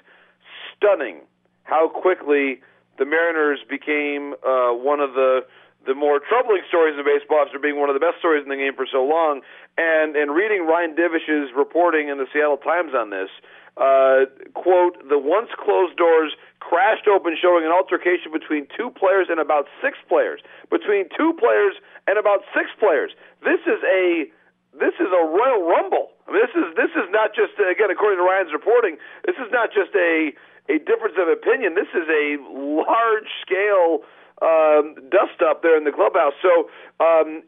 stunning 0.78 1.26
how 1.64 1.90
quickly 1.90 2.62
the 3.00 3.06
Mariners 3.06 3.60
became 3.68 4.34
uh, 4.46 4.70
one 4.70 5.00
of 5.00 5.14
the 5.14 5.42
the 5.86 5.96
more 5.96 6.22
troubling 6.22 6.62
stories 6.68 6.94
in 6.98 7.06
baseball 7.06 7.42
after 7.42 7.58
being 7.58 7.80
one 7.80 7.90
of 7.90 7.96
the 7.98 8.04
best 8.04 8.20
stories 8.20 8.44
in 8.44 8.50
the 8.50 8.60
game 8.60 8.76
for 8.76 8.86
so 8.86 9.04
long. 9.04 9.42
And 9.78 10.16
and 10.16 10.34
reading 10.34 10.68
Ryan 10.68 10.94
Divish's 10.94 11.50
reporting 11.56 12.10
in 12.10 12.18
the 12.18 12.28
Seattle 12.32 12.58
Times 12.58 12.94
on 12.94 13.10
this, 13.10 13.30
uh, 13.78 14.30
quote, 14.54 15.00
the 15.10 15.18
once 15.18 15.50
closed 15.58 15.98
doors 15.98 16.38
crashed 16.60 17.08
open, 17.08 17.34
showing 17.40 17.66
an 17.66 17.72
altercation 17.72 18.32
between 18.32 18.68
two 18.78 18.92
players 18.94 19.28
and 19.30 19.40
about 19.40 19.66
six 19.82 19.98
players. 20.06 20.42
Between 20.70 21.10
two 21.18 21.34
players 21.40 21.74
and 22.06 22.20
about 22.20 22.46
six 22.54 22.70
players. 22.78 23.12
This 23.42 23.62
is 23.66 23.82
a 23.82 24.30
this 24.78 24.96
is 25.02 25.10
a 25.12 25.24
royal 25.26 25.68
rumble. 25.68 26.14
I 26.28 26.32
mean, 26.32 26.42
this 26.46 26.56
is 26.56 26.68
this 26.78 26.94
is 26.94 27.10
not 27.10 27.34
just 27.34 27.58
again 27.58 27.90
according 27.90 28.22
to 28.22 28.26
Ryan's 28.28 28.54
reporting. 28.54 29.02
This 29.26 29.36
is 29.42 29.50
not 29.50 29.74
just 29.74 29.92
a 29.98 30.32
a 30.70 30.78
difference 30.78 31.18
of 31.18 31.28
opinion. 31.28 31.74
This 31.74 31.90
is 31.92 32.06
a 32.06 32.38
large 32.54 33.28
scale 33.42 34.06
um, 34.42 34.96
dust 35.10 35.42
up 35.46 35.62
there 35.62 35.78
in 35.78 35.86
the 35.86 35.92
clubhouse. 35.92 36.34
So 36.42 36.70
um, 37.00 37.44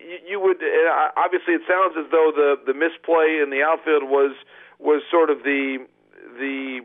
you, 0.00 0.18
you 0.26 0.40
would 0.40 0.56
obviously 1.16 1.54
it 1.54 1.62
sounds 1.68 1.94
as 2.00 2.10
though 2.10 2.32
the 2.34 2.56
the 2.64 2.74
misplay 2.74 3.40
in 3.42 3.50
the 3.50 3.62
outfield 3.62 4.08
was 4.08 4.32
was 4.78 5.02
sort 5.10 5.28
of 5.28 5.44
the 5.44 5.84
the 6.38 6.80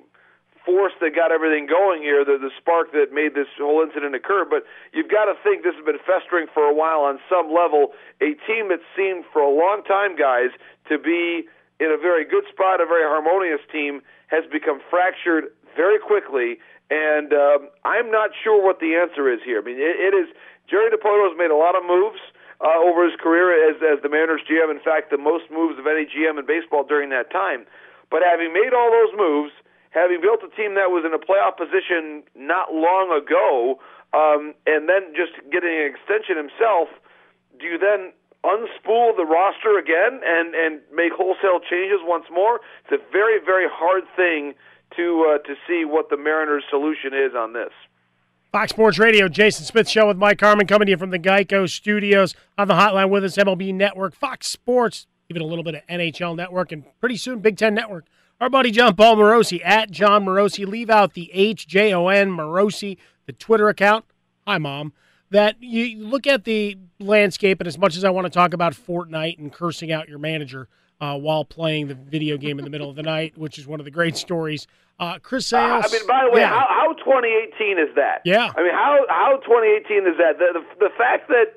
force 0.66 0.94
that 1.00 1.16
got 1.16 1.32
everything 1.32 1.68
going 1.68 2.02
here, 2.02 2.26
the 2.26 2.38
the 2.42 2.52
spark 2.58 2.92
that 2.92 3.14
made 3.14 3.36
this 3.36 3.48
whole 3.58 3.82
incident 3.82 4.16
occur. 4.16 4.44
But 4.44 4.66
you've 4.92 5.10
got 5.10 5.26
to 5.26 5.36
think 5.40 5.64
this 5.64 5.76
has 5.76 5.86
been 5.86 6.02
festering 6.04 6.48
for 6.52 6.64
a 6.64 6.74
while 6.74 7.08
on 7.08 7.20
some 7.30 7.54
level. 7.54 7.94
A 8.20 8.36
team 8.44 8.68
that 8.74 8.82
seemed 8.98 9.24
for 9.32 9.40
a 9.42 9.54
long 9.54 9.84
time, 9.88 10.18
guys, 10.18 10.50
to 10.90 10.98
be 10.98 11.48
in 11.80 11.92
a 11.92 12.00
very 12.00 12.26
good 12.26 12.44
spot, 12.52 12.82
a 12.82 12.86
very 12.86 13.04
harmonious 13.04 13.62
team, 13.72 14.02
has 14.28 14.44
become 14.52 14.82
fractured 14.90 15.54
very 15.76 16.00
quickly 16.00 16.58
and 16.90 17.34
um, 17.34 17.70
I'm 17.84 18.12
not 18.12 18.30
sure 18.44 18.62
what 18.62 18.80
the 18.80 18.94
answer 18.96 19.32
is 19.32 19.40
here. 19.44 19.62
I 19.62 19.66
mean, 19.66 19.78
it, 19.78 19.98
it 19.98 20.14
is 20.14 20.30
Jerry 20.70 20.90
Dipoto 20.94 21.26
has 21.30 21.38
made 21.38 21.50
a 21.50 21.58
lot 21.58 21.74
of 21.74 21.82
moves 21.86 22.22
uh, 22.62 22.78
over 22.78 23.06
his 23.06 23.18
career 23.18 23.50
as 23.70 23.82
as 23.82 24.02
the 24.04 24.10
Mariners 24.10 24.42
GM. 24.46 24.70
In 24.70 24.80
fact, 24.80 25.10
the 25.10 25.18
most 25.18 25.50
moves 25.50 25.80
of 25.80 25.88
any 25.88 26.06
GM 26.06 26.38
in 26.38 26.46
baseball 26.46 26.84
during 26.86 27.10
that 27.10 27.32
time. 27.32 27.66
But 28.14 28.22
having 28.22 28.54
made 28.54 28.70
all 28.74 28.94
those 28.94 29.18
moves, 29.18 29.52
having 29.90 30.22
built 30.22 30.46
a 30.46 30.52
team 30.54 30.78
that 30.78 30.94
was 30.94 31.02
in 31.02 31.14
a 31.14 31.22
playoff 31.22 31.58
position 31.58 32.22
not 32.38 32.70
long 32.70 33.10
ago, 33.10 33.82
um, 34.14 34.54
and 34.70 34.86
then 34.86 35.10
just 35.18 35.34
getting 35.50 35.74
an 35.74 35.90
extension 35.90 36.38
himself, 36.38 36.94
do 37.58 37.66
you 37.66 37.82
then 37.82 38.14
unspool 38.46 39.18
the 39.18 39.26
roster 39.26 39.82
again 39.82 40.22
and 40.22 40.54
and 40.54 40.86
make 40.94 41.18
wholesale 41.18 41.58
changes 41.66 42.06
once 42.06 42.30
more? 42.30 42.62
It's 42.86 42.94
a 42.94 43.02
very 43.10 43.42
very 43.42 43.66
hard 43.66 44.06
thing 44.14 44.54
to 44.96 45.36
uh, 45.36 45.48
to 45.48 45.56
see 45.68 45.86
what 45.86 46.10
the 46.10 46.18
Mariners' 46.18 46.64
solution 46.70 47.14
is 47.14 47.36
on 47.36 47.54
this. 47.54 47.72
Fox 48.52 48.72
Sports 48.72 48.98
Radio, 48.98 49.28
Jason 49.28 49.66
Smith 49.66 49.90
Show 49.90 50.08
with 50.08 50.16
Mike 50.16 50.40
Harmon 50.40 50.66
coming 50.66 50.86
to 50.86 50.92
you 50.92 50.98
from 50.98 51.10
the 51.10 51.20
Geico 51.20 51.70
Studios 51.70 52.34
on 52.58 52.70
the 52.70 52.76
hotline 52.76 53.10
with 53.10 53.26
us, 53.26 53.36
MLB 53.36 53.74
Network, 53.74 54.16
Fox 54.16 54.48
Sports, 54.48 55.08
even 55.30 55.42
a 55.42 55.46
little 55.46 55.64
bit 55.64 55.76
of 55.76 55.82
NHL 55.88 56.38
Network, 56.38 56.72
and 56.72 56.86
pretty 57.02 57.18
soon 57.18 57.40
Big 57.40 57.58
Ten 57.58 57.74
Network. 57.74 58.06
Our 58.40 58.50
buddy 58.50 58.72
Jon 58.72 58.96
Paul 58.96 59.18
Morosi 59.18 59.62
at 59.64 59.92
Jon 59.92 60.26
Morosi. 60.26 60.66
Leave 60.68 60.90
out 60.90 61.14
the 61.14 61.30
H 61.34 61.68
J 61.68 61.94
O 61.94 62.08
N 62.08 62.30
Morosi, 62.30 62.98
the 63.26 63.34
Twitter 63.34 63.70
account. 63.70 64.06
Hi, 64.48 64.58
Mom. 64.58 64.94
That 65.32 65.62
you 65.62 66.06
look 66.06 66.28
at 66.28 66.44
the 66.44 66.78
landscape, 67.00 67.60
and 67.60 67.68
as 67.68 67.78
much 67.78 67.98
as 67.98 68.04
I 68.04 68.10
want 68.10 68.26
to 68.26 68.30
talk 68.30 68.54
about 68.54 68.74
Fortnite 68.74 69.38
and 69.38 69.52
cursing 69.52 69.92
out 69.92 70.08
your 70.08 70.20
manager, 70.20 70.70
uh, 71.02 71.18
while 71.18 71.46
playing 71.46 71.88
the 71.88 71.96
video 71.96 72.38
game 72.38 72.58
in 72.60 72.66
the 72.66 72.72
middle 72.72 72.90
of 72.90 72.96
the 72.96 73.04
night, 73.04 73.38
which 73.38 73.58
is 73.58 73.68
one 73.68 73.80
of 73.80 73.86
the 73.86 73.92
great 73.92 74.16
stories. 74.18 74.68
Uh, 75.00 75.20
Chris 75.20 75.52
Uh, 75.52 75.82
Sales. 75.82 75.94
I 75.94 75.98
mean, 75.98 76.08
by 76.08 76.24
the 76.26 76.32
way, 76.32 76.42
yeah. 76.42 76.50
how, 76.50 76.66
how 76.70 76.94
2018 76.94 77.78
is 77.80 77.94
that? 77.96 78.22
Yeah. 78.24 78.52
I 78.56 78.62
mean, 78.64 78.72
how 78.72 78.98
how 79.10 79.38
2018 79.44 80.08
is 80.08 80.18
that? 80.18 80.38
The, 80.40 80.60
the 80.60 80.88
the 80.88 80.90
fact 80.98 81.28
that 81.28 81.56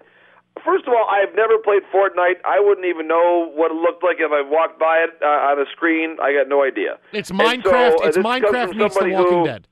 first 0.64 0.88
of 0.88 0.92
all, 0.92 1.06
I've 1.08 1.32
never 1.36 1.56
played 1.58 1.82
Fortnite. 1.94 2.42
I 2.44 2.58
wouldn't 2.58 2.86
even 2.86 3.06
know 3.06 3.48
what 3.54 3.70
it 3.70 3.74
looked 3.74 4.02
like 4.02 4.16
if 4.18 4.32
I 4.32 4.42
walked 4.42 4.80
by 4.80 4.98
it 5.06 5.10
uh, 5.22 5.26
on 5.54 5.60
a 5.60 5.66
screen. 5.70 6.16
I 6.20 6.32
got 6.32 6.48
no 6.48 6.64
idea. 6.64 6.98
It's 7.12 7.30
And 7.30 7.38
so, 7.38 7.44
Minecraft. 7.46 7.92
uh, 8.02 8.08
it's 8.08 8.16
Minecraft 8.16 8.74
meets 8.74 8.78
The 8.78 8.88
somebody 8.90 9.14
Walking 9.14 9.38
who- 9.38 9.46
Dead. 9.46 9.68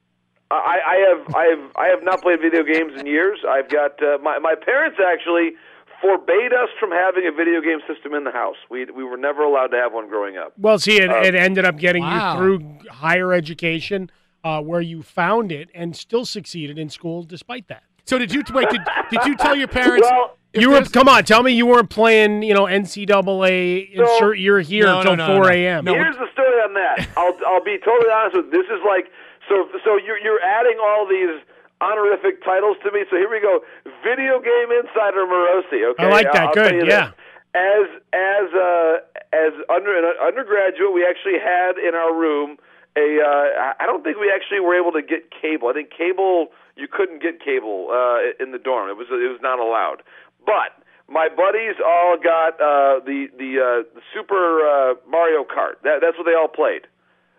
I, 0.48 0.78
I 0.86 0.96
have 1.08 1.34
I 1.34 1.44
have 1.46 1.70
I 1.74 1.86
have 1.88 2.04
not 2.04 2.22
played 2.22 2.40
video 2.40 2.62
games 2.62 2.92
in 3.00 3.04
years. 3.06 3.40
I've 3.48 3.68
got 3.68 4.00
uh, 4.00 4.18
my 4.22 4.38
my 4.38 4.54
parents 4.54 4.96
actually 5.04 5.54
forbade 6.00 6.52
us 6.52 6.68
from 6.78 6.90
having 6.90 7.26
a 7.26 7.32
video 7.32 7.60
game 7.60 7.78
system 7.92 8.14
in 8.14 8.24
the 8.24 8.30
house. 8.32 8.56
We 8.70 8.84
we 8.86 9.04
were 9.04 9.16
never 9.16 9.42
allowed 9.42 9.68
to 9.68 9.76
have 9.76 9.92
one 9.92 10.08
growing 10.08 10.36
up. 10.36 10.52
Well, 10.58 10.78
see, 10.78 11.00
it, 11.00 11.10
Uh, 11.10 11.22
it 11.22 11.34
ended 11.34 11.64
up 11.64 11.76
getting 11.78 12.02
Wow. 12.02 12.32
you 12.32 12.38
through 12.58 12.90
higher 12.90 13.32
education, 13.32 14.10
uh, 14.44 14.60
where 14.62 14.80
you 14.80 15.02
found 15.02 15.50
it 15.52 15.68
and 15.74 15.96
still 15.96 16.24
succeeded 16.24 16.78
in 16.78 16.88
school 16.90 17.22
despite 17.22 17.68
that. 17.68 17.82
So 18.04 18.18
did 18.18 18.32
you 18.32 18.42
wait? 18.54 18.68
Did, 18.70 18.82
did 19.10 19.24
you 19.26 19.34
tell 19.36 19.56
your 19.56 19.68
parents? 19.68 20.06
Well, 20.10 20.36
You 20.54 20.70
were 20.70 20.82
come 20.84 21.08
on, 21.08 21.24
tell 21.24 21.42
me 21.42 21.52
you 21.52 21.66
weren't 21.66 21.90
playing, 21.90 22.42
you 22.42 22.54
know, 22.54 22.66
NCAA 22.66 23.92
insert 23.92 24.38
year 24.38 24.60
here 24.60 24.84
No, 24.86 25.02
no, 25.02 25.12
until 25.12 25.16
no, 25.16 25.26
four 25.26 25.44
no. 25.50 25.56
a.m. 25.56 25.86
Here's 25.86 26.16
the 26.16 26.28
story 26.32 26.60
on 26.62 26.74
that. 26.74 27.08
I'll 27.16 27.36
I'll 27.46 27.64
be 27.64 27.78
totally 27.78 28.10
honest 28.10 28.36
with 28.36 28.46
you. 28.46 28.50
This 28.62 28.66
is 28.70 28.80
like 28.86 29.10
so 29.48 29.68
so 29.84 29.96
you're 29.96 30.18
you're 30.18 30.40
adding 30.42 30.78
all 30.82 31.06
these 31.06 31.40
honorific 31.80 32.42
titles 32.44 32.76
to 32.84 32.92
me. 32.92 33.04
So 33.10 33.16
here 33.16 33.30
we 33.30 33.40
go. 33.40 33.60
Video 34.04 34.40
game 34.40 34.72
insider 34.72 35.26
Morosi. 35.26 35.84
Okay, 35.92 36.04
I 36.04 36.08
like 36.08 36.32
that. 36.32 36.48
I'll 36.48 36.54
Good, 36.54 36.86
yeah. 36.86 37.12
this. 37.12 37.14
As 37.56 37.86
as 38.12 38.46
uh, 38.52 38.92
as 39.32 39.52
under 39.72 39.96
an 39.96 40.04
undergraduate, 40.20 40.92
we 40.92 41.06
actually 41.06 41.38
had 41.40 41.78
in 41.78 41.94
our 41.94 42.14
room 42.14 42.58
a. 42.96 43.20
Uh, 43.20 43.72
I 43.80 43.86
don't 43.86 44.04
think 44.04 44.18
we 44.18 44.32
actually 44.34 44.60
were 44.60 44.76
able 44.76 44.92
to 44.92 45.02
get 45.02 45.30
cable. 45.30 45.68
I 45.68 45.72
think 45.72 45.90
cable 45.90 46.48
you 46.76 46.86
couldn't 46.88 47.22
get 47.22 47.40
cable 47.40 47.88
uh, 47.90 48.36
in 48.42 48.52
the 48.52 48.58
dorm. 48.58 48.90
It 48.90 48.96
was 48.96 49.08
it 49.08 49.30
was 49.32 49.40
not 49.40 49.58
allowed. 49.58 50.02
But 50.44 50.76
my 51.08 51.28
buddies 51.28 51.76
all 51.80 52.18
got 52.20 52.60
uh, 52.60 53.00
the 53.04 53.28
the, 53.38 53.50
uh, 53.56 53.88
the 53.94 54.02
Super 54.12 54.60
uh, 54.60 54.94
Mario 55.08 55.44
Kart. 55.44 55.80
That, 55.82 56.00
that's 56.02 56.18
what 56.18 56.26
they 56.26 56.34
all 56.34 56.48
played, 56.52 56.86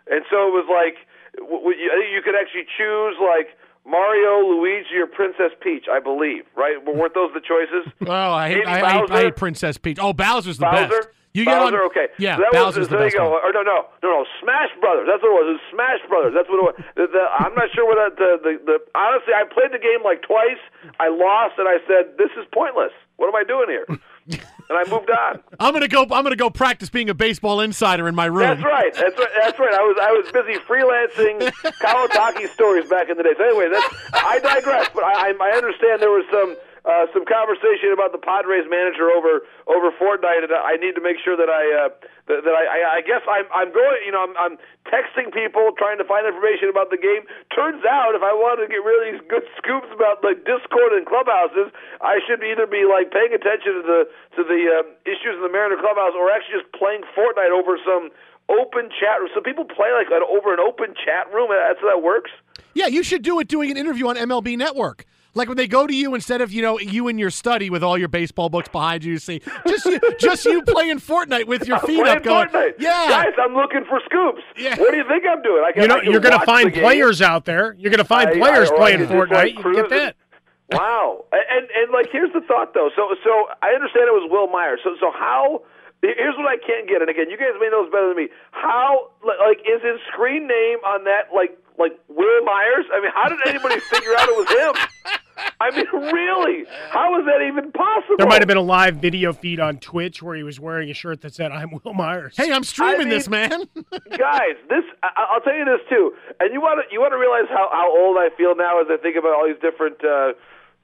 and 0.10 0.26
so 0.32 0.48
it 0.50 0.54
was 0.56 0.66
like 0.66 1.06
w- 1.38 1.62
w- 1.62 1.78
you, 1.78 1.92
you 2.10 2.22
could 2.26 2.36
actually 2.36 2.66
choose 2.78 3.16
like 3.22 3.54
Mario, 3.88 4.46
Luigi, 4.46 4.98
or 5.02 5.08
Princess 5.08 5.52
Peach. 5.62 5.86
I 5.92 6.00
believe, 6.00 6.44
right? 6.56 6.76
Weren't 6.86 7.14
those 7.14 7.32
the 7.34 7.42
choices? 7.42 7.92
Oh, 8.08 8.14
I 8.34 8.50
hate, 8.50 8.66
I, 8.68 8.92
hate, 8.92 9.12
I 9.12 9.22
hate 9.24 9.36
Princess 9.36 9.78
Peach. 9.78 9.98
Oh, 10.00 10.14
Bowser's 10.14 10.58
the 10.58 10.66
Bowser? 10.66 10.90
best. 10.90 11.10
You 11.34 11.46
get 11.46 11.60
on, 11.60 11.76
okay. 11.94 12.08
Yeah, 12.18 12.38
so 12.38 12.42
that 12.44 12.54
Bowser's 12.54 12.80
was, 12.80 12.88
the 12.90 12.98
there 12.98 13.06
best 13.06 13.14
you 13.14 13.20
go. 13.20 13.30
one. 13.30 13.46
Or 13.46 13.54
no, 13.54 13.62
no, 13.62 13.86
no, 14.02 14.10
no. 14.10 14.26
Smash 14.42 14.74
Brothers. 14.82 15.06
That's 15.06 15.22
what 15.22 15.30
it 15.30 15.38
was. 15.38 15.48
It 15.54 15.56
was 15.62 15.66
Smash 15.70 16.02
Brothers. 16.10 16.34
That's 16.34 16.50
what 16.50 16.58
it 16.58 16.66
was. 16.66 16.76
The, 16.98 17.06
the, 17.14 17.24
I'm 17.30 17.54
not 17.54 17.70
sure 17.76 17.86
what 17.86 18.00
that, 18.02 18.18
the, 18.18 18.42
the 18.42 18.54
the. 18.66 18.76
Honestly, 18.98 19.34
I 19.38 19.46
played 19.46 19.70
the 19.70 19.78
game 19.78 20.02
like 20.02 20.26
twice. 20.26 20.58
I 21.00 21.14
lost, 21.14 21.62
and 21.62 21.70
I 21.70 21.78
said, 21.86 22.18
"This 22.18 22.34
is 22.42 22.46
pointless. 22.50 22.90
What 23.22 23.30
am 23.30 23.38
I 23.38 23.46
doing 23.46 23.70
here?" 23.70 23.86
and 24.70 24.78
I 24.78 24.90
moved 24.90 25.10
on. 25.10 25.40
I'm 25.60 25.74
gonna 25.74 25.88
go. 25.88 26.04
I'm 26.04 26.24
gonna 26.24 26.36
go 26.36 26.50
practice 26.50 26.90
being 26.90 27.10
a 27.10 27.14
baseball 27.14 27.62
insider 27.62 28.08
in 28.08 28.16
my 28.16 28.26
room. 28.26 28.40
That's 28.48 28.64
right. 28.64 28.94
That's 28.94 29.18
right. 29.18 29.30
That's 29.42 29.60
right. 29.60 29.74
I 29.74 29.82
was 29.82 29.98
I 30.02 30.12
was 30.12 30.32
busy 30.32 30.60
freelancing 30.60 31.40
Kawasaki 31.82 32.50
stories 32.50 32.90
back 32.90 33.10
in 33.10 33.18
the 33.18 33.24
day. 33.24 33.34
So 33.38 33.44
anyway, 33.44 33.70
that's 33.72 33.96
I 34.14 34.40
digress. 34.40 34.90
But 34.94 35.04
I 35.04 35.30
I 35.30 35.34
I 35.40 35.58
understand 35.58 36.02
there 36.02 36.12
was 36.12 36.26
some 36.32 36.56
uh, 36.86 37.08
some 37.14 37.26
conversation 37.26 37.96
about 37.96 38.12
the 38.14 38.22
Padres 38.22 38.68
manager 38.70 39.10
over 39.10 39.42
over 39.66 39.90
Fortnite, 39.96 40.46
and 40.46 40.54
I 40.54 40.78
need 40.78 40.94
to 40.94 41.04
make 41.04 41.18
sure 41.24 41.34
that 41.40 41.50
I 41.50 41.64
uh, 41.74 41.90
that, 42.30 42.44
that 42.46 42.56
I, 42.56 42.64
I 42.66 42.80
I 42.98 43.00
guess 43.02 43.24
I'm 43.26 43.48
I'm 43.50 43.72
going. 43.74 44.04
You 44.06 44.14
know, 44.14 44.22
I'm 44.22 44.36
I'm 44.38 44.56
texting 44.86 45.34
people 45.34 45.74
trying 45.76 45.98
to 45.98 46.06
find 46.06 46.28
information 46.28 46.70
about 46.70 46.94
the 46.94 47.00
game. 47.00 47.26
Turns 47.54 47.82
out, 47.88 48.14
if 48.14 48.22
I 48.22 48.34
wanted 48.36 48.68
to 48.68 48.70
get 48.70 48.84
really 48.86 49.18
good 49.26 49.48
scoops 49.58 49.90
about 49.90 50.22
like 50.22 50.46
Discord 50.46 50.94
and 50.94 51.08
clubhouses, 51.08 51.74
I 52.04 52.22
should 52.28 52.44
either 52.44 52.68
be 52.68 52.86
like 52.86 53.10
paying 53.10 53.34
attention 53.34 53.82
to 53.82 53.84
the 53.84 54.02
to 54.38 54.42
the 54.46 54.62
um, 54.84 54.88
issues 55.08 55.36
in 55.38 55.44
the 55.44 55.52
Mariner 55.52 55.80
clubhouse, 55.80 56.14
or 56.14 56.30
actually 56.30 56.62
just 56.62 56.72
playing 56.76 57.02
Fortnite 57.18 57.52
over 57.52 57.80
some 57.82 58.14
open 58.50 58.90
chat 58.96 59.20
room. 59.20 59.30
So 59.36 59.42
people 59.42 59.66
play 59.66 59.92
like 59.92 60.08
an, 60.08 60.24
over 60.24 60.54
an 60.54 60.60
open 60.60 60.96
chat 60.96 61.32
room. 61.34 61.52
That's 61.52 61.80
how 61.80 61.92
that 61.92 62.02
works. 62.02 62.32
Yeah, 62.74 62.88
you 62.88 63.04
should 63.04 63.22
do 63.22 63.40
it 63.40 63.48
doing 63.48 63.72
an 63.72 63.78
interview 63.78 64.08
on 64.08 64.16
MLB 64.16 64.58
Network. 64.58 65.06
Like 65.38 65.48
when 65.48 65.56
they 65.58 65.68
go 65.68 65.88
to 65.88 65.94
you 65.96 66.14
instead 66.16 66.42
of 66.42 66.52
you 66.52 66.62
know 66.62 66.80
you 66.80 67.08
in 67.08 67.18
your 67.18 67.30
study 67.30 67.70
with 67.70 67.84
all 67.84 67.98
your 67.98 68.08
baseball 68.10 68.50
books 68.50 68.68
behind 68.68 69.04
you, 69.06 69.14
you 69.14 69.20
see 69.20 69.42
just 69.68 69.86
you, 69.86 70.00
just 70.20 70.46
you 70.46 70.62
playing 70.64 70.98
Fortnite 71.00 71.46
with 71.48 71.68
your 71.68 71.78
I'm 71.78 71.86
feet 71.88 72.06
up, 72.06 72.24
going, 72.24 72.50
Fortnite. 72.50 72.74
yeah, 72.80 73.08
guys, 73.08 73.34
I'm 73.40 73.54
looking 73.54 73.86
for 73.88 74.02
scoops. 74.06 74.42
What 74.80 74.92
do 74.92 74.98
you 74.98 75.08
think 75.08 75.24
I'm 75.30 75.42
doing? 75.42 75.64
I 75.66 75.72
can, 75.72 75.82
You 75.84 75.88
know, 75.88 75.96
I 75.98 76.00
can 76.02 76.12
you're 76.12 76.20
going 76.22 76.38
to 76.40 76.46
find 76.46 76.74
players 76.74 77.22
out 77.22 77.46
there. 77.46 77.74
You're 77.80 77.92
going 77.92 78.00
to 78.00 78.04
find 78.06 78.30
I- 78.30 78.34
players 78.38 78.70
I- 78.72 78.74
I 78.74 78.78
playing 78.78 79.00
could 79.08 79.10
like, 79.12 79.30
Fortnite. 79.30 79.54
You 79.56 79.64
can 79.64 79.74
get 79.74 79.90
that. 79.92 80.16
Wow. 80.70 81.24
And 81.32 81.70
and 81.72 81.92
like 81.94 82.08
here's 82.12 82.34
the 82.34 82.42
thought 82.42 82.74
though. 82.74 82.90
So 82.94 83.16
so 83.24 83.32
I 83.62 83.72
understand 83.72 84.10
it 84.10 84.12
was 84.12 84.28
Wil 84.30 84.48
Myers. 84.52 84.82
So 84.84 84.98
so 85.00 85.12
how 85.16 85.64
here's 86.02 86.36
what 86.36 86.46
I 86.46 86.58
can't 86.60 86.90
get. 86.90 87.00
And 87.00 87.10
again, 87.10 87.30
you 87.30 87.38
guys 87.38 87.56
may 87.62 87.70
know 87.70 87.84
this 87.86 87.92
better 87.92 88.10
than 88.10 88.18
me. 88.18 88.28
How 88.52 89.12
like 89.24 89.60
is 89.64 89.80
his 89.82 89.96
screen 90.12 90.44
name 90.46 90.80
on 90.84 91.06
that 91.06 91.32
like 91.34 91.56
like 91.80 91.96
Wil 92.10 92.44
Myers? 92.44 92.84
I 92.92 93.00
mean, 93.00 93.12
how 93.16 93.30
did 93.30 93.40
anybody 93.48 93.80
figure 93.80 94.12
out 94.20 94.28
it 94.28 94.36
was 94.36 94.50
him? 94.52 94.74
I 95.60 95.76
mean, 95.76 95.86
really? 95.92 96.66
How 96.90 97.20
is 97.20 97.26
that 97.26 97.42
even 97.46 97.72
possible? 97.72 98.16
There 98.18 98.28
might 98.28 98.42
have 98.42 98.48
been 98.48 98.58
a 98.58 98.62
live 98.62 98.98
video 98.98 99.34
feed 99.34 99.60
on 99.60 99.78
Twitch 99.78 100.22
where 100.22 100.36
he 100.36 100.44
was 100.44 100.60
wearing 100.60 100.90
a 100.90 100.94
shirt 100.94 101.22
that 101.22 101.34
said 101.34 101.52
"I'm 101.52 101.72
Wil 101.84 101.94
Myers." 101.94 102.36
Hey, 102.38 102.52
I'm 102.52 102.64
streaming 102.64 102.96
I 102.96 103.00
mean, 103.00 103.10
this, 103.10 103.28
man. 103.28 103.52
guys, 104.18 104.58
this 104.70 104.84
I, 105.04 105.28
I'll 105.32 105.42
tell 105.42 105.56
you 105.56 105.66
this 105.66 105.82
too, 105.90 106.14
and 106.40 106.54
you 106.54 106.62
want 106.62 106.86
to 106.86 106.94
you 106.94 107.00
want 107.00 107.12
to 107.14 107.18
realize 107.18 107.50
how 107.50 107.70
how 107.72 107.90
old 107.90 108.18
I 108.18 108.30
feel 108.36 108.56
now 108.56 108.82
as 108.82 108.88
I 108.90 108.98
think 108.98 109.18
about 109.18 109.34
all 109.34 109.48
these 109.48 109.62
different 109.62 110.04
uh, 110.04 110.34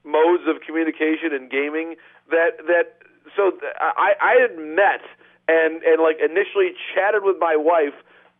modes 0.04 0.44
of 0.46 0.60
communication 0.62 1.32
and 1.32 1.50
gaming. 1.50 1.96
That 2.30 2.58
that 2.66 3.02
so 3.36 3.50
th- 3.50 3.74
I 3.80 4.14
I 4.20 4.34
had 4.40 4.58
met 4.58 5.02
and 5.48 5.82
and 5.82 6.02
like 6.02 6.18
initially 6.22 6.72
chatted 6.94 7.22
with 7.24 7.36
my 7.38 7.56
wife. 7.56 7.94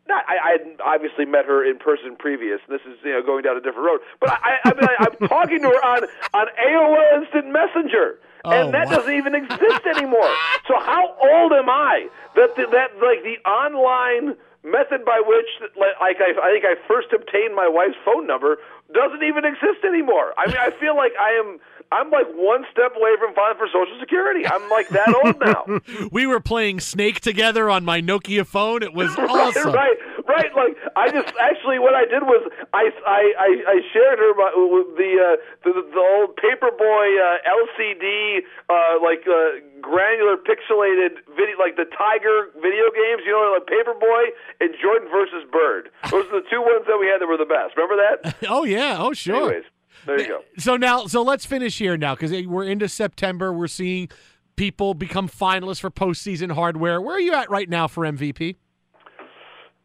Not, 0.06 0.24
I, 0.28 0.36
I 0.36 0.50
hadn't 0.58 0.80
obviously 0.80 1.24
met 1.24 1.46
her 1.46 1.64
in 1.64 1.78
person 1.78 2.16
previous. 2.16 2.60
This 2.68 2.82
is 2.82 2.98
you 3.04 3.12
know 3.12 3.22
going 3.22 3.42
down 3.42 3.56
a 3.56 3.60
different 3.60 3.86
road, 3.86 4.00
but 4.20 4.30
I, 4.30 4.60
I 4.64 4.74
mean 4.74 4.84
I, 4.84 4.96
I'm 5.00 5.28
talking 5.28 5.60
to 5.62 5.68
her 5.68 5.82
on 5.84 6.00
on 6.34 6.46
AOL 6.60 7.22
Instant 7.22 7.48
Messenger, 7.48 8.18
and 8.44 8.68
Oh, 8.68 8.72
that 8.72 8.86
wow. 8.88 8.96
doesn't 9.00 9.14
even 9.14 9.34
exist 9.34 9.80
anymore. 9.96 10.28
So 10.68 10.76
how 10.78 11.16
old 11.16 11.52
am 11.52 11.70
I 11.70 12.08
that 12.36 12.54
the, 12.56 12.66
that 12.68 12.92
like 13.00 13.24
the 13.24 13.40
online 13.48 14.36
method 14.62 15.04
by 15.04 15.22
which 15.24 15.48
like, 15.76 15.96
like 16.00 16.16
I, 16.20 16.36
I 16.36 16.52
think 16.52 16.64
I 16.68 16.76
first 16.86 17.08
obtained 17.12 17.54
my 17.56 17.68
wife's 17.68 17.96
phone 18.04 18.26
number 18.26 18.58
doesn't 18.92 19.22
even 19.22 19.44
exist 19.46 19.84
anymore. 19.88 20.34
I 20.36 20.46
mean 20.48 20.60
I 20.60 20.70
feel 20.76 20.96
like 20.96 21.12
I 21.18 21.32
am 21.40 21.58
I'm 21.92 22.10
like 22.10 22.26
one 22.34 22.64
step 22.72 22.92
away 22.96 23.14
from 23.18 23.34
filing 23.34 23.58
for 23.58 23.66
Social 23.68 23.98
Security. 24.00 24.46
I'm 24.46 24.68
like 24.70 24.88
that 24.90 25.08
old 25.14 25.38
now. 25.40 26.08
we 26.12 26.26
were 26.26 26.40
playing 26.40 26.80
Snake 26.80 27.20
together 27.20 27.70
on 27.70 27.84
my 27.84 28.00
Nokia 28.00 28.46
phone. 28.46 28.82
It 28.82 28.94
was 28.94 29.14
awesome. 29.18 29.72
right, 29.72 29.96
right. 30.26 30.50
Like 30.54 30.76
I 30.96 31.10
just 31.10 31.34
actually 31.40 31.78
what 31.78 31.94
I 31.94 32.04
did 32.04 32.22
was 32.22 32.42
I 32.72 32.90
I 33.06 33.22
I, 33.38 33.50
I 33.68 33.76
shared 33.92 34.18
her 34.18 34.34
my, 34.34 34.50
with 34.56 34.96
the, 34.96 35.12
uh, 35.18 35.36
the 35.62 35.72
the 35.92 36.04
old 36.18 36.36
Paperboy 36.36 37.06
uh, 37.20 37.38
LCD 37.46 38.42
uh, 38.68 38.98
like 39.02 39.22
uh, 39.26 39.62
granular 39.80 40.36
pixelated 40.36 41.22
video 41.36 41.56
like 41.58 41.76
the 41.76 41.86
Tiger 41.94 42.50
video 42.58 42.90
games. 42.90 43.22
You 43.24 43.32
know, 43.32 43.54
like 43.54 43.66
Paperboy 43.70 44.34
and 44.60 44.74
Jordan 44.80 45.08
versus 45.10 45.44
Bird. 45.50 45.90
Those 46.10 46.26
are 46.32 46.42
the 46.42 46.46
two 46.50 46.60
ones 46.60 46.86
that 46.86 46.98
we 46.98 47.06
had 47.06 47.20
that 47.20 47.28
were 47.28 47.38
the 47.38 47.48
best. 47.48 47.76
Remember 47.76 47.96
that? 48.02 48.36
oh 48.48 48.64
yeah. 48.64 48.96
Oh 48.98 49.12
sure. 49.12 49.36
Anyways, 49.50 49.64
there 50.06 50.20
you 50.20 50.28
go. 50.28 50.40
So 50.58 50.76
now, 50.76 51.06
so 51.06 51.22
let's 51.22 51.44
finish 51.44 51.78
here 51.78 51.96
now 51.96 52.14
because 52.14 52.32
we're 52.46 52.64
into 52.64 52.88
September. 52.88 53.52
We're 53.52 53.66
seeing 53.66 54.08
people 54.56 54.94
become 54.94 55.28
finalists 55.28 55.80
for 55.80 55.90
postseason 55.90 56.52
hardware. 56.52 57.00
Where 57.00 57.16
are 57.16 57.20
you 57.20 57.34
at 57.34 57.50
right 57.50 57.68
now 57.68 57.88
for 57.88 58.04
MVP? 58.04 58.56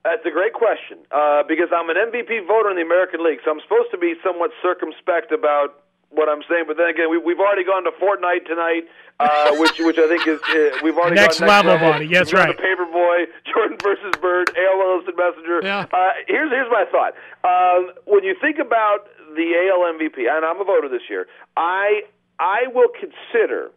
That's 0.03 0.25
a 0.25 0.31
great 0.31 0.53
question 0.53 0.99
uh, 1.11 1.43
because 1.47 1.67
I'm 1.75 1.89
an 1.89 1.97
MVP 1.97 2.47
voter 2.47 2.69
in 2.71 2.77
the 2.77 2.83
American 2.83 3.23
League, 3.23 3.39
so 3.43 3.51
I'm 3.51 3.59
supposed 3.61 3.91
to 3.91 3.97
be 3.97 4.15
somewhat 4.23 4.51
circumspect 4.63 5.31
about 5.31 5.83
what 6.09 6.29
I'm 6.29 6.41
saying. 6.49 6.65
But 6.67 6.77
then 6.77 6.87
again, 6.87 7.09
we, 7.09 7.17
we've 7.17 7.39
already 7.39 7.63
gone 7.63 7.83
to 7.83 7.91
Fortnite 7.91 8.45
tonight, 8.47 8.87
uh, 9.19 9.55
which 9.59 9.77
which 9.79 9.97
I 9.97 10.07
think 10.07 10.25
is 10.25 10.39
uh, 10.41 10.79
we've 10.83 10.97
already 10.97 11.15
Next 11.15 11.39
gone 11.39 11.49
level, 11.49 11.77
buddy. 11.77 12.07
Yes, 12.07 12.27
We've 12.27 12.39
gone 12.41 12.47
right. 12.47 12.57
to 12.57 12.63
Paperboy, 12.63 13.25
Jordan 13.53 13.77
versus 13.83 14.13
Bird, 14.21 14.51
AOL 14.55 14.97
Instant 14.97 15.17
Messenger. 15.17 15.59
Yeah. 15.63 15.85
Uh, 15.91 16.09
here's 16.27 16.49
here's 16.49 16.71
my 16.71 16.85
thought. 16.89 17.13
Um, 17.43 17.91
when 18.05 18.23
you 18.23 18.35
think 18.39 18.57
about 18.57 19.09
the 19.39 19.55
AL 19.55 19.79
MVP, 19.95 20.27
and 20.27 20.43
I'm 20.43 20.59
a 20.59 20.67
voter 20.67 20.91
this 20.91 21.07
year, 21.07 21.27
I 21.55 22.03
I 22.39 22.67
will 22.75 22.91
consider 22.91 23.71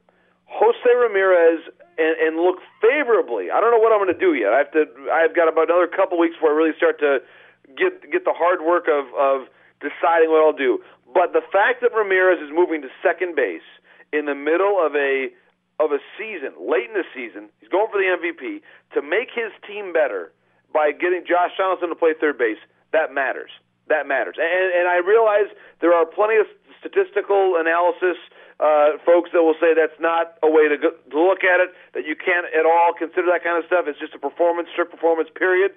Jose 0.51 0.91
Ramirez 0.91 1.63
and, 1.99 2.15
and 2.19 2.33
look 2.37 2.59
favorably. 2.83 3.51
I 3.55 3.63
don't 3.63 3.71
know 3.71 3.79
what 3.79 3.95
I'm 3.95 4.03
going 4.03 4.13
to 4.13 4.19
do 4.19 4.35
yet. 4.35 4.51
I 4.51 4.59
have 4.67 4.73
to. 4.75 4.83
I've 5.15 5.35
got 5.39 5.47
about 5.47 5.71
another 5.71 5.87
couple 5.87 6.19
weeks 6.19 6.35
before 6.35 6.51
I 6.51 6.57
really 6.59 6.77
start 6.77 6.99
to 6.99 7.23
get 7.79 8.03
get 8.11 8.27
the 8.27 8.35
hard 8.35 8.67
work 8.67 8.91
of 8.91 9.07
of 9.15 9.47
deciding 9.79 10.35
what 10.35 10.43
I'll 10.43 10.57
do. 10.57 10.83
But 11.15 11.31
the 11.33 11.47
fact 11.55 11.83
that 11.87 11.95
Ramirez 11.95 12.43
is 12.43 12.51
moving 12.51 12.83
to 12.83 12.91
second 13.03 13.39
base 13.39 13.67
in 14.13 14.27
the 14.27 14.35
middle 14.35 14.83
of 14.83 14.99
a 14.99 15.31
of 15.79 15.95
a 15.95 16.03
season, 16.19 16.59
late 16.59 16.91
in 16.91 16.95
the 16.99 17.07
season, 17.15 17.51
he's 17.63 17.71
going 17.71 17.87
for 17.91 18.03
the 18.03 18.11
MVP, 18.11 18.63
to 18.95 19.01
make 19.03 19.31
his 19.31 19.51
team 19.67 19.93
better 19.93 20.31
by 20.75 20.91
getting 20.93 21.23
Josh 21.23 21.55
Donaldson 21.59 21.89
to 21.89 21.95
play 21.95 22.15
third 22.19 22.39
base, 22.39 22.61
that 22.93 23.13
matters. 23.13 23.51
That 23.89 24.07
matters. 24.07 24.37
And, 24.39 24.73
and 24.73 24.87
I 24.89 24.99
realize 25.03 25.51
there 25.81 25.93
are 25.93 26.07
plenty 26.07 26.37
of 26.37 26.47
statistical 26.79 27.57
analysis 27.59 28.19
uh, 28.63 28.95
folks 29.03 29.31
that 29.35 29.43
will 29.43 29.59
say 29.59 29.75
that's 29.75 29.99
not 29.99 30.39
a 30.43 30.51
way 30.51 30.71
to, 30.71 30.79
go, 30.79 30.95
to 30.95 31.19
look 31.19 31.43
at 31.43 31.59
it, 31.59 31.75
that 31.95 32.07
you 32.07 32.15
can't 32.15 32.47
at 32.55 32.63
all 32.63 32.95
consider 32.95 33.27
that 33.27 33.43
kind 33.43 33.59
of 33.59 33.67
stuff. 33.67 33.91
It's 33.91 33.99
just 33.99 34.15
a 34.15 34.23
performance, 34.23 34.71
strict 34.71 34.95
performance, 34.95 35.29
period. 35.35 35.75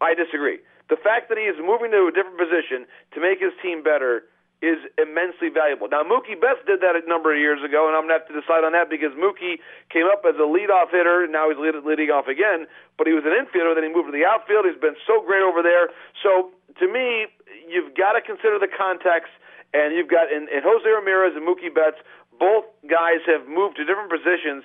I 0.00 0.14
disagree. 0.16 0.64
The 0.88 0.96
fact 0.96 1.28
that 1.28 1.36
he 1.36 1.44
is 1.44 1.56
moving 1.60 1.92
to 1.92 2.08
a 2.08 2.12
different 2.12 2.40
position 2.40 2.88
to 3.12 3.20
make 3.20 3.40
his 3.40 3.52
team 3.60 3.84
better 3.84 4.24
is 4.62 4.78
immensely 4.94 5.50
valuable. 5.50 5.90
Now, 5.90 6.06
Mookie 6.06 6.38
Betts 6.38 6.62
did 6.64 6.80
that 6.86 6.94
a 6.94 7.02
number 7.10 7.34
of 7.34 7.38
years 7.42 7.58
ago, 7.66 7.90
and 7.90 7.98
I'm 7.98 8.06
going 8.06 8.14
to 8.14 8.22
have 8.22 8.30
to 8.30 8.36
decide 8.38 8.62
on 8.62 8.70
that 8.78 8.86
because 8.86 9.10
Mookie 9.18 9.58
came 9.90 10.06
up 10.06 10.22
as 10.22 10.38
a 10.38 10.46
leadoff 10.46 10.94
hitter, 10.94 11.26
and 11.26 11.34
now 11.34 11.50
he's 11.50 11.58
lead, 11.58 11.74
leading 11.82 12.14
off 12.14 12.30
again, 12.30 12.70
but 12.94 13.10
he 13.10 13.12
was 13.12 13.26
an 13.26 13.34
infielder, 13.34 13.74
then 13.74 13.82
he 13.82 13.90
moved 13.90 14.06
to 14.06 14.14
the 14.14 14.22
outfield. 14.22 14.62
He's 14.64 14.78
been 14.78 14.94
so 15.02 15.18
great 15.18 15.42
over 15.42 15.66
there. 15.66 15.90
So, 16.22 16.54
to 16.78 16.86
me, 16.86 17.26
you've 17.68 17.94
got 17.94 18.12
to 18.12 18.20
consider 18.20 18.58
the 18.58 18.70
context, 18.70 19.32
and 19.72 19.94
you've 19.94 20.08
got, 20.08 20.32
in, 20.32 20.48
Jose 20.50 20.88
Ramirez 20.88 21.34
and 21.34 21.46
Mookie 21.46 21.72
Betts, 21.72 21.98
both 22.38 22.64
guys 22.88 23.24
have 23.26 23.48
moved 23.48 23.76
to 23.76 23.84
different 23.84 24.10
positions 24.10 24.64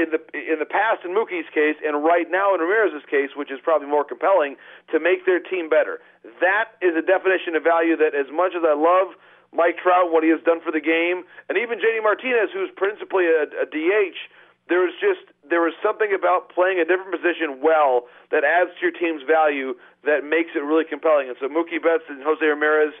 in 0.00 0.08
the 0.08 0.20
in 0.32 0.56
the 0.56 0.68
past 0.68 1.04
in 1.04 1.12
Mookie's 1.12 1.48
case 1.52 1.76
and 1.84 2.00
right 2.02 2.24
now 2.30 2.54
in 2.54 2.60
Ramirez's 2.60 3.04
case, 3.08 3.36
which 3.36 3.52
is 3.52 3.60
probably 3.60 3.88
more 3.88 4.04
compelling, 4.04 4.56
to 4.90 4.98
make 4.98 5.26
their 5.26 5.38
team 5.38 5.68
better. 5.68 6.00
That 6.40 6.80
is 6.80 6.96
a 6.96 7.04
definition 7.04 7.54
of 7.56 7.62
value 7.62 7.96
that 8.00 8.16
as 8.16 8.32
much 8.32 8.56
as 8.56 8.64
I 8.64 8.72
love 8.72 9.12
Mike 9.52 9.76
Trout, 9.76 10.08
what 10.08 10.24
he 10.24 10.30
has 10.32 10.40
done 10.48 10.64
for 10.64 10.72
the 10.72 10.80
game, 10.80 11.28
and 11.48 11.60
even 11.60 11.76
JD 11.76 12.02
Martinez, 12.02 12.48
who's 12.52 12.72
principally 12.72 13.28
a, 13.28 13.44
a 13.60 13.66
DH. 13.68 14.16
there 14.72 14.88
is 14.88 14.96
just 14.96 15.28
there 15.52 15.60
was 15.60 15.76
something 15.84 16.16
about 16.16 16.48
playing 16.48 16.80
a 16.80 16.86
different 16.88 17.12
position 17.12 17.60
well 17.60 18.08
that 18.32 18.40
adds 18.40 18.72
to 18.80 18.88
your 18.88 18.96
team's 18.96 19.20
value 19.28 19.76
that 20.08 20.24
makes 20.24 20.56
it 20.56 20.64
really 20.64 20.88
compelling. 20.88 21.28
And 21.28 21.36
so 21.36 21.46
Mookie 21.52 21.76
Betts 21.76 22.08
and 22.08 22.24
Jose 22.24 22.40
Ramirez 22.40 22.96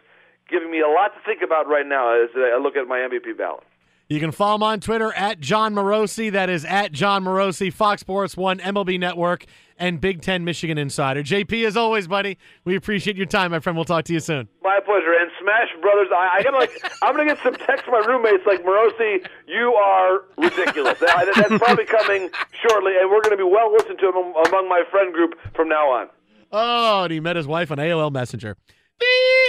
giving 0.52 0.70
me 0.70 0.84
a 0.84 0.88
lot 0.92 1.16
to 1.16 1.20
think 1.24 1.40
about 1.40 1.64
right 1.64 1.88
now 1.88 2.12
as 2.12 2.28
I 2.36 2.60
look 2.60 2.76
at 2.76 2.84
my 2.86 3.00
MVP 3.00 3.40
ballot. 3.40 3.64
You 4.12 4.20
can 4.20 4.30
follow 4.30 4.56
him 4.56 4.62
on 4.62 4.80
Twitter 4.80 5.10
at 5.14 5.40
Jon 5.40 5.74
Morosi. 5.74 6.30
That 6.30 6.50
is 6.50 6.66
at 6.66 6.92
Jon 6.92 7.24
Morosi, 7.24 7.72
Fox 7.72 8.02
Sports 8.02 8.36
One, 8.36 8.58
MLB 8.58 9.00
Network, 9.00 9.46
and 9.78 10.02
Big 10.02 10.20
Ten 10.20 10.44
Michigan 10.44 10.76
Insider. 10.76 11.22
JP, 11.22 11.66
as 11.66 11.78
always, 11.78 12.06
buddy, 12.06 12.36
we 12.66 12.76
appreciate 12.76 13.16
your 13.16 13.24
time, 13.24 13.52
my 13.52 13.58
friend. 13.58 13.74
We'll 13.74 13.86
talk 13.86 14.04
to 14.04 14.12
you 14.12 14.20
soon. 14.20 14.48
My 14.62 14.80
pleasure. 14.84 15.14
And 15.18 15.30
Smash 15.40 15.80
Brothers, 15.80 16.08
I, 16.14 16.28
I 16.34 16.42
gotta 16.42 16.58
like, 16.58 16.92
I'm 17.02 17.16
gonna 17.16 17.24
get 17.24 17.42
some 17.42 17.54
texts 17.54 17.86
from 17.86 17.92
my 17.94 18.06
roommates 18.06 18.44
like 18.44 18.62
Morosi, 18.62 19.26
you 19.48 19.72
are 19.72 20.24
ridiculous. 20.36 20.98
that, 21.00 21.32
that's 21.34 21.56
probably 21.64 21.86
coming 21.86 22.28
shortly, 22.68 22.92
and 23.00 23.10
we're 23.10 23.22
gonna 23.22 23.38
be 23.38 23.42
well 23.44 23.72
listened 23.72 23.98
to 23.98 24.08
among 24.08 24.68
my 24.68 24.82
friend 24.90 25.14
group 25.14 25.36
from 25.56 25.70
now 25.70 25.90
on. 25.90 26.08
Oh, 26.52 27.04
and 27.04 27.12
he 27.14 27.20
met 27.20 27.36
his 27.36 27.46
wife 27.46 27.70
on 27.70 27.78
AOL 27.78 28.12
Messenger. 28.12 28.58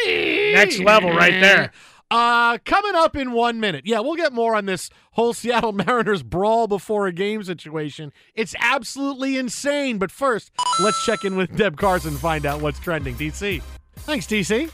Next 0.06 0.80
level, 0.80 1.10
right 1.10 1.42
there. 1.42 1.72
Uh, 2.14 2.60
coming 2.64 2.94
up 2.94 3.16
in 3.16 3.32
one 3.32 3.60
minute. 3.60 3.88
Yeah, 3.88 4.00
we'll 4.02 4.14
get 4.14 4.34
more 4.34 4.56
on 4.56 4.68
this 4.68 4.92
whole 5.14 5.34
Seattle 5.34 5.72
Mariners 5.72 6.22
brawl 6.22 6.68
before 6.68 7.08
a 7.08 7.12
game 7.12 7.42
situation. 7.42 8.14
It's 8.36 8.54
absolutely 8.60 9.36
insane. 9.36 9.98
But 9.98 10.12
first, 10.12 10.52
let's 10.80 11.04
check 11.04 11.26
in 11.26 11.36
with 11.36 11.58
Deb 11.58 11.76
Carson 11.76 12.12
and 12.12 12.20
find 12.20 12.46
out 12.46 12.62
what's 12.62 12.80
trending. 12.80 13.16
DC. 13.16 13.64
Thanks, 13.96 14.28
DC. 14.28 14.70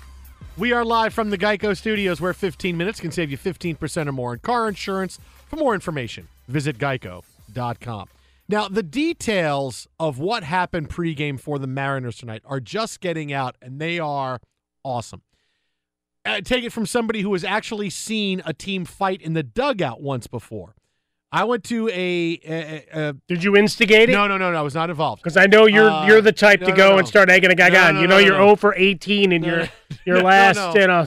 We 0.58 0.74
are 0.74 0.84
live 0.84 1.14
from 1.14 1.30
the 1.30 1.38
Geico 1.38 1.78
Studios 1.78 2.20
where 2.20 2.34
15 2.34 2.76
minutes 2.76 3.00
can 3.00 3.10
save 3.10 3.32
you 3.32 3.38
15% 3.38 4.08
or 4.08 4.12
more 4.12 4.34
in 4.34 4.40
car 4.40 4.68
insurance. 4.68 5.18
For 5.48 5.56
more 5.56 5.74
information, 5.74 6.28
visit 6.50 6.78
geico.com. 6.78 8.10
Now, 8.50 8.68
the 8.68 8.84
details 8.84 9.88
of 9.98 10.20
what 10.20 10.44
happened 10.44 10.90
pregame 10.90 11.40
for 11.40 11.58
the 11.58 11.68
Mariners 11.68 12.18
tonight 12.18 12.42
are 12.44 12.60
just 12.60 13.00
getting 13.00 13.32
out, 13.32 13.56
and 13.62 13.80
they 13.80 13.98
are 13.98 14.42
awesome 14.84 15.22
uh, 16.38 16.42
take 16.42 16.64
it 16.64 16.72
from 16.72 16.86
somebody 16.86 17.22
who 17.22 17.34
has 17.34 17.44
actually 17.44 17.90
seen 17.90 18.42
a 18.46 18.54
team 18.54 18.86
fight 18.86 19.22
in 19.22 19.34
the 19.34 19.44
dugout 19.44 20.02
once 20.02 20.28
before. 20.28 20.76
I 21.32 21.44
went 21.44 21.64
to 21.66 21.88
a. 21.90 22.40
a, 22.48 22.86
a 22.94 23.14
Did 23.28 23.44
you 23.44 23.56
instigate 23.56 24.10
it? 24.10 24.14
No, 24.14 24.26
no, 24.28 24.38
no, 24.38 24.52
no. 24.52 24.58
I 24.58 24.62
was 24.64 24.74
not 24.74 24.90
involved. 24.90 25.22
Because 25.22 25.38
I 25.38 25.46
know 25.46 25.68
you're 25.68 25.90
Uh, 25.90 26.08
you're 26.08 26.22
the 26.22 26.32
type 26.32 26.62
no, 26.62 26.68
to 26.68 26.74
go 26.74 26.90
no. 26.94 26.98
and 27.00 27.08
start 27.08 27.30
egging 27.30 27.52
a 27.52 27.56
guy 27.56 27.68
on. 27.88 27.96
no, 27.96 28.02
you 28.02 28.08
know 28.08 28.16
no, 28.18 28.24
you're 28.26 28.38
no. 28.38 28.46
0 28.48 28.56
for 28.56 28.74
18 28.76 29.32
in 29.32 29.42
No, 29.42 29.48
your 29.48 29.58
no. 29.58 29.68
your 30.06 30.16
No, 30.18 30.22
no, 30.22 30.28
last 30.28 30.58
no. 30.58 30.74
you 30.82 30.88
know 30.88 31.06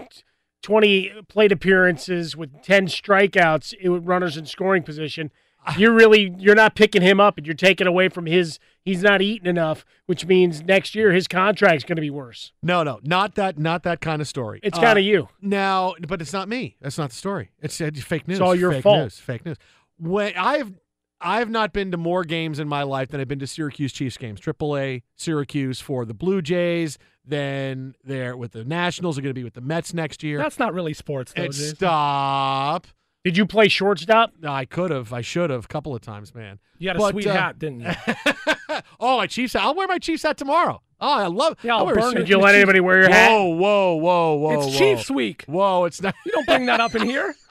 20 0.63 1.13
plate 1.29 1.51
appearances 1.51 2.37
with 2.37 2.63
10 2.63 2.87
strikeouts 2.87 3.75
it- 3.81 3.89
runners 3.91 4.37
in 4.37 4.47
scoring 4.47 4.83
position. 4.85 5.33
You're 5.79 5.93
really 5.93 6.35
you're 6.39 6.55
not 6.57 6.75
picking 6.75 7.03
him 7.03 7.21
up 7.21 7.39
and 7.39 7.47
you're 7.47 7.55
taking 7.55 7.87
away 7.87 8.09
from 8.09 8.27
his. 8.27 8.59
He's 8.85 9.03
not 9.03 9.23
eating 9.23 9.47
enough, 9.47 9.85
which 10.07 10.27
means 10.27 10.63
next 10.65 10.95
year 10.97 11.13
his 11.13 11.29
contract's 11.29 11.85
going 11.85 11.97
to 11.97 12.03
be 12.03 12.11
worse. 12.11 12.53
No, 12.65 12.83
no, 12.83 12.99
not 13.05 13.37
that, 13.37 13.59
not 13.59 13.85
that 13.85 14.01
kind 14.01 14.21
of 14.21 14.27
story. 14.27 14.59
It's 14.65 14.77
Uh, 14.77 14.81
kinda 14.83 15.01
you. 15.03 15.29
Now, 15.41 15.95
but 16.09 16.21
it's 16.21 16.33
not 16.33 16.49
me. 16.49 16.77
That's 16.81 16.99
not 16.99 17.11
the 17.11 17.17
story. 17.17 17.51
It's, 17.61 17.81
uh, 17.81 17.91
fake 17.95 18.27
news. 18.27 18.39
It's 18.39 18.43
all 18.43 18.57
your 18.57 18.73
fake 18.73 18.83
fault. 18.83 18.99
News, 19.03 19.19
fake 19.21 19.45
news. 19.47 19.57
When 19.99 20.33
I've 20.37 20.73
I've 21.21 21.49
not 21.49 21.73
been 21.73 21.93
to 21.93 21.97
more 21.97 22.25
games 22.25 22.59
in 22.59 22.67
my 22.67 22.83
life 22.83 23.11
than 23.11 23.21
I've 23.21 23.29
been 23.29 23.39
to 23.39 23.47
Syracuse 23.47 23.93
Chiefs 23.93 24.17
games. 24.17 24.41
AAA 24.41 25.03
Syracuse 25.15 25.79
for 25.81 26.05
the 26.05 26.15
Blue 26.15 26.43
Jays. 26.43 26.99
Then 27.25 27.95
they're 28.03 28.37
with 28.37 28.51
the 28.51 28.65
Nationals. 28.65 29.17
Are 29.17 29.23
going 29.23 29.31
to 29.31 29.39
be 29.39 29.45
with 29.45 29.55
the 29.55 29.61
Mets 29.61 29.95
next 29.95 30.25
year. 30.25 30.39
That's 30.39 30.59
not 30.59 30.75
really 30.75 30.93
sports, 30.95 31.33
though. 31.33 31.45
And 31.45 31.53
Jason. 31.53 31.77
Stop. 33.23 33.33
Did 33.33 33.37
you 33.37 33.47
play 33.47 33.69
shortstop? 33.69 34.33
I 34.45 34.65
could 34.65 34.91
have. 34.91 35.13
I 35.13 35.21
should 35.21 35.51
have. 35.51 35.65
A 35.65 35.69
couple 35.69 35.95
of 35.95 36.03
times, 36.03 36.35
man. 36.35 36.59
You 36.79 36.89
had 36.89 36.97
a 36.97 36.99
But, 36.99 37.13
sweet 37.13 37.27
uh, 37.27 37.33
hat, 37.33 37.59
didn't 37.59 37.81
you? 37.81 37.91
oh, 39.01 39.19
my 39.19 39.27
Chiefs 39.27 39.53
hat. 39.53 39.63
I'll 39.63 39.75
wear 39.75 39.87
my 39.87 39.99
Chiefs 39.99 40.23
hat 40.23 40.37
tomorrow. 40.37 40.83
Oh, 41.01 41.13
I 41.13 41.27
love. 41.27 41.57
Yeah, 41.63 41.77
I'll 41.77 41.87
wear 41.87 41.95
a 41.95 42.01
burn 42.01 42.17
it. 42.17 42.21
Did 42.21 42.29
you 42.29 42.39
let 42.39 42.55
anybody 42.55 42.81
wear 42.81 43.01
your 43.01 43.09
whoa, 43.09 43.15
hat? 43.15 43.31
Whoa, 43.31 43.55
whoa, 43.55 43.95
whoa, 43.95 44.35
whoa, 44.35 44.55
it's 44.55 44.67
whoa. 44.67 44.79
Chiefs 44.79 45.11
week. 45.11 45.45
Whoa, 45.47 45.85
it's 45.85 46.01
not. 46.01 46.15
You 46.25 46.33
don't 46.33 46.47
bring 46.47 46.67
that 46.67 46.81
up 46.81 46.95
in 46.95 47.03
here. 47.03 47.35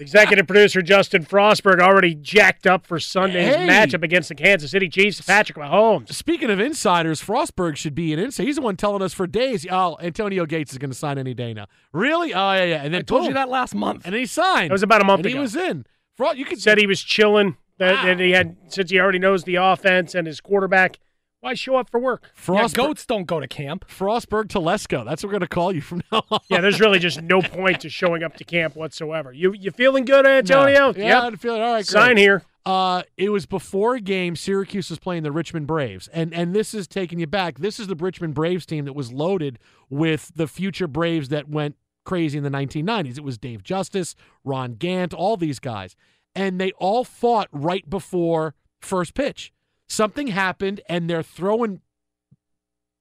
Executive 0.00 0.46
producer 0.46 0.82
Justin 0.82 1.24
Frostberg 1.24 1.80
already 1.80 2.14
jacked 2.14 2.66
up 2.66 2.86
for 2.86 2.98
Sunday's 3.00 3.54
Hey. 3.54 3.66
matchup 3.66 4.02
against 4.02 4.28
the 4.28 4.34
Kansas 4.34 4.70
City 4.70 4.88
Chiefs. 4.88 5.20
Patrick 5.20 5.58
Mahomes. 5.58 6.12
Speaking 6.14 6.50
of 6.50 6.60
insiders, 6.60 7.22
Frostberg 7.22 7.76
should 7.76 7.94
be 7.94 8.12
an 8.12 8.18
insider. 8.18 8.46
He's 8.46 8.56
the 8.56 8.62
one 8.62 8.76
telling 8.76 9.02
us 9.02 9.12
for 9.14 9.26
days. 9.26 9.66
Oh, 9.70 9.96
Antonio 10.00 10.46
Gates 10.46 10.72
is 10.72 10.78
going 10.78 10.90
to 10.90 10.96
sign 10.96 11.18
any 11.18 11.34
day 11.34 11.54
now. 11.54 11.66
Really? 11.92 12.32
Oh 12.34 12.52
yeah, 12.52 12.64
yeah. 12.64 12.82
And 12.84 12.92
then 12.94 13.00
I 13.00 13.02
told 13.02 13.22
boom. 13.22 13.28
you 13.28 13.34
that 13.34 13.48
last 13.48 13.74
month. 13.74 14.04
and 14.04 14.12
then 14.14 14.20
he 14.20 14.26
signed. 14.26 14.70
It 14.70 14.72
was 14.72 14.82
about 14.82 15.00
a 15.00 15.04
month 15.04 15.20
and 15.20 15.26
ago. 15.26 15.34
He 15.36 15.40
was 15.40 15.56
in. 15.56 15.84
Fro- 16.16 16.32
you 16.32 16.44
could 16.44 16.60
Said 16.60 16.78
he 16.78 16.86
was 16.86 17.02
chilling. 17.02 17.56
That, 17.78 17.94
Wow. 17.94 18.04
that 18.06 18.18
he 18.20 18.32
had 18.32 18.56
since 18.68 18.90
he 18.90 18.98
already 18.98 19.20
knows 19.20 19.44
the 19.44 19.54
offense 19.54 20.14
and 20.16 20.26
his 20.26 20.40
quarterback. 20.40 20.98
Why 21.40 21.54
show 21.54 21.76
up 21.76 21.88
for 21.88 22.00
work? 22.00 22.30
Yeah, 22.48 22.66
goats 22.72 23.06
don't 23.06 23.24
go 23.26 23.38
to 23.38 23.46
camp. 23.46 23.88
Frostberg 23.88 24.46
Telesco. 24.46 25.04
That's 25.04 25.22
what 25.22 25.28
we're 25.28 25.38
going 25.38 25.40
to 25.42 25.46
call 25.48 25.72
you 25.72 25.80
from 25.80 26.02
now 26.10 26.24
on. 26.30 26.40
Yeah, 26.48 26.60
there's 26.60 26.80
really 26.80 26.98
just 26.98 27.22
no 27.22 27.40
point 27.40 27.80
to 27.82 27.88
showing 27.88 28.24
up 28.24 28.36
to 28.38 28.44
camp 28.44 28.74
whatsoever. 28.74 29.32
You 29.32 29.52
you 29.52 29.70
feeling 29.70 30.04
good, 30.04 30.26
Antonio? 30.26 30.92
No. 30.92 30.98
Yeah, 30.98 31.16
Yep. 31.16 31.22
I'm 31.24 31.36
feeling 31.36 31.62
all 31.62 31.74
right. 31.74 31.86
Sign 31.86 32.16
here. 32.16 32.42
Uh, 32.66 33.02
it 33.16 33.30
was 33.30 33.46
before 33.46 33.94
a 33.94 34.00
game. 34.00 34.36
Syracuse 34.36 34.90
was 34.90 34.98
playing 34.98 35.22
the 35.22 35.32
Richmond 35.32 35.66
Braves, 35.68 36.08
and 36.08 36.34
and 36.34 36.54
this 36.54 36.74
is 36.74 36.88
taking 36.88 37.18
you 37.20 37.26
back. 37.26 37.58
This 37.60 37.78
is 37.78 37.86
the 37.86 37.94
Richmond 37.94 38.34
Braves 38.34 38.66
team 38.66 38.84
that 38.84 38.94
was 38.94 39.12
loaded 39.12 39.58
with 39.88 40.32
the 40.34 40.46
future 40.48 40.88
Braves 40.88 41.28
that 41.28 41.48
went 41.48 41.76
crazy 42.04 42.36
in 42.36 42.44
the 42.44 42.50
1990s. 42.50 43.16
It 43.16 43.24
was 43.24 43.38
Dave 43.38 43.62
Justice, 43.62 44.14
Ron 44.44 44.72
Gant, 44.74 45.14
all 45.14 45.36
these 45.36 45.60
guys, 45.60 45.94
and 46.34 46.60
they 46.60 46.72
all 46.72 47.04
fought 47.04 47.48
right 47.52 47.88
before 47.88 48.54
first 48.82 49.14
pitch. 49.14 49.52
Something 49.88 50.28
happened, 50.28 50.80
and 50.88 51.08
they're 51.08 51.22
throwing 51.22 51.80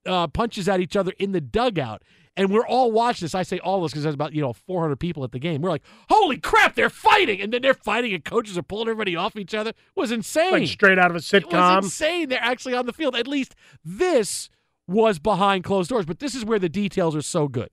uh, 0.06 0.28
punches 0.28 0.70
at 0.70 0.80
each 0.80 0.96
other 0.96 1.12
in 1.20 1.32
the 1.34 1.42
dugout. 1.42 2.04
And 2.38 2.52
we're 2.52 2.68
all 2.68 2.92
watching 2.92 3.26
this. 3.26 3.34
I 3.34 3.42
say 3.42 3.58
all 3.60 3.82
this 3.82 3.92
because 3.92 4.04
there's 4.04 4.14
about 4.16 4.32
you 4.34 4.42
know 4.42 4.54
400 4.54 4.98
people 5.00 5.24
at 5.24 5.32
the 5.32 5.40
game. 5.40 5.62
We're 5.62 5.72
like, 5.72 5.82
"Holy 6.08 6.38
crap, 6.38 6.76
they're 6.76 6.90
fighting!" 6.90 7.42
And 7.42 7.52
then 7.52 7.64
they're 7.64 7.74
fighting, 7.74 8.14
and 8.14 8.24
coaches 8.24 8.58
are 8.58 8.64
pulling 8.64 8.88
everybody 8.90 9.16
off 9.16 9.36
each 9.36 9.56
other. 9.56 9.72
It 9.72 9.76
was 9.96 10.12
insane. 10.12 10.52
Like 10.52 10.68
straight 10.68 11.00
out 11.00 11.10
of 11.10 11.16
a 11.16 11.18
It 11.18 11.46
was 11.46 11.54
sitcom. 11.54 11.84
insane. 11.84 12.30
They're 12.30 12.40
actually 12.42 12.76
on 12.76 12.86
the 12.86 12.94
field. 12.94 13.16
At 13.16 13.28
least 13.28 13.56
this 13.84 14.50
was 14.88 15.18
behind 15.20 15.64
closed 15.64 15.90
doors. 15.90 16.06
But 16.06 16.20
this 16.20 16.36
is 16.36 16.46
where 16.46 16.60
the 16.60 16.70
details 16.70 17.16
are 17.16 17.22
so 17.24 17.48
good. 17.48 17.70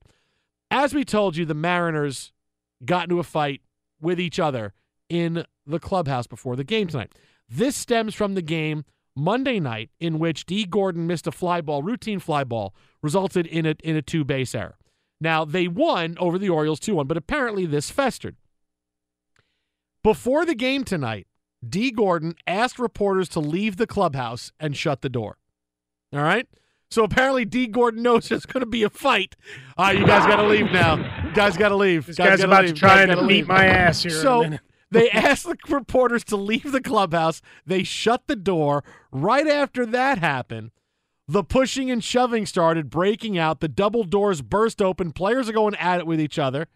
As 0.71 0.95
we 0.95 1.05
told 1.05 1.37
you, 1.37 1.45
the 1.45 1.55
Mariners 1.55 2.33
got 2.85 3.05
into 3.05 3.19
a 3.21 3.23
fight 3.23 3.61
with 4.01 4.19
each 4.19 4.41
other 4.41 4.73
in 5.11 5.45
the 5.67 5.79
clubhouse 5.79 6.27
before 6.27 6.57
the 6.57 6.65
game 6.65 6.89
tonight. 6.89 7.15
This 7.51 7.77
stems 7.77 8.15
from 8.15 8.35
the 8.35 8.43
game 8.43 8.85
Monday 9.17 9.61
night 9.61 9.91
in 10.01 10.19
which 10.19 10.45
Dee 10.47 10.65
Gordon 10.65 11.07
missed 11.07 11.27
a 11.27 11.33
fly 11.33 11.61
ball, 11.61 11.83
routine 11.83 12.19
fly 12.19 12.43
ball, 12.45 12.75
resulted 13.03 13.47
in 13.47 13.65
a 13.67 13.75
in 13.85 13.95
a 13.97 14.03
two 14.03 14.25
base 14.25 14.55
error. 14.55 14.77
Now 15.21 15.45
they 15.45 15.69
won 15.69 16.17
over 16.19 16.39
the 16.39 16.49
Orioles 16.49 16.81
2-1, 16.81 17.07
but 17.07 17.17
apparently 17.17 17.65
this 17.67 17.91
festered. 17.91 18.37
Before 20.03 20.45
the 20.45 20.55
game 20.55 20.85
tonight, 20.85 21.27
Dee 21.67 21.91
Gordon 21.91 22.35
asked 22.47 22.79
reporters 22.79 23.29
to 23.31 23.41
leave 23.41 23.77
the 23.77 23.87
clubhouse 23.87 24.53
and 24.61 24.77
shut 24.77 25.01
the 25.01 25.09
door. 25.09 25.39
All 26.13 26.21
right? 26.21 26.47
So 26.91 27.03
apparently 27.05 27.45
Dee 27.45 27.67
Gordon 27.67 28.03
knows 28.03 28.29
there's 28.29 28.45
going 28.47 28.61
to 28.61 28.67
be 28.67 28.83
a 28.83 28.91
fight. 28.91 29.35
All 29.79 29.87
right, 29.87 29.99
you 29.99 30.07
guys 30.07 30.27
got 30.27 30.37
to 30.37 30.47
leave 30.47 30.71
now. 30.73 30.97
You 31.25 31.33
guys 31.33 31.57
got 31.57 31.71
to 31.71 31.77
leave. 31.77 32.07
This 32.07 32.17
Guys 32.17 32.29
guy's 32.29 32.41
about 32.41 32.65
leave. 32.65 32.75
to 32.75 32.81
try 32.81 33.03
and 33.03 33.13
beat 33.21 33.27
leave. 33.27 33.49
my 33.49 33.65
ass 33.65 34.03
here. 34.03 34.13
in 34.13 34.19
a 34.19 34.21
So 34.21 34.41
minute. 34.43 34.61
They 34.91 35.11
asked 35.13 35.45
the 35.45 35.57
reporters 35.69 36.25
to 36.25 36.37
leave 36.37 36.73
the 36.73 36.81
clubhouse. 36.81 37.43
They 37.67 37.83
shut 37.83 38.27
the 38.27 38.37
door. 38.37 38.85
Right 39.11 39.47
after 39.47 39.87
that 39.87 40.19
happened, 40.19 40.71
the 41.27 41.45
pushing 41.45 41.91
and 41.91 42.05
shoving 42.05 42.47
started 42.47 42.91
breaking 42.91 43.39
out. 43.39 43.61
The 43.61 43.69
double 43.69 44.05
doors 44.05 44.43
burst 44.43 44.83
open. 44.83 45.13
Players 45.13 45.49
are 45.49 45.55
going 45.55 45.75
at 45.77 46.01
it 46.01 46.07
with 46.07 46.21
each 46.21 46.39
other. 46.39 46.69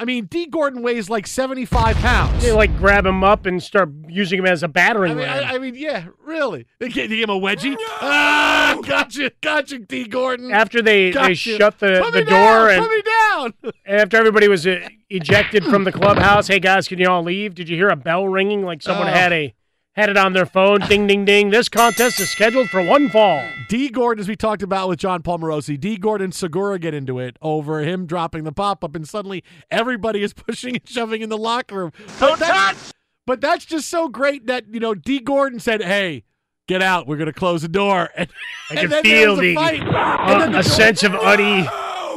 I 0.00 0.04
mean, 0.04 0.24
Dee 0.26 0.46
Gordon 0.46 0.82
weighs 0.82 1.08
like 1.08 1.28
75 1.28 1.94
pounds. 1.96 2.42
They 2.42 2.50
like 2.50 2.76
grab 2.78 3.06
him 3.06 3.22
up 3.22 3.46
and 3.46 3.62
start 3.62 3.90
using 4.08 4.40
him 4.40 4.46
as 4.46 4.64
a 4.64 4.68
battering 4.68 5.12
I 5.12 5.14
mean, 5.14 5.24
ram. 5.24 5.44
I, 5.44 5.54
I 5.54 5.58
mean, 5.58 5.74
yeah, 5.76 6.06
really. 6.24 6.66
They 6.80 6.88
gave 6.88 7.10
him 7.10 7.30
a 7.30 7.38
wedgie. 7.38 7.76
Ah, 8.00 8.76
gotcha, 8.84 9.30
gotcha, 9.40 9.78
Dee 9.78 10.08
Gordon. 10.08 10.50
after 10.50 10.82
they, 10.82 11.12
they 11.12 11.34
shut 11.34 11.78
the, 11.78 12.00
Put 12.02 12.12
the 12.14 12.18
me 12.20 12.24
door 12.24 12.68
down, 12.68 12.70
and 12.70 12.82
put 12.82 12.90
me 12.90 13.02
down. 13.02 13.72
after 13.86 14.16
everybody 14.16 14.48
was 14.48 14.66
uh, 14.66 14.88
ejected 15.08 15.64
from 15.64 15.84
the 15.84 15.92
clubhouse, 15.92 16.48
hey 16.48 16.58
guys, 16.58 16.88
can 16.88 16.98
you 16.98 17.08
all 17.08 17.22
leave? 17.22 17.54
Did 17.54 17.68
you 17.68 17.76
hear 17.76 17.90
a 17.90 17.96
bell 17.96 18.26
ringing 18.26 18.62
like 18.64 18.82
someone 18.82 19.06
Oh. 19.06 19.12
had 19.12 19.32
a 19.32 19.54
had 19.92 20.08
it 20.08 20.16
on 20.16 20.32
their 20.32 20.46
phone? 20.46 20.80
ding 20.88 21.06
ding 21.06 21.24
ding. 21.24 21.50
This 21.50 21.68
contest 21.68 22.20
is 22.20 22.30
scheduled 22.30 22.70
for 22.70 22.82
one 22.82 23.08
fall. 23.08 23.46
Dee 23.68 23.88
Gordon, 23.88 24.20
as 24.20 24.28
we 24.28 24.36
talked 24.36 24.62
about 24.62 24.88
with 24.88 24.98
John 24.98 25.22
Palmerosi, 25.22 25.78
Dee 25.78 25.96
Gordon 25.96 26.32
Segura 26.32 26.78
get 26.78 26.94
into 26.94 27.18
it 27.18 27.36
over 27.40 27.80
him 27.80 28.06
dropping 28.06 28.44
the 28.44 28.52
pop 28.52 28.84
up, 28.84 28.94
and 28.94 29.08
suddenly 29.08 29.44
everybody 29.70 30.22
is 30.22 30.32
pushing 30.34 30.76
and 30.76 30.88
shoving 30.88 31.22
in 31.22 31.28
the 31.28 31.38
locker 31.38 31.76
room. 31.76 31.92
But 32.18 32.38
that's, 32.38 32.92
but 33.26 33.40
that's 33.40 33.64
just 33.64 33.88
so 33.88 34.08
great 34.08 34.46
that 34.46 34.66
you 34.72 34.80
know 34.80 34.94
Dee 34.94 35.20
Gordon 35.20 35.60
said, 35.60 35.82
"Hey, 35.82 36.24
get 36.66 36.82
out. 36.82 37.06
We're 37.06 37.16
going 37.16 37.26
to 37.26 37.32
close 37.32 37.62
the 37.62 37.68
door." 37.68 38.10
And, 38.70 38.78
I 38.78 38.86
can 38.86 39.02
feel 39.02 39.36
the 39.36 39.54
fight. 39.54 39.82
And 39.82 40.54
uh, 40.54 40.58
a 40.60 40.62
sense 40.62 41.02
of 41.02 41.12
unease. 41.12 41.68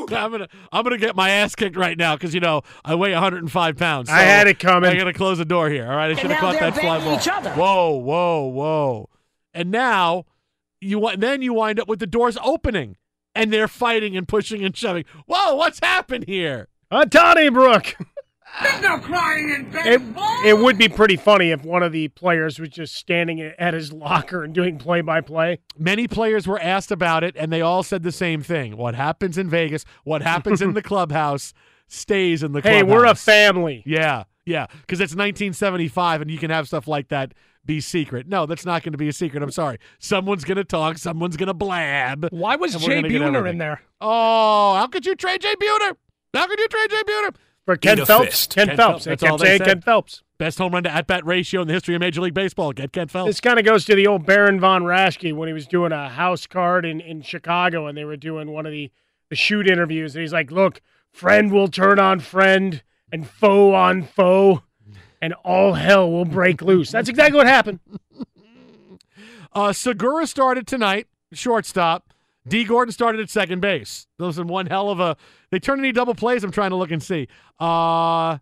I'm 0.14 0.32
gonna 0.32 0.48
I'm 0.72 0.84
gonna 0.84 0.98
get 0.98 1.16
my 1.16 1.30
ass 1.30 1.56
kicked 1.56 1.76
right 1.76 1.98
now 1.98 2.16
because 2.16 2.34
you 2.34 2.40
know 2.40 2.62
I 2.84 2.96
weigh 2.96 3.12
105 3.14 3.78
pounds. 3.78 4.10
I 4.10 4.22
had 4.22 4.48
it 4.48 4.60
coming. 4.60 4.90
I 4.90 4.96
gotta 4.96 5.14
close 5.14 5.38
the 5.38 5.46
door 5.46 5.70
here. 5.70 5.86
All 5.90 5.96
right, 5.96 6.12
I 6.12 6.16
should 6.20 6.32
have 6.32 6.40
caught 6.40 6.60
that 6.60 6.74
fly 6.76 6.98
banging 6.98 7.06
ball. 7.06 7.18
each 7.18 7.28
other. 7.28 7.52
Whoa, 7.52 7.92
whoa, 7.92 8.44
whoa! 8.46 9.10
And 9.54 9.72
now 9.72 10.26
you 10.82 11.00
wa- 11.00 11.16
then 11.18 11.42
you 11.42 11.54
wind 11.54 11.80
up 11.80 11.88
with 11.88 12.00
the 12.00 12.08
doors 12.08 12.38
opening 12.44 12.98
and 13.34 13.52
they're 13.52 13.68
fighting 13.68 14.16
and 14.16 14.28
pushing 14.28 14.64
and 14.64 14.76
shoving. 14.76 15.06
Whoa, 15.28 15.56
what's 15.56 15.80
happened 15.80 16.26
here? 16.28 16.68
Uh, 16.92 17.06
Donnybrook. 17.06 17.96
no 18.82 19.00
crying 19.00 19.50
in 19.50 19.70
bed. 19.72 19.86
It, 19.88 20.02
it 20.46 20.58
would 20.58 20.78
be 20.78 20.88
pretty 20.90 21.16
funny 21.16 21.52
if 21.52 21.64
one 21.64 21.84
of 21.84 21.92
the 21.92 22.08
players 22.10 22.60
was 22.60 22.70
just 22.70 22.96
standing 22.96 23.42
at 23.42 23.74
his 23.74 23.92
locker 23.92 24.44
and 24.44 24.54
doing 24.54 24.78
play 24.78 25.02
by 25.02 25.22
play. 25.22 25.60
Many 25.78 26.08
players 26.08 26.48
were 26.48 26.60
asked 26.60 26.92
about 26.92 27.24
it, 27.24 27.36
and 27.38 27.52
they 27.52 27.62
all 27.62 27.84
said 27.84 28.04
the 28.04 28.12
same 28.12 28.42
thing. 28.42 28.78
What 28.78 28.96
happens 28.96 29.38
in 29.38 29.50
Vegas, 29.50 29.86
what 30.04 30.22
happens 30.22 30.62
in 30.62 30.74
the 30.74 30.82
clubhouse, 30.84 31.54
stays 31.88 32.44
in 32.44 32.52
the 32.54 32.62
Hey, 32.62 32.80
clubhouse. 32.82 32.94
we're 32.94 33.06
a 33.06 33.16
family. 33.16 33.84
Yeah, 33.86 34.24
yeah, 34.46 34.68
because 34.82 35.00
it's 35.00 35.14
1975, 35.14 36.22
and 36.22 36.32
you 36.32 36.38
can 36.38 36.52
have 36.52 36.68
stuff 36.68 36.88
like 36.88 37.10
that 37.10 37.34
be 37.66 37.82
secret. 37.82 38.28
No, 38.28 38.46
that's 38.46 38.64
not 38.66 38.84
going 38.84 38.92
to 38.92 38.98
be 38.98 39.08
a 39.08 39.14
secret. 39.14 39.42
I'm 39.42 39.50
sorry. 39.52 39.80
Someone's 39.98 40.44
going 40.44 40.58
to 40.58 40.64
talk. 40.64 41.00
Someone's 41.00 41.36
going 41.36 41.48
to 41.48 41.54
blab. 41.54 42.28
Why 42.30 42.56
was 42.58 42.76
Jay 42.76 43.02
gonna 43.02 43.10
Buhner 43.10 43.50
in 43.50 43.58
there? 43.58 43.82
Oh, 44.00 44.76
how 44.76 44.86
could 44.86 45.04
you 45.06 45.16
trade 45.16 45.42
Jay 45.42 45.56
Buhner? 45.56 45.96
How 46.36 46.46
could 46.48 46.60
you 46.60 46.68
trade 46.68 46.92
Jay 46.92 47.02
Buhner? 47.08 47.36
For 47.66 47.76
Ken 47.76 48.06
Phelps. 48.06 48.48
Ken, 48.48 48.76
Phelps. 48.78 49.06
They 49.06 49.12
That's 49.12 49.24
all 49.24 49.30
kept 49.32 49.42
they 49.42 49.46
saying 49.48 49.58
said. 49.60 49.68
Ken 49.68 49.82
Phelps. 49.82 50.24
Best 50.38 50.58
home 50.60 50.74
run 50.74 50.84
to 50.84 50.92
at 50.92 51.08
bat 51.08 51.26
ratio 51.26 51.62
in 51.62 51.68
the 51.68 51.74
history 51.74 51.96
of 51.96 52.02
Major 52.02 52.22
League 52.22 52.34
Baseball. 52.34 52.74
Get 52.74 52.92
Ken 52.92 53.08
Phelps. 53.08 53.30
This 53.30 53.42
kind 53.42 53.58
of 53.58 53.66
goes 53.66 53.86
to 53.86 53.96
the 53.96 54.06
old 54.06 54.26
Baron 54.26 54.60
von 54.60 54.84
Raschke 54.84 55.34
when 55.34 55.48
he 55.48 55.54
was 55.54 55.66
doing 55.66 55.92
a 55.92 56.10
house 56.10 56.46
card 56.46 56.86
in, 56.86 57.02
in 57.02 57.22
Chicago 57.22 57.88
and 57.88 57.98
they 57.98 58.06
were 58.06 58.18
doing 58.18 58.52
one 58.52 58.66
of 58.66 58.72
the, 58.72 58.92
the 59.30 59.36
shoot 59.36 59.68
interviews. 59.68 60.16
And 60.16 60.22
he's 60.22 60.34
like, 60.34 60.52
look, 60.52 60.82
friend 61.12 61.52
will 61.52 61.68
turn 61.68 62.00
on 62.00 62.20
friend 62.20 62.84
and 63.12 63.28
foe 63.28 63.74
on 63.74 64.04
foe, 64.04 64.64
and 65.22 65.34
all 65.46 65.74
hell 65.74 66.12
will 66.12 66.26
break 66.26 66.62
loose. 66.62 66.92
That's 66.92 67.10
exactly 67.10 67.38
what 67.38 67.48
happened. 67.48 67.80
Uh, 69.54 69.72
Segura 69.72 70.28
started 70.28 70.68
tonight, 70.68 71.08
shortstop. 71.32 72.14
Dee 72.48 72.64
Gordon 72.64 72.92
started 72.92 73.22
at 73.22 73.30
second 73.30 73.60
base. 73.62 74.08
Those 74.20 74.38
are 74.40 74.44
one 74.46 74.68
hell 74.68 74.90
of 74.90 75.00
a. 75.00 75.18
They 75.52 75.60
turn 75.60 75.80
any 75.80 75.92
double 75.92 76.14
plays. 76.16 76.44
I'm 76.44 76.52
trying 76.52 76.70
to 76.72 76.76
look 76.76 76.92
and 76.92 77.02
see. 77.02 77.28
Uh, 77.60 78.38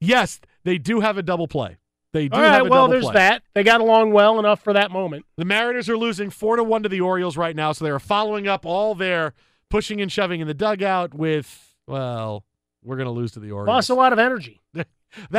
yes, 0.00 0.40
they 0.64 0.78
do 0.78 1.00
have 1.00 1.18
a 1.18 1.22
double 1.22 1.48
play. 1.48 1.78
They 2.12 2.28
do 2.28 2.36
All 2.36 2.42
have 2.42 2.52
right, 2.62 2.66
a 2.66 2.70
well, 2.70 2.88
there's 2.88 3.04
play. 3.04 3.14
that. 3.14 3.42
They 3.54 3.62
got 3.62 3.80
along 3.80 4.12
well 4.12 4.38
enough 4.38 4.60
for 4.62 4.72
that 4.74 4.90
moment. 4.90 5.24
The 5.36 5.44
Mariners 5.46 5.88
are 5.88 5.96
losing 5.96 6.28
four 6.30 6.56
to 6.56 6.62
one 6.64 6.82
to 6.82 6.88
the 6.88 7.00
Orioles 7.00 7.36
right 7.38 7.56
now, 7.56 7.72
so 7.72 7.84
they 7.84 7.90
are 7.90 7.98
following 7.98 8.46
up 8.46 8.66
all 8.66 8.94
their 8.94 9.32
pushing 9.70 10.00
and 10.00 10.12
shoving 10.12 10.40
in 10.40 10.46
the 10.46 10.54
dugout 10.54 11.14
with. 11.14 11.74
Well, 11.86 12.44
we're 12.84 12.96
going 12.96 13.06
to 13.06 13.12
lose 13.12 13.32
to 13.32 13.40
the 13.40 13.50
Orioles. 13.50 13.68
Lost 13.68 13.90
a 13.90 13.94
lot 13.94 14.12
of 14.12 14.18
energy. 14.18 14.60
That's 14.74 14.86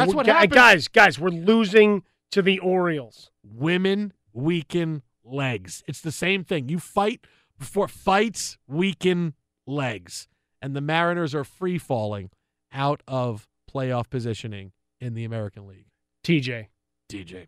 We're- 0.07 0.13
what 0.13 0.25
happens. 0.25 0.53
Guys, 0.53 0.87
guys, 0.87 1.19
we're 1.19 1.29
losing 1.29 2.03
to 2.31 2.41
the 2.41 2.59
Orioles. 2.59 3.29
women 3.43 4.13
weaken 4.33 5.03
legs. 5.23 5.83
It's 5.87 6.01
the 6.01 6.11
same 6.11 6.43
thing. 6.43 6.69
You 6.69 6.79
fight 6.79 7.25
before 7.59 7.87
fights 7.87 8.57
weaken 8.67 9.33
legs. 9.65 10.27
And 10.61 10.75
the 10.75 10.81
Mariners 10.81 11.35
are 11.35 11.43
free 11.43 11.77
falling 11.77 12.29
out 12.71 13.03
of 13.07 13.47
playoff 13.71 14.09
positioning 14.09 14.71
in 14.99 15.13
the 15.13 15.25
American 15.25 15.67
League. 15.67 15.87
TJ. 16.23 16.67
DJ. 17.11 17.47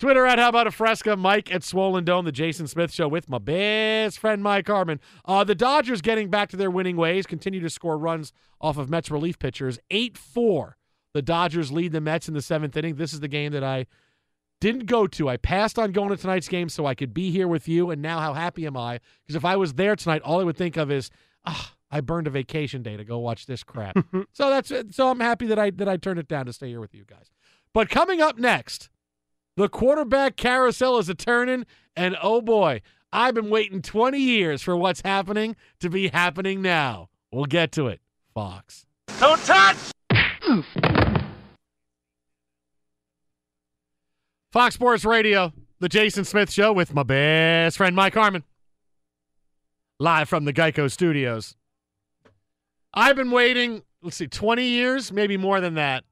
Twitter 0.00 0.26
at 0.26 0.38
How 0.38 0.48
About 0.48 0.66
a 0.66 0.70
Fresca, 0.70 1.16
Mike 1.16 1.52
at 1.54 1.62
Swollen 1.62 2.04
Dome, 2.04 2.24
the 2.24 2.32
Jason 2.32 2.66
Smith 2.66 2.92
Show 2.92 3.06
with 3.08 3.28
my 3.28 3.38
best 3.38 4.18
friend 4.18 4.42
Mike 4.42 4.66
Harmon. 4.66 5.00
Uh, 5.24 5.44
the 5.44 5.54
Dodgers 5.54 6.00
getting 6.02 6.30
back 6.30 6.50
to 6.50 6.56
their 6.56 6.70
winning 6.70 6.96
ways, 6.96 7.26
continue 7.26 7.60
to 7.60 7.70
score 7.70 7.96
runs 7.96 8.32
off 8.60 8.76
of 8.76 8.90
Mets 8.90 9.10
relief 9.10 9.38
pitchers. 9.38 9.78
8 9.90 10.18
4. 10.18 10.76
The 11.14 11.22
Dodgers 11.22 11.70
lead 11.70 11.92
the 11.92 12.00
Mets 12.00 12.26
in 12.26 12.34
the 12.34 12.42
seventh 12.42 12.76
inning. 12.76 12.96
This 12.96 13.12
is 13.12 13.20
the 13.20 13.28
game 13.28 13.52
that 13.52 13.62
I 13.62 13.86
didn't 14.64 14.86
go 14.86 15.06
to. 15.06 15.28
I 15.28 15.36
passed 15.36 15.78
on 15.78 15.92
going 15.92 16.08
to 16.08 16.16
tonight's 16.16 16.48
game 16.48 16.70
so 16.70 16.86
I 16.86 16.94
could 16.94 17.12
be 17.12 17.30
here 17.30 17.46
with 17.46 17.68
you. 17.68 17.90
And 17.90 18.00
now, 18.00 18.18
how 18.18 18.32
happy 18.32 18.66
am 18.66 18.78
I? 18.78 18.98
Because 19.22 19.36
if 19.36 19.44
I 19.44 19.56
was 19.56 19.74
there 19.74 19.94
tonight, 19.94 20.22
all 20.22 20.40
I 20.40 20.44
would 20.44 20.56
think 20.56 20.78
of 20.78 20.90
is, 20.90 21.10
ah, 21.44 21.74
I 21.90 22.00
burned 22.00 22.26
a 22.26 22.30
vacation 22.30 22.82
day 22.82 22.96
to 22.96 23.04
go 23.04 23.18
watch 23.18 23.44
this 23.44 23.62
crap. 23.62 23.94
so 24.32 24.48
that's 24.48 24.72
so 24.96 25.10
I'm 25.10 25.20
happy 25.20 25.46
that 25.48 25.58
I 25.58 25.68
that 25.72 25.86
I 25.86 25.98
turned 25.98 26.18
it 26.18 26.28
down 26.28 26.46
to 26.46 26.52
stay 26.54 26.68
here 26.68 26.80
with 26.80 26.94
you 26.94 27.04
guys. 27.04 27.30
But 27.74 27.90
coming 27.90 28.22
up 28.22 28.38
next, 28.38 28.88
the 29.56 29.68
quarterback 29.68 30.36
carousel 30.36 30.96
is 30.96 31.10
a 31.10 31.14
turning, 31.14 31.66
and 31.94 32.16
oh 32.22 32.40
boy, 32.40 32.80
I've 33.12 33.34
been 33.34 33.50
waiting 33.50 33.82
20 33.82 34.18
years 34.18 34.62
for 34.62 34.74
what's 34.78 35.02
happening 35.02 35.56
to 35.80 35.90
be 35.90 36.08
happening 36.08 36.62
now. 36.62 37.10
We'll 37.30 37.44
get 37.44 37.70
to 37.72 37.88
it. 37.88 38.00
Fox. 38.32 38.86
Don't 39.20 39.40
touch! 39.44 41.02
Fox 44.54 44.76
Sports 44.76 45.04
Radio, 45.04 45.52
the 45.80 45.88
Jason 45.88 46.24
Smith 46.24 46.48
Show 46.48 46.72
with 46.72 46.94
my 46.94 47.02
best 47.02 47.76
friend 47.76 47.96
Mike 47.96 48.14
Harmon. 48.14 48.44
Live 49.98 50.28
from 50.28 50.44
the 50.44 50.52
Geico 50.52 50.88
Studios. 50.88 51.56
I've 52.94 53.16
been 53.16 53.32
waiting, 53.32 53.82
let's 54.00 54.16
see, 54.16 54.28
20 54.28 54.64
years, 54.64 55.10
maybe 55.10 55.36
more 55.36 55.60
than 55.60 55.74
that, 55.74 56.04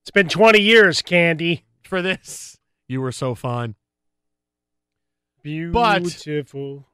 It's 0.00 0.10
been 0.10 0.30
20 0.30 0.58
years, 0.58 1.02
Candy. 1.02 1.66
for 1.84 2.00
this. 2.00 2.56
You 2.88 3.02
were 3.02 3.12
so 3.12 3.34
fun. 3.34 3.74
But- 5.42 5.42
Beautiful. 5.44 6.86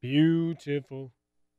Beautiful. 0.00 1.12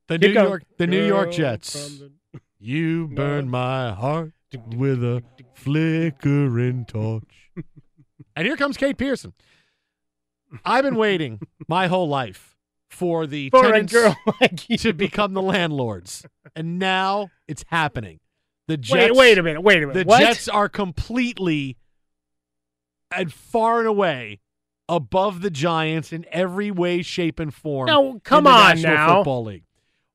The 0.07 0.17
New. 0.17 0.29
York 0.29 0.63
the 0.79 0.88
New 0.88 1.05
York 1.05 1.31
Jets. 1.31 1.99
the- 1.99 2.11
You 2.57 3.07
burn 3.07 3.51
my 3.51 3.93
heart 3.93 4.34
with 4.75 5.03
a 5.03 5.21
flickering 5.53 6.85
torch. 6.85 7.46
And 8.38 8.45
here 8.45 8.55
comes 8.55 8.77
Kate 8.77 8.97
Pearson. 8.97 9.34
I've 10.64 10.84
been 10.84 10.95
waiting 10.95 11.41
my 11.68 11.88
whole 11.88 12.07
life 12.07 12.55
for 12.89 13.26
the 13.26 13.49
For 13.49 13.64
tenants 13.64 13.91
girl 13.91 14.15
like 14.41 14.55
to 14.55 14.93
become 14.93 15.34
the 15.34 15.41
landlords. 15.41 16.23
And 16.55 16.80
now 16.80 17.30
it's 17.47 17.65
happening. 17.68 18.19
The 18.68 18.76
Wait, 18.76 18.81
Jets 18.84 19.18
wait 19.18 19.38
a 19.38 19.43
minute. 19.43 19.61
Wait 19.61 19.84
a 19.84 19.88
minute. 19.88 19.93
the 19.93 20.05
what? 20.05 20.19
Jets 20.19 20.47
are 20.47 20.69
completely 20.69 21.77
and 23.11 23.34
far 23.34 23.80
and 23.80 23.88
away 23.88 24.39
above 24.88 25.41
the 25.41 25.49
Giants 25.49 26.14
in 26.14 26.26
every 26.31 26.69
way, 26.69 27.01
shape, 27.01 27.39
and 27.39 27.53
form. 27.53 27.88
Now, 27.88 28.19
come 28.23 28.39
in 28.39 28.43
the 28.45 28.49
on 28.51 28.76
National 28.76 28.93
now. 28.93 29.15
Football 29.15 29.43
League. 29.45 29.64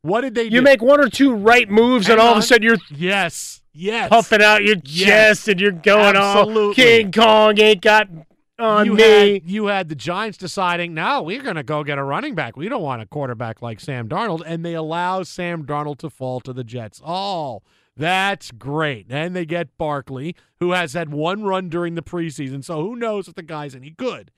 What 0.03 0.23
did 0.23 0.35
they 0.35 0.49
do? 0.49 0.57
You 0.57 0.63
make 0.63 0.83
one 0.83 1.01
or 1.01 1.09
two 1.09 1.33
right 1.35 1.69
moves, 1.71 2.09
and 2.09 2.19
Hang 2.19 2.29
all 2.29 2.33
of 2.35 2.39
a 2.39 2.43
sudden 2.43 2.65
you're 2.65 2.77
yes, 2.91 3.63
yes, 3.73 4.09
puffing 4.09 4.43
out 4.43 4.65
your 4.65 4.77
Yes. 4.85 5.07
chest, 5.07 5.49
and 5.49 5.61
you're 5.61 5.71
going, 5.73 6.17
"Oh, 6.17 6.41
Absolutely. 6.41 6.75
King 6.75 7.13
Kong 7.13 7.59
ain't 7.61 7.81
got 7.81 8.09
on 8.59 8.87
you 8.87 8.95
me." 8.95 9.35
Had, 9.35 9.43
you 9.51 9.67
had 9.67 9.89
the 9.89 9.95
Giants 9.95 10.39
deciding, 10.39 10.93
no, 10.95 11.23
we're 11.23 11.43
going 11.43 11.55
to 11.57 11.63
go 11.63 11.85
get 11.85 11.99
a 11.99 12.03
running 12.05 12.35
back. 12.35 12.57
We 12.57 12.69
don't 12.69 12.83
want 12.83 13.01
a 13.01 13.07
quarterback 13.07 13.63
like 13.63 13.79
Sam 13.79 14.09
Darnold. 14.09 14.43
And 14.45 14.65
they 14.65 14.75
allow 14.75 15.23
Sam 15.23 15.65
Darnold 15.65 15.99
to 15.99 16.11
fall 16.11 16.41
to 16.41 16.53
the 16.53 16.65
Jets. 16.65 17.01
Oh, 17.05 17.63
that's 17.97 18.51
great. 18.51 19.07
And 19.09 19.37
they 19.37 19.47
get 19.47 19.77
Barkley, 19.79 20.35
who 20.59 20.73
has 20.73 20.95
had 20.95 21.13
one 21.13 21.45
run 21.45 21.69
during 21.69 21.95
the 21.95 22.03
preseason. 22.03 22.65
So 22.65 22.81
who 22.83 22.97
knows 22.97 23.29
if 23.29 23.35
the 23.35 23.43
guy's 23.43 23.75
any 23.75 23.91
good. 23.91 24.31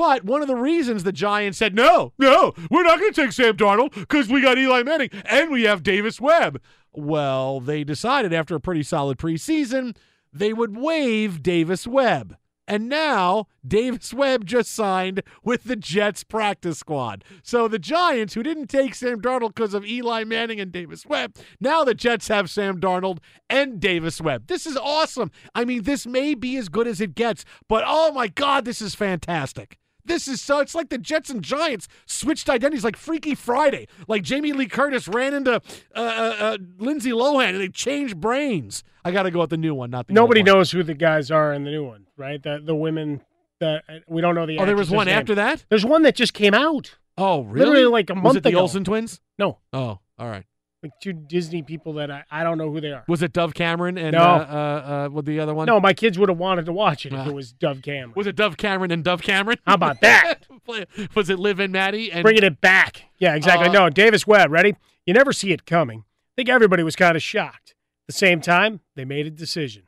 But 0.00 0.24
one 0.24 0.40
of 0.40 0.48
the 0.48 0.56
reasons 0.56 1.04
the 1.04 1.12
Giants 1.12 1.58
said, 1.58 1.74
no, 1.74 2.14
no, 2.16 2.54
we're 2.70 2.84
not 2.84 2.98
going 2.98 3.12
to 3.12 3.22
take 3.22 3.32
Sam 3.32 3.54
Darnold 3.54 3.92
because 3.94 4.30
we 4.30 4.40
got 4.40 4.56
Eli 4.56 4.82
Manning 4.82 5.10
and 5.26 5.50
we 5.50 5.64
have 5.64 5.82
Davis 5.82 6.18
Webb. 6.18 6.58
Well, 6.94 7.60
they 7.60 7.84
decided 7.84 8.32
after 8.32 8.54
a 8.54 8.60
pretty 8.60 8.82
solid 8.82 9.18
preseason 9.18 9.94
they 10.32 10.54
would 10.54 10.74
waive 10.74 11.42
Davis 11.42 11.86
Webb. 11.86 12.38
And 12.66 12.88
now 12.88 13.48
Davis 13.66 14.14
Webb 14.14 14.46
just 14.46 14.70
signed 14.70 15.22
with 15.44 15.64
the 15.64 15.76
Jets 15.76 16.24
practice 16.24 16.78
squad. 16.78 17.22
So 17.42 17.68
the 17.68 17.78
Giants, 17.78 18.32
who 18.32 18.42
didn't 18.42 18.68
take 18.68 18.94
Sam 18.94 19.20
Darnold 19.20 19.54
because 19.54 19.74
of 19.74 19.84
Eli 19.84 20.24
Manning 20.24 20.60
and 20.60 20.72
Davis 20.72 21.04
Webb, 21.04 21.36
now 21.60 21.84
the 21.84 21.92
Jets 21.92 22.28
have 22.28 22.48
Sam 22.48 22.80
Darnold 22.80 23.18
and 23.50 23.80
Davis 23.80 24.18
Webb. 24.18 24.46
This 24.46 24.64
is 24.64 24.78
awesome. 24.78 25.30
I 25.54 25.66
mean, 25.66 25.82
this 25.82 26.06
may 26.06 26.34
be 26.34 26.56
as 26.56 26.70
good 26.70 26.86
as 26.86 27.02
it 27.02 27.14
gets, 27.14 27.44
but 27.68 27.84
oh 27.86 28.12
my 28.12 28.28
God, 28.28 28.64
this 28.64 28.80
is 28.80 28.94
fantastic. 28.94 29.76
This 30.04 30.28
is 30.28 30.40
so, 30.40 30.60
it's 30.60 30.74
like 30.74 30.88
the 30.88 30.98
Jets 30.98 31.30
and 31.30 31.42
Giants 31.42 31.88
switched 32.06 32.48
identities 32.48 32.84
like 32.84 32.96
Freaky 32.96 33.34
Friday. 33.34 33.86
Like 34.08 34.22
Jamie 34.22 34.52
Lee 34.52 34.66
Curtis 34.66 35.08
ran 35.08 35.34
into 35.34 35.54
uh, 35.54 35.60
uh, 35.94 36.00
uh, 36.40 36.58
Lindsay 36.78 37.10
Lohan 37.10 37.50
and 37.50 37.60
they 37.60 37.68
changed 37.68 38.18
brains. 38.20 38.82
I 39.04 39.10
got 39.12 39.22
to 39.24 39.30
go 39.30 39.40
with 39.40 39.50
the 39.50 39.56
new 39.56 39.74
one, 39.74 39.90
not 39.90 40.06
the 40.06 40.12
Nobody 40.14 40.40
old 40.40 40.48
one. 40.48 40.56
knows 40.58 40.70
who 40.70 40.82
the 40.82 40.94
guys 40.94 41.30
are 41.30 41.52
in 41.52 41.64
the 41.64 41.70
new 41.70 41.84
one, 41.86 42.06
right? 42.16 42.42
The 42.42 42.60
the 42.62 42.74
women 42.74 43.22
that 43.60 43.84
we 44.06 44.20
don't 44.20 44.34
know 44.34 44.46
the. 44.46 44.58
Oh, 44.58 44.66
there 44.66 44.76
was 44.76 44.90
one 44.90 45.06
name. 45.06 45.16
after 45.18 45.34
that? 45.36 45.64
There's 45.68 45.84
one 45.84 46.02
that 46.02 46.14
just 46.14 46.34
came 46.34 46.52
out. 46.54 46.96
Oh, 47.16 47.42
really? 47.42 47.66
Literally 47.66 47.86
like 47.90 48.10
a 48.10 48.14
Was 48.14 48.22
month 48.22 48.36
it 48.38 48.42
the. 48.44 48.54
Olsen 48.56 48.84
twins? 48.84 49.20
No, 49.38 49.58
Oh, 49.72 49.98
all 50.18 50.28
right. 50.28 50.44
Like 50.82 50.92
two 51.02 51.12
Disney 51.12 51.62
people 51.62 51.92
that 51.94 52.10
I, 52.10 52.24
I 52.30 52.42
don't 52.42 52.56
know 52.56 52.70
who 52.70 52.80
they 52.80 52.90
are. 52.92 53.04
Was 53.06 53.22
it 53.22 53.32
Dove 53.34 53.52
Cameron 53.54 53.98
and 53.98 54.12
No. 54.12 54.20
uh, 54.22 54.24
uh, 54.24 54.90
uh, 54.90 55.08
what 55.10 55.26
the 55.26 55.38
other 55.40 55.52
one? 55.54 55.66
No, 55.66 55.78
my 55.78 55.92
kids 55.92 56.18
would 56.18 56.28
have 56.30 56.38
wanted 56.38 56.64
to 56.66 56.72
watch 56.72 57.04
it 57.04 57.12
if 57.12 57.18
Ah. 57.18 57.28
it 57.28 57.34
was 57.34 57.52
Dove 57.52 57.82
Cameron. 57.82 58.12
Was 58.16 58.26
it 58.26 58.34
Dove 58.36 58.56
Cameron 58.56 58.90
and 58.90 59.04
Dove 59.04 59.20
Cameron? 59.22 59.58
How 59.66 59.74
about 59.74 60.00
that? 60.00 60.46
was 61.14 61.28
it 61.28 61.38
Liv 61.38 61.60
and 61.60 61.72
Maddie? 61.72 62.10
And 62.10 62.22
Bringing 62.22 62.44
it 62.44 62.60
back. 62.62 63.04
Yeah, 63.18 63.34
exactly. 63.34 63.68
Uh, 63.68 63.72
no, 63.72 63.90
Davis 63.90 64.26
Webb, 64.26 64.50
ready? 64.50 64.74
You 65.04 65.12
never 65.12 65.32
see 65.32 65.52
it 65.52 65.66
coming. 65.66 66.00
I 66.00 66.32
think 66.36 66.48
everybody 66.48 66.82
was 66.82 66.96
kind 66.96 67.14
of 67.16 67.22
shocked. 67.22 67.70
At 68.08 68.14
the 68.14 68.18
same 68.18 68.40
time, 68.40 68.80
they 68.96 69.04
made 69.04 69.26
a 69.26 69.30
decision. 69.30 69.82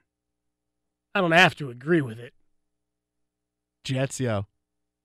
I 1.14 1.20
don't 1.22 1.32
have 1.32 1.54
to 1.56 1.70
agree 1.70 2.02
with 2.02 2.18
it. 2.18 2.34
Jets, 3.84 4.20
yo. 4.20 4.46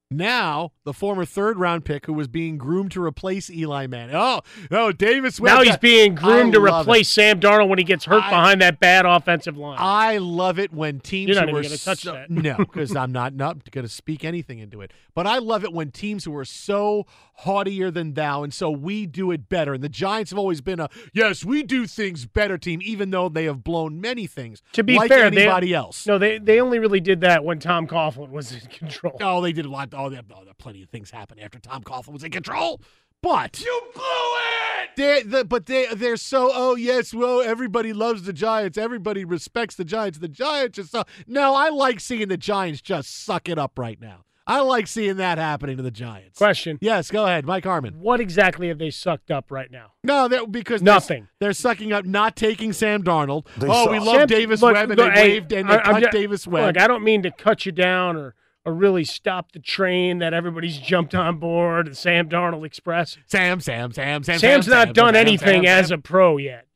Now, 0.09 0.71
the 0.85 0.93
former 0.93 1.25
third 1.25 1.59
round 1.59 1.83
pick 1.83 2.05
who 2.05 2.13
was 2.13 2.29
being 2.29 2.57
groomed 2.57 2.91
to 2.93 3.03
replace 3.03 3.49
Eli 3.49 3.87
Manning. 3.87 4.15
Oh, 4.15 4.39
no, 4.71 4.93
Davis 4.93 5.37
Webb. 5.37 5.53
now 5.57 5.63
he's 5.63 5.75
being 5.75 6.15
groomed 6.15 6.53
to 6.53 6.59
I 6.65 6.69
love 6.69 6.85
replace 6.87 7.09
it. 7.09 7.11
Sam 7.11 7.39
Darnold 7.41 7.67
when 7.67 7.77
he 7.77 7.83
gets 7.83 8.05
hurt 8.05 8.23
I- 8.23 8.29
behind 8.29 8.61
that 8.61 8.79
bad 8.79 9.05
offensive 9.05 9.57
line. 9.57 9.77
I 9.81 10.17
love 10.19 10.59
it 10.59 10.71
when 10.71 11.01
teams 11.01 11.27
You're 11.27 11.35
not 11.41 11.49
who 11.49 11.57
are 11.57 11.61
gonna 11.61 11.77
touch 11.77 12.03
that. 12.03 12.29
no, 12.29 12.55
because 12.57 12.95
I'm 12.95 13.11
not 13.11 13.33
not 13.33 13.69
going 13.69 13.85
to 13.85 13.91
speak 13.91 14.23
anything 14.23 14.59
into 14.59 14.79
it. 14.79 14.91
But 15.13 15.27
I 15.27 15.39
love 15.39 15.65
it 15.65 15.73
when 15.73 15.91
teams 15.91 16.23
who 16.23 16.35
are 16.37 16.45
so 16.45 17.05
haughtier 17.41 17.91
than 17.91 18.13
thou, 18.13 18.43
and 18.43 18.53
so 18.53 18.69
we 18.71 19.05
do 19.05 19.31
it 19.31 19.49
better. 19.49 19.73
And 19.73 19.83
the 19.83 19.89
Giants 19.89 20.31
have 20.31 20.39
always 20.39 20.61
been 20.61 20.79
a 20.79 20.89
yes, 21.13 21.43
we 21.43 21.63
do 21.63 21.85
things 21.85 22.25
better 22.25 22.57
team, 22.57 22.79
even 22.81 23.09
though 23.11 23.27
they 23.27 23.43
have 23.43 23.61
blown 23.63 23.99
many 23.99 24.25
things. 24.25 24.61
to 24.71 24.83
be 24.83 24.95
like 24.95 25.09
fair, 25.09 25.25
anybody 25.25 25.67
they, 25.67 25.73
else. 25.73 26.07
No, 26.07 26.17
they 26.17 26.37
they 26.37 26.61
only 26.61 26.79
really 26.79 27.01
did 27.01 27.19
that 27.21 27.43
when 27.43 27.59
Tom 27.59 27.87
Coughlin 27.87 28.29
was 28.29 28.53
in 28.53 28.61
control. 28.69 29.17
Oh, 29.19 29.41
they 29.41 29.51
did 29.51 29.65
a 29.65 29.69
lot. 29.69 29.93
Oh, 29.97 30.09
there, 30.09 30.21
oh, 30.35 30.45
there 30.45 30.53
plenty 30.53 30.83
of 30.83 30.89
things 30.89 31.11
happened 31.11 31.41
after 31.41 31.59
Tom 31.59 31.83
Coughlin 31.83 32.13
was 32.13 32.23
in 32.23 32.31
control. 32.31 32.81
But 33.21 33.59
you 33.59 33.81
blew 33.95 34.03
it. 34.03 34.89
They, 34.95 35.23
the, 35.23 35.43
but 35.43 35.65
they, 35.65 35.87
they're 35.93 36.17
so. 36.17 36.51
Oh 36.53 36.75
yes, 36.75 37.13
well, 37.13 37.41
everybody 37.41 37.91
loves 37.93 38.23
the 38.23 38.33
Giants. 38.33 38.77
Everybody 38.77 39.25
respects 39.25 39.75
the 39.75 39.85
Giants. 39.85 40.19
The 40.19 40.27
Giants 40.27 40.77
are 40.77 40.83
so. 40.83 41.03
No, 41.25 41.55
I 41.55 41.69
like 41.69 41.99
seeing 41.99 42.27
the 42.27 42.37
Giants 42.37 42.81
just 42.81 43.23
suck 43.25 43.49
it 43.49 43.57
up 43.57 43.77
right 43.79 43.99
now. 43.99 44.23
I 44.49 44.61
like 44.61 44.87
seeing 44.87 45.17
that 45.17 45.39
happening 45.39 45.75
to 45.77 45.83
the 45.83 45.91
Giants. 45.91 46.37
Question: 46.37 46.77
Yes, 46.79 47.11
go 47.11 47.25
ahead, 47.25 47.45
Mike 47.45 47.65
Harmon. 47.65 47.95
What 47.99 48.21
exactly 48.21 48.69
have 48.69 48.77
they 48.77 48.91
sucked 48.91 49.29
up 49.29 49.51
right 49.51 49.69
now? 49.69 49.91
No, 50.03 50.27
they're, 50.27 50.47
because 50.47 50.81
they're- 50.81 50.93
Nothing. 50.93 51.27
They're, 51.39 51.53
sucking 51.53 51.91
up 51.91 52.05
not 52.05 52.35
taking 52.35 52.71
Sam 52.71 53.03
Darnold. 53.03 53.47
They 53.57 53.67
oh, 53.69 53.91
we 53.91 53.99
love 53.99 54.15
Sam- 54.19 54.27
Davis 54.27 54.61
look, 54.61 54.73
Webb, 54.75 54.91
and 54.91 54.99
look, 54.99 55.13
they 55.13 55.19
hey, 55.19 55.29
waved 55.33 55.51
and 55.51 55.67
they 55.67 55.73
I- 55.73 55.81
I'm 55.81 56.01
cut 56.01 56.03
ju- 56.03 56.09
Davis 56.19 56.47
Webb. 56.47 56.75
Look, 56.75 56.81
I 56.81 56.87
don't 56.87 57.03
mean 57.03 57.23
to 57.23 57.31
cut 57.31 57.65
you 57.65 57.71
down 57.73 58.15
or 58.15 58.35
really 58.71 59.03
stop 59.03 59.51
the 59.51 59.59
train 59.59 60.19
that 60.19 60.33
everybody's 60.33 60.77
jumped 60.77 61.15
on 61.15 61.37
board, 61.37 61.87
the 61.87 61.95
Sam 61.95 62.27
Darnold 62.29 62.65
Express. 62.65 63.17
Sam, 63.25 63.59
Sam, 63.59 63.91
Sam, 63.91 64.23
Sam. 64.23 64.39
Sam's 64.39 64.65
Sam, 64.65 64.73
not 64.73 64.87
Sam, 64.87 64.93
done 64.93 65.13
Sam, 65.13 65.21
anything 65.21 65.67
as 65.67 65.91
a 65.91 65.97
pro 65.97 66.37
yet. 66.37 66.67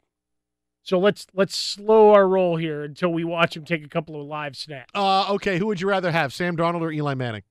So 0.84 0.98
let's 1.00 1.28
let's 1.34 1.56
slow 1.56 2.14
our 2.14 2.28
roll 2.28 2.58
here 2.58 2.84
until 2.84 3.14
we 3.14 3.24
watch 3.24 3.56
him 3.56 3.66
take 3.66 3.86
a 3.86 3.90
couple 3.90 4.20
of 4.20 4.26
live 4.28 4.56
snaps. 4.56 4.90
Uh, 4.96 5.32
okay, 5.34 5.58
who 5.58 5.68
would 5.68 5.80
you 5.80 5.88
rather 5.88 6.12
have, 6.12 6.34
Sam 6.34 6.58
Darnold 6.58 6.82
or 6.82 6.92
Eli 6.92 7.14
Manning? 7.14 7.44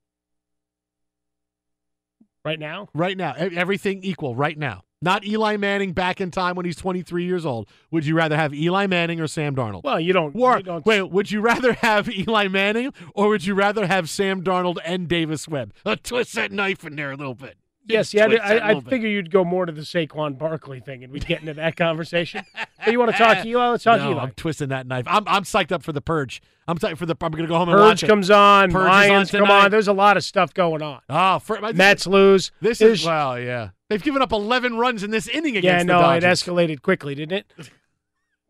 Right 2.45 2.59
now, 2.59 2.89
Right 2.95 3.17
now, 3.17 3.35
everything 3.35 4.03
equal. 4.03 4.35
Right 4.35 4.57
now, 4.57 4.85
not 5.03 5.25
Eli 5.25 5.57
Manning 5.57 5.93
back 5.93 6.21
in 6.21 6.31
time 6.31 6.57
when 6.57 6.67
he's 6.67 6.77
23 6.77 7.25
years 7.25 7.47
old. 7.47 7.69
Would 7.91 8.05
you 8.05 8.15
rather 8.15 8.37
have 8.37 8.53
Eli 8.55 8.87
Manning 8.87 9.21
or 9.21 9.27
Sam 9.27 9.57
Darnold? 9.57 9.85
well, 9.85 9.99
you 9.99 10.13
don't. 10.13 10.35
Or, 10.37 10.59
you 10.59 10.63
don't 10.63 10.85
wait, 10.85 11.03
would 11.03 11.31
you 11.31 11.41
rather 11.41 11.73
have 11.75 12.09
Eli 12.15 12.49
Manning 12.49 12.93
or 13.15 13.29
would 13.29 13.47
you 13.47 13.55
rather 13.55 13.87
have 13.87 14.11
Sam 14.11 14.43
Darnold 14.43 14.79
and 14.85 15.09
Davis 15.09 15.49
Webb? 15.49 15.73
Uh, 15.85 15.97
twist 16.03 16.35
that 16.35 16.53
knife 16.53 16.85
in 16.85 16.97
there 16.97 17.13
a 17.13 17.17
little 17.17 17.35
bit. 17.35 17.57
Yes, 17.87 18.15
yeah, 18.15 18.27
I, 18.27 18.57
I, 18.57 18.69
I 18.71 18.81
figure 18.81 19.09
you'd 19.09 19.31
go 19.31 19.45
more 19.45 19.67
to 19.67 19.73
the 19.73 19.81
Saquon 19.81 20.39
Barkley 20.39 20.81
thing, 20.81 21.03
and 21.03 21.13
we'd 21.13 21.27
get 21.27 21.41
into 21.41 21.55
that 21.55 21.77
conversation. 21.77 22.45
But 22.83 22.93
you 22.93 22.99
want 22.99 23.11
to 23.13 23.19
talk 23.19 23.43
to 23.43 23.47
Eli? 23.47 23.69
Let's 23.69 23.85
talk 23.85 24.01
no, 24.01 24.13
Eli. 24.13 24.23
I'm 24.23 24.31
twisting 24.31 24.71
that 24.71 24.87
knife. 24.87 25.05
I'm 25.07 25.29
I'm 25.29 25.43
psyched 25.43 25.71
up 25.71 25.83
for 25.83 25.93
the 25.93 26.01
purge. 26.01 26.41
I'm 26.67 26.79
psyched 26.79 26.97
for 26.97 27.05
the. 27.05 27.15
I'm 27.21 27.31
gonna 27.31 27.47
go 27.47 27.59
home 27.59 27.69
and 27.69 27.79
watch 27.79 28.01
Purge 28.01 28.05
it. 28.05 28.07
comes 28.07 28.31
on. 28.31 28.71
Purge 28.73 28.89
Lions 28.89 29.35
on 29.35 29.41
come 29.41 29.51
on. 29.51 29.71
There's 29.71 29.87
a 29.87 29.93
lot 29.93 30.17
of 30.17 30.25
stuff 30.25 30.55
going 30.55 30.81
on. 30.81 31.03
Oh, 31.11 31.41
for, 31.41 31.61
this 31.61 31.77
Mets 31.77 32.07
lose. 32.07 32.53
This 32.63 32.81
is 32.81 33.05
well, 33.05 33.39
yeah. 33.39 33.69
They've 33.91 34.03
given 34.03 34.23
up 34.23 34.31
11 34.31 34.79
runs 34.79 35.03
in 35.03 35.11
this 35.11 35.27
inning 35.27 35.57
against 35.57 35.65
yeah, 35.89 35.99
the 35.99 36.01
no, 36.01 36.11
it 36.13 36.23
escalated 36.23 36.81
quickly, 36.81 37.17
didn't 37.17 37.39
it? 37.39 37.53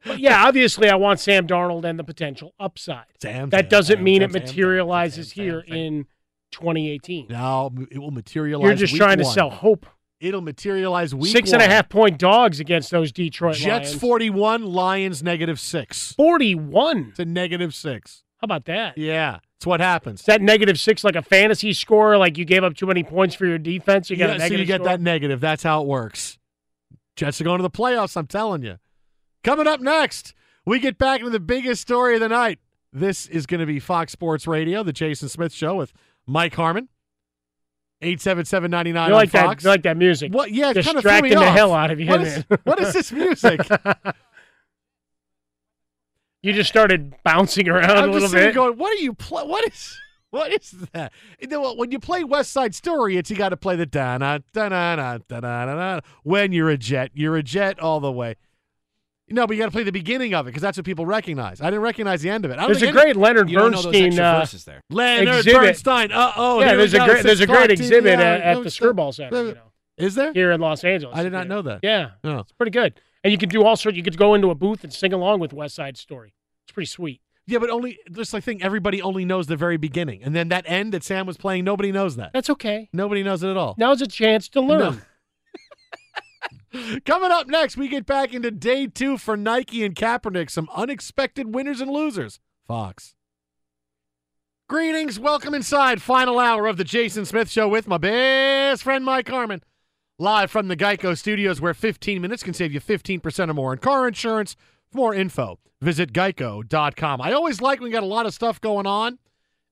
But 0.05 0.19
yeah, 0.19 0.45
obviously, 0.47 0.89
I 0.91 0.97
want 0.97 1.19
Sam 1.19 1.47
Darnold 1.47 1.85
and 1.85 1.99
the 1.99 2.05
potential 2.05 2.55
upside. 2.61 3.07
Sam, 3.21 3.49
that 3.51 3.65
Sam, 3.65 3.69
doesn't 3.69 3.97
Sam, 3.97 4.05
mean 4.05 4.21
Sam, 4.21 4.31
it 4.31 4.33
materializes 4.33 5.33
Sam, 5.33 5.45
here 5.45 5.65
Sam. 5.67 5.77
in 5.77 6.07
2018. 6.53 7.29
No, 7.29 7.73
it 7.91 7.99
will 7.99 8.11
materialize. 8.11 8.67
You're 8.67 8.75
just 8.75 8.93
week 8.93 9.01
trying 9.01 9.19
to 9.19 9.25
sell 9.25 9.51
hope. 9.51 9.87
It'll 10.21 10.43
materialize 10.43 11.15
week 11.15 11.33
Six 11.33 11.53
and 11.53 11.63
a 11.63 11.67
half 11.67 11.89
point 11.89 12.19
dogs 12.19 12.61
against 12.61 12.91
those 12.91 13.11
Detroit 13.11 13.57
Jets 13.57 13.91
Lions. 13.91 14.01
41, 14.01 14.67
Lions 14.67 15.23
negative 15.23 15.59
six. 15.59 16.13
41. 16.13 17.09
It's 17.11 17.19
a 17.19 17.25
negative 17.25 17.75
six. 17.75 18.25
How 18.41 18.45
about 18.45 18.67
that? 18.67 18.99
Yeah, 18.99 19.39
it's 19.61 19.67
what 19.67 19.81
happens. 19.81 20.21
Is 20.21 20.27
that 20.27 20.41
negative 20.41 20.81
six 20.81 21.05
like 21.05 21.17
a 21.17 21.23
fantasy 21.23 21.75
score? 21.75 22.17
Like 22.17 22.39
you 22.39 22.47
gave 22.47 22.65
up 22.65 22.75
too 22.75 22.87
many 22.87 23.03
points 23.03 23.35
for 23.35 23.45
your 23.45 23.59
defense? 23.59 24.09
You 24.09 24.17
got 24.17 24.31
yeah, 24.31 24.47
a 24.47 24.49
so 24.49 24.55
you 24.55 24.65
get 24.65 24.77
score? 24.77 24.87
that 24.87 25.03
negative. 25.03 25.39
That's 25.39 25.63
how 25.63 25.83
it 25.83 25.87
works. 25.87 26.39
Jets 27.15 27.43
are 27.43 27.45
going 27.45 27.59
to 27.59 27.63
the 27.63 27.69
playoffs. 27.69 28.17
I'm 28.17 28.27
telling 28.27 28.63
you. 28.63 28.79
Coming 29.45 29.67
up 29.67 29.81
next, 29.83 30.33
we 30.65 30.79
get 30.79 30.97
back 30.97 31.21
into 31.21 31.31
the 31.31 31.41
biggest 31.41 31.83
story 31.83 32.15
of 32.15 32.21
the 32.21 32.31
night. 32.31 32.59
This 32.91 33.27
is 33.27 33.45
going 33.45 33.61
to 33.61 33.67
be 33.67 33.79
Fox 33.79 34.13
Sports 34.13 34.47
Radio, 34.47 34.83
the 34.83 34.95
Jason 34.95 35.29
Smith 35.29 35.53
Show 35.53 35.75
with 35.75 35.93
Mike 36.27 36.55
Harmon. 36.55 36.89
Eight 38.01 38.23
seven 38.23 38.47
seven 38.47 38.71
ninety 38.71 38.93
nine 38.93 39.11
You 39.11 39.15
like 39.15 39.31
that? 39.33 39.45
Fox. 39.45 39.65
You 39.65 39.69
like 39.69 39.83
that 39.83 39.99
music? 39.99 40.33
What? 40.33 40.51
Yeah, 40.53 40.71
it 40.71 40.83
kind 40.83 40.97
of 40.97 41.03
distracting 41.03 41.33
the 41.33 41.45
off. 41.45 41.55
hell 41.55 41.75
out 41.75 41.91
of 41.91 42.01
you. 42.01 42.07
What 42.07 42.23
is, 42.23 42.45
what 42.65 42.81
is 42.81 42.95
this 42.95 43.13
music? 43.13 43.61
you 46.43 46.53
just 46.53 46.71
started 46.71 47.15
bouncing 47.25 47.69
around 47.69 47.91
I'm 47.91 48.05
a 48.05 48.13
little 48.13 48.21
just 48.21 48.33
sitting 48.33 48.49
bit. 48.49 48.55
going, 48.55 48.79
what 48.79 48.93
are 48.93 49.03
you 49.03 49.13
play? 49.15 49.43
What 49.45 49.67
is 49.67 49.99
what 50.31 50.53
is 50.53 50.71
that? 50.93 51.13
You 51.41 51.49
know, 51.49 51.75
When 51.75 51.91
you 51.91 51.99
play 51.99 52.25
West 52.25 52.53
Side 52.53 52.75
Story, 52.75 53.17
it's 53.17 53.31
you 53.31 53.37
got 53.37 53.49
to 53.51 53.57
play 53.57 53.77
the 53.77 53.87
da 53.87 54.17
na 54.19 54.39
da 54.53 54.69
na 54.69 54.97
na 54.97 55.19
da 55.29 55.41
na 55.41 55.65
na 55.67 55.75
na. 55.75 56.01
When 56.23 56.53
you're 56.53 56.71
a 56.71 56.77
jet, 56.79 57.11
you're 57.15 57.37
a 57.37 57.43
jet 57.43 57.79
all 57.81 58.01
the 58.01 58.13
way. 58.13 58.37
No, 59.33 59.47
but 59.47 59.55
you 59.57 59.63
got 59.63 59.67
to 59.67 59.73
play 59.73 59.85
the 59.85 59.93
beginning 59.93 60.35
of 60.35 60.47
it 60.47 60.51
because 60.51 60.63
that's 60.63 60.77
what 60.77 60.85
people 60.85 61.07
recognize. 61.07 61.61
I 61.61 61.67
didn't 61.67 61.83
recognize 61.83 62.21
the 62.21 62.31
end 62.31 62.45
of 62.45 62.51
it. 62.51 62.59
I 62.59 62.67
There's 62.67 62.79
a 62.79 62.87
think 62.87 62.97
great 62.97 63.15
Leonard 63.15 63.49
You 63.49 63.59
don't 63.59 63.71
know 63.71 63.81
those 63.83 63.93
Bernstein 63.93 64.19
extra 64.19 64.59
uh, 64.59 64.63
there. 64.67 64.81
Leonard 64.91 65.29
exhibit. 65.39 65.61
Bernstein. 65.63 66.11
Uh 66.13 66.33
oh. 66.37 66.61
yeah, 66.61 66.75
there's 66.75 66.95
a 66.95 66.99
great 67.05 67.23
there's 67.23 67.41
a 67.41 67.47
great 67.47 67.71
exhibit 67.71 68.19
hour. 68.19 68.25
at, 68.25 68.41
at 68.41 68.65
the 68.65 68.71
stop. 68.71 68.89
Skirball 68.89 69.15
Center. 69.15 69.37
You 69.47 69.55
know, 69.55 69.61
Is 69.99 70.17
there? 70.17 70.33
here 70.33 70.51
in 70.51 70.61
Los 70.61 70.83
Angeles. 70.83 71.17
I 71.17 71.23
did 71.23 71.31
not 71.33 71.47
know 71.47 71.63
that. 71.63 71.79
Yeah, 71.85 72.11
Oh. 72.25 72.39
it's 72.41 72.51
pretty 72.53 72.73
good. 72.73 73.01
And 73.23 73.33
you 73.33 73.39
can 73.39 73.49
do 73.49 73.65
all 73.65 73.77
sorts. 73.77 73.97
You 73.97 74.03
could 74.03 74.17
go 74.17 74.35
into 74.35 74.51
a 74.51 74.55
booth 74.55 74.83
and 74.83 74.93
sing 74.93 75.13
along 75.13 75.41
with 75.41 75.53
West 75.53 75.75
Side 75.75 75.97
Story. 75.97 76.35
It's 76.65 76.73
pretty 76.73 76.87
sweet. 76.87 77.21
Yeah, 77.47 77.59
but 77.59 77.69
only 77.69 77.99
just 78.13 78.35
I 78.35 78.41
think 78.41 78.65
everybody 78.65 79.03
only 79.03 79.25
knows 79.25 79.47
the 79.49 79.57
very 79.57 79.77
beginning, 79.77 80.23
and 80.23 80.37
then 80.37 80.49
that 80.49 80.65
end 80.69 80.93
that 80.95 81.03
Sam 81.03 81.27
was 81.27 81.37
playing, 81.37 81.65
nobody 81.65 81.91
knows 81.91 82.17
that. 82.17 82.33
That's 82.33 82.49
okay. 82.51 82.89
Nobody 82.93 83.23
knows 83.23 83.43
it 83.43 83.51
at 83.51 83.57
all. 83.57 83.75
Now's 83.77 84.01
a 84.01 84.07
chance 84.07 84.49
to 84.51 84.61
learn. 84.61 85.03
Coming 87.05 87.33
up 87.33 87.49
next, 87.49 87.77
we 87.77 87.89
get 87.89 88.07
back 88.07 88.33
into 88.33 88.53
day 88.53 88.87
two 88.87 89.19
for 89.19 89.37
Nike 89.37 89.85
and 89.85 89.97
Kaepernick. 89.97 90.49
Some 90.49 90.69
unexpected 90.73 91.53
winners 91.53 91.81
and 91.81 91.91
losers. 91.91 92.39
Fox. 92.65 93.17
Greetings, 94.69 95.19
welcome 95.19 95.53
inside. 95.53 96.01
Final 96.01 96.39
hour 96.39 96.69
of 96.69 96.77
the 96.77 96.85
Jason 96.85 97.25
Smith 97.25 97.51
Show 97.51 97.67
with 97.67 97.89
my 97.89 97.99
best 97.99 98.85
friend 98.85 99.05
Mike 99.05 99.29
Harmon. 99.29 99.63
Live 100.21 100.51
from 100.51 100.69
the 100.69 100.77
Geico 100.77 101.17
Studios, 101.17 101.63
where 101.63 101.73
15 101.73 102.21
minutes 102.21 102.43
can 102.43 102.53
save 102.53 102.75
you 102.75 102.81
15% 102.81 103.49
or 103.49 103.55
more 103.55 103.73
in 103.73 103.79
car 103.79 104.07
insurance. 104.07 104.55
For 104.93 104.99
more 104.99 105.15
info, 105.15 105.59
visit 105.81 106.13
geico.com. 106.13 107.23
I 107.23 107.33
always 107.33 107.63
like 107.63 107.81
when 107.81 107.89
we 107.89 107.91
got 107.91 108.03
a 108.03 108.07
lot 108.07 108.27
of 108.27 108.35
stuff 108.35 108.61
going 108.61 108.87
on. 108.87 109.19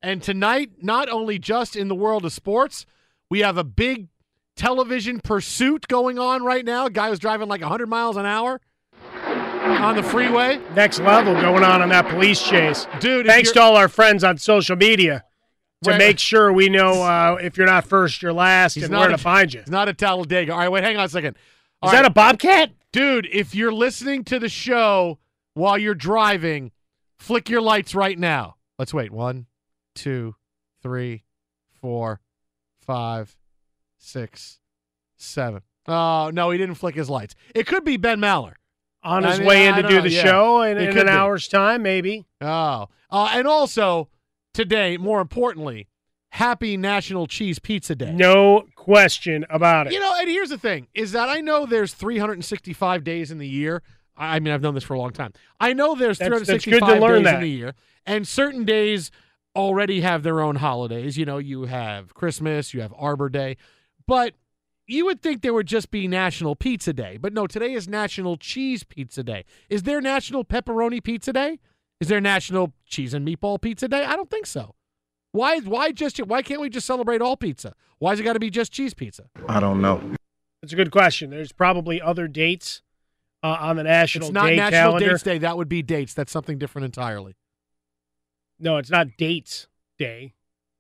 And 0.01 0.23
tonight, 0.23 0.71
not 0.81 1.11
only 1.11 1.39
just 1.39 1.77
in 1.77 1.89
the 1.89 1.95
world 1.95 2.25
of 2.25 2.33
sports, 2.33 2.87
we 3.29 3.41
have 3.41 3.59
a 3.59 3.65
big 3.65 4.09
television 4.57 5.21
pursuit 5.21 5.87
going 5.87 6.19
on 6.19 6.43
right 6.43 6.65
now. 6.65 6.87
A 6.87 6.91
guy 6.91 7.11
was 7.11 7.19
driving 7.19 7.49
like 7.49 7.61
100 7.61 7.87
miles 7.87 8.17
an 8.17 8.25
hour. 8.25 8.63
on 9.13 9.97
the 9.97 10.03
freeway. 10.03 10.59
Next 10.75 10.99
level 11.01 11.35
going 11.35 11.63
on 11.63 11.83
on 11.83 11.91
that 11.91 12.09
police 12.09 12.43
chase. 12.43 12.87
Dude, 13.01 13.27
Thanks 13.27 13.53
to 13.53 13.61
all 13.61 13.77
our 13.77 13.89
friends 13.89 14.25
on 14.25 14.39
social 14.39 14.77
media 14.77 15.25
to 15.85 15.91
Where- 15.91 15.99
make 15.99 16.19
sure 16.19 16.53
we 16.53 16.69
know 16.69 17.03
uh, 17.03 17.37
if 17.41 17.57
you're 17.57 17.67
not 17.67 17.85
first, 17.87 18.23
you're 18.23 18.33
last, 18.33 18.75
He's 18.75 18.85
and 18.85 18.93
where 18.97 19.09
a- 19.09 19.13
to 19.13 19.19
find 19.19 19.53
you. 19.53 19.61
He's 19.61 19.71
not 19.71 19.89
a 19.89 19.95
Talladega. 19.95 20.53
All 20.53 20.59
right, 20.59 20.69
wait, 20.71 20.83
hang 20.85 20.97
on 20.97 21.05
a 21.05 21.09
second. 21.09 21.37
Is 21.85 21.93
that 21.93 22.05
a 22.05 22.11
bobcat? 22.11 22.73
Dude, 22.93 23.29
if 23.31 23.55
you're 23.55 23.73
listening 23.73 24.25
to 24.25 24.39
the 24.41 24.49
show 24.49 25.19
while 25.55 25.79
you're 25.79 25.95
driving, 25.95 26.73
flick 27.19 27.49
your 27.49 27.61
lights 27.61 27.95
right 27.95 28.19
now. 28.19 28.57
Let's 28.79 28.93
wait. 28.93 29.13
One, 29.13 29.47
two, 29.95 30.35
three, 30.83 31.23
four, 31.81 32.21
five, 32.81 33.37
six, 33.99 34.59
seven. 35.17 35.63
Oh, 35.87 36.31
no, 36.33 36.51
he 36.51 36.59
didn't 36.59 36.75
flick 36.77 36.95
his 36.95 37.09
lights. 37.09 37.35
It 37.55 37.67
could 37.67 37.85
be 37.85 37.97
Ben 37.97 38.19
Maller. 38.21 38.55
On 39.05 39.25
I 39.25 39.31
his 39.31 39.39
mean, 39.39 39.49
way 39.49 39.67
in 39.69 39.75
I 39.75 39.77
to 39.77 39.83
don't 39.83 39.93
know, 39.93 40.01
the 40.03 40.11
yeah. 40.11 40.23
show 40.25 40.63
in, 40.63 40.77
in 40.77 40.99
an 40.99 41.07
be. 41.07 41.11
hour's 41.13 41.47
time, 41.47 41.83
maybe. 41.83 42.27
Oh. 42.41 42.89
Uh, 43.11 43.31
and 43.33 43.47
also, 43.47 44.09
today, 44.55 44.97
more 44.97 45.21
importantly, 45.21 45.89
happy 46.31 46.77
National 46.77 47.27
Cheese 47.27 47.59
Pizza 47.59 47.95
Day. 47.95 48.13
No 48.13 48.65
question 48.77 49.47
about 49.51 49.87
it. 49.87 49.93
You 49.93 50.01
know, 50.01 50.13
and 50.19 50.29
here's 50.29 50.51
the 50.51 50.59
thing 50.59 50.89
is 50.95 51.13
that 51.13 51.29
I 51.29 51.41
know 51.41 51.67
there's 51.67 51.95
365 51.95 53.05
days 53.05 53.31
in 53.31 53.39
the 53.39 53.49
year. 53.49 53.83
I 54.17 54.41
mean, 54.41 54.53
I've 54.53 54.63
known 54.63 54.75
this 54.75 54.85
for 54.85 54.95
a 54.95 54.99
long 54.99 55.13
time. 55.13 55.33
I 55.61 55.73
know 55.73 55.95
there's 55.95 56.19
That's- 56.19 56.47
that's 56.47 56.65
365 56.65 56.81
good 56.81 56.95
to 56.95 57.01
learn 57.07 57.23
days 57.23 57.25
that. 57.25 57.35
in 57.37 57.41
the 57.41 57.51
year, 57.51 57.75
and 58.05 58.27
certain 58.27 58.65
days 58.65 59.11
already 59.55 60.01
have 60.01 60.23
their 60.23 60.41
own 60.41 60.57
holidays. 60.57 61.17
You 61.17 61.25
know, 61.25 61.39
you 61.39 61.67
have 61.67 62.15
Christmas, 62.15 62.75
you 62.75 62.81
have 62.81 62.93
Arbor 62.97 63.29
Day, 63.29 63.57
but 64.07 64.35
you 64.87 65.05
would 65.05 65.21
think 65.21 65.43
there 65.43 65.53
would 65.55 65.67
just 65.67 65.91
be 65.91 66.09
National 66.09 66.57
Pizza 66.57 66.93
Day. 66.93 67.17
But 67.17 67.33
no, 67.33 67.47
today 67.47 67.73
is 67.75 67.87
National 67.89 68.37
Cheese 68.37 68.83
Pizza 68.85 69.23
Day. 69.23 69.45
Is 69.69 69.83
there 69.85 70.01
National 70.01 70.45
Pepperoni 70.45 71.03
Pizza 71.03 71.33
Day? 71.33 71.59
Is 72.01 72.09
there 72.09 72.21
National 72.21 72.73
Cheese 72.87 73.13
and 73.15 73.27
Meatball 73.27 73.61
Pizza 73.61 73.89
Day? 73.89 74.05
I 74.05 74.15
don't 74.17 74.31
think 74.31 74.47
so. 74.47 74.75
Why? 75.33 75.59
Why 75.61 75.93
just? 75.93 76.19
Why 76.19 76.43
can't 76.43 76.61
we 76.61 76.69
just 76.71 76.87
celebrate 76.87 77.21
all 77.21 77.37
pizza? 77.37 77.75
Why 77.99 78.11
has 78.11 78.21
it 78.21 78.23
got 78.23 78.35
to 78.35 78.41
be 78.41 78.51
just 78.51 78.73
cheese 78.73 78.95
pizza? 78.95 79.25
I 79.49 79.61
don't 79.61 79.81
know. 79.83 80.15
That's 80.63 80.73
a 80.73 80.77
good 80.77 80.91
question. 80.91 81.31
There's 81.31 81.53
probably 81.53 82.01
other 82.01 82.29
dates 82.29 82.83
uh, 83.43 83.57
on 83.61 83.77
the 83.77 83.83
National 83.85 84.29
It's 84.29 84.35
not 84.35 84.47
Day 84.47 84.57
National 84.57 84.73
calendar. 84.93 85.09
Dates 85.11 85.23
Day. 85.23 85.39
That 85.39 85.57
would 85.57 85.69
be 85.69 85.83
dates. 85.83 86.15
That's 86.15 86.33
something 86.33 86.59
different 86.59 86.87
entirely. 86.87 87.37
No, 88.59 88.77
it's 88.79 88.91
not 88.91 89.17
Dates 89.17 89.67
Day. 89.99 90.35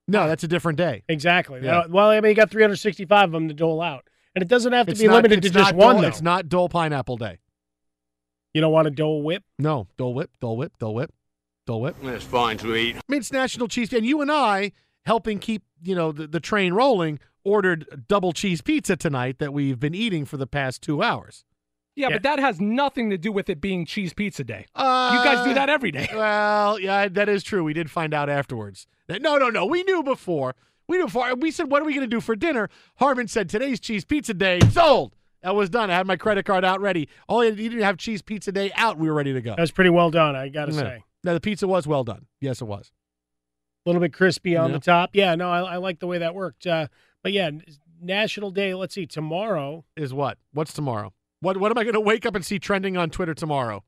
No, 0.08 0.26
that's 0.26 0.42
a 0.42 0.48
different 0.48 0.78
day. 0.78 1.02
Exactly. 1.08 1.60
Yeah. 1.62 1.84
Well, 1.88 2.08
I 2.08 2.20
mean, 2.20 2.30
you 2.30 2.34
got 2.34 2.50
365 2.50 3.24
of 3.24 3.32
them 3.32 3.48
to 3.48 3.54
dole 3.54 3.82
out, 3.82 4.08
and 4.34 4.42
it 4.42 4.48
doesn't 4.48 4.72
have 4.72 4.86
to 4.86 4.92
It's 4.92 5.00
be 5.00 5.06
not- 5.06 5.16
limited 5.16 5.42
to 5.42 5.50
just 5.50 5.72
not 5.72 5.74
one. 5.74 5.94
Dole, 5.96 6.02
though. 6.02 6.08
It's 6.08 6.22
not 6.22 6.48
Dole 6.48 6.68
Pineapple 6.70 7.18
Day. 7.18 7.38
You 8.59 8.62
don't 8.62 8.72
want 8.72 8.89
a 8.89 8.90
Dole 8.90 9.22
Whip? 9.22 9.44
No, 9.60 9.86
Dole 9.97 10.14
Whip, 10.14 10.32
Dole 10.40 10.56
Whip, 10.56 10.72
Dole 10.80 10.93
Whip, 10.93 11.14
Dole 11.64 11.80
Whip. 11.80 11.94
It's 12.02 12.24
fine 12.24 12.59
to 12.59 12.74
eat. 12.74 12.97
I 12.97 13.01
mean, 13.06 13.20
it's 13.20 13.30
National 13.30 13.68
Cheese 13.68 13.90
Day, 13.90 13.98
and 13.98 14.05
you 14.05 14.20
and 14.20 14.32
I 14.32 14.72
helping 15.06 15.39
keep 15.39 15.62
you 15.80 15.94
know 15.94 16.10
the, 16.10 16.26
the 16.26 16.40
train 16.40 16.72
rolling. 16.72 17.20
Ordered 17.44 18.06
double 18.09 18.32
cheese 18.32 18.60
pizza 18.60 18.97
tonight 18.97 19.39
that 19.39 19.52
we've 19.52 19.78
been 19.78 19.94
eating 19.94 20.24
for 20.24 20.36
the 20.39 20.47
past 20.48 20.82
two 20.82 21.05
hours. 21.05 21.44
Yeah, 21.94 22.09
but 22.10 22.24
that 22.24 22.40
has 22.40 22.60
nothing 22.60 23.10
to 23.10 23.16
do 23.16 23.30
with 23.30 23.48
it 23.48 23.60
being 23.60 23.86
Cheese 23.86 24.12
Pizza 24.12 24.43
Day. 24.43 24.66
Uh, 24.74 25.12
you 25.16 25.24
guys 25.24 25.47
do 25.47 25.55
that 25.55 25.68
every 25.68 25.93
day. 25.93 26.09
Well, 26.12 26.80
yeah, 26.80 27.06
that 27.06 27.28
is 27.28 27.44
true. 27.44 27.62
We 27.62 27.74
did 27.74 27.93
find 27.93 28.12
out 28.12 28.28
afterwards. 28.28 28.89
That, 29.06 29.22
no, 29.22 29.39
no, 29.39 29.51
no. 29.51 29.66
We 29.66 29.85
knew 29.85 30.02
before. 30.02 30.56
We 30.89 30.98
knew 30.98 31.05
before. 31.05 31.32
We 31.36 31.52
said, 31.52 31.70
"What 31.70 31.80
are 31.80 31.85
we 31.85 31.94
going 31.94 32.10
to 32.10 32.16
do 32.16 32.20
for 32.20 32.35
dinner?" 32.35 32.68
Harmon 32.97 33.28
said, 33.28 33.48
"Today's 33.48 33.78
Cheese 33.78 34.05
Pizza 34.05 34.35
Day." 34.35 34.59
Sold. 34.72 35.14
That 35.43 35.55
was 35.55 35.70
done. 35.70 35.90
I 35.90 35.94
had 35.97 36.06
my 36.06 36.16
credit 36.16 36.44
card 36.44 36.65
out 36.65 36.81
ready. 36.81 37.09
All 37.28 37.44
you 37.44 37.52
didn't 37.52 37.82
have 37.82 37.97
Cheese 37.97 38.23
Pizza 38.23 38.51
Day 38.52 38.73
out. 38.74 38.98
We 38.98 39.09
were 39.09 39.15
ready 39.15 39.32
to 39.32 39.40
go. 39.40 39.51
That 39.51 39.60
was 39.60 39.70
pretty 39.70 39.90
well 39.90 40.10
done, 40.10 40.35
I 40.35 40.48
got 40.48 40.66
to 40.66 40.73
Yeah. 40.73 40.81
say. 40.81 41.05
Now, 41.24 41.35
the 41.35 41.40
pizza 41.40 41.66
was 41.69 41.86
well 41.86 42.05
done. 42.05 42.27
Yes, 42.40 42.60
it 42.60 42.65
was. 42.65 42.90
A 43.86 43.89
little 43.89 44.01
bit 44.01 44.12
crispy 44.12 44.56
on 44.56 44.70
Yeah. 44.70 44.77
the 44.78 44.81
top. 44.85 45.10
Yeah, 45.12 45.35
no, 45.35 45.51
I, 45.51 45.60
I 45.60 45.77
like 45.77 46.01
the 46.01 46.06
way 46.06 46.19
that 46.19 46.35
worked. 46.35 46.66
Uh, 46.66 46.89
but 47.23 47.32
yeah, 47.32 47.51
National 48.01 48.51
Day. 48.51 48.74
Let's 48.74 48.94
see, 48.94 49.06
tomorrow. 49.06 49.85
Is 49.97 50.12
what? 50.12 50.39
What's 50.52 50.73
tomorrow? 50.73 51.12
What? 51.40 51.56
What 51.56 51.70
am 51.70 51.78
I 51.78 51.85
going 51.85 51.94
to 51.94 52.01
wake 52.01 52.27
up 52.27 52.35
and 52.35 52.44
see 52.44 52.59
trending 52.59 52.97
on 52.97 53.10
Twitter 53.10 53.35
tomorrow? 53.35 53.85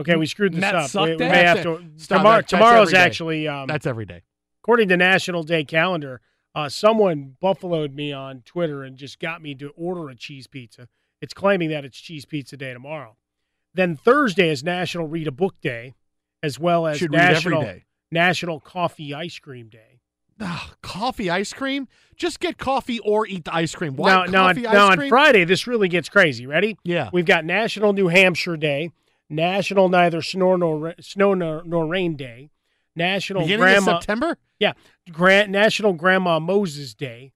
Okay, 0.00 0.14
we 0.16 0.26
screwed 0.26 0.52
this 0.52 0.60
Matt 0.60 0.74
up. 0.74 0.90
Suck 0.90 1.04
We, 1.06 1.12
we 1.16 1.18
may 1.28 1.42
have 1.44 1.62
to. 1.62 1.82
Stop. 1.96 2.18
tomorrow, 2.18 2.36
That- 2.38 2.48
tomorrow's 2.48 2.94
actually. 2.94 3.48
Um, 3.48 3.66
That's 3.66 3.86
every 3.86 4.04
day. 4.06 4.22
according 4.62 4.88
to 4.88 4.96
National 4.96 5.42
Day 5.42 5.64
calendar, 5.64 6.20
uh, 6.56 6.70
someone 6.70 7.36
buffaloed 7.38 7.94
me 7.94 8.12
on 8.12 8.40
Twitter 8.40 8.82
and 8.82 8.96
just 8.96 9.20
got 9.20 9.42
me 9.42 9.54
to 9.54 9.68
order 9.76 10.08
a 10.08 10.16
cheese 10.16 10.46
pizza. 10.46 10.88
It's 11.20 11.34
claiming 11.34 11.68
that 11.68 11.84
it's 11.84 11.98
Cheese 11.98 12.24
Pizza 12.24 12.56
Day 12.56 12.72
tomorrow. 12.72 13.16
Then 13.74 13.94
Thursday 13.94 14.48
is 14.48 14.64
National 14.64 15.06
Read 15.06 15.28
a 15.28 15.32
Book 15.32 15.54
Day, 15.60 15.94
as 16.42 16.58
well 16.58 16.86
as 16.86 16.96
Should 16.96 17.12
National. 17.12 17.80
National 18.10 18.58
Coffee 18.60 19.12
Ice 19.12 19.38
Cream 19.38 19.68
Day. 19.68 20.00
Ah, 20.40 20.74
coffee 20.82 21.30
ice 21.30 21.52
cream? 21.52 21.88
Just 22.14 22.40
get 22.40 22.58
coffee 22.58 22.98
or 23.00 23.26
eat 23.26 23.46
the 23.46 23.54
ice 23.54 23.74
cream. 23.74 23.96
Why 23.96 24.10
now, 24.10 24.24
now, 24.24 24.46
on, 24.46 24.54
coffee 24.54 24.62
now 24.62 24.70
ice 24.70 24.90
on 24.92 24.98
cream? 24.98 25.08
Friday, 25.08 25.44
this 25.44 25.66
really 25.66 25.88
gets 25.88 26.08
crazy. 26.08 26.46
Ready? 26.46 26.76
Yeah. 26.84 27.08
We've 27.12 27.24
got 27.24 27.44
National 27.44 27.94
New 27.94 28.08
Hampshire 28.08 28.56
Day, 28.56 28.90
National 29.30 29.88
Neither 29.88 30.20
Snow 30.20 30.56
nor 30.56 30.94
Snow 31.00 31.34
nor, 31.34 31.62
nor 31.64 31.86
Rain 31.86 32.16
Day, 32.16 32.50
National 32.96 33.42
Beginning 33.42 33.60
Grandma 33.60 33.98
September? 33.98 34.38
Yeah, 34.58 34.72
Grant 35.12 35.50
National 35.50 35.92
Grandma 35.92 36.40
Moses 36.40 36.94
Day, 36.94 37.32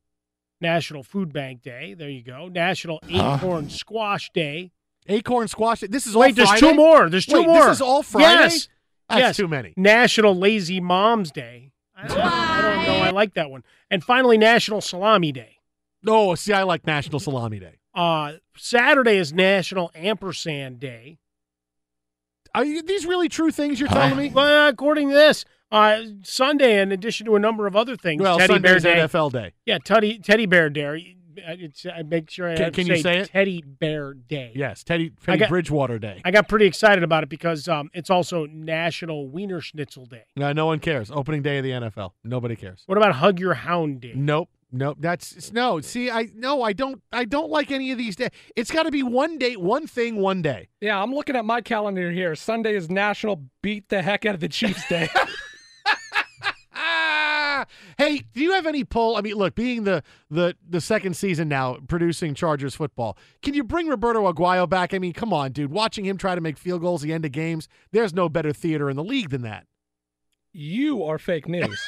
National 0.60 1.02
Food 1.02 1.32
Bank 1.32 1.62
Day. 1.62 1.94
There 1.94 2.08
you 2.10 2.24
go. 2.24 2.48
National? 2.48 3.00
Acorn 3.08 3.70
Squash 3.70 4.30
Day. 4.32 4.72
Acorn 5.08 5.48
squash. 5.48 5.80
This 5.80 6.06
is 6.06 6.14
all 6.14 6.22
Wait, 6.22 6.36
there's 6.36 6.48
Friday? 6.48 6.68
two 6.68 6.74
more. 6.74 7.08
There's 7.08 7.26
two 7.26 7.38
Wait, 7.38 7.46
more. 7.46 7.66
This 7.66 7.76
is 7.76 7.80
all 7.80 8.02
Friday. 8.02 8.26
Yes. 8.26 8.68
That's 9.08 9.20
yes. 9.20 9.36
too 9.36 9.48
many. 9.48 9.74
National 9.76 10.36
Lazy 10.36 10.80
Moms 10.80 11.32
Day. 11.32 11.72
I, 11.96 12.04
I 12.04 12.62
don't 12.62 12.86
know. 12.86 13.04
I 13.04 13.10
like 13.10 13.34
that 13.34 13.50
one. 13.50 13.64
And 13.90 14.04
finally, 14.04 14.38
National 14.38 14.80
Salami 14.80 15.32
Day. 15.32 15.56
No, 16.02 16.34
see, 16.34 16.52
I 16.52 16.62
like 16.62 16.86
National 16.86 17.18
Salami 17.18 17.58
Day. 17.58 17.78
Uh, 17.94 18.34
Saturday 18.56 19.16
is 19.16 19.32
National 19.32 19.90
Ampersand 19.94 20.78
Day. 20.78 21.18
Are 22.54 22.64
you, 22.64 22.82
these 22.82 23.06
really 23.06 23.28
true 23.28 23.50
things 23.50 23.78
you're 23.80 23.88
telling 23.88 24.16
me? 24.16 24.28
Well, 24.34 24.68
according 24.68 25.08
to 25.08 25.14
this, 25.14 25.44
uh, 25.72 26.00
Sunday, 26.22 26.80
in 26.80 26.92
addition 26.92 27.26
to 27.26 27.36
a 27.36 27.38
number 27.38 27.66
of 27.66 27.76
other 27.76 27.96
things, 27.96 28.20
Well, 28.22 28.38
Teddy 28.38 28.54
Sunday's 28.54 28.82
Bear 28.82 28.94
Day. 28.94 29.00
NFL 29.00 29.32
Day. 29.32 29.52
Yeah, 29.66 29.78
Teddy 29.84 30.18
Teddy 30.18 30.46
Bear 30.46 30.68
Day. 30.70 31.16
Uh, 31.38 31.54
It's, 31.58 31.86
I 31.86 32.02
make 32.02 32.28
sure 32.28 32.50
I 32.50 32.56
Can- 32.56 32.72
can 32.72 32.86
to 32.86 32.96
you 32.96 33.02
say 33.02 33.18
it? 33.20 33.28
Teddy 33.30 33.62
Bear 33.62 34.12
Day. 34.14 34.52
Yes, 34.54 34.82
Teddy, 34.84 35.10
Teddy 35.24 35.38
got- 35.38 35.48
Bridgewater 35.48 35.98
Day. 35.98 36.20
I 36.24 36.30
got 36.32 36.48
pretty 36.48 36.66
excited 36.66 37.02
about 37.04 37.22
it 37.22 37.28
because 37.28 37.68
um, 37.68 37.88
it's 37.94 38.10
also 38.10 38.46
National 38.46 39.28
Wiener 39.28 39.60
Schnitzel 39.60 40.06
Day. 40.06 40.24
No, 40.36 40.52
no 40.52 40.66
one 40.66 40.80
cares. 40.80 41.10
Opening 41.10 41.42
day 41.42 41.58
of 41.58 41.64
the 41.64 41.70
NFL. 41.70 42.12
Nobody 42.24 42.56
cares. 42.56 42.82
What 42.86 42.98
about 42.98 43.14
Hug 43.14 43.38
Your 43.38 43.54
Hound 43.54 44.00
Day? 44.00 44.12
Nope. 44.14 44.50
Nope. 44.72 44.98
That's 45.00 45.52
no. 45.52 45.80
See, 45.80 46.10
I 46.10 46.28
no, 46.34 46.62
I 46.62 46.72
don't. 46.72 47.02
I 47.12 47.24
don't 47.24 47.50
like 47.50 47.70
any 47.70 47.90
of 47.90 47.98
these 47.98 48.14
days. 48.16 48.30
It's 48.54 48.70
got 48.70 48.84
to 48.84 48.90
be 48.90 49.02
one 49.02 49.36
day, 49.38 49.56
one 49.56 49.86
thing, 49.86 50.16
one 50.16 50.42
day. 50.42 50.68
Yeah, 50.80 51.02
I'm 51.02 51.12
looking 51.12 51.34
at 51.34 51.44
my 51.44 51.60
calendar 51.60 52.10
here. 52.12 52.34
Sunday 52.36 52.76
is 52.76 52.88
National 52.88 53.42
Beat 53.62 53.88
the 53.88 54.00
Heck 54.02 54.24
Out 54.26 54.34
of 54.34 54.40
the 54.40 54.48
Chiefs 54.48 54.86
Day. 54.88 55.08
Hey, 57.98 58.22
do 58.32 58.40
you 58.40 58.52
have 58.52 58.66
any 58.66 58.84
pull? 58.84 59.16
I 59.16 59.20
mean, 59.20 59.34
look, 59.34 59.54
being 59.54 59.84
the 59.84 60.02
the 60.30 60.56
the 60.66 60.80
second 60.80 61.14
season 61.14 61.48
now 61.48 61.76
producing 61.88 62.34
Chargers 62.34 62.74
football, 62.74 63.18
can 63.42 63.52
you 63.52 63.62
bring 63.62 63.86
Roberto 63.88 64.32
Aguayo 64.32 64.66
back? 64.66 64.94
I 64.94 64.98
mean, 64.98 65.12
come 65.12 65.32
on, 65.34 65.52
dude. 65.52 65.70
Watching 65.70 66.06
him 66.06 66.16
try 66.16 66.34
to 66.34 66.40
make 66.40 66.56
field 66.56 66.80
goals 66.80 67.02
at 67.02 67.08
the 67.08 67.12
end 67.12 67.26
of 67.26 67.32
games, 67.32 67.68
there's 67.92 68.14
no 68.14 68.30
better 68.30 68.52
theater 68.54 68.88
in 68.88 68.96
the 68.96 69.04
league 69.04 69.28
than 69.28 69.42
that. 69.42 69.66
you 70.52 71.04
are 71.04 71.18
fake 71.18 71.46
news. 71.48 71.78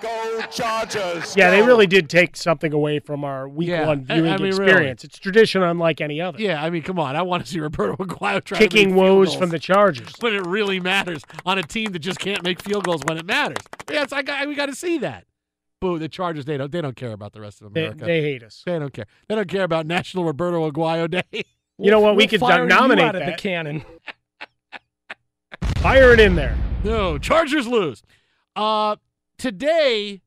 Go 0.00 0.40
Chargers! 0.50 1.34
Yeah, 1.36 1.50
they 1.50 1.62
really 1.62 1.86
did 1.86 2.08
take 2.08 2.36
something 2.36 2.72
away 2.72 3.00
from 3.00 3.24
our 3.24 3.48
week 3.48 3.68
Yeah, 3.68 3.86
one 3.86 4.04
viewing 4.04 4.30
I 4.30 4.36
mean, 4.36 4.42
really. 4.42 4.48
experience. 4.70 5.02
It's 5.02 5.18
tradition 5.18 5.62
unlike 5.62 6.00
any 6.00 6.20
other. 6.20 6.38
Yeah, 6.40 6.62
I 6.62 6.70
mean, 6.70 6.82
come 6.82 6.98
on. 7.00 7.16
I 7.16 7.22
want 7.22 7.44
to 7.44 7.50
see 7.50 7.58
Roberto 7.58 7.96
Aguayo 7.96 8.44
try 8.44 8.58
Kicking 8.58 8.90
to 8.90 8.94
make 8.94 9.02
field 9.02 9.16
woes 9.18 9.26
goals 9.28 9.38
from 9.38 9.50
the 9.50 9.58
Chargers. 9.58 10.12
when 10.20 10.34
it 10.34 10.46
really 10.46 10.78
matters 10.78 11.22
on 11.44 11.58
a 11.58 11.62
team 11.62 11.92
that 11.92 11.98
just 12.00 12.20
can't 12.20 12.42
make 12.44 12.60
field 12.62 12.84
goals 12.84 13.02
when 13.06 13.16
it 13.18 13.26
matters. 13.26 13.58
Yes, 13.90 14.12
I 14.12 14.22
got, 14.22 14.46
we 14.46 14.54
got 14.54 14.66
to 14.66 14.74
see 14.74 14.98
that. 14.98 15.24
Boo, 15.80 15.98
the 15.98 16.08
Chargers 16.08 16.44
they 16.44 16.56
don't 16.56 16.70
they 16.72 16.80
don't 16.80 16.96
care 16.96 17.12
about 17.12 17.32
the 17.32 17.40
rest 17.40 17.60
of 17.60 17.68
America. 17.68 18.04
they 18.04 18.20
hate 18.20 18.42
us. 18.42 18.62
They 18.66 18.78
don't 18.78 18.92
care. 18.92 19.06
They 19.28 19.34
don't 19.36 19.48
care 19.48 19.62
about 19.64 19.86
National 19.86 20.24
Roberto 20.24 20.70
Aguayo 20.70 21.10
Day. 21.10 21.22
You 21.80 21.92
know 21.92 22.00
what? 22.00 22.16
We 22.16 22.24
We'll 22.24 22.28
could 22.28 22.40
you 22.40 22.66
nominate 22.66 23.04
out 23.04 23.14
of 23.14 23.24
the 23.24 23.34
cannon. 23.34 23.84
Fire 25.76 26.12
it 26.12 26.18
in 26.18 26.34
there. 26.34 26.56
No, 26.82 27.18
Chargers 27.18 27.68
lose. 27.68 28.02
Uh 28.56 28.96
today 29.38 30.22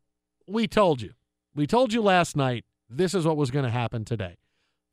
we 0.48 0.68
told 0.68 1.02
you. 1.02 1.14
We 1.54 1.68
told 1.68 1.94
you 1.94 2.02
last 2.02 2.36
night 2.36 2.66
this 2.90 3.14
is 3.14 3.26
what 3.26 3.38
was 3.38 3.52
going 3.52 3.66
to 3.66 3.72
happen 3.72 4.06
today. 4.06 4.38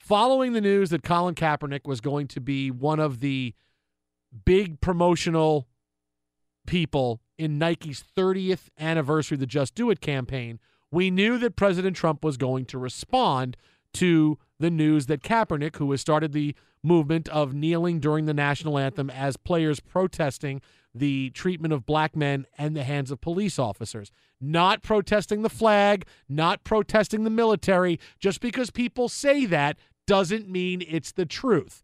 Following 0.01 0.53
the 0.53 0.61
news 0.61 0.90
that 0.90 1.03
Colin 1.03 1.35
Kaepernick 1.35 1.86
was 1.86 2.01
going 2.01 2.28
to 2.28 2.40
be 2.40 2.70
one 2.70 3.01
of 3.01 3.20
the 3.20 3.55
big 4.45 4.81
promotional 4.81 5.69
people 6.66 7.20
in 7.36 7.59
Nike's 7.59 8.05
30th 8.16 8.69
anniversary 8.78 9.36
of 9.36 9.40
the 9.40 9.47
Just 9.47 9.74
Do 9.74 9.90
It 9.90 10.01
campaign, 10.01 10.59
we 10.90 11.11
knew 11.11 11.39
that 11.39 11.57
President 11.57 11.97
Trump 11.97 12.24
was 12.24 12.36
going 12.36 12.65
to 12.66 12.78
respond 12.78 13.57
to 13.95 14.39
the 14.59 14.70
news 14.70 15.07
that 15.07 15.23
Kaepernick, 15.23 15.77
who 15.77 15.90
has 15.90 16.01
started 16.01 16.32
the 16.32 16.55
movement 16.82 17.28
of 17.28 17.55
kneeling 17.55 18.01
during 18.01 18.27
the 18.27 18.35
national 18.35 18.78
anthem 18.78 19.11
as 19.11 19.36
players 19.36 19.81
protesting 19.81 20.61
the 20.94 21.31
treatment 21.31 21.73
of 21.73 21.86
black 21.86 22.16
men 22.16 22.47
and 22.56 22.77
the 22.77 22.85
hands 22.85 23.10
of 23.10 23.20
police 23.20 23.59
officers, 23.59 24.10
not 24.40 24.82
protesting 24.82 25.43
the 25.43 25.51
flag, 25.51 26.05
not 26.28 26.65
protesting 26.65 27.24
the 27.24 27.31
military. 27.31 27.98
Just 28.19 28.40
because 28.40 28.70
people 28.70 29.09
say 29.09 29.44
that 29.47 29.77
doesn't 30.06 30.48
mean 30.48 30.82
it's 30.86 31.12
the 31.12 31.27
truth. 31.27 31.82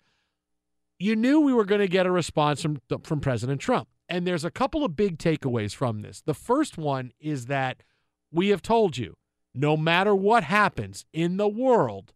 You 0.99 1.17
knew 1.17 1.41
we 1.41 1.53
were 1.53 1.65
going 1.65 1.81
to 1.81 1.89
get 1.89 2.07
a 2.07 2.11
response 2.11 2.63
from 2.63 2.81
from 3.03 3.21
President 3.21 3.61
Trump. 3.61 3.89
And 4.09 4.27
there's 4.27 4.45
a 4.45 4.51
couple 4.51 4.85
of 4.85 4.97
big 4.97 5.19
takeaways 5.19 5.75
from 5.75 6.03
this. 6.03 6.21
The 6.21 6.35
first 6.35 6.77
one 6.77 7.13
is 7.21 7.47
that 7.47 7.83
we 8.31 8.49
have 8.49 8.63
told 8.63 8.97
you 8.99 9.17
no 9.55 9.77
matter 9.77 10.15
what 10.15 10.45
happens 10.45 11.07
in 11.13 11.37
the 11.37 11.49
world, 11.49 12.13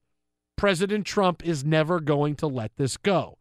President 0.56 1.06
Trump 1.06 1.46
is 1.46 1.64
never 1.64 2.00
going 2.00 2.34
to 2.36 2.46
let 2.46 2.76
this 2.76 2.96
go. 2.96 3.37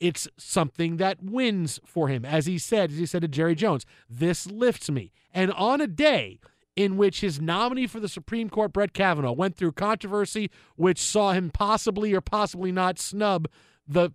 It's 0.00 0.26
something 0.38 0.96
that 0.96 1.22
wins 1.22 1.78
for 1.84 2.08
him. 2.08 2.24
As 2.24 2.46
he 2.46 2.58
said, 2.58 2.90
as 2.90 2.98
he 2.98 3.06
said 3.06 3.22
to 3.22 3.28
Jerry 3.28 3.54
Jones, 3.54 3.84
this 4.08 4.46
lifts 4.46 4.90
me. 4.90 5.12
And 5.32 5.52
on 5.52 5.80
a 5.80 5.86
day 5.86 6.40
in 6.74 6.96
which 6.96 7.20
his 7.20 7.40
nominee 7.40 7.86
for 7.86 8.00
the 8.00 8.08
Supreme 8.08 8.48
Court, 8.48 8.72
Brett 8.72 8.94
Kavanaugh, 8.94 9.32
went 9.32 9.56
through 9.56 9.72
controversy 9.72 10.50
which 10.76 10.98
saw 10.98 11.32
him 11.32 11.50
possibly 11.50 12.14
or 12.14 12.22
possibly 12.22 12.72
not 12.72 12.98
snub 12.98 13.48
the 13.86 14.10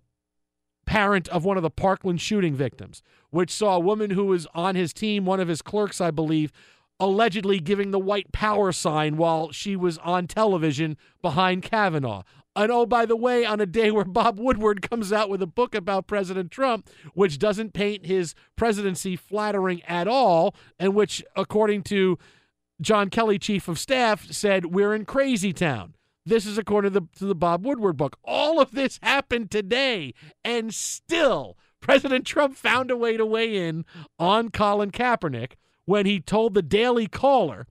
parent 0.86 1.28
of 1.28 1.44
one 1.44 1.56
of 1.56 1.62
the 1.62 1.70
Parkland 1.70 2.20
shooting 2.20 2.54
victims, 2.54 3.02
which 3.30 3.50
saw 3.50 3.76
a 3.76 3.80
woman 3.80 4.10
who 4.10 4.24
was 4.26 4.46
on 4.54 4.74
his 4.74 4.92
team, 4.92 5.24
one 5.24 5.40
of 5.40 5.48
his 5.48 5.62
clerks, 5.62 6.00
I 6.00 6.10
believe, 6.10 6.52
allegedly 6.98 7.58
giving 7.58 7.90
the 7.90 7.98
white 7.98 8.32
power 8.32 8.72
sign 8.72 9.16
while 9.16 9.52
she 9.52 9.76
was 9.76 9.98
on 9.98 10.26
television 10.26 10.96
behind 11.20 11.62
Kavanaugh. 11.62 12.22
And 12.56 12.72
oh, 12.72 12.86
by 12.86 13.04
the 13.04 13.16
way, 13.16 13.44
on 13.44 13.60
a 13.60 13.66
day 13.66 13.90
where 13.90 14.04
Bob 14.04 14.40
Woodward 14.40 14.80
comes 14.88 15.12
out 15.12 15.28
with 15.28 15.42
a 15.42 15.46
book 15.46 15.74
about 15.74 16.06
President 16.06 16.50
Trump, 16.50 16.88
which 17.12 17.38
doesn't 17.38 17.74
paint 17.74 18.06
his 18.06 18.34
presidency 18.56 19.14
flattering 19.14 19.82
at 19.82 20.08
all, 20.08 20.54
and 20.78 20.94
which, 20.94 21.22
according 21.36 21.82
to 21.84 22.18
John 22.80 23.10
Kelly, 23.10 23.38
chief 23.38 23.68
of 23.68 23.78
staff, 23.78 24.32
said, 24.32 24.66
We're 24.66 24.94
in 24.94 25.04
crazy 25.04 25.52
town. 25.52 25.94
This 26.24 26.46
is 26.46 26.56
according 26.56 26.92
to 26.94 27.00
the, 27.00 27.06
to 27.18 27.26
the 27.26 27.34
Bob 27.34 27.64
Woodward 27.64 27.98
book. 27.98 28.18
All 28.24 28.58
of 28.58 28.72
this 28.72 28.98
happened 29.02 29.50
today, 29.50 30.14
and 30.42 30.74
still, 30.74 31.58
President 31.80 32.26
Trump 32.26 32.56
found 32.56 32.90
a 32.90 32.96
way 32.96 33.18
to 33.18 33.26
weigh 33.26 33.68
in 33.68 33.84
on 34.18 34.48
Colin 34.48 34.90
Kaepernick 34.90 35.52
when 35.84 36.06
he 36.06 36.20
told 36.20 36.54
the 36.54 36.62
Daily 36.62 37.06
Caller, 37.06 37.66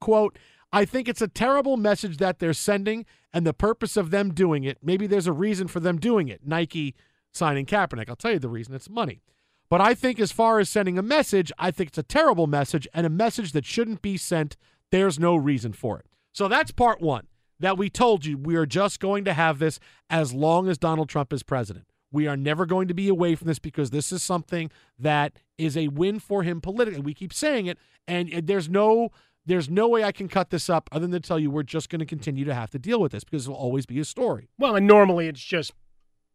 quote, 0.00 0.38
I 0.76 0.84
think 0.84 1.08
it's 1.08 1.22
a 1.22 1.28
terrible 1.28 1.78
message 1.78 2.18
that 2.18 2.38
they're 2.38 2.52
sending 2.52 3.06
and 3.32 3.46
the 3.46 3.54
purpose 3.54 3.96
of 3.96 4.10
them 4.10 4.34
doing 4.34 4.62
it. 4.62 4.76
Maybe 4.82 5.06
there's 5.06 5.26
a 5.26 5.32
reason 5.32 5.68
for 5.68 5.80
them 5.80 5.96
doing 5.96 6.28
it. 6.28 6.42
Nike 6.44 6.94
signing 7.32 7.64
Kaepernick. 7.64 8.10
I'll 8.10 8.16
tell 8.16 8.32
you 8.32 8.38
the 8.38 8.50
reason 8.50 8.74
it's 8.74 8.90
money. 8.90 9.22
But 9.70 9.80
I 9.80 9.94
think, 9.94 10.20
as 10.20 10.32
far 10.32 10.58
as 10.58 10.68
sending 10.68 10.98
a 10.98 11.02
message, 11.02 11.50
I 11.58 11.70
think 11.70 11.88
it's 11.88 11.98
a 11.98 12.02
terrible 12.02 12.46
message 12.46 12.86
and 12.92 13.06
a 13.06 13.10
message 13.10 13.52
that 13.52 13.64
shouldn't 13.64 14.02
be 14.02 14.18
sent. 14.18 14.58
There's 14.92 15.18
no 15.18 15.34
reason 15.34 15.72
for 15.72 15.98
it. 15.98 16.04
So 16.32 16.46
that's 16.46 16.72
part 16.72 17.00
one 17.00 17.26
that 17.58 17.78
we 17.78 17.88
told 17.88 18.26
you 18.26 18.36
we 18.36 18.54
are 18.56 18.66
just 18.66 19.00
going 19.00 19.24
to 19.24 19.32
have 19.32 19.58
this 19.58 19.80
as 20.10 20.34
long 20.34 20.68
as 20.68 20.76
Donald 20.76 21.08
Trump 21.08 21.32
is 21.32 21.42
president. 21.42 21.86
We 22.12 22.26
are 22.26 22.36
never 22.36 22.66
going 22.66 22.86
to 22.88 22.94
be 22.94 23.08
away 23.08 23.34
from 23.34 23.48
this 23.48 23.58
because 23.58 23.92
this 23.92 24.12
is 24.12 24.22
something 24.22 24.70
that 24.98 25.32
is 25.56 25.74
a 25.74 25.88
win 25.88 26.20
for 26.20 26.42
him 26.42 26.60
politically. 26.60 27.00
We 27.00 27.14
keep 27.14 27.32
saying 27.32 27.64
it, 27.64 27.78
and 28.06 28.46
there's 28.46 28.68
no 28.68 29.08
there's 29.46 29.70
no 29.70 29.88
way 29.88 30.04
I 30.04 30.12
can 30.12 30.28
cut 30.28 30.50
this 30.50 30.68
up 30.68 30.88
other 30.92 31.06
than 31.06 31.22
to 31.22 31.26
tell 31.26 31.38
you 31.38 31.50
we're 31.50 31.62
just 31.62 31.88
going 31.88 32.00
to 32.00 32.06
continue 32.06 32.44
to 32.44 32.54
have 32.54 32.70
to 32.70 32.78
deal 32.78 33.00
with 33.00 33.12
this 33.12 33.24
because 33.24 33.46
it'll 33.46 33.56
always 33.56 33.86
be 33.86 34.00
a 34.00 34.04
story. 34.04 34.50
Well, 34.58 34.76
and 34.76 34.86
normally 34.86 35.28
it's 35.28 35.42
just 35.42 35.72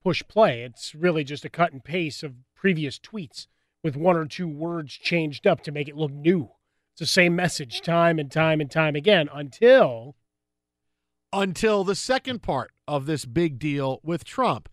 push 0.03 0.23
play. 0.27 0.63
It's 0.63 0.95
really 0.95 1.23
just 1.23 1.45
a 1.45 1.49
cut 1.49 1.73
and 1.73 1.83
paste 1.83 2.23
of 2.23 2.33
previous 2.55 2.97
tweets 2.97 3.47
with 3.83 3.95
one 3.95 4.15
or 4.15 4.25
two 4.25 4.47
words 4.47 4.93
changed 4.93 5.45
up 5.45 5.61
to 5.63 5.71
make 5.71 5.87
it 5.87 5.97
look 5.97 6.11
new. 6.11 6.51
It's 6.93 6.99
the 6.99 7.05
same 7.05 7.35
message 7.35 7.81
time 7.81 8.17
and 8.17 8.31
time 8.31 8.61
and 8.61 8.71
time 8.71 8.95
again 8.95 9.29
until 9.33 10.15
until 11.33 11.83
the 11.83 11.95
second 11.95 12.41
part 12.41 12.71
of 12.87 13.05
this 13.05 13.25
big 13.25 13.57
deal 13.57 14.01
with 14.03 14.25
Trump. 14.25 14.67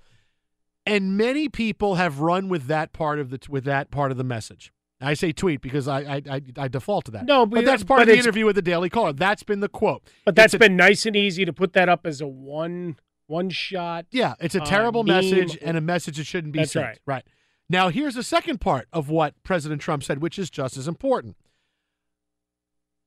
And 0.84 1.16
many 1.16 1.48
people 1.48 1.96
have 1.96 2.20
run 2.20 2.48
with 2.48 2.66
that 2.66 2.92
part 2.92 3.18
of 3.18 3.30
the 3.30 3.38
with 3.48 3.64
that 3.64 3.90
part 3.90 4.10
of 4.10 4.16
the 4.16 4.24
message. 4.24 4.72
I 5.00 5.14
say 5.14 5.32
tweet 5.32 5.60
because 5.60 5.86
I 5.86 6.00
I, 6.00 6.22
I, 6.30 6.42
I 6.56 6.68
default 6.68 7.04
to 7.06 7.10
that. 7.12 7.26
No, 7.26 7.46
but, 7.46 7.56
but 7.56 7.64
that's 7.64 7.84
part 7.84 8.00
but 8.00 8.08
of 8.08 8.14
the 8.14 8.18
interview 8.18 8.46
with 8.46 8.56
the 8.56 8.62
Daily 8.62 8.90
Caller. 8.90 9.12
That's 9.12 9.42
been 9.42 9.60
the 9.60 9.68
quote. 9.68 10.02
But 10.24 10.34
that's 10.34 10.52
has 10.52 10.58
been 10.58 10.76
nice 10.76 11.06
and 11.06 11.14
easy 11.14 11.44
to 11.44 11.52
put 11.52 11.72
that 11.74 11.88
up 11.88 12.06
as 12.06 12.20
a 12.20 12.26
one 12.26 12.96
one 13.26 13.50
shot. 13.50 14.06
Yeah, 14.10 14.34
it's 14.40 14.54
a 14.54 14.60
terrible 14.60 15.00
uh, 15.02 15.04
message 15.04 15.58
and 15.62 15.76
a 15.76 15.80
message 15.80 16.16
that 16.16 16.24
shouldn't 16.24 16.52
be 16.52 16.60
that's 16.60 16.72
sent. 16.72 16.86
Right. 16.86 16.98
right. 17.06 17.24
Now 17.68 17.90
here's 17.90 18.14
the 18.14 18.22
second 18.22 18.60
part 18.60 18.88
of 18.92 19.08
what 19.08 19.34
President 19.42 19.80
Trump 19.80 20.02
said, 20.02 20.20
which 20.20 20.38
is 20.38 20.50
just 20.50 20.76
as 20.76 20.88
important. 20.88 21.36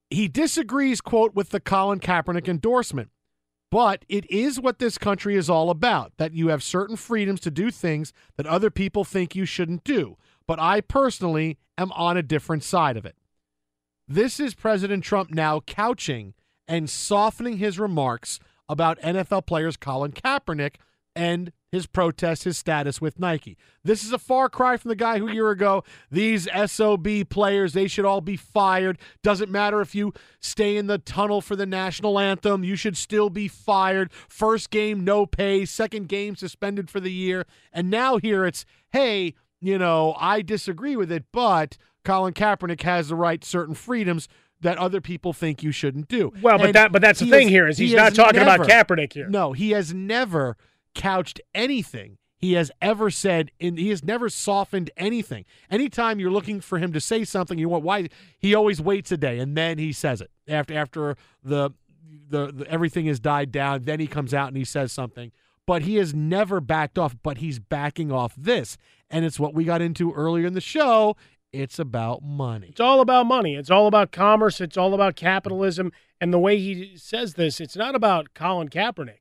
He 0.09 0.27
disagrees, 0.27 0.99
quote, 0.99 1.34
with 1.34 1.49
the 1.49 1.61
Colin 1.61 1.99
Kaepernick 1.99 2.47
endorsement. 2.47 3.09
But 3.72 4.03
it 4.09 4.30
is 4.30 4.59
what 4.59 4.80
this 4.80 4.97
country 4.97 5.38
is 5.38 5.49
all 5.49 5.69
about 5.69 6.11
that 6.18 6.34
you 6.34 6.49
have 6.49 6.61
certain 6.61 6.97
freedoms 6.97 7.39
to 7.41 7.49
do 7.49 7.72
things 7.72 8.11
that 8.35 8.45
other 8.45 8.69
people 8.69 9.05
think 9.05 9.34
you 9.34 9.45
shouldn't 9.45 9.85
do. 9.85 10.18
But 10.52 10.60
I 10.60 10.82
personally 10.82 11.60
am 11.78 11.94
on 11.94 12.18
a 12.18 12.22
different 12.22 12.65
side 12.65 12.98
of 12.98 13.06
it. 13.06 13.15
This 14.06 14.38
is 14.38 14.53
President 14.53 15.02
Trump 15.02 15.32
now 15.32 15.61
couching 15.61 16.34
and 16.68 16.90
softening 16.90 17.56
his 17.56 17.80
remarks 17.80 18.38
about 18.68 18.99
NFL 18.99 19.45
players 19.45 19.78
Colin 19.78 20.11
Kaepernick 20.11 20.76
and 21.15 21.53
his 21.72 21.88
protest, 21.88 22.44
his 22.44 22.57
status 22.57 22.99
with 22.99 23.18
Nike. 23.18 23.56
This 23.86 24.03
is 24.03 24.11
a 24.11 24.19
far 24.19 24.49
cry 24.49 24.76
from 24.76 24.90
the 24.90 24.95
guy 24.98 25.19
who 25.19 25.30
a 25.30 25.34
year 25.34 25.52
ago, 25.52 25.86
these 26.11 26.49
SOB 26.65 27.07
players, 27.30 27.72
they 27.72 27.88
should 27.88 28.03
all 28.03 28.19
be 28.19 28.36
fired. 28.36 28.98
Doesn't 29.23 29.49
matter 29.49 29.80
if 29.80 29.95
you 29.95 30.14
stay 30.41 30.76
in 30.76 30.88
the 30.88 30.98
tunnel 30.98 31.40
for 31.40 31.56
the 31.56 31.65
national 31.65 32.19
anthem, 32.19 32.65
you 32.65 32.76
should 32.76 32.98
still 32.98 33.30
be 33.30 33.48
fired. 33.48 34.11
First 34.28 34.69
game, 34.69 35.06
no 35.06 35.26
pay. 35.26 35.64
Second 35.64 36.10
game, 36.10 36.36
suspended 36.36 36.90
for 36.90 36.99
the 36.99 37.14
year. 37.14 37.45
And 37.72 37.90
now 37.90 38.18
here 38.18 38.45
it's, 38.45 38.65
hey, 38.91 39.34
you 39.61 39.77
know, 39.77 40.15
I 40.19 40.41
disagree 40.41 40.95
with 40.95 41.11
it, 41.11 41.25
but 41.31 41.77
Colin 42.03 42.33
Kaepernick 42.33 42.81
has 42.81 43.09
the 43.09 43.15
right 43.15 43.43
certain 43.43 43.75
freedoms 43.75 44.27
that 44.61 44.77
other 44.77 45.01
people 45.01 45.33
think 45.33 45.63
you 45.63 45.71
shouldn't 45.71 46.07
do. 46.07 46.33
Well, 46.41 46.57
but 46.57 46.67
and 46.67 46.75
that 46.75 46.91
but 46.91 47.01
that's 47.01 47.19
the 47.19 47.27
thing 47.27 47.47
here 47.47 47.67
is 47.67 47.77
he's 47.77 47.91
he 47.91 47.95
not 47.95 48.13
talking 48.13 48.39
never, 48.43 48.63
about 48.63 48.67
Kaepernick 48.67 49.13
here. 49.13 49.27
No, 49.27 49.53
he 49.53 49.71
has 49.71 49.93
never 49.93 50.57
couched 50.93 51.39
anything 51.55 52.17
he 52.41 52.53
has 52.53 52.71
ever 52.81 53.09
said 53.09 53.51
in 53.59 53.77
he 53.77 53.89
has 53.89 54.03
never 54.03 54.27
softened 54.27 54.89
anything 54.97 55.45
anytime 55.69 56.19
you're 56.19 56.31
looking 56.31 56.59
for 56.59 56.79
him 56.79 56.91
to 56.91 56.99
say 56.99 57.23
something 57.23 57.57
you 57.57 57.69
want 57.69 57.83
why 57.83 58.09
he 58.39 58.53
always 58.55 58.81
waits 58.81 59.11
a 59.11 59.17
day 59.17 59.39
and 59.39 59.55
then 59.55 59.77
he 59.77 59.93
says 59.93 60.21
it 60.21 60.31
after 60.47 60.73
after 60.73 61.15
the 61.43 61.69
the, 62.29 62.51
the 62.51 62.67
everything 62.69 63.05
has 63.05 63.19
died 63.19 63.51
down 63.51 63.83
then 63.83 63.99
he 63.99 64.07
comes 64.07 64.33
out 64.33 64.47
and 64.47 64.57
he 64.57 64.65
says 64.65 64.91
something 64.91 65.31
but 65.65 65.83
he 65.83 65.95
has 65.95 66.13
never 66.13 66.59
backed 66.59 66.97
off 66.97 67.15
but 67.23 67.38
he's 67.38 67.59
backing 67.59 68.11
off 68.11 68.33
this 68.35 68.75
and 69.11 69.25
it's 69.25 69.39
what 69.39 69.53
we 69.53 69.63
got 69.63 69.81
into 69.81 70.11
earlier 70.13 70.47
in 70.47 70.53
the 70.53 70.61
show 70.61 71.15
it's 71.53 71.79
about 71.79 72.23
money 72.23 72.67
It's 72.69 72.79
all 72.79 73.01
about 73.01 73.25
money. 73.25 73.55
It's 73.55 73.69
all 73.69 73.88
about 73.88 74.13
commerce. 74.13 74.61
It's 74.61 74.77
all 74.77 74.93
about 74.93 75.17
capitalism. 75.17 75.91
And 76.21 76.33
the 76.33 76.39
way 76.39 76.57
he 76.57 76.95
says 76.95 77.33
this, 77.33 77.59
it's 77.59 77.75
not 77.75 77.93
about 77.93 78.33
Colin 78.33 78.69
Kaepernick. 78.69 79.19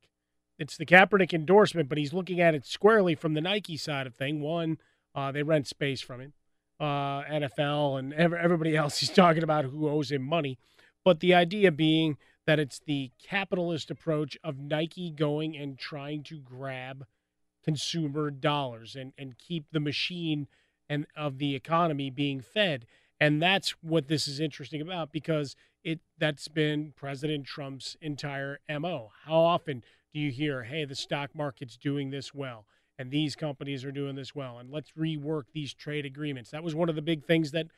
It's 0.57 0.77
the 0.77 0.87
Kaepernick 0.87 1.33
endorsement, 1.33 1.89
but 1.89 1.99
he's 1.99 2.13
looking 2.13 2.41
at 2.41 2.55
it 2.55 2.65
squarely 2.65 3.15
from 3.15 3.35
the 3.35 3.41
Nike 3.41 3.77
side 3.77 4.07
of 4.07 4.15
thing. 4.15 4.41
One, 4.43 4.79
uh, 5.15 5.33
they 5.33 5.43
rent 5.43 5.67
space 5.67 6.01
from 6.01 6.21
him. 6.21 6.35
Uh, 6.79 7.25
NFL 7.25 7.99
and 7.99 8.15
ev- 8.15 8.33
everybody 8.33 8.77
else 8.77 8.99
he's 8.99 9.11
talking 9.11 9.43
about 9.43 9.65
who 9.65 9.89
owes 9.89 10.13
him 10.13 10.23
money. 10.23 10.59
But 11.05 11.21
the 11.21 11.35
idea 11.35 11.73
being 11.73 12.17
that 12.47 12.59
it's 12.59 12.79
the 12.79 13.11
capitalist 13.23 13.91
approach 13.91 14.39
of 14.45 14.59
Nike 14.59 15.11
going 15.11 15.57
and 15.57 15.79
trying 15.79 16.23
to 16.25 16.39
grab 16.39 17.07
consumer 17.63 18.31
dollars 18.31 18.97
and, 18.97 19.13
and 19.19 19.39
keep 19.39 19.67
the 19.73 19.81
machine 19.81 20.47
and 20.89 21.07
of 21.17 21.39
the 21.39 21.55
economy 21.55 22.11
being 22.11 22.41
fed. 22.41 22.87
And 23.21 23.41
that's 23.41 23.71
what 23.83 24.09
this 24.09 24.27
is 24.27 24.41
interesting 24.41 24.81
about 24.81 25.13
because 25.13 25.55
it 25.85 26.01
that's 26.19 26.49
been 26.49 26.93
President 26.97 27.47
Trump's 27.47 27.97
entire 28.01 28.59
MO. 28.69 29.11
How 29.25 29.41
often 29.41 29.85
do 30.13 30.21
you 30.21 30.31
hear, 30.31 30.65
hey, 30.65 30.85
the 30.85 30.95
stock 30.95 31.31
market's 31.35 31.77
doing 31.77 32.11
this 32.11 32.35
well 32.35 32.67
and 32.99 33.11
these 33.11 33.37
companies 33.37 33.85
are 33.85 33.93
doing 33.93 34.17
this 34.17 34.35
well 34.35 34.59
and 34.59 34.71
let's 34.71 34.93
rework 34.99 35.45
these 35.53 35.73
trade 35.75 36.05
agreements? 36.05 36.51
That 36.51 36.65
was 36.65 36.75
one 36.75 36.89
of 36.89 36.97
the 36.97 37.03
big 37.03 37.25
things 37.25 37.53
that 37.53 37.69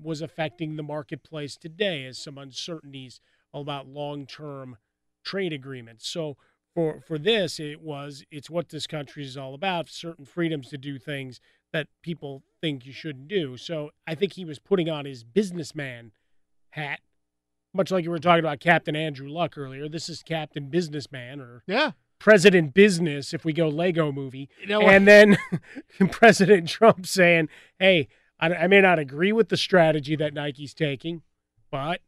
was 0.00 0.20
affecting 0.20 0.76
the 0.76 0.82
marketplace 0.82 1.56
today 1.56 2.04
is 2.04 2.18
some 2.18 2.38
uncertainties 2.38 3.20
about 3.52 3.88
long-term 3.88 4.76
trade 5.24 5.52
agreements. 5.52 6.08
So 6.08 6.36
for 6.74 7.00
for 7.00 7.18
this 7.18 7.58
it 7.58 7.80
was 7.80 8.24
it's 8.30 8.50
what 8.50 8.68
this 8.68 8.86
country 8.86 9.24
is 9.24 9.36
all 9.36 9.54
about, 9.54 9.88
certain 9.88 10.24
freedoms 10.24 10.68
to 10.68 10.78
do 10.78 10.98
things 10.98 11.40
that 11.72 11.86
people 12.02 12.42
think 12.60 12.84
you 12.84 12.92
shouldn't 12.92 13.28
do. 13.28 13.56
So 13.56 13.90
I 14.06 14.14
think 14.14 14.32
he 14.32 14.44
was 14.44 14.58
putting 14.58 14.90
on 14.90 15.04
his 15.04 15.22
businessman 15.24 16.12
hat 16.70 17.00
much 17.72 17.90
like 17.90 18.04
you 18.04 18.10
were 18.10 18.18
talking 18.18 18.40
about 18.40 18.60
Captain 18.60 18.96
Andrew 18.96 19.28
Luck 19.28 19.56
earlier, 19.56 19.88
this 19.88 20.08
is 20.08 20.22
Captain 20.22 20.68
Businessman 20.68 21.40
or 21.40 21.62
yeah. 21.66 21.92
President 22.18 22.74
Business 22.74 23.32
if 23.32 23.44
we 23.44 23.52
go 23.52 23.68
Lego 23.68 24.12
movie. 24.12 24.48
You 24.60 24.68
know 24.68 24.80
and 24.82 25.06
then 25.06 25.38
President 26.10 26.68
Trump 26.68 27.06
saying, 27.06 27.48
hey, 27.78 28.08
I, 28.38 28.54
I 28.54 28.66
may 28.66 28.80
not 28.80 28.98
agree 28.98 29.32
with 29.32 29.48
the 29.48 29.56
strategy 29.56 30.16
that 30.16 30.34
Nike's 30.34 30.74
taking, 30.74 31.22
but 31.70 32.00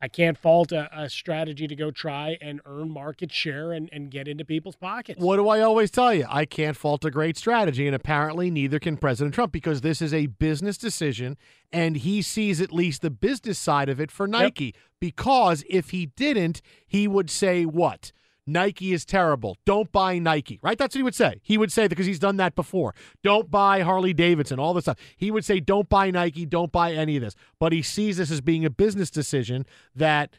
I 0.00 0.08
can't 0.08 0.36
fault 0.36 0.72
a, 0.72 0.90
a, 0.92 1.08
strategy 1.08 1.66
to 1.66 1.74
go 1.74 1.90
try 1.90 2.36
and 2.42 2.60
earn 2.66 2.90
market 2.90 3.32
share 3.32 3.72
and, 3.72 3.88
and 3.90 4.10
get 4.10 4.28
into 4.28 4.44
people's 4.44 4.76
pockets. 4.76 5.20
What 5.20 5.36
do 5.36 5.48
I 5.48 5.60
always 5.60 5.90
tell 5.90 6.12
you? 6.12 6.26
I 6.28 6.44
can't 6.44 6.76
fault 6.76 7.04
a 7.04 7.10
great 7.10 7.38
strategy, 7.38 7.86
and 7.86 7.94
apparently 7.94 8.50
neither 8.50 8.78
can 8.78 8.96
President 8.98 9.34
Trump 9.34 9.52
because 9.52 9.80
this 9.80 10.02
is 10.02 10.12
a 10.12 10.26
business 10.26 10.76
decision, 10.76 11.38
and 11.72 11.96
he 11.96 12.20
sees 12.20 12.60
at 12.60 12.72
least 12.72 13.00
the 13.00 13.10
business 13.10 13.58
side 13.58 13.88
of 13.88 14.00
it 14.00 14.10
for 14.10 14.26
Nike. 14.26 14.66
Yep. 14.66 14.74
Because 15.00 15.64
if 15.68 15.90
he 15.90 16.06
didn't, 16.06 16.60
he 16.86 17.08
would 17.08 17.30
say 17.30 17.64
what? 17.64 18.12
Nike 18.46 18.92
is 18.92 19.04
terrible. 19.04 19.56
Don't 19.64 19.90
buy 19.90 20.18
Nike, 20.18 20.58
right? 20.62 20.76
That's 20.76 20.94
what 20.94 20.98
he 20.98 21.02
would 21.02 21.14
say. 21.14 21.40
He 21.42 21.56
would 21.56 21.72
say 21.72 21.88
because 21.88 22.06
he's 22.06 22.18
done 22.18 22.36
that 22.36 22.54
before. 22.54 22.94
Don't 23.22 23.50
buy 23.50 23.80
Harley 23.80 24.12
Davidson, 24.12 24.58
all 24.58 24.74
this 24.74 24.84
stuff. 24.84 24.98
He 25.16 25.30
would 25.30 25.44
say, 25.44 25.60
don't 25.60 25.88
buy 25.88 26.10
Nike, 26.10 26.44
don't 26.44 26.72
buy 26.72 26.92
any 26.92 27.16
of 27.16 27.22
this. 27.22 27.34
But 27.58 27.72
he 27.72 27.82
sees 27.82 28.18
this 28.18 28.30
as 28.30 28.40
being 28.40 28.64
a 28.64 28.70
business 28.70 29.10
decision 29.10 29.64
that 29.94 30.38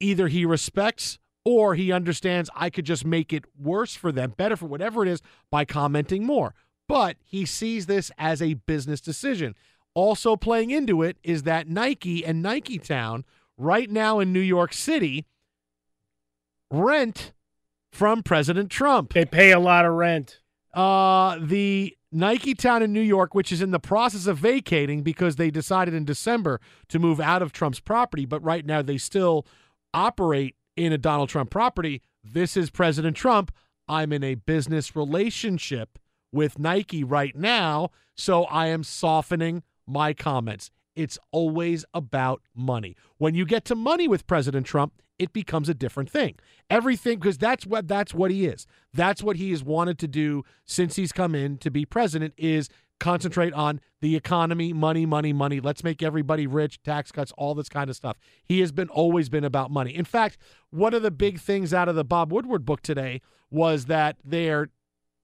either 0.00 0.28
he 0.28 0.44
respects 0.44 1.18
or 1.44 1.74
he 1.74 1.92
understands 1.92 2.50
I 2.56 2.70
could 2.70 2.86
just 2.86 3.04
make 3.04 3.32
it 3.32 3.44
worse 3.58 3.94
for 3.94 4.10
them, 4.10 4.34
better 4.36 4.56
for 4.56 4.66
whatever 4.66 5.02
it 5.02 5.08
is, 5.08 5.22
by 5.50 5.64
commenting 5.64 6.24
more. 6.24 6.54
But 6.88 7.16
he 7.24 7.46
sees 7.46 7.86
this 7.86 8.10
as 8.18 8.42
a 8.42 8.54
business 8.54 9.00
decision. 9.00 9.54
Also, 9.94 10.34
playing 10.34 10.70
into 10.70 11.02
it 11.02 11.18
is 11.22 11.44
that 11.44 11.68
Nike 11.68 12.24
and 12.24 12.42
Nike 12.42 12.78
Town 12.78 13.24
right 13.56 13.88
now 13.88 14.18
in 14.18 14.32
New 14.32 14.40
York 14.40 14.72
City 14.72 15.24
rent 16.74 17.32
from 17.92 18.22
President 18.22 18.70
Trump. 18.70 19.12
They 19.12 19.24
pay 19.24 19.52
a 19.52 19.60
lot 19.60 19.84
of 19.84 19.94
rent. 19.94 20.40
Uh, 20.72 21.38
the 21.40 21.96
Nike 22.10 22.54
Town 22.54 22.82
in 22.82 22.92
New 22.92 23.00
York, 23.00 23.34
which 23.34 23.52
is 23.52 23.62
in 23.62 23.70
the 23.70 23.80
process 23.80 24.26
of 24.26 24.38
vacating 24.38 25.02
because 25.02 25.36
they 25.36 25.50
decided 25.50 25.94
in 25.94 26.04
December 26.04 26.60
to 26.88 26.98
move 26.98 27.20
out 27.20 27.42
of 27.42 27.52
Trump's 27.52 27.80
property, 27.80 28.24
but 28.24 28.42
right 28.42 28.64
now 28.64 28.82
they 28.82 28.98
still 28.98 29.46
operate 29.92 30.56
in 30.76 30.92
a 30.92 30.98
Donald 30.98 31.28
Trump 31.28 31.50
property. 31.50 32.02
This 32.22 32.56
is 32.56 32.70
President 32.70 33.16
Trump. 33.16 33.52
I'm 33.88 34.12
in 34.12 34.24
a 34.24 34.34
business 34.34 34.96
relationship 34.96 35.98
with 36.32 36.58
Nike 36.58 37.04
right 37.04 37.36
now, 37.36 37.90
so 38.16 38.44
I 38.44 38.68
am 38.68 38.82
softening 38.82 39.62
my 39.86 40.12
comments. 40.12 40.70
It's 40.96 41.18
always 41.32 41.84
about 41.94 42.42
money. 42.54 42.96
When 43.18 43.34
you 43.34 43.44
get 43.44 43.64
to 43.66 43.74
money 43.74 44.08
with 44.08 44.26
President 44.26 44.66
Trump, 44.66 44.94
it 45.18 45.32
becomes 45.32 45.68
a 45.68 45.74
different 45.74 46.10
thing. 46.10 46.36
Everything 46.70 47.18
because 47.18 47.38
that's 47.38 47.66
what 47.66 47.86
that's 47.86 48.14
what 48.14 48.30
he 48.30 48.46
is. 48.46 48.66
That's 48.92 49.22
what 49.22 49.36
he 49.36 49.50
has 49.50 49.62
wanted 49.62 49.98
to 50.00 50.08
do 50.08 50.44
since 50.64 50.96
he's 50.96 51.12
come 51.12 51.34
in 51.34 51.58
to 51.58 51.70
be 51.70 51.84
president 51.84 52.34
is 52.36 52.68
concentrate 53.00 53.52
on 53.52 53.80
the 54.00 54.16
economy, 54.16 54.72
money, 54.72 55.04
money, 55.06 55.32
money. 55.32 55.60
Let's 55.60 55.84
make 55.84 56.02
everybody 56.02 56.46
rich, 56.46 56.82
tax 56.82 57.12
cuts, 57.12 57.32
all 57.36 57.54
this 57.54 57.68
kind 57.68 57.90
of 57.90 57.96
stuff. 57.96 58.16
He 58.44 58.60
has 58.60 58.72
been 58.72 58.88
always 58.88 59.28
been 59.28 59.44
about 59.44 59.70
money. 59.70 59.94
In 59.94 60.04
fact, 60.04 60.38
one 60.70 60.94
of 60.94 61.02
the 61.02 61.10
big 61.10 61.40
things 61.40 61.74
out 61.74 61.88
of 61.88 61.96
the 61.96 62.04
Bob 62.04 62.32
Woodward 62.32 62.64
book 62.64 62.82
today 62.82 63.20
was 63.50 63.86
that 63.86 64.16
they're 64.24 64.70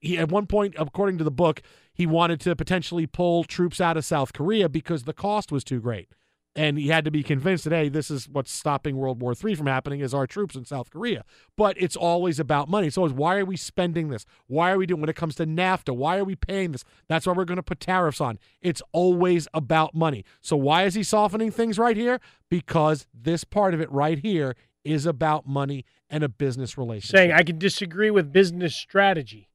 he 0.01 0.17
at 0.17 0.31
one 0.31 0.47
point 0.47 0.75
according 0.79 1.19
to 1.19 1.25
the 1.25 1.31
book, 1.31 1.63
he 1.93 2.07
wanted 2.07 2.41
to 2.41 2.57
potentially 2.57 3.07
pull 3.07 3.45
troops 3.45 3.81
out 3.81 3.97
of 3.97 4.05
South 4.05 4.33
Korea 4.33 4.69
because 4.69 5.05
the 5.05 5.13
cost 5.13 5.53
was 5.53 5.65
too 5.65 5.81
great 5.81 6.09
and 6.57 6.79
he 6.79 6.89
had 6.89 7.05
to 7.05 7.11
be 7.11 7.23
convinced 7.23 7.65
that 7.65 7.73
hey 7.73 7.89
this 7.89 8.11
is 8.11 8.29
what's 8.29 8.53
stopping 8.53 8.97
world 8.97 9.21
war 9.21 9.35
iii 9.45 9.55
from 9.55 9.67
happening 9.67 10.01
is 10.01 10.13
our 10.13 10.27
troops 10.27 10.57
in 10.57 10.65
south 10.65 10.91
korea. 10.91 11.25
But 11.57 11.81
it's 11.81 11.97
always 11.97 12.41
about 12.41 12.69
money. 12.69 12.91
So 12.91 13.09
why 13.09 13.37
are 13.39 13.45
we 13.45 13.57
spending 13.57 14.09
this? 14.09 14.25
Why 14.47 14.71
are 14.73 14.79
we 14.79 14.87
doing 14.87 15.01
when 15.01 15.11
it 15.11 15.17
comes 15.17 15.35
to 15.37 15.47
nafta 15.47 15.95
why 15.95 16.19
are 16.19 16.25
we 16.25 16.37
paying 16.37 16.73
this? 16.73 16.85
That's 17.09 17.27
why 17.27 17.33
we're 17.33 17.45
going 17.45 17.57
to 17.57 17.63
put 17.63 17.81
tariffs 17.81 18.21
on. 18.21 18.39
It's 18.61 18.83
always 18.93 19.47
about 19.55 19.95
money. 19.95 20.25
So 20.41 20.57
why 20.57 20.85
is 20.85 20.95
he 20.95 21.03
softening 21.03 21.51
things 21.51 21.79
right 21.79 21.97
here? 21.97 22.21
Because 22.49 23.07
this 23.15 23.45
part 23.45 23.75
of 23.75 23.81
it 23.81 23.91
right 23.91 24.19
here 24.19 24.57
is 24.85 25.07
about 25.07 25.47
money 25.47 25.85
and 26.09 26.25
a 26.25 26.29
business 26.29 26.79
relationship. 26.79 27.17
Saying 27.17 27.33
i 27.33 27.43
can 27.43 27.59
disagree 27.59 28.11
with 28.11 28.33
business 28.33 28.75
strategy 28.75 29.51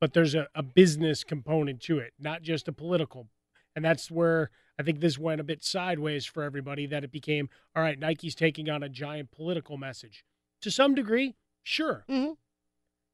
but 0.00 0.12
there's 0.12 0.34
a, 0.34 0.48
a 0.54 0.62
business 0.62 1.24
component 1.24 1.80
to 1.80 1.98
it 1.98 2.12
not 2.18 2.42
just 2.42 2.68
a 2.68 2.72
political. 2.72 3.28
And 3.76 3.84
that's 3.84 4.10
where 4.10 4.50
I 4.78 4.82
think 4.82 5.00
this 5.00 5.18
went 5.18 5.40
a 5.40 5.44
bit 5.44 5.62
sideways 5.62 6.26
for 6.26 6.42
everybody 6.42 6.86
that 6.86 7.04
it 7.04 7.12
became 7.12 7.48
all 7.76 7.82
right, 7.82 7.98
Nike's 7.98 8.34
taking 8.34 8.68
on 8.68 8.82
a 8.82 8.88
giant 8.88 9.30
political 9.30 9.76
message. 9.76 10.24
To 10.62 10.70
some 10.70 10.94
degree, 10.94 11.34
sure. 11.62 12.04
Mm-hmm. 12.08 12.32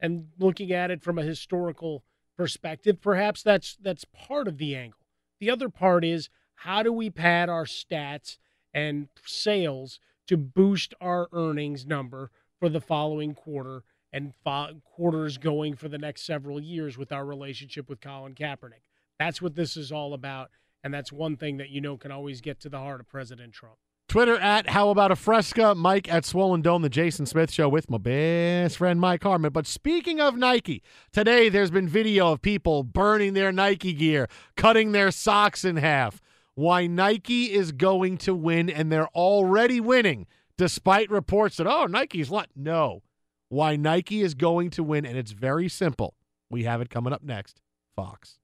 And 0.00 0.28
looking 0.38 0.72
at 0.72 0.90
it 0.90 1.02
from 1.02 1.18
a 1.18 1.22
historical 1.22 2.04
perspective, 2.36 3.00
perhaps 3.00 3.42
that's 3.42 3.76
that's 3.80 4.04
part 4.04 4.48
of 4.48 4.58
the 4.58 4.74
angle. 4.74 5.00
The 5.40 5.50
other 5.50 5.68
part 5.68 6.04
is 6.04 6.30
how 6.54 6.82
do 6.82 6.92
we 6.92 7.10
pad 7.10 7.48
our 7.48 7.64
stats 7.64 8.38
and 8.72 9.08
sales 9.24 10.00
to 10.26 10.36
boost 10.36 10.94
our 11.00 11.28
earnings 11.32 11.86
number 11.86 12.30
for 12.58 12.68
the 12.68 12.80
following 12.80 13.34
quarter 13.34 13.82
and 14.12 14.32
fo- 14.44 14.80
quarters 14.84 15.38
going 15.38 15.74
for 15.74 15.88
the 15.88 15.98
next 15.98 16.22
several 16.22 16.60
years 16.60 16.98
with 16.98 17.12
our 17.12 17.24
relationship 17.24 17.88
with 17.88 18.00
Colin 18.00 18.34
Kaepernick. 18.34 18.84
That's 19.18 19.42
what 19.42 19.54
this 19.54 19.76
is 19.76 19.92
all 19.92 20.14
about. 20.14 20.50
And 20.82 20.92
that's 20.94 21.12
one 21.12 21.36
thing 21.36 21.58
that 21.58 21.70
you 21.70 21.80
know 21.80 21.96
can 21.96 22.10
always 22.10 22.40
get 22.40 22.60
to 22.60 22.68
the 22.68 22.78
heart 22.78 23.00
of 23.00 23.08
President 23.08 23.52
Trump. 23.52 23.76
Twitter 24.10 24.36
at 24.38 24.70
How 24.70 24.88
About 24.90 25.12
a 25.12 25.16
Fresca, 25.16 25.72
Mike 25.76 26.12
at 26.12 26.24
Swollen 26.24 26.62
Dome, 26.62 26.82
the 26.82 26.88
Jason 26.88 27.26
Smith 27.26 27.52
Show 27.52 27.68
with 27.68 27.88
my 27.88 27.96
best 27.96 28.78
friend 28.78 29.00
Mike 29.00 29.22
Harmon. 29.22 29.52
But 29.52 29.68
speaking 29.68 30.20
of 30.20 30.36
Nike, 30.36 30.82
today 31.12 31.48
there's 31.48 31.70
been 31.70 31.88
video 31.88 32.32
of 32.32 32.42
people 32.42 32.82
burning 32.82 33.34
their 33.34 33.52
Nike 33.52 33.92
gear, 33.92 34.26
cutting 34.56 34.90
their 34.90 35.12
socks 35.12 35.64
in 35.64 35.76
half. 35.76 36.20
Why 36.56 36.88
Nike 36.88 37.52
is 37.52 37.70
going 37.70 38.18
to 38.18 38.34
win, 38.34 38.68
and 38.68 38.90
they're 38.90 39.06
already 39.10 39.78
winning, 39.78 40.26
despite 40.58 41.08
reports 41.08 41.58
that, 41.58 41.68
oh, 41.68 41.86
Nike's 41.86 42.28
what? 42.28 42.48
No. 42.56 43.02
Why 43.48 43.76
Nike 43.76 44.22
is 44.22 44.34
going 44.34 44.70
to 44.70 44.82
win, 44.82 45.06
and 45.06 45.16
it's 45.16 45.30
very 45.30 45.68
simple. 45.68 46.16
We 46.50 46.64
have 46.64 46.80
it 46.80 46.90
coming 46.90 47.12
up 47.12 47.22
next. 47.22 47.60
Fox. 47.94 48.40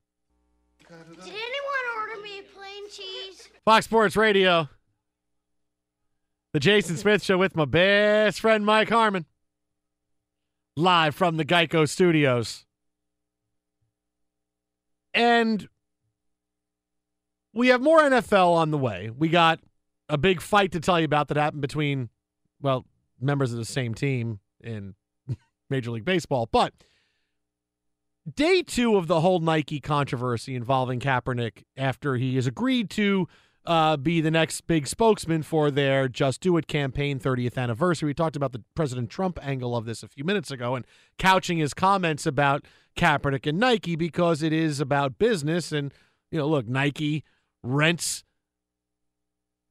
Plain 2.86 2.90
cheese? 2.90 3.48
Fox 3.64 3.84
Sports 3.84 4.16
Radio. 4.16 4.68
The 6.52 6.60
Jason 6.60 6.96
Smith 6.96 7.22
Show 7.22 7.38
with 7.38 7.56
my 7.56 7.64
best 7.64 8.40
friend 8.40 8.64
Mike 8.64 8.88
Harmon. 8.88 9.26
Live 10.76 11.14
from 11.14 11.36
the 11.36 11.44
Geico 11.44 11.88
Studios. 11.88 12.64
And 15.14 15.68
we 17.52 17.68
have 17.68 17.80
more 17.80 18.00
NFL 18.00 18.52
on 18.52 18.70
the 18.70 18.78
way. 18.78 19.10
We 19.16 19.28
got 19.28 19.60
a 20.08 20.18
big 20.18 20.40
fight 20.40 20.72
to 20.72 20.80
tell 20.80 21.00
you 21.00 21.06
about 21.06 21.28
that 21.28 21.36
happened 21.36 21.62
between, 21.62 22.10
well, 22.60 22.84
members 23.20 23.52
of 23.52 23.58
the 23.58 23.64
same 23.64 23.94
team 23.94 24.40
in 24.62 24.94
Major 25.70 25.90
League 25.90 26.04
Baseball. 26.04 26.48
But 26.52 26.74
day 28.34 28.62
two 28.62 28.96
of 28.96 29.06
the 29.06 29.20
whole 29.20 29.40
Nike 29.40 29.80
controversy 29.80 30.54
involving 30.54 31.00
Kaepernick 31.00 31.64
after 31.76 32.16
he 32.16 32.34
has 32.36 32.46
agreed 32.46 32.90
to 32.90 33.28
uh, 33.64 33.96
be 33.96 34.20
the 34.20 34.30
next 34.30 34.66
big 34.66 34.86
spokesman 34.86 35.42
for 35.42 35.70
their 35.70 36.08
Just 36.08 36.40
Do 36.40 36.56
It 36.56 36.66
campaign 36.66 37.18
30th 37.18 37.56
anniversary. 37.56 38.08
We 38.08 38.14
talked 38.14 38.36
about 38.36 38.52
the 38.52 38.62
President 38.74 39.10
Trump 39.10 39.38
angle 39.42 39.76
of 39.76 39.84
this 39.84 40.02
a 40.02 40.08
few 40.08 40.24
minutes 40.24 40.50
ago 40.50 40.74
and 40.74 40.84
couching 41.18 41.58
his 41.58 41.74
comments 41.74 42.26
about 42.26 42.64
Kaepernick 42.96 43.46
and 43.46 43.58
Nike 43.58 43.96
because 43.96 44.42
it 44.42 44.52
is 44.52 44.80
about 44.80 45.18
business. 45.18 45.72
And, 45.72 45.92
you 46.30 46.38
know, 46.38 46.48
look, 46.48 46.68
Nike 46.68 47.24
rents 47.62 48.24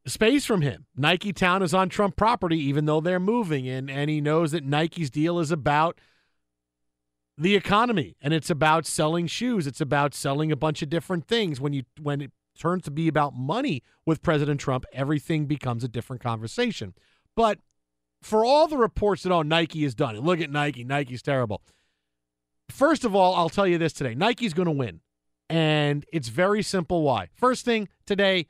space 0.05 0.45
from 0.45 0.61
him. 0.61 0.85
Nike 0.95 1.33
Town 1.33 1.63
is 1.63 1.73
on 1.73 1.89
Trump 1.89 2.15
property, 2.15 2.59
even 2.59 2.85
though 2.85 3.01
they're 3.01 3.19
moving 3.19 3.65
in, 3.65 3.89
and 3.89 4.09
he 4.09 4.21
knows 4.21 4.51
that 4.51 4.63
Nike's 4.63 5.09
deal 5.09 5.39
is 5.39 5.51
about– 5.51 5.99
the 7.37 7.55
economy 7.55 8.15
and 8.21 8.33
it's 8.33 8.49
about 8.49 8.85
selling 8.85 9.27
shoes. 9.27 9.67
It's 9.67 9.81
about 9.81 10.13
selling 10.13 10.51
a 10.51 10.55
bunch 10.55 10.81
of 10.81 10.89
different 10.89 11.27
things. 11.27 11.59
When 11.59 11.73
you 11.73 11.83
when 12.01 12.21
it 12.21 12.31
turns 12.57 12.83
to 12.83 12.91
be 12.91 13.07
about 13.07 13.35
money 13.35 13.83
with 14.05 14.21
president 14.21 14.61
trump 14.61 14.85
everything 14.93 15.45
becomes 15.45 15.83
a 15.83 15.87
different 15.87 16.21
conversation. 16.21 16.93
But 17.35 17.59
for 18.21 18.45
all 18.45 18.67
the 18.67 18.77
reports 18.77 19.23
that 19.23 19.31
oh 19.31 19.41
nike 19.41 19.83
is 19.83 19.93
done 19.93 20.17
look 20.19 20.39
at 20.39 20.49
nike. 20.49 20.83
Nike's 20.83 21.21
terrible. 21.21 21.61
First 22.69 23.03
of 23.03 23.15
all 23.15 23.35
i'll 23.35 23.49
tell 23.49 23.67
you 23.67 23.77
this 23.77 23.93
today. 23.93 24.15
Nike's 24.15 24.53
going 24.53 24.67
to 24.67 24.71
win 24.71 25.01
and 25.49 26.05
it's 26.13 26.29
very 26.29 26.63
simple 26.63 27.01
why. 27.03 27.29
First 27.35 27.65
thing 27.65 27.89
today 28.05 28.47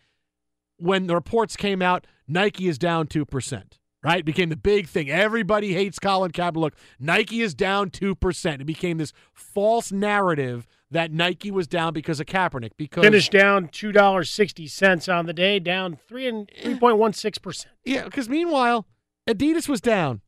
when 0.78 1.08
the 1.08 1.16
reports 1.16 1.56
came 1.56 1.82
out 1.82 2.06
nike 2.28 2.68
is 2.68 2.78
down 2.78 3.08
2% 3.08 3.64
right? 4.06 4.20
It 4.20 4.26
became 4.26 4.50
the 4.50 4.56
big 4.56 4.88
thing. 4.88 5.10
Everybody 5.10 5.74
hates 5.74 6.00
Colin 6.00 6.32
Kaepernick. 6.32 6.56
Look, 6.56 6.76
Nike 7.00 7.42
is 7.42 7.54
down 7.54 7.90
2%. 7.90 8.62
It 8.62 8.66
became 8.66 8.98
this 8.98 9.14
false 9.34 9.92
narrative 9.92 10.68
that 10.92 11.12
Nike 11.12 11.52
was 11.52 11.68
down 11.68 11.94
because 11.94 12.20
of 12.20 12.28
Kaepernick. 12.28 12.72
Because 12.78 13.04
Finished 13.04 13.32
down 13.32 13.68
two 13.70 13.92
dollars 13.92 14.30
sixty 14.30 14.68
cents 14.68 15.10
on 15.10 15.26
the 15.26 15.34
day, 15.34 15.60
down 15.60 15.98
three 16.08 16.28
and 16.28 16.50
three 16.62 16.78
point 16.78 16.98
one 16.98 17.12
six 17.12 17.38
percent. 17.38 17.74
Yeah, 17.84 18.06
because 18.06 18.30
meanwhile, 18.30 18.86
Adidas 19.28 19.68
was 19.68 19.82
down 19.82 20.22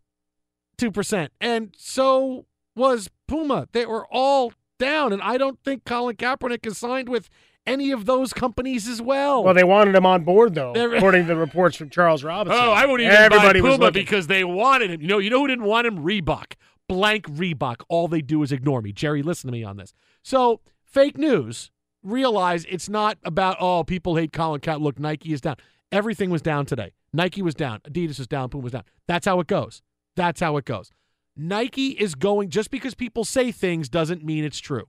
2%. 0.77 1.29
And 1.39 1.73
so 1.77 2.45
was 2.75 3.09
Puma. 3.27 3.67
They 3.71 3.85
were 3.85 4.07
all 4.11 4.53
down. 4.79 5.13
And 5.13 5.21
I 5.21 5.37
don't 5.37 5.59
think 5.63 5.85
Colin 5.85 6.15
Kaepernick 6.15 6.65
is 6.65 6.77
signed 6.77 7.09
with 7.09 7.29
any 7.67 7.91
of 7.91 8.05
those 8.05 8.33
companies 8.33 8.87
as 8.87 9.01
well. 9.01 9.43
Well, 9.43 9.53
they 9.53 9.63
wanted 9.63 9.95
him 9.95 10.05
on 10.05 10.23
board 10.23 10.55
though, 10.55 10.73
They're- 10.73 10.95
according 10.95 11.23
to 11.23 11.27
the 11.27 11.35
reports 11.35 11.75
from 11.77 11.89
Charles 11.89 12.23
oh, 12.25 12.27
Robinson. 12.27 12.59
Oh, 12.61 12.71
I 12.71 12.85
wouldn't 12.85 13.07
even 13.07 13.15
Everybody 13.15 13.61
buy 13.61 13.69
Puma 13.69 13.91
because 13.91 14.27
they 14.27 14.43
wanted 14.43 14.91
him. 14.91 15.01
You 15.01 15.07
know, 15.07 15.17
you 15.19 15.29
know 15.29 15.39
who 15.39 15.47
didn't 15.47 15.65
want 15.65 15.85
him? 15.87 15.99
Reebok. 15.99 16.53
Blank 16.87 17.25
Reebok. 17.27 17.81
All 17.89 18.07
they 18.07 18.21
do 18.21 18.41
is 18.43 18.51
ignore 18.51 18.81
me. 18.81 18.93
Jerry, 18.93 19.21
listen 19.21 19.47
to 19.47 19.51
me 19.51 19.63
on 19.63 19.77
this. 19.77 19.93
So, 20.23 20.61
fake 20.83 21.17
news. 21.17 21.69
Realize 22.03 22.65
it's 22.69 22.87
not 22.87 23.17
about 23.25 23.57
oh 23.59 23.83
people 23.83 24.15
hate 24.15 24.31
Colin 24.31 24.61
Kaepernick. 24.61 24.81
Look, 24.81 24.99
Nike 24.99 25.33
is 25.33 25.41
down. 25.41 25.57
Everything 25.91 26.29
was 26.29 26.41
down 26.41 26.65
today. 26.65 26.93
Nike 27.11 27.41
was 27.41 27.55
down. 27.55 27.79
Adidas 27.81 28.17
was 28.17 28.27
down. 28.27 28.49
Puma 28.49 28.63
was 28.63 28.73
down. 28.73 28.83
That's 29.07 29.25
how 29.25 29.39
it 29.39 29.47
goes. 29.47 29.81
That's 30.15 30.39
how 30.39 30.55
it 30.57 30.65
goes. 30.65 30.91
Nike 31.35 31.89
is 31.89 32.15
going 32.15 32.49
just 32.49 32.71
because 32.71 32.95
people 32.95 33.23
say 33.23 33.51
things 33.51 33.89
doesn't 33.89 34.23
mean 34.23 34.43
it's 34.43 34.59
true. 34.59 34.87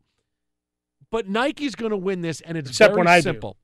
But 1.11 1.29
Nike's 1.29 1.75
going 1.75 1.91
to 1.91 1.97
win 1.97 2.21
this, 2.21 2.41
and 2.43 2.59
it's 2.59 2.71
Except 2.71 2.95
very 2.95 3.07
I 3.07 3.19
do. 3.19 3.23
simple. 3.23 3.57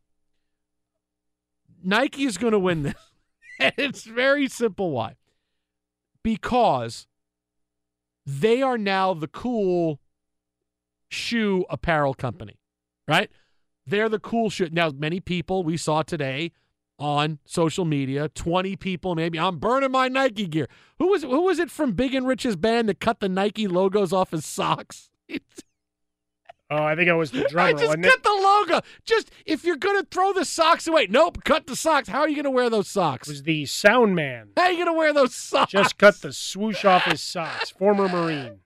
Nike 1.83 2.25
is 2.25 2.39
going 2.39 2.53
to 2.53 2.59
win 2.59 2.83
this. 2.83 2.95
and 3.61 3.73
it's 3.77 4.05
very 4.05 4.49
simple 4.49 4.91
why. 4.91 5.16
Because 6.23 7.07
they 8.25 8.62
are 8.62 8.79
now 8.79 9.12
the 9.12 9.29
cool 9.29 10.01
shoe 11.11 11.66
apparel 11.69 12.15
company, 12.15 12.59
right? 13.07 13.31
They're 13.87 14.09
the 14.09 14.19
cool 14.19 14.49
shoe. 14.49 14.71
Now, 14.73 14.91
many 14.91 15.21
people 15.21 15.62
we 15.62 15.77
saw 15.77 16.03
today 16.03 16.53
on 16.99 17.39
social 17.45 17.85
media, 17.85 18.31
20 18.31 18.77
people 18.77 19.15
maybe, 19.15 19.39
I'm 19.39 19.59
burning 19.59 19.91
my 19.91 20.09
Nike 20.09 20.47
gear. 20.47 20.69
Who 20.99 21.09
was 21.09 21.23
who 21.23 21.43
was 21.43 21.59
it 21.59 21.71
from 21.71 21.93
Big 21.93 22.15
and 22.15 22.27
Rich's 22.27 22.57
band 22.57 22.89
that 22.89 23.01
cut 23.01 23.21
the 23.21 23.29
Nike 23.29 23.69
logos 23.69 24.12
off 24.12 24.31
his 24.31 24.47
socks? 24.47 25.11
Oh, 26.77 26.83
I 26.85 26.95
think 26.97 27.09
it 27.09 27.15
was 27.15 27.31
the 27.31 27.45
drummer. 27.49 27.69
I 27.69 27.73
just 27.73 27.93
cut 27.95 28.05
it? 28.05 28.23
the 28.23 28.31
logo. 28.31 28.81
Just 29.05 29.31
if 29.47 29.65
you're 29.65 29.77
gonna 29.77 30.05
throw 30.11 30.33
the 30.33 30.45
socks 30.45 30.87
away, 30.87 31.07
nope, 31.09 31.45
cut 31.45 31.67
the 31.67 31.77
socks. 31.77 32.09
How 32.09 32.21
are 32.21 32.29
you 32.29 32.37
gonna 32.37 32.51
wear 32.51 32.71
those 32.71 32.89
socks? 32.89 33.29
It 33.29 33.33
was 33.33 33.43
the 33.45 33.67
sound 33.67 34.15
man. 34.15 34.49
How 34.57 34.65
are 34.65 34.73
you 34.73 34.85
gonna 34.85 34.97
wear 34.97 35.13
those 35.13 35.35
socks? 35.35 35.73
Just 35.73 35.99
cut 35.99 36.21
the 36.21 36.33
swoosh 36.33 36.85
off 36.85 37.05
his 37.05 37.21
socks. 37.23 37.71
Former 37.71 38.09
Marine. 38.09 38.61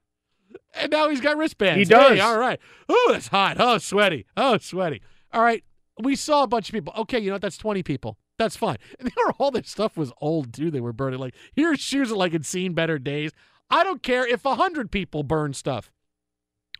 and 0.74 0.90
now 0.92 1.08
he's 1.08 1.20
got 1.20 1.36
wristbands. 1.36 1.78
He 1.78 1.84
does. 1.84 2.12
Hey, 2.12 2.20
all 2.20 2.38
right. 2.38 2.58
Oh, 2.88 3.12
it's 3.14 3.28
hot. 3.28 3.56
Oh, 3.60 3.78
sweaty. 3.78 4.26
Oh, 4.36 4.58
sweaty. 4.58 5.02
All 5.32 5.42
right. 5.42 5.62
We 6.00 6.14
saw 6.16 6.44
a 6.44 6.46
bunch 6.46 6.68
of 6.68 6.72
people. 6.72 6.92
Okay, 6.96 7.18
you 7.18 7.26
know 7.26 7.34
what? 7.34 7.42
That's 7.42 7.58
20 7.58 7.82
people. 7.82 8.16
That's 8.38 8.56
fine. 8.56 8.76
And 9.00 9.08
they 9.08 9.12
were, 9.16 9.32
all 9.38 9.50
their 9.50 9.64
stuff 9.64 9.96
was 9.96 10.12
old, 10.20 10.54
too. 10.54 10.70
They 10.70 10.80
were 10.80 10.92
burning. 10.92 11.18
Like, 11.18 11.34
here's 11.54 11.80
shoes 11.80 12.10
that 12.10 12.14
like 12.16 12.32
had 12.32 12.46
seen 12.46 12.72
better 12.72 12.98
days. 13.00 13.32
I 13.68 13.82
don't 13.82 14.02
care 14.02 14.24
if 14.26 14.44
a 14.44 14.50
100 14.50 14.90
people 14.92 15.24
burn 15.24 15.52
stuff 15.54 15.90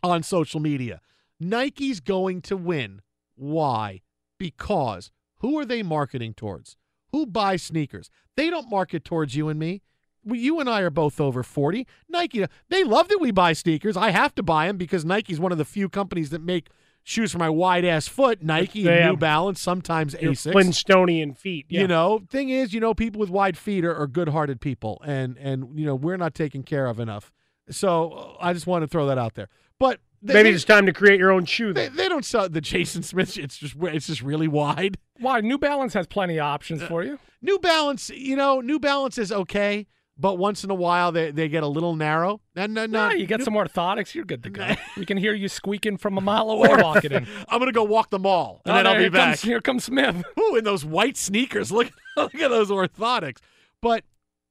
on 0.01 0.23
social 0.23 0.59
media. 0.61 1.01
Nike's 1.39 1.99
going 1.99 2.41
to 2.43 2.57
win. 2.57 3.01
Why? 3.35 4.01
Because 4.37 5.11
who 5.37 5.57
are 5.57 5.65
they 5.65 5.83
marketing 5.83 6.33
towards? 6.33 6.77
Who 7.11 7.25
buys 7.25 7.63
sneakers? 7.63 8.09
They 8.35 8.49
don't 8.49 8.69
market 8.69 9.03
towards 9.03 9.35
you 9.35 9.49
and 9.49 9.59
me. 9.59 9.81
You 10.25 10.59
and 10.59 10.69
I 10.69 10.81
are 10.81 10.89
both 10.89 11.19
over 11.19 11.43
40. 11.43 11.87
Nike, 12.09 12.45
they 12.67 12.83
love 12.83 13.07
that 13.07 13.21
we 13.21 13.31
buy 13.31 13.53
sneakers. 13.53 13.95
I 13.95 14.11
have 14.11 14.35
to 14.35 14.43
buy 14.43 14.67
them 14.67 14.77
because 14.77 15.05
Nike's 15.05 15.39
one 15.39 15.51
of 15.51 15.57
the 15.57 15.65
few 15.65 15.89
companies 15.89 16.29
that 16.31 16.41
make 16.41 16.67
shoes 17.03 17.31
for 17.31 17.37
my 17.37 17.49
wide 17.49 17.85
ass 17.85 18.07
foot. 18.07 18.43
Nike 18.43 18.87
and 18.87 19.11
New 19.11 19.17
Balance, 19.17 19.61
sometimes 19.61 20.15
Asics. 20.15 20.53
Flintstonian 20.53 21.37
feet. 21.37 21.65
Yeah. 21.69 21.81
You 21.81 21.87
know, 21.87 22.21
thing 22.29 22.49
is, 22.49 22.73
you 22.73 22.79
know, 22.79 22.93
people 22.93 23.19
with 23.19 23.29
wide 23.29 23.57
feet 23.57 23.85
are, 23.85 23.95
are 23.95 24.07
good-hearted 24.07 24.61
people, 24.61 25.01
and 25.05 25.37
and 25.37 25.79
you 25.79 25.85
know 25.85 25.95
we're 25.95 26.17
not 26.17 26.35
taken 26.35 26.63
care 26.63 26.85
of 26.87 26.99
enough. 26.99 27.31
So 27.71 28.11
uh, 28.11 28.45
I 28.45 28.53
just 28.53 28.67
want 28.67 28.83
to 28.83 28.87
throw 28.87 29.07
that 29.07 29.17
out 29.17 29.35
there. 29.35 29.49
But 29.79 29.99
they, 30.21 30.33
Maybe 30.33 30.49
they- 30.49 30.55
it's 30.55 30.65
time 30.65 30.85
to 30.85 30.93
create 30.93 31.19
your 31.19 31.31
own 31.31 31.45
shoe. 31.45 31.73
they, 31.73 31.87
they 31.89 32.09
don't 32.09 32.25
sell 32.25 32.47
the 32.49 32.61
Jason 32.61 33.03
Smith. 33.03 33.37
It's 33.37 33.57
just 33.57 33.75
it's 33.81 34.07
just 34.07 34.21
really 34.21 34.47
wide. 34.47 34.97
Why? 35.19 35.41
New 35.41 35.57
Balance 35.57 35.93
has 35.93 36.07
plenty 36.07 36.37
of 36.37 36.45
options 36.45 36.81
uh, 36.83 36.87
for 36.87 37.03
you. 37.03 37.19
New 37.41 37.59
Balance, 37.59 38.09
you 38.09 38.35
know, 38.35 38.59
New 38.61 38.79
Balance 38.79 39.17
is 39.17 39.31
okay, 39.31 39.87
but 40.17 40.37
once 40.37 40.63
in 40.65 40.69
a 40.69 40.75
while 40.75 41.11
they, 41.13 41.31
they 41.31 41.47
get 41.47 41.63
a 41.63 41.67
little 41.67 41.95
narrow. 41.95 42.41
And 42.55 42.73
no, 42.73 42.85
No, 42.85 43.09
no, 43.09 43.15
you 43.15 43.25
get 43.25 43.41
some 43.43 43.53
orthotics, 43.53 44.13
you're 44.13 44.25
good 44.25 44.43
to 44.43 44.49
go. 44.49 44.67
we 44.97 45.05
can 45.05 45.15
hear 45.17 45.33
you 45.33 45.47
squeaking 45.47 45.97
from 45.97 46.17
a 46.17 46.21
mile 46.21 46.49
away 46.49 46.69
walking 46.81 47.11
in. 47.13 47.25
I'm 47.47 47.59
gonna 47.59 47.71
go 47.71 47.83
walk 47.83 48.09
the 48.09 48.19
mall 48.19 48.61
and 48.65 48.73
Oh, 48.73 48.75
then 48.77 48.87
I'll 48.87 48.95
be 48.95 49.01
here 49.03 49.11
back. 49.11 49.27
Comes, 49.39 49.41
here 49.41 49.61
comes 49.61 49.83
Smith. 49.85 50.23
Ooh, 50.39 50.55
in 50.57 50.63
those 50.65 50.83
white 50.83 51.15
sneakers. 51.15 51.71
Look, 51.71 51.91
look 52.17 52.35
at 52.35 52.49
those 52.49 52.69
orthotics. 52.69 53.37
But 53.81 54.03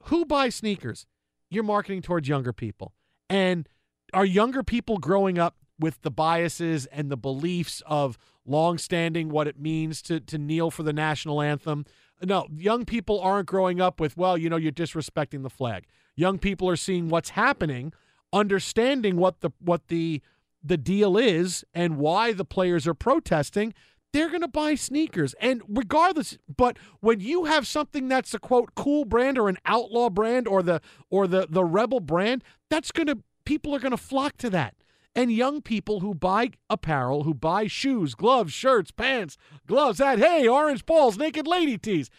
who 0.05 0.25
buys 0.25 0.55
sneakers? 0.55 1.07
You're 1.51 1.65
marketing 1.65 2.01
towards 2.03 2.27
younger 2.29 2.53
people. 2.55 2.95
And 3.29 3.69
are 4.13 4.25
younger 4.25 4.63
people 4.63 4.99
growing 4.99 5.39
up 5.39 5.57
with 5.79 6.03
the 6.03 6.11
biases 6.11 6.87
and 6.87 7.11
the 7.11 7.17
beliefs 7.17 7.83
of 7.87 8.19
long-standing 8.45 9.29
what 9.29 9.47
it 9.47 9.61
means 9.61 10.03
to 10.03 10.21
to 10.21 10.39
kneel 10.39 10.71
for 10.71 10.83
the 10.83 10.93
national 10.93 11.41
anthem? 11.41 11.85
No, 12.23 12.47
young 12.57 12.85
people 12.85 13.21
aren't 13.21 13.47
growing 13.47 13.81
up 13.81 14.01
with, 14.01 14.17
well, 14.17 14.37
you 14.37 14.51
know, 14.51 14.57
you're 14.57 14.73
disrespecting 14.73 15.43
the 15.43 15.51
flag. 15.51 15.85
Young 16.17 16.39
people 16.39 16.69
are 16.69 16.77
seeing 16.77 17.09
what's 17.09 17.31
happening, 17.31 17.93
understanding 18.33 19.17
what 19.17 19.41
the 19.41 19.51
what 19.61 19.89
the 19.89 20.21
the 20.63 20.77
deal 20.77 21.17
is 21.17 21.65
and 21.73 21.97
why 21.97 22.33
the 22.33 22.45
players 22.45 22.87
are 22.87 22.95
protesting, 22.95 23.73
they're 24.13 24.29
going 24.29 24.41
to 24.41 24.49
buy 24.49 24.75
sneakers. 24.75 25.35
And 25.41 25.63
regardless, 25.69 26.39
but 26.55 26.79
when 27.01 27.21
you 27.21 27.45
have 27.45 27.67
something 27.67 28.09
that's 28.09 28.35
a 28.35 28.39
quote 28.39 28.75
cool 28.75 29.05
brand 29.05 29.39
or 29.39 29.49
an 29.49 29.59
outlaw 29.65 30.11
brand 30.11 30.49
or 30.49 30.63
the 30.63 30.81
or 31.11 31.27
the 31.27 31.47
the 31.49 31.65
rebel 31.65 32.01
brand, 32.01 32.43
that's 32.71 32.91
going 32.91 33.07
to 33.09 33.19
people 33.49 33.75
are 33.75 33.79
going 33.79 33.93
to 33.93 33.97
flock 33.97 34.37
to 34.37 34.51
that. 34.51 34.75
And 35.15 35.33
young 35.33 35.63
people 35.63 36.01
who 36.01 36.15
buy 36.15 36.51
apparel, 36.69 37.25
who 37.25 37.33
buy 37.33 37.67
shoes, 37.67 38.15
gloves, 38.15 38.53
shirts, 38.53 38.91
pants, 38.91 39.39
gloves, 39.67 39.99
that 39.99 40.19
hey, 40.19 40.47
orange 40.47 40.85
balls, 40.85 41.17
naked 41.17 41.47
lady 41.47 41.79
tees. 41.79 42.11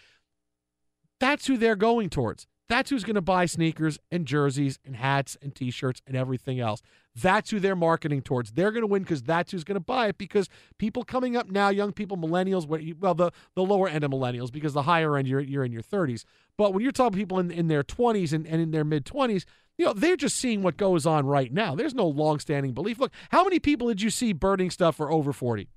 That's 1.19 1.45
who 1.45 1.55
they're 1.55 1.75
going 1.75 2.09
towards. 2.09 2.47
That's 2.67 2.89
who's 2.89 3.03
going 3.03 3.15
to 3.15 3.21
buy 3.21 3.45
sneakers 3.45 3.99
and 4.11 4.25
jerseys 4.25 4.79
and 4.83 4.95
hats 4.95 5.37
and 5.41 5.53
t-shirts 5.53 6.01
and 6.07 6.15
everything 6.15 6.59
else. 6.59 6.81
That's 7.15 7.51
who 7.51 7.59
they're 7.59 7.75
marketing 7.75 8.21
towards. 8.23 8.51
They're 8.51 8.71
going 8.71 8.81
to 8.83 8.87
win 8.87 9.03
because 9.03 9.21
that's 9.21 9.51
who's 9.51 9.63
going 9.63 9.75
to 9.75 9.79
buy 9.79 10.07
it. 10.07 10.17
Because 10.17 10.49
people 10.79 11.03
coming 11.03 11.35
up 11.35 11.49
now, 11.49 11.69
young 11.69 11.91
people, 11.91 12.17
millennials, 12.17 12.67
well, 12.99 13.13
the, 13.13 13.31
the 13.55 13.63
lower 13.63 13.87
end 13.87 14.03
of 14.03 14.11
millennials, 14.11 14.51
because 14.51 14.73
the 14.73 14.83
higher 14.83 15.15
end 15.15 15.27
you're 15.27 15.39
you're 15.39 15.63
in 15.63 15.71
your 15.71 15.81
30s. 15.83 16.25
But 16.57 16.73
when 16.73 16.81
you're 16.83 16.91
talking 16.91 17.17
people 17.17 17.39
in, 17.39 17.51
in 17.51 17.67
their 17.67 17.83
20s 17.83 18.33
and, 18.33 18.47
and 18.47 18.61
in 18.61 18.71
their 18.71 18.83
mid 18.83 19.05
20s, 19.05 19.45
you 19.79 19.85
know 19.85 19.93
they're 19.93 20.17
just 20.17 20.35
seeing 20.37 20.61
what 20.61 20.77
goes 20.77 21.05
on 21.05 21.25
right 21.25 21.51
now. 21.51 21.73
There's 21.73 21.95
no 21.95 22.05
long-standing 22.05 22.73
belief. 22.73 22.99
Look, 22.99 23.13
how 23.29 23.43
many 23.45 23.59
people 23.59 23.87
did 23.87 24.01
you 24.01 24.09
see 24.09 24.33
burning 24.33 24.69
stuff 24.69 24.97
for 24.97 25.09
over 25.09 25.31
40? 25.33 25.69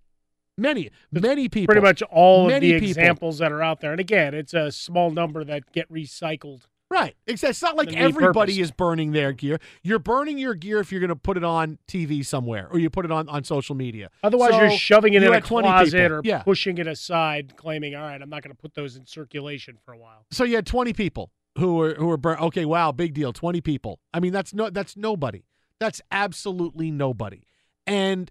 Many, 0.59 0.91
many 1.13 1.49
people. 1.49 1.73
Pretty 1.73 1.87
much 1.87 2.03
all 2.11 2.43
of 2.43 2.49
Many 2.49 2.73
the 2.73 2.81
people. 2.81 2.89
examples 2.89 3.39
that 3.39 3.53
are 3.53 3.63
out 3.63 3.81
there. 3.81 3.93
And 3.93 4.01
again, 4.01 4.35
it's 4.35 4.53
a 4.55 4.71
small 4.71 5.11
number 5.11 5.45
that 5.45 5.73
get 5.73 5.91
recycled. 5.91 6.63
Right. 6.91 7.17
It's, 7.27 7.43
it's 7.43 7.63
not 7.63 7.75
like 7.75 7.95
everybody 7.95 8.53
purpose. 8.53 8.65
is 8.67 8.71
burning 8.71 9.13
their 9.13 9.33
gear. 9.33 9.59
You're 9.83 9.99
burning 9.99 10.37
your 10.37 10.55
gear 10.55 10.79
if 10.81 10.93
you're 10.93 11.01
going 11.01 11.09
to 11.09 11.17
put 11.17 11.39
it 11.39 11.45
on 11.45 11.79
TV 11.89 12.27
somewhere 12.27 12.69
or 12.71 12.79
you 12.79 12.91
put 12.91 13.07
it 13.07 13.11
on, 13.11 13.31
on 13.31 13.45
social 13.45 13.75
media. 13.75 14.11
Otherwise, 14.23 14.51
So, 14.51 14.61
you're 14.61 14.71
shoving 14.73 15.15
it 15.15 15.23
you 15.23 15.29
in 15.29 15.35
a 15.35 15.41
closet 15.41 15.93
people. 15.97 16.17
or 16.19 16.21
yeah. 16.23 16.43
pushing 16.43 16.77
it 16.77 16.87
aside, 16.87 17.55
claiming, 17.57 17.95
all 17.95 18.03
right, 18.03 18.21
I'm 18.21 18.29
not 18.29 18.43
going 18.43 18.55
to 18.55 18.61
put 18.61 18.75
those 18.75 18.97
in 18.97 19.07
circulation 19.07 19.79
for 19.87 19.95
a 19.95 19.97
while. 19.99 20.27
So 20.33 20.45
you 20.45 20.57
had 20.57 20.67
20 20.67 20.93
people 20.93 21.31
who 21.59 21.75
were 21.77 21.95
who 21.95 22.07
were 22.07 22.17
burnt. 22.17 22.41
Okay, 22.41 22.65
wow, 22.65 22.93
big 22.93 23.15
deal. 23.15 23.33
20 23.33 23.61
people. 23.61 24.01
I 24.13 24.21
mean, 24.21 24.33
that's 24.33 24.55
no 24.55 24.71
that's 24.71 24.97
nobody. 24.97 25.45
That's 25.79 26.01
absolutely 26.11 26.91
nobody. 26.91 27.43
And 27.87 28.31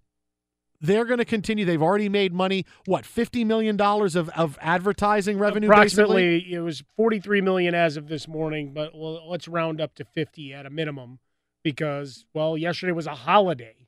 they're 0.80 1.06
going 1.06 1.19
to 1.19 1.26
continue. 1.26 1.64
They've 1.64 1.81
already 1.81 2.10
made 2.10 2.34
money. 2.34 2.65
What, 2.85 3.06
50 3.06 3.43
million 3.43 3.77
dollars 3.77 4.15
of 4.15 4.30
of 4.30 4.57
advertising 4.61 5.38
revenue 5.38 5.69
Approximately, 5.69 6.39
basically? 6.39 6.56
it 6.56 6.60
was 6.61 6.84
43 6.95 7.41
million 7.41 7.76
as 7.76 7.98
of 7.98 8.07
this 8.07 8.27
morning, 8.27 8.73
but 8.73 8.95
well, 8.95 9.30
let's 9.30 9.48
round 9.48 9.80
up 9.80 9.93
to 9.95 10.06
50 10.06 10.53
at 10.53 10.65
a 10.65 10.69
minimum 10.69 11.19
because, 11.64 12.26
well, 12.34 12.57
yesterday 12.57 12.93
was 12.93 13.06
a 13.06 13.14
holiday, 13.14 13.88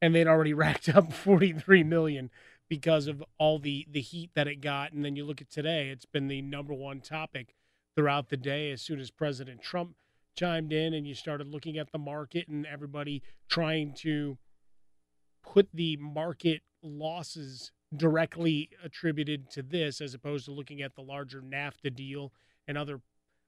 and 0.00 0.14
they'd 0.14 0.26
already 0.26 0.54
racked 0.54 0.88
up 0.88 1.12
43 1.12 1.84
million 1.84 2.30
because 2.70 3.06
of 3.06 3.22
all 3.38 3.58
the 3.58 3.86
the 3.90 4.00
heat 4.00 4.30
that 4.34 4.48
it 4.48 4.62
got. 4.62 4.92
And 4.92 5.04
then 5.04 5.16
you 5.16 5.24
look 5.26 5.42
at 5.42 5.50
today; 5.50 5.90
it's 5.90 6.06
been 6.06 6.28
the 6.28 6.40
number 6.40 6.72
one 6.72 7.00
topic 7.00 7.54
throughout 7.96 8.28
the 8.28 8.36
day. 8.36 8.70
As 8.70 8.82
soon 8.82 9.00
as 9.00 9.10
President 9.10 9.62
Trump 9.62 9.94
chimed 10.36 10.72
in, 10.72 10.94
and 10.94 11.06
you 11.06 11.14
started 11.14 11.48
looking 11.48 11.78
at 11.78 11.92
the 11.92 11.98
market 11.98 12.48
and 12.48 12.66
everybody 12.66 13.22
trying 13.48 13.94
to 13.94 14.38
put 15.42 15.68
the 15.72 15.96
market 15.96 16.62
losses 16.82 17.72
directly 17.96 18.70
attributed 18.84 19.50
to 19.50 19.62
this 19.62 20.00
as 20.00 20.14
opposed 20.14 20.44
to 20.44 20.52
looking 20.52 20.80
at 20.80 20.94
the 20.94 21.02
larger 21.02 21.42
NAFTA 21.42 21.94
deal 21.94 22.32
and 22.68 22.78
other 22.78 23.00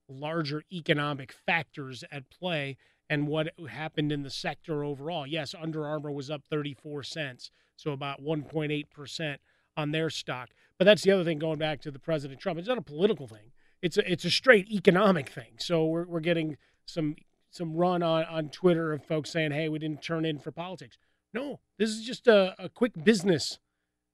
larger 0.09 0.65
economic 0.73 1.33
factors 1.33 2.03
at 2.11 2.29
play 2.31 2.77
and 3.09 3.29
what 3.29 3.53
happened 3.69 4.11
in 4.11 4.23
the 4.23 4.31
sector 4.31 4.83
overall. 4.85 5.27
Yes, 5.27 5.55
Under 5.59 5.87
Armour 5.87 6.11
was 6.11 6.31
up 6.31 6.43
34 6.51 7.03
cents, 7.05 7.51
so 7.77 7.93
about 7.93 8.23
1.8% 8.23 9.37
on 9.77 9.91
their 9.93 10.11
stock. 10.11 10.51
But 10.79 10.85
that's 10.87 11.03
the 11.03 11.13
other 11.13 11.25
thing 11.25 11.39
going 11.39 11.59
back 11.59 11.81
to 11.83 11.91
the 11.91 11.99
President 11.99 12.41
Trump. 12.41 12.59
It's 12.59 12.69
not 12.69 12.79
a 12.79 12.83
political 12.83 13.29
thing. 13.29 13.52
It's 13.83 13.99
a, 13.99 14.11
it's 14.11 14.25
a 14.25 14.31
straight 14.31 14.71
economic 14.71 15.29
thing. 15.29 15.55
So 15.59 15.85
we're, 15.85 16.07
we're 16.07 16.21
getting 16.21 16.57
some 16.87 17.17
some 17.51 17.75
run 17.75 18.03
on, 18.03 18.25
on 18.25 18.49
Twitter 18.49 18.95
of 18.95 19.05
folks 19.05 19.31
saying, 19.31 19.53
hey, 19.53 19.69
we 19.69 19.79
didn't 19.79 20.01
turn 20.03 20.25
in 20.25 20.39
for 20.39 20.51
politics. 20.51 20.97
No, 21.35 21.61
this 21.79 21.91
is 21.91 22.03
just 22.03 22.27
a, 22.27 22.55
a 22.59 22.71
quick 22.71 22.93
business 23.05 23.59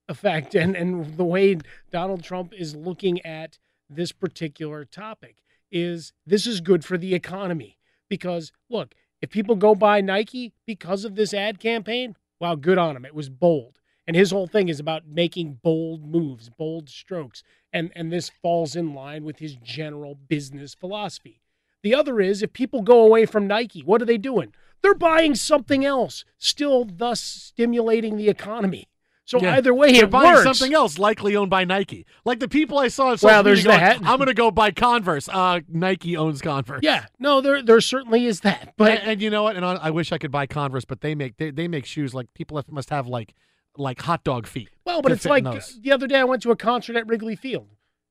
effect 0.08 0.54
and, 0.54 0.74
and 0.74 1.16
the 1.16 1.24
way 1.24 1.58
Donald 1.92 2.24
Trump 2.24 2.52
is 2.56 2.74
looking 2.74 3.24
at 3.24 3.58
this 3.90 4.10
particular 4.10 4.84
topic 4.84 5.42
is 5.70 6.12
this 6.26 6.46
is 6.46 6.60
good 6.60 6.84
for 6.84 6.96
the 6.96 7.14
economy 7.14 7.78
because 8.08 8.50
look, 8.70 8.94
if 9.20 9.30
people 9.30 9.54
go 9.54 9.74
buy 9.74 10.00
Nike 10.00 10.54
because 10.66 11.04
of 11.04 11.14
this 11.14 11.34
ad 11.34 11.60
campaign, 11.60 12.16
wow, 12.40 12.54
good 12.54 12.78
on 12.78 12.96
him. 12.96 13.04
It 13.04 13.14
was 13.14 13.28
bold. 13.28 13.77
And 14.08 14.16
his 14.16 14.30
whole 14.30 14.46
thing 14.46 14.68
is 14.70 14.80
about 14.80 15.06
making 15.06 15.60
bold 15.62 16.02
moves, 16.10 16.48
bold 16.48 16.88
strokes. 16.88 17.42
And 17.74 17.92
and 17.94 18.10
this 18.10 18.30
falls 18.30 18.74
in 18.74 18.94
line 18.94 19.22
with 19.22 19.38
his 19.38 19.54
general 19.56 20.14
business 20.14 20.74
philosophy. 20.74 21.42
The 21.82 21.94
other 21.94 22.18
is 22.20 22.42
if 22.42 22.52
people 22.54 22.80
go 22.82 23.02
away 23.04 23.26
from 23.26 23.46
Nike, 23.46 23.82
what 23.82 24.00
are 24.02 24.06
they 24.06 24.16
doing? 24.18 24.54
They're 24.80 24.94
buying 24.94 25.34
something 25.34 25.84
else, 25.84 26.24
still 26.38 26.84
thus 26.86 27.20
stimulating 27.20 28.16
the 28.16 28.28
economy. 28.30 28.88
So 29.26 29.38
Yeah. 29.42 29.56
either 29.56 29.74
way, 29.74 29.92
They're 29.92 30.04
it 30.04 30.10
buying 30.10 30.32
works. 30.36 30.58
something 30.58 30.72
else, 30.74 30.98
likely 30.98 31.36
owned 31.36 31.50
by 31.50 31.64
Nike. 31.64 32.06
Like 32.24 32.40
the 32.40 32.48
people 32.48 32.78
I 32.78 32.88
saw. 32.88 33.12
At 33.12 33.22
Well, 33.22 33.42
there's 33.42 33.62
going, 33.62 33.78
that. 33.78 33.98
I'm 33.98 34.16
going 34.16 34.28
to 34.28 34.34
go 34.34 34.50
buy 34.50 34.70
Converse. 34.70 35.28
Uh, 35.28 35.60
Nike 35.68 36.16
owns 36.16 36.40
Converse. 36.40 36.80
Yeah, 36.82 37.04
no, 37.18 37.42
there 37.42 37.62
there 37.62 37.82
certainly 37.82 38.24
is 38.24 38.40
that. 38.40 38.72
But 38.78 38.92
and, 39.00 39.08
and 39.10 39.22
you 39.22 39.28
know 39.28 39.42
what? 39.42 39.56
And 39.56 39.66
I, 39.66 39.74
I 39.74 39.90
wish 39.90 40.12
I 40.12 40.18
could 40.18 40.30
buy 40.30 40.46
Converse, 40.46 40.86
but 40.86 41.02
they 41.02 41.14
make 41.14 41.36
they, 41.36 41.50
they 41.50 41.68
make 41.68 41.84
shoes 41.84 42.14
like 42.14 42.32
people 42.32 42.56
have, 42.56 42.70
must 42.72 42.88
have 42.88 43.06
like 43.06 43.34
like 43.78 44.02
hot 44.02 44.24
dog 44.24 44.46
feet. 44.46 44.70
well, 44.84 45.02
but 45.02 45.12
it's 45.12 45.24
like 45.24 45.44
those. 45.44 45.78
the 45.80 45.92
other 45.92 46.06
day 46.06 46.18
I 46.18 46.24
went 46.24 46.42
to 46.42 46.50
a 46.50 46.56
concert 46.56 46.96
at 46.96 47.06
Wrigley 47.06 47.36
Field. 47.36 47.68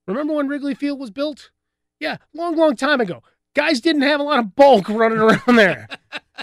Remember 0.07 0.33
when 0.33 0.47
Wrigley 0.47 0.73
Field 0.73 0.99
was 0.99 1.11
built? 1.11 1.51
Yeah, 1.99 2.17
long, 2.33 2.55
long 2.55 2.75
time 2.75 3.01
ago. 3.01 3.21
Guys 3.55 3.81
didn't 3.81 4.03
have 4.03 4.19
a 4.19 4.23
lot 4.23 4.39
of 4.39 4.55
bulk 4.55 4.87
running 4.89 5.17
around 5.17 5.55
there. 5.55 5.87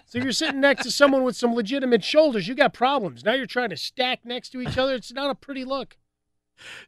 so 0.07 0.19
you're 0.19 0.33
sitting 0.33 0.61
next 0.61 0.83
to 0.83 0.91
someone 0.91 1.23
with 1.23 1.37
some 1.37 1.55
legitimate 1.55 2.05
shoulders. 2.05 2.49
You 2.49 2.55
got 2.55 2.75
problems. 2.75 3.25
Now 3.25 3.35
you're 3.35 3.47
trying 3.47 3.71
to 3.71 3.77
stack 3.77 4.25
next 4.25 4.51
to 4.51 4.61
each 4.61 4.77
other. 4.77 4.95
It's 4.95 5.13
not 5.13 5.31
a 5.31 5.35
pretty 5.35 5.65
look. 5.65 5.97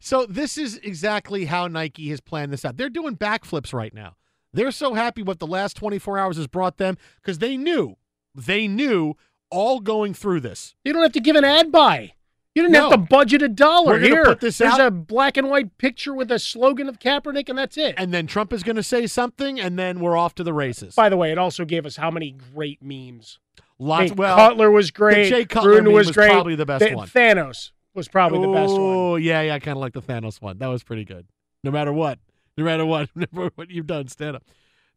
So 0.01 0.27
this 0.27 0.59
is 0.59 0.79
exactly 0.79 1.47
how 1.47 1.67
Nike 1.69 2.09
has 2.11 2.21
planned 2.21 2.53
this 2.53 2.65
out. 2.65 2.77
They're 2.77 2.89
doing 2.89 3.17
backflips 3.17 3.73
right 3.73 3.95
now. 3.95 4.17
They're 4.53 4.71
so 4.71 4.95
happy 4.95 5.23
what 5.23 5.39
the 5.39 5.47
last 5.47 5.77
24 5.77 6.19
hours 6.19 6.37
has 6.37 6.47
brought 6.47 6.79
them 6.79 6.97
because 7.21 7.39
they 7.39 7.57
knew, 7.57 7.97
they 8.35 8.67
knew 8.69 9.15
all 9.51 9.81
going 9.81 10.15
through 10.15 10.41
this. 10.41 10.75
You 10.85 10.93
don't 10.93 11.03
have 11.03 11.13
to 11.13 11.21
give 11.21 11.37
an 11.37 11.45
ad 11.45 11.71
buy. 11.71 12.13
You 12.57 12.62
didn't 12.62 12.73
No. 12.73 12.89
have 12.89 13.01
to 13.01 13.07
budget 13.07 13.43
a 13.43 13.49
dollar. 13.49 13.93
We're 13.95 13.99
Here, 14.01 14.24
put 14.24 14.41
this 14.41 14.57
there's 14.57 14.73
out- 14.73 14.81
a 14.81 14.91
black 14.91 15.37
and 15.37 15.51
white 15.51 15.77
picture 15.77 16.15
with 16.15 16.33
a 16.33 16.39
slogan 16.39 16.89
of 16.89 16.99
Kaepernick, 16.99 17.51
and 17.51 17.59
that's 17.59 17.77
it. 17.77 17.95
And 17.99 18.15
then 18.15 18.27
Trump 18.27 18.51
is 18.51 18.62
going 18.62 18.77
to 18.77 18.83
say 18.83 19.07
something, 19.07 19.61
and 19.61 19.78
then 19.78 20.01
we're 20.01 20.16
off 20.16 20.35
to 20.37 20.43
the 20.43 20.55
races. 20.55 20.95
By 20.95 21.11
the 21.11 21.19
way, 21.19 21.31
it 21.31 21.37
also 21.37 21.66
gave 21.66 21.85
us 21.85 21.97
how 21.97 22.11
many 22.11 22.35
great 22.55 22.83
memes. 22.83 23.39
Lots. 23.78 24.09
Mean, 24.11 24.16
well, 24.16 24.37
Cutler 24.37 24.70
was 24.70 24.91
great. 24.91 25.24
The 25.24 25.28
Jay 25.31 25.45
Cutler 25.45 25.83
was, 25.83 26.07
was 26.07 26.16
great. 26.16 26.31
probably 26.31 26.55
the 26.55 26.65
best 26.65 26.83
Th- 26.83 26.97
one. 26.97 27.07
Thanos 27.09 27.73
was 27.93 28.09
probably 28.09 28.41
the 28.41 28.49
best 28.53 28.73
one. 28.73 28.81
Oh 28.81 29.16
yeah, 29.16 29.43
yeah. 29.43 29.55
I 29.55 29.59
kind 29.59 29.77
of 29.77 29.83
like 29.83 29.93
the 29.93 30.01
Thanos 30.01 30.41
one. 30.41 30.57
That 30.57 30.69
was 30.69 30.83
pretty 30.83 31.05
good. 31.05 31.27
No 31.62 31.70
matter 31.70 31.93
what, 31.93 32.19
no 32.57 32.65
matter 32.65 32.87
what, 32.87 33.11
no 33.15 33.27
matter 33.33 33.51
what 33.57 33.70
you've 33.70 33.87
done, 33.87 34.09
stand 34.09 34.37
up. 34.37 34.45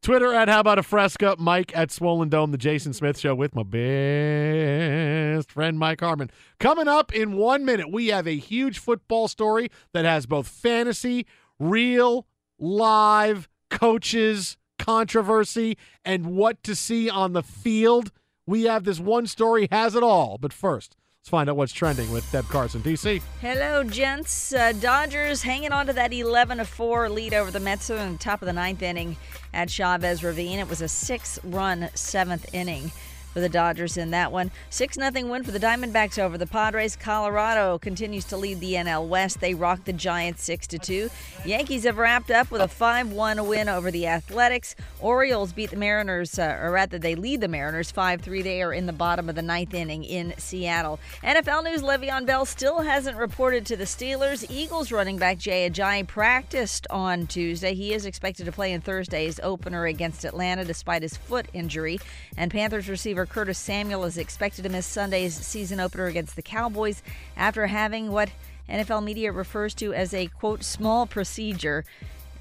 Twitter 0.02 0.34
at 0.34 0.48
How 0.48 0.62
About 0.62 0.80
a 0.80 0.84
Fresca, 0.84 1.36
Mike 1.38 1.76
at 1.76 1.92
Swollen 1.92 2.30
Dome, 2.30 2.52
the 2.52 2.58
Jason 2.58 2.94
Smith 2.94 3.20
Show 3.20 3.36
with 3.36 3.54
my 3.54 3.64
best 3.64 5.52
friend 5.52 5.78
Mike 5.78 6.00
Harmon. 6.00 6.32
Coming 6.58 6.88
up 6.88 7.14
in 7.14 7.36
one 7.36 7.66
minute, 7.66 7.92
we 7.92 8.08
have 8.08 8.26
a 8.26 8.38
huge 8.38 8.80
football 8.80 9.28
story 9.28 9.70
that 9.94 10.06
has 10.06 10.26
both 10.26 10.48
fantasy, 10.48 11.26
real, 11.60 12.26
live, 12.58 13.50
coaches, 13.70 14.58
controversy, 14.78 15.78
and 16.06 16.28
what 16.28 16.64
to 16.64 16.76
see 16.76 17.10
on 17.10 17.34
the 17.34 17.44
field. 17.44 18.12
We 18.48 18.64
have 18.64 18.86
this 18.86 19.02
one 19.02 19.28
story, 19.28 19.68
has 19.70 19.96
it 19.96 20.04
all. 20.04 20.38
But 20.40 20.54
first, 20.54 20.96
let's 21.30 21.42
find 21.42 21.50
out 21.52 21.58
what's 21.58 21.74
trending 21.74 22.12
with 22.12 22.30
Deb 22.32 22.48
Carson, 22.48 22.82
DC. 22.82 23.22
Hello, 23.40 23.84
gents. 23.84 24.52
Uh, 24.52 24.72
Dodgers 24.72 25.44
hanging 25.44 25.72
on 25.72 25.86
to 25.86 25.94
that 25.94 26.12
11 26.12 26.66
4 26.66 27.08
lead 27.08 27.36
over 27.36 27.52
the 27.52 27.60
Mets 27.60 27.92
in 27.92 28.14
the 28.14 28.18
top 28.18 28.42
of 28.42 28.48
the 28.48 28.54
ninth 28.54 28.82
inning 28.82 29.16
at 29.54 29.70
Chavez 29.70 30.24
Ravine. 30.24 30.58
It 30.58 30.68
was 30.68 30.82
a 30.82 30.88
six 30.88 31.38
run 31.44 31.92
seventh 31.94 32.52
inning 32.52 32.92
for 33.40 33.44
the 33.44 33.48
Dodgers 33.48 33.96
in 33.96 34.12
that 34.12 34.34
one. 34.34 34.52
6 34.70 34.96
0 34.96 35.12
win 35.30 35.44
for 35.44 35.52
the 35.52 35.60
Diamondbacks 35.62 36.20
over 36.20 36.38
the 36.38 36.46
Padres. 36.46 36.98
Colorado 36.98 37.78
continues 37.78 38.26
to 38.26 38.36
lead 38.36 38.60
the 38.60 38.74
NL 38.74 39.08
West. 39.08 39.40
They 39.40 39.54
rock 39.54 39.86
the 39.86 39.94
Giants 39.94 40.44
6 40.44 40.68
2. 40.68 41.10
Yankees 41.46 41.86
have 41.86 41.98
wrapped 41.98 42.32
up 42.32 42.52
with 42.52 42.62
a 42.62 42.68
5 42.68 43.14
1 43.14 43.48
win 43.48 43.70
over 43.70 43.92
the 43.92 44.08
Athletics. 44.08 44.76
Orioles 45.00 45.54
beat 45.54 45.70
the 45.70 45.78
Mariners, 45.78 46.38
uh, 46.38 46.60
or 46.62 46.72
rather, 46.72 47.00
they 47.00 47.16
lead 47.16 47.40
the 47.40 47.48
Mariners 47.48 47.92
5 47.92 48.20
3. 48.20 48.42
They 48.42 48.62
are 48.62 48.74
in 48.74 48.88
the 48.88 48.94
bottom 48.94 49.30
of 49.30 49.36
the 49.36 49.42
ninth 49.42 49.74
inning 49.74 50.04
in 50.04 50.34
Seattle. 50.38 51.00
NFL 51.24 51.64
news 51.64 51.82
Le'Veon 51.82 52.26
Bell 52.26 52.46
still 52.46 52.82
hasn't 52.82 53.16
reported 53.16 53.66
to 53.68 53.78
the 53.78 53.86
Steelers. 53.86 54.46
Eagles 54.52 54.92
running 54.92 55.18
back 55.18 55.38
Jay 55.38 55.70
Ajayi 55.70 56.06
practiced 56.06 56.88
on 56.90 57.26
Tuesday. 57.26 57.74
He 57.74 57.94
is 57.94 58.06
expected 58.06 58.48
to 58.48 58.52
play 58.52 58.74
in 58.74 58.82
Thursday's 58.82 59.40
opener 59.42 59.86
against 59.86 60.26
Atlanta 60.26 60.66
despite 60.66 61.04
his 61.04 61.16
foot 61.16 61.48
injury. 61.54 62.02
And 62.36 62.52
Panthers 62.52 62.90
receiver 62.90 63.26
Curtis 63.30 63.58
Samuel 63.58 64.04
is 64.06 64.18
expected 64.18 64.64
to 64.64 64.70
miss 64.70 64.86
Sunday's 64.86 65.36
season 65.36 65.80
opener 65.80 66.06
against 66.06 66.36
the 66.36 66.42
Cowboys 66.42 67.02
after 67.38 67.68
having 67.68 68.12
what 68.12 68.30
NFL 68.70 69.04
media 69.04 69.32
refers 69.32 69.74
to 69.76 69.94
as 69.94 70.14
a 70.14 70.28
quote 70.28 70.64
small 70.64 71.06
procedure 71.06 71.86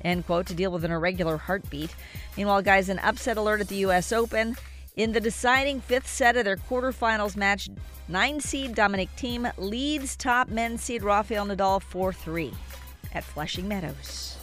end 0.05 0.27
quote 0.27 0.47
to 0.47 0.55
deal 0.55 0.71
with 0.71 0.85
an 0.85 0.93
irregular 0.93 1.37
heartbeat. 1.37 1.95
Meanwhile, 2.37 2.63
guys, 2.63 2.89
an 2.89 2.99
upset 3.01 3.37
alert 3.37 3.61
at 3.61 3.69
the 3.69 3.77
U.S. 3.77 4.13
Open. 4.13 4.57
In 4.97 5.13
the 5.13 5.21
deciding 5.21 5.81
fifth 5.81 6.09
set 6.09 6.37
of 6.37 6.45
their 6.45 6.57
quarterfinals 6.57 7.37
match, 7.37 7.69
nine 8.09 8.41
seed 8.41 8.75
Dominic 8.75 9.09
Thiem 9.17 9.53
leads 9.57 10.17
top 10.17 10.49
men's 10.49 10.83
seed 10.83 11.03
Rafael 11.05 11.47
Nadal 11.47 11.81
4 11.81 12.13
3 12.13 12.53
at 13.13 13.23
Flushing 13.23 13.69
Meadows. 13.69 14.37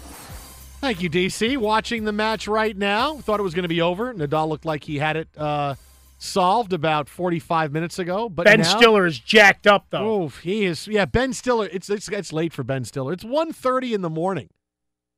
Thank 0.79 1.01
you, 1.01 1.09
DC. 1.09 1.57
Watching 1.57 2.03
the 2.03 2.11
match 2.11 2.47
right 2.47 2.77
now. 2.77 3.17
Thought 3.17 3.39
it 3.39 3.43
was 3.43 3.53
going 3.53 3.63
to 3.63 3.69
be 3.69 3.81
over. 3.81 4.13
Nadal 4.13 4.47
looked 4.47 4.65
like 4.65 4.83
he 4.83 4.97
had 4.97 5.17
it 5.17 5.27
uh, 5.35 5.75
solved 6.17 6.73
about 6.73 7.09
45 7.09 7.71
minutes 7.71 7.99
ago. 7.99 8.29
But 8.29 8.45
Ben 8.45 8.59
now- 8.61 8.77
Stiller 8.77 9.05
is 9.05 9.19
jacked 9.19 9.67
up 9.67 9.87
though. 9.89 10.23
Oh, 10.23 10.27
he 10.29 10.65
is. 10.65 10.87
Yeah, 10.87 11.05
Ben 11.05 11.33
Stiller. 11.33 11.67
It's 11.71 11.89
it's 11.89 12.07
it's 12.09 12.31
late 12.33 12.53
for 12.53 12.63
Ben 12.63 12.85
Stiller. 12.85 13.13
It's 13.13 13.23
1.30 13.23 13.93
in 13.93 14.01
the 14.01 14.09
morning, 14.09 14.49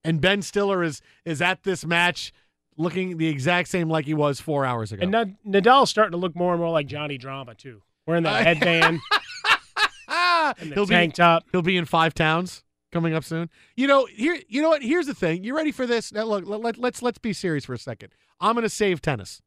and 0.04 0.20
Ben 0.22 0.42
Stiller 0.42 0.84
is 0.84 1.02
is 1.26 1.42
at 1.42 1.64
this 1.64 1.86
match, 1.86 2.34
looking 2.78 3.18
the 3.18 3.28
exact 3.28 3.70
same 3.70 3.90
like 3.90 4.06
he 4.06 4.14
was 4.14 4.40
four 4.40 4.66
hours 4.66 4.92
ago. 4.92 5.02
And 5.04 5.12
Nad- 5.12 5.36
Nadal's 5.46 5.90
starting 5.90 6.12
to 6.12 6.18
look 6.18 6.36
more 6.36 6.54
and 6.54 6.62
more 6.62 6.72
like 6.72 6.88
Johnny 6.88 7.18
Drama 7.18 7.56
too. 7.56 7.82
Wearing 8.06 8.24
the 8.24 8.30
headband. 8.34 9.00
and 10.08 10.72
the 10.72 10.76
he'll 10.76 10.88
tank 10.88 11.14
be, 11.14 11.18
top. 11.18 11.44
He'll 11.52 11.62
be 11.62 11.78
in 11.78 11.86
five 11.86 12.14
towns 12.14 12.64
coming 12.92 13.14
up 13.14 13.24
soon. 13.24 13.50
You 13.76 13.88
know, 13.88 14.06
here. 14.06 14.40
You 14.48 14.62
know 14.62 14.70
what? 14.70 14.82
Here's 14.82 15.06
the 15.08 15.14
thing. 15.14 15.44
You 15.44 15.56
ready 15.56 15.72
for 15.72 15.86
this? 15.86 16.12
Now, 16.12 16.24
look, 16.24 16.48
let, 16.48 16.62
let, 16.62 16.78
let's 16.78 17.02
let's 17.02 17.18
be 17.18 17.34
serious 17.34 17.66
for 17.66 17.74
a 17.74 17.80
second. 17.80 18.14
I'm 18.40 18.54
going 18.54 18.64
to 18.64 18.70
save 18.70 19.02
tennis. 19.02 19.42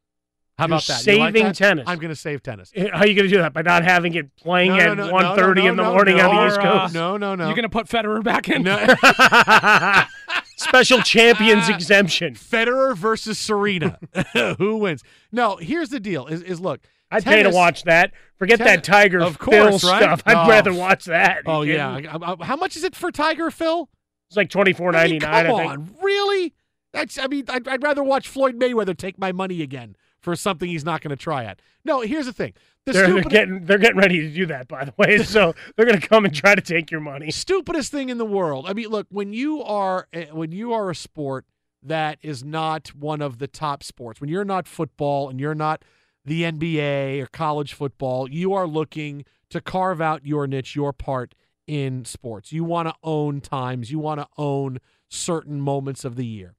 How 0.61 0.67
You're 0.67 0.77
about 0.77 0.87
that? 0.87 1.07
You 1.07 1.19
like 1.19 1.29
saving 1.35 1.45
that? 1.47 1.55
tennis. 1.57 1.85
I'm 1.89 1.99
going 1.99 2.11
to 2.11 2.17
save 2.17 2.43
tennis. 2.43 2.73
How 2.77 2.99
are 3.01 3.07
you 3.07 3.15
going 3.15 3.29
to 3.29 3.35
do 3.35 3.39
that 3.39 3.53
by 3.53 3.63
not 3.63 3.83
having 3.83 4.15
it 4.15 4.37
playing 4.37 4.71
No, 4.71 4.79
at 4.79 4.97
no, 4.97 5.07
no, 5.09 5.13
1.30 5.13 5.37
no, 5.37 5.53
no, 5.53 5.69
in 5.71 5.77
the 5.77 5.83
no, 5.83 5.93
morning 5.93 6.17
no. 6.19 6.29
on 6.31 6.37
the 6.37 6.43
Or, 6.43 6.47
East 6.49 6.59
uh, 6.59 6.63
Coast? 6.81 6.95
No, 6.95 7.17
no, 7.17 7.35
no. 7.35 7.47
You're 7.47 7.55
going 7.57 7.63
to 7.65 7.69
put 7.69 7.87
Federer 7.89 8.23
back 8.23 8.49
in? 8.49 8.63
Special 10.57 11.01
champions 11.01 11.69
exemption. 11.71 12.35
Federer 12.35 12.95
versus 12.97 13.39
Serena. 13.39 13.99
Who 14.59 14.77
wins? 14.77 15.03
No, 15.33 15.57
here's 15.57 15.89
the 15.89 16.01
deal. 16.01 16.27
Is, 16.27 16.43
is 16.43 16.61
look. 16.61 16.81
I'd 17.11 17.25
pay 17.25 17.37
to 17.37 17.43
tennis- 17.45 17.55
watch 17.57 17.83
that. 17.85 18.13
Forget 18.39 18.59
that 18.61 18.85
Tiger 18.85 19.21
of 19.21 19.37
Phil 19.37 19.69
course, 19.71 19.85
right? 19.85 20.03
stuff. 20.03 20.23
I'd 20.27 20.37
Oh. 20.37 20.49
rather 20.49 20.73
watch 20.73 21.07
that. 21.07 21.43
Oh 21.47 21.63
You 21.63 21.75
yeah. 21.75 21.97
kidding? 21.97 22.11
I- 22.23 22.33
I- 22.41 22.45
how 22.45 22.57
much 22.57 22.77
is 22.77 22.85
it 22.85 22.95
for 22.95 23.11
Tiger 23.11 23.51
Phil? 23.51 23.89
It's 24.29 24.37
like 24.37 24.49
twenty 24.51 24.73
four 24.73 24.91
I 24.91 24.93
ninety 24.93 25.13
mean, 25.15 25.23
nine. 25.23 25.47
come 25.47 25.55
I 25.57 25.59
think. 25.59 25.73
on, 25.73 25.95
really? 26.03 26.55
That's. 26.93 27.19
I 27.19 27.27
mean, 27.27 27.45
I'd, 27.49 27.67
I'd 27.67 27.83
rather 27.83 28.03
watch 28.05 28.29
Floyd 28.29 28.59
Mayweather 28.61 28.97
take 28.97 29.19
my 29.19 29.33
money 29.33 29.61
again 29.63 29.97
for 30.21 30.37
something 30.37 30.69
he's 30.69 30.85
not 30.85 31.01
going 31.01 31.11
to 31.11 31.17
try 31.17 31.45
at. 31.45 31.61
No, 31.85 32.01
here's 32.01 32.27
the 32.27 32.33
thing. 32.33 32.53
The 32.87 32.93
They're, 32.93 33.15
they're 33.15 33.23
getting 33.25 33.65
they're 33.65 33.79
getting 33.79 33.99
ready 33.99 34.21
to 34.21 34.31
do 34.31 34.47
that, 34.47 34.69
by 34.69 34.85
the 34.85 34.95
way. 34.97 35.19
So 35.25 35.55
they're 35.77 35.87
going 35.87 36.01
to 36.01 36.07
come 36.07 36.25
and 36.25 36.35
try 36.35 36.55
to 36.55 36.63
take 36.63 36.91
your 36.91 37.01
money. 37.01 37.31
stupidest 37.31 37.93
thing 37.93 38.09
in 38.09 38.19
the 38.19 38.25
world. 38.25 38.67
I 38.69 38.73
mean, 38.73 38.89
look, 38.89 39.07
when 39.11 39.33
you 39.33 39.63
are 39.63 40.09
eh, 40.13 40.27
when 40.33 40.53
you 40.53 40.73
are 40.73 40.91
a 40.91 40.95
sport 40.95 41.47
that 41.83 42.19
is 42.23 42.45
not 42.45 42.89
one 42.89 43.23
of 43.23 43.39
the 43.39 43.47
top 43.47 43.83
sports, 43.83 44.21
when 44.21 44.29
you're 44.29 44.45
not 44.45 44.67
football 44.67 45.29
and 45.29 45.41
you're 45.41 45.55
not 45.55 45.85
the 46.25 46.43
NBA 46.43 47.23
or 47.23 47.27
college 47.27 47.75
football, 47.75 48.31
you 48.31 48.53
are 48.53 48.67
looking 48.67 49.25
to 49.51 49.61
carve 49.61 50.01
out 50.01 50.27
your 50.27 50.47
niche, 50.47 50.77
your 50.77 50.93
part 50.93 51.35
in 51.67 52.05
sports. 52.05 52.53
You 52.53 52.65
want 52.65 52.89
to 52.89 52.95
own 53.03 53.41
times, 53.41 53.91
you 53.91 53.99
want 53.99 54.21
to 54.21 54.27
own 54.37 54.79
certain 55.09 55.61
moments 55.61 56.05
of 56.05 56.17
the 56.17 56.27
year. 56.27 56.55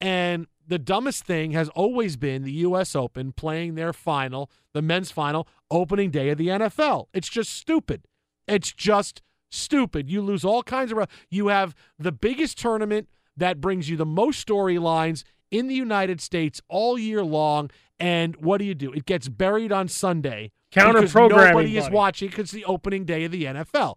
And 0.00 0.46
the 0.66 0.78
dumbest 0.78 1.24
thing 1.24 1.50
has 1.52 1.68
always 1.70 2.16
been 2.16 2.44
the 2.44 2.52
U.S. 2.52 2.94
Open 2.94 3.32
playing 3.32 3.74
their 3.74 3.92
final, 3.92 4.50
the 4.72 4.82
men's 4.82 5.10
final, 5.10 5.46
opening 5.70 6.10
day 6.10 6.30
of 6.30 6.38
the 6.38 6.48
NFL. 6.48 7.06
It's 7.12 7.28
just 7.28 7.50
stupid. 7.50 8.06
It's 8.46 8.72
just 8.72 9.20
stupid. 9.50 10.08
You 10.08 10.22
lose 10.22 10.44
all 10.44 10.62
kinds 10.62 10.92
of. 10.92 11.06
You 11.28 11.48
have 11.48 11.74
the 11.98 12.12
biggest 12.12 12.58
tournament 12.58 13.08
that 13.36 13.60
brings 13.60 13.90
you 13.90 13.96
the 13.96 14.06
most 14.06 14.46
storylines 14.46 15.24
in 15.50 15.66
the 15.66 15.74
United 15.74 16.20
States 16.20 16.60
all 16.68 16.98
year 16.98 17.24
long. 17.24 17.70
And 17.98 18.36
what 18.36 18.58
do 18.58 18.64
you 18.64 18.74
do? 18.74 18.92
It 18.92 19.04
gets 19.04 19.28
buried 19.28 19.72
on 19.72 19.88
Sunday. 19.88 20.52
Counter 20.70 21.06
programming, 21.08 21.48
Nobody 21.48 21.76
is 21.76 21.84
buddy. 21.84 21.94
watching 21.96 22.28
because 22.28 22.44
it's 22.44 22.52
the 22.52 22.64
opening 22.64 23.04
day 23.04 23.24
of 23.24 23.32
the 23.32 23.44
NFL. 23.44 23.96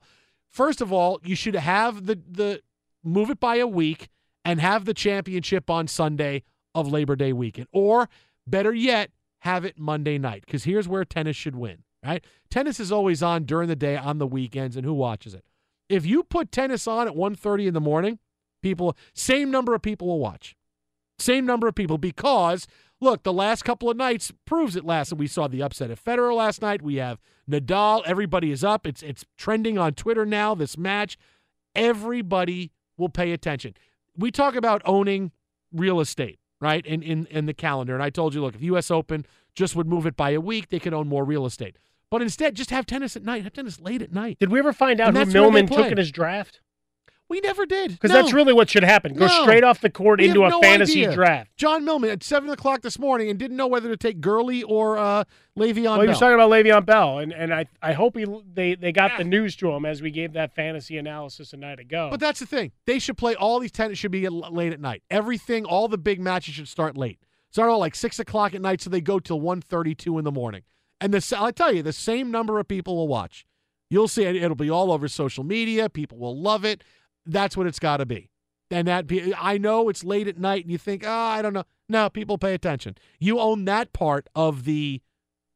First 0.50 0.82
of 0.82 0.92
all, 0.92 1.20
you 1.24 1.36
should 1.36 1.56
have 1.56 2.06
the 2.06 2.20
the 2.30 2.62
move 3.04 3.30
it 3.30 3.40
by 3.40 3.58
a 3.58 3.68
week 3.68 4.10
and 4.46 4.60
have 4.60 4.86
the 4.86 4.94
championship 4.94 5.70
on 5.70 5.88
Sunday 5.88 6.44
of 6.76 6.92
Labor 6.92 7.16
Day 7.16 7.34
weekend, 7.34 7.68
or 7.72 8.10
better 8.48 8.74
yet, 8.74 9.12
have 9.40 9.66
it 9.66 9.78
Monday 9.78 10.18
night. 10.18 10.44
Because 10.46 10.64
here's 10.64 10.88
where 10.88 11.06
tennis 11.06 11.36
should 11.36 11.56
win. 11.56 11.84
Right? 12.04 12.24
Tennis 12.50 12.80
is 12.80 12.92
always 12.92 13.24
on 13.24 13.46
during 13.46 13.70
the 13.70 13.76
day 13.76 13.96
on 13.96 14.18
the 14.18 14.28
weekends, 14.28 14.76
and 14.76 14.86
who 14.86 14.94
watches 14.94 15.34
it? 15.34 15.46
If 15.88 16.06
you 16.06 16.24
put 16.24 16.52
tennis 16.52 16.88
on 16.88 17.08
at 17.08 17.14
1.30 17.14 17.68
in 17.68 17.74
the 17.74 17.80
morning, 17.80 18.20
people 18.62 18.98
same 19.14 19.52
number 19.52 19.74
of 19.74 19.82
people 19.82 20.08
will 20.08 20.20
watch. 20.20 20.56
Same 21.20 21.46
number 21.46 21.68
of 21.68 21.76
people 21.76 21.98
because 21.98 22.68
look, 23.00 23.24
the 23.24 23.34
last 23.34 23.64
couple 23.64 23.90
of 23.90 23.98
nights 23.98 24.32
proves 24.46 24.76
it 24.76 24.86
last. 24.86 25.14
We 25.14 25.28
saw 25.28 25.48
the 25.48 25.62
upset 25.62 25.92
of 25.92 26.04
Federer 26.04 26.36
last 26.36 26.62
night. 26.62 26.82
We 26.82 26.96
have 26.96 27.20
Nadal. 27.50 28.02
Everybody 28.06 28.52
is 28.52 28.64
up. 28.64 28.88
It's 28.88 29.04
it's 29.04 29.26
trending 29.38 29.78
on 29.78 29.94
Twitter 29.94 30.26
now. 30.26 30.56
This 30.56 30.78
match, 30.78 31.18
everybody 31.76 32.72
will 32.98 33.10
pay 33.10 33.32
attention. 33.32 33.76
We 34.18 34.32
talk 34.32 34.56
about 34.56 34.82
owning 34.86 35.32
real 35.72 36.00
estate, 36.00 36.40
right? 36.62 36.86
In 36.86 37.02
in 37.02 37.26
in 37.28 37.46
the 37.46 37.54
calendar. 37.54 37.94
And 37.94 38.04
I 38.04 38.10
told 38.10 38.34
you, 38.34 38.42
look, 38.42 38.56
if 38.56 38.62
U.S. 38.64 38.92
Open 38.92 39.26
just 39.56 39.76
would 39.76 39.88
move 39.88 40.06
it 40.06 40.16
by 40.16 40.32
a 40.32 40.42
week, 40.42 40.70
they 40.70 40.80
could 40.80 40.94
own 40.94 41.08
more 41.08 41.24
real 41.24 41.46
estate. 41.46 41.78
But 42.10 42.22
instead, 42.22 42.56
just 42.56 42.70
have 42.70 42.86
tennis 42.86 43.16
at 43.16 43.24
night. 43.24 43.44
Have 43.44 43.54
tennis 43.54 43.80
late 43.80 44.02
at 44.02 44.12
night. 44.12 44.38
Did 44.40 44.52
we 44.52 44.60
ever 44.60 44.74
find 44.74 45.02
out 45.02 45.10
And 45.10 45.18
who 45.18 45.26
that's 45.26 45.34
where 45.34 45.42
they 45.42 45.50
Millman 45.52 45.68
took 45.68 45.92
in 45.92 45.98
his 45.98 46.12
draft? 46.12 46.62
We 47.34 47.40
never 47.40 47.66
did. 47.66 47.94
Because 47.94 48.12
No. 48.12 48.22
that's 48.22 48.32
really 48.32 48.54
what 48.54 48.70
should 48.70 48.84
happen. 48.84 49.16
Go 49.16 49.26
No. 49.26 49.42
straight 49.42 49.64
off 49.64 49.82
the 49.82 49.90
court 49.90 50.20
We 50.20 50.28
into 50.28 50.46
a 50.46 50.50
no 50.50 50.62
fantasy 50.62 51.04
idea. 51.04 51.16
draft. 51.16 51.50
John 51.58 51.84
Millman 51.84 52.12
at 52.12 52.22
seven 52.22 52.48
o'clock 52.52 52.84
this 52.84 53.00
morning 53.00 53.28
and 53.28 53.40
didn't 53.40 53.58
know 53.58 53.66
whether 53.66 53.90
to 53.90 53.98
take 53.98 54.22
Gurley 54.22 54.62
or 54.62 55.00
uh, 55.00 55.24
Le'Veon 55.58 55.84
Well, 55.98 56.02
he 56.02 56.08
was 56.10 56.20
talking 56.20 56.36
about 56.36 56.52
Le'Veon 56.52 56.86
Bell, 56.86 57.18
and, 57.18 57.34
and 57.34 57.52
I 57.52 57.66
I 57.82 57.94
hope 57.94 58.16
he 58.16 58.28
they 58.54 58.76
they 58.76 58.92
got 58.92 59.18
the 59.18 59.24
news 59.24 59.56
to 59.56 59.72
him 59.72 59.84
as 59.84 60.00
we 60.00 60.12
gave 60.12 60.34
that 60.34 60.54
fantasy 60.54 60.96
analysis 61.00 61.54
a 61.54 61.58
night 61.58 61.80
ago. 61.80 62.10
But 62.12 62.20
that's 62.20 62.40
the 62.40 62.46
thing. 62.46 62.72
They 62.86 63.00
should 63.00 63.18
play 63.18 63.34
all 63.34 63.60
these 63.60 63.72
tennis 63.72 63.98
should 63.98 64.12
be 64.12 64.30
late 64.30 64.72
at 64.72 64.80
night. 64.80 65.02
Everything, 65.10 65.66
all 65.66 65.88
the 65.88 65.98
big 65.98 66.20
matches 66.22 66.54
should 66.54 66.68
start 66.68 66.96
late. 66.96 67.18
Start 67.50 67.72
all 67.72 67.80
like 67.80 67.96
six 67.96 68.20
o'clock 68.20 68.54
at 68.54 68.62
night, 68.62 68.80
so 68.80 68.92
they 68.92 69.02
go 69.02 69.18
till 69.20 69.42
1.32 69.42 70.20
in 70.20 70.24
the 70.24 70.32
morning. 70.32 70.62
And 71.02 71.12
the 71.12 71.38
I 71.40 71.50
tell 71.50 71.74
you, 71.74 71.82
the 71.82 71.94
same 71.94 72.30
number 72.30 72.60
of 72.60 72.68
people 72.68 72.96
will 72.96 73.08
watch. 73.08 73.48
You'll 73.90 74.08
see 74.08 74.24
it. 74.24 74.36
It'll 74.36 74.56
be 74.56 74.70
all 74.70 74.92
over 74.92 75.08
social 75.08 75.44
media. 75.44 75.88
People 75.90 76.18
will 76.18 76.40
love 76.40 76.64
it. 76.66 76.84
That's 77.26 77.56
what 77.58 77.68
it's 77.68 77.80
got 77.80 77.98
to 77.98 78.06
be. 78.06 78.30
And 78.72 78.88
that 78.88 79.06
be, 79.08 79.34
I 79.36 79.58
know 79.58 79.90
it's 79.90 80.04
late 80.04 80.28
at 80.28 80.38
night, 80.38 80.64
and 80.64 80.72
you 80.72 80.78
think, 80.78 81.04
oh, 81.06 81.10
I 81.12 81.42
don't 81.42 81.54
know. 81.54 81.64
No, 81.90 82.10
people 82.10 82.38
pay 82.38 82.54
attention. 82.54 82.96
You 83.20 83.40
own 83.40 83.66
that 83.66 83.94
part 83.94 84.28
of 84.36 84.64
the 84.66 85.02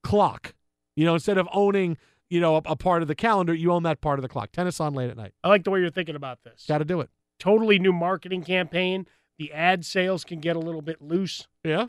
clock. 0.03 0.53
You 0.95 1.05
know, 1.05 1.13
instead 1.15 1.37
of 1.37 1.47
owning, 1.51 1.97
you 2.29 2.39
know, 2.39 2.55
a, 2.57 2.61
a 2.65 2.75
part 2.75 3.01
of 3.01 3.07
the 3.07 3.15
calendar, 3.15 3.53
you 3.53 3.71
own 3.71 3.83
that 3.83 4.01
part 4.01 4.19
of 4.19 4.23
the 4.23 4.29
clock. 4.29 4.51
Tennis 4.51 4.79
on 4.79 4.93
late 4.93 5.09
at 5.09 5.17
night. 5.17 5.33
I 5.43 5.47
like 5.49 5.63
the 5.63 5.71
way 5.71 5.79
you're 5.79 5.89
thinking 5.89 6.15
about 6.15 6.43
this. 6.43 6.65
Got 6.67 6.79
to 6.79 6.85
do 6.85 7.01
it. 7.01 7.09
Totally 7.39 7.79
new 7.79 7.93
marketing 7.93 8.43
campaign. 8.43 9.07
The 9.39 9.51
ad 9.53 9.85
sales 9.85 10.23
can 10.23 10.39
get 10.39 10.55
a 10.55 10.59
little 10.59 10.81
bit 10.81 11.01
loose. 11.01 11.47
Yeah. 11.63 11.87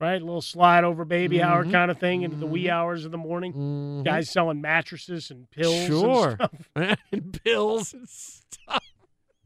Right? 0.00 0.20
A 0.22 0.24
little 0.24 0.40
slide 0.42 0.84
over 0.84 1.04
baby 1.04 1.42
hour 1.42 1.64
Mhm. 1.64 1.72
kind 1.72 1.90
of 1.90 1.98
thing 1.98 2.22
into 2.22 2.36
the 2.36 2.46
wee 2.46 2.70
hours 2.70 3.04
of 3.04 3.10
the 3.10 3.18
morning. 3.18 3.52
Mhm. 3.52 4.04
Guys 4.04 4.30
selling 4.30 4.60
mattresses 4.60 5.30
and 5.32 5.50
pills. 5.50 5.86
Sure. 5.86 6.36
And 6.38 6.38
stuff. 6.38 6.98
and 7.12 7.40
pills 7.44 7.92
and 7.94 8.08
stuff. 8.08 8.82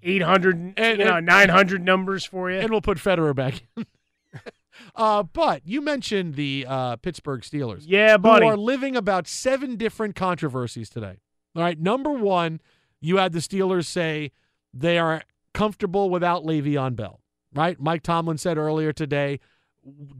800, 0.03 0.75
And- 0.77 0.99
you 0.99 1.05
know, 1.05 1.17
and- 1.17 1.27
900 1.27 1.83
numbers 1.85 2.25
for 2.25 2.51
you. 2.51 2.59
And 2.59 2.71
we'll 2.71 2.81
put 2.81 2.99
Federer 2.99 3.35
back 3.35 3.63
in. 3.77 3.87
uh, 4.95 5.23
but 5.23 5.63
you 5.65 5.81
mentioned 5.81 6.35
the 6.35 6.67
uh, 6.69 6.97
Pittsburgh 6.97 7.43
Steelers. 7.43 7.85
Yeah, 7.87 8.17
buddy. 8.17 8.45
Who 8.47 8.53
are 8.53 8.57
living 8.57 8.97
about 8.97 9.27
seven 9.29 9.77
different 9.77 10.15
controversies 10.17 10.89
today. 10.91 11.19
All 11.55 11.63
right. 11.63 11.79
Number 11.79 12.11
one, 12.11 12.61
you 13.01 13.19
had 13.19 13.33
the 13.33 13.41
Steelers 13.41 13.87
say 13.87 14.33
they 14.73 14.99
are 14.99 15.23
comfortable 15.55 16.09
without 16.11 16.45
Le'Veon 16.45 16.97
Bell. 16.97 17.21
Right? 17.55 17.79
Mike 17.79 18.03
Tomlin 18.03 18.39
said 18.39 18.57
earlier 18.57 18.93
today, 18.93 19.39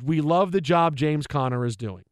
we 0.05 0.21
love 0.21 0.53
the 0.53 0.61
job 0.61 0.97
James 0.97 1.27
Conner 1.27 1.65
is 1.65 1.77
doing. 1.77 2.05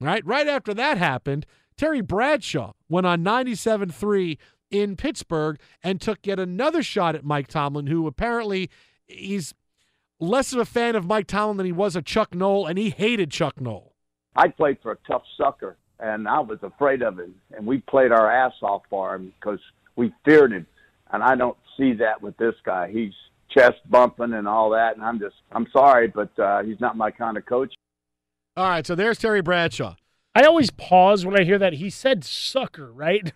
Right? 0.00 0.24
Right 0.26 0.46
after 0.46 0.74
that 0.74 0.98
happened, 0.98 1.46
Terry 1.78 2.02
Bradshaw 2.02 2.72
went 2.88 3.06
on 3.06 3.24
97-3 3.24 4.36
in 4.70 4.96
Pittsburgh 4.96 5.58
and 5.82 6.00
took 6.00 6.26
yet 6.26 6.38
another 6.38 6.82
shot 6.82 7.14
at 7.14 7.24
Mike 7.24 7.48
Tomlin, 7.48 7.86
who 7.86 8.06
apparently 8.06 8.70
he's 9.06 9.54
less 10.20 10.52
of 10.52 10.58
a 10.58 10.64
fan 10.64 10.96
of 10.96 11.06
Mike 11.06 11.26
Tomlin 11.26 11.56
than 11.56 11.66
he 11.66 11.72
was 11.72 11.96
of 11.96 12.04
Chuck 12.04 12.34
Noll, 12.34 12.66
and 12.66 12.78
he 12.78 12.90
hated 12.90 13.30
Chuck 13.30 13.60
Noll. 13.60 13.94
I 14.36 14.48
played 14.48 14.78
for 14.82 14.92
a 14.92 14.98
tough 15.06 15.22
sucker, 15.36 15.76
and 15.98 16.28
I 16.28 16.40
was 16.40 16.58
afraid 16.62 17.02
of 17.02 17.18
him. 17.18 17.34
And 17.56 17.66
we 17.66 17.78
played 17.78 18.12
our 18.12 18.30
ass 18.30 18.54
off 18.62 18.82
for 18.88 19.14
him 19.14 19.32
because 19.40 19.60
we 19.96 20.12
feared 20.24 20.52
him. 20.52 20.66
And 21.12 21.22
I 21.22 21.34
don't 21.34 21.56
see 21.76 21.94
that 21.94 22.22
with 22.22 22.36
this 22.36 22.54
guy. 22.64 22.90
He's 22.92 23.14
chest 23.50 23.78
bumping 23.90 24.34
and 24.34 24.46
all 24.46 24.70
that. 24.70 24.96
And 24.96 25.04
I'm 25.04 25.18
just, 25.18 25.36
I'm 25.52 25.66
sorry, 25.72 26.08
but 26.08 26.38
uh, 26.38 26.62
he's 26.62 26.80
not 26.80 26.96
my 26.96 27.10
kind 27.10 27.36
of 27.36 27.46
coach. 27.46 27.74
All 28.56 28.68
right, 28.68 28.86
so 28.86 28.94
there's 28.94 29.18
Terry 29.18 29.40
Bradshaw. 29.40 29.94
I 30.34 30.42
always 30.44 30.70
pause 30.70 31.26
when 31.26 31.38
I 31.40 31.42
hear 31.44 31.58
that. 31.58 31.72
He 31.72 31.90
said 31.90 32.22
sucker, 32.24 32.92
right? 32.92 33.32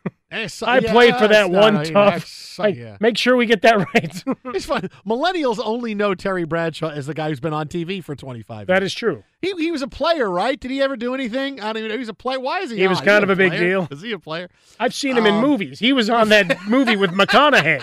So- 0.46 0.66
I 0.68 0.78
yeah, 0.78 0.92
played 0.92 1.16
for 1.16 1.26
that 1.26 1.50
one 1.50 1.74
no, 1.74 1.82
tough. 1.84 1.92
that's- 1.92 2.58
Like, 2.58 2.76
yeah. 2.76 2.96
Make 3.00 3.18
sure 3.18 3.34
we 3.36 3.46
get 3.46 3.62
that 3.62 3.76
right. 3.94 4.24
It's 4.54 4.66
fun. 4.66 4.88
Millennials 5.04 5.58
only 5.64 5.94
know 5.96 6.14
Terry 6.14 6.44
Bradshaw 6.44 6.90
as 6.90 7.06
the 7.06 7.14
guy 7.14 7.28
who's 7.30 7.40
been 7.40 7.52
on 7.54 7.66
TV 7.66 8.04
for 8.04 8.14
25 8.14 8.66
that 8.68 8.82
years. 8.82 8.92
is 8.92 8.94
true. 8.94 9.24
He, 9.40 9.52
he 9.56 9.72
was 9.72 9.82
a 9.82 9.88
player, 9.88 10.30
right? 10.30 10.60
Did 10.60 10.70
he 10.70 10.80
ever 10.80 10.96
do 10.96 11.12
anything? 11.14 11.60
I 11.60 11.72
don't 11.72 11.78
even 11.78 11.88
know. 11.88 11.94
He 11.94 11.98
was 11.98 12.08
a 12.08 12.14
player. 12.14 12.38
Why 12.38 12.60
is 12.60 12.70
he 12.70 12.76
He 12.76 12.86
was 12.86 13.00
kind 13.00 13.24
Is 13.24 13.30
of 13.30 13.36
he 13.38 13.44
a 13.46 13.48
big 13.48 13.50
player? 13.58 13.68
deal. 13.68 13.88
Is 13.90 14.02
he 14.02 14.12
a 14.12 14.18
player? 14.18 14.48
I've 14.78 14.94
seen 14.94 15.16
him 15.16 15.26
in 15.26 15.34
Um, 15.34 15.40
movies. 15.40 15.80
He 15.80 15.92
was 15.92 16.08
on 16.08 16.28
that 16.28 16.56
movie 16.68 16.94
with 16.96 17.10
McConaughey. 17.10 17.82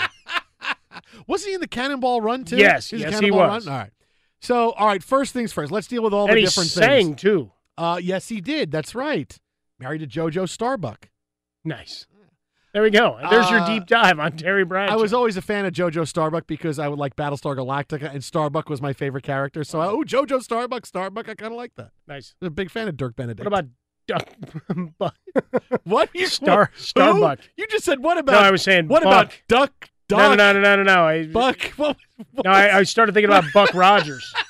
Was 1.28 1.44
he 1.46 1.54
in 1.54 1.62
the 1.62 1.68
Cannonball 1.68 2.22
Run 2.22 2.46
too? 2.46 2.58
Yes, 2.58 2.92
was 2.92 3.02
yes, 3.02 3.10
he 3.16 3.20
Cannonball 3.20 3.40
was. 3.50 3.68
Run? 3.68 3.74
All 3.76 3.82
right. 3.82 3.92
So, 4.42 4.72
all 4.72 4.88
right. 4.88 5.04
First 5.04 5.34
things 5.34 5.52
first. 5.52 5.72
Let's 5.72 5.88
deal 5.88 6.02
with 6.04 6.14
all 6.14 6.28
and 6.28 6.36
the 6.36 6.40
he 6.40 6.46
different 6.46 6.70
sang 6.70 7.06
things. 7.08 7.22
too. 7.22 7.52
Uh, 7.80 7.98
yes, 8.02 8.28
he 8.28 8.42
did. 8.42 8.72
That's 8.72 8.94
right. 8.94 9.40
Married 9.80 10.00
to 10.00 10.08
JoJo 10.08 10.50
Starbuck. 10.50 11.10
Nice. 11.64 12.06
There 12.74 12.84
we 12.84 12.90
go. 12.92 13.18
There's 13.32 13.50
your 13.50 13.62
Uh, 13.62 13.68
deep 13.68 13.88
dive 13.88 14.20
on 14.20 14.34
Terry 14.38 14.64
Bradshaw. 14.66 14.94
I 14.94 14.98
was 14.98 15.14
always 15.14 15.38
a 15.38 15.42
fan 15.42 15.66
of 15.66 15.74
JoJo 15.74 16.08
Starbuck 16.08 16.46
because 16.46 16.78
I 16.78 16.88
would 16.88 17.00
like 17.00 17.16
Battlestar 17.16 17.56
Galactica, 17.58 18.14
and 18.14 18.24
Starbuck 18.24 18.70
was 18.70 18.80
my 18.82 18.94
favorite 18.94 19.24
character. 19.24 19.64
So, 19.64 19.82
oh, 19.82 20.04
JoJo 20.04 20.44
Starbuck, 20.44 20.86
Starbuck, 20.86 21.30
I 21.30 21.34
kind 21.36 21.52
of 21.54 21.58
like 21.58 21.74
that. 21.76 21.92
nice. 22.08 22.36
I'm 22.42 22.48
a 22.48 22.52
big 22.52 22.70
fan 22.70 22.88
of 22.88 22.96
Dirk 22.98 23.16
Benedict. 23.16 23.50
What 23.50 23.60
about 23.60 23.70
Duck? 24.08 24.30
Buck? 25.00 25.16
what? 25.84 26.10
You, 26.14 26.28
Star 26.28 26.60
what? 26.72 26.78
Starbuck? 26.80 27.40
Who? 27.40 27.46
You 27.58 27.68
just 27.68 27.86
said 27.86 28.04
what 28.04 28.18
about? 28.20 28.34
No, 28.34 28.40
I 28.40 28.52
was 28.52 28.62
saying 28.62 28.88
what 28.88 29.04
Buck. 29.04 29.26
about 29.26 29.34
Duck? 29.48 29.90
No, 30.12 30.36
no, 30.36 30.54
no, 30.54 30.60
no, 30.60 30.76
no, 30.78 30.84
no. 30.84 31.08
I, 31.08 31.26
Buck. 31.28 31.62
What, 31.78 31.96
what 32.34 32.46
no, 32.46 32.52
I, 32.52 32.80
I 32.80 32.84
started 32.84 33.14
thinking 33.14 33.30
about 33.30 33.46
Buck 33.54 33.74
Rogers, 33.74 34.32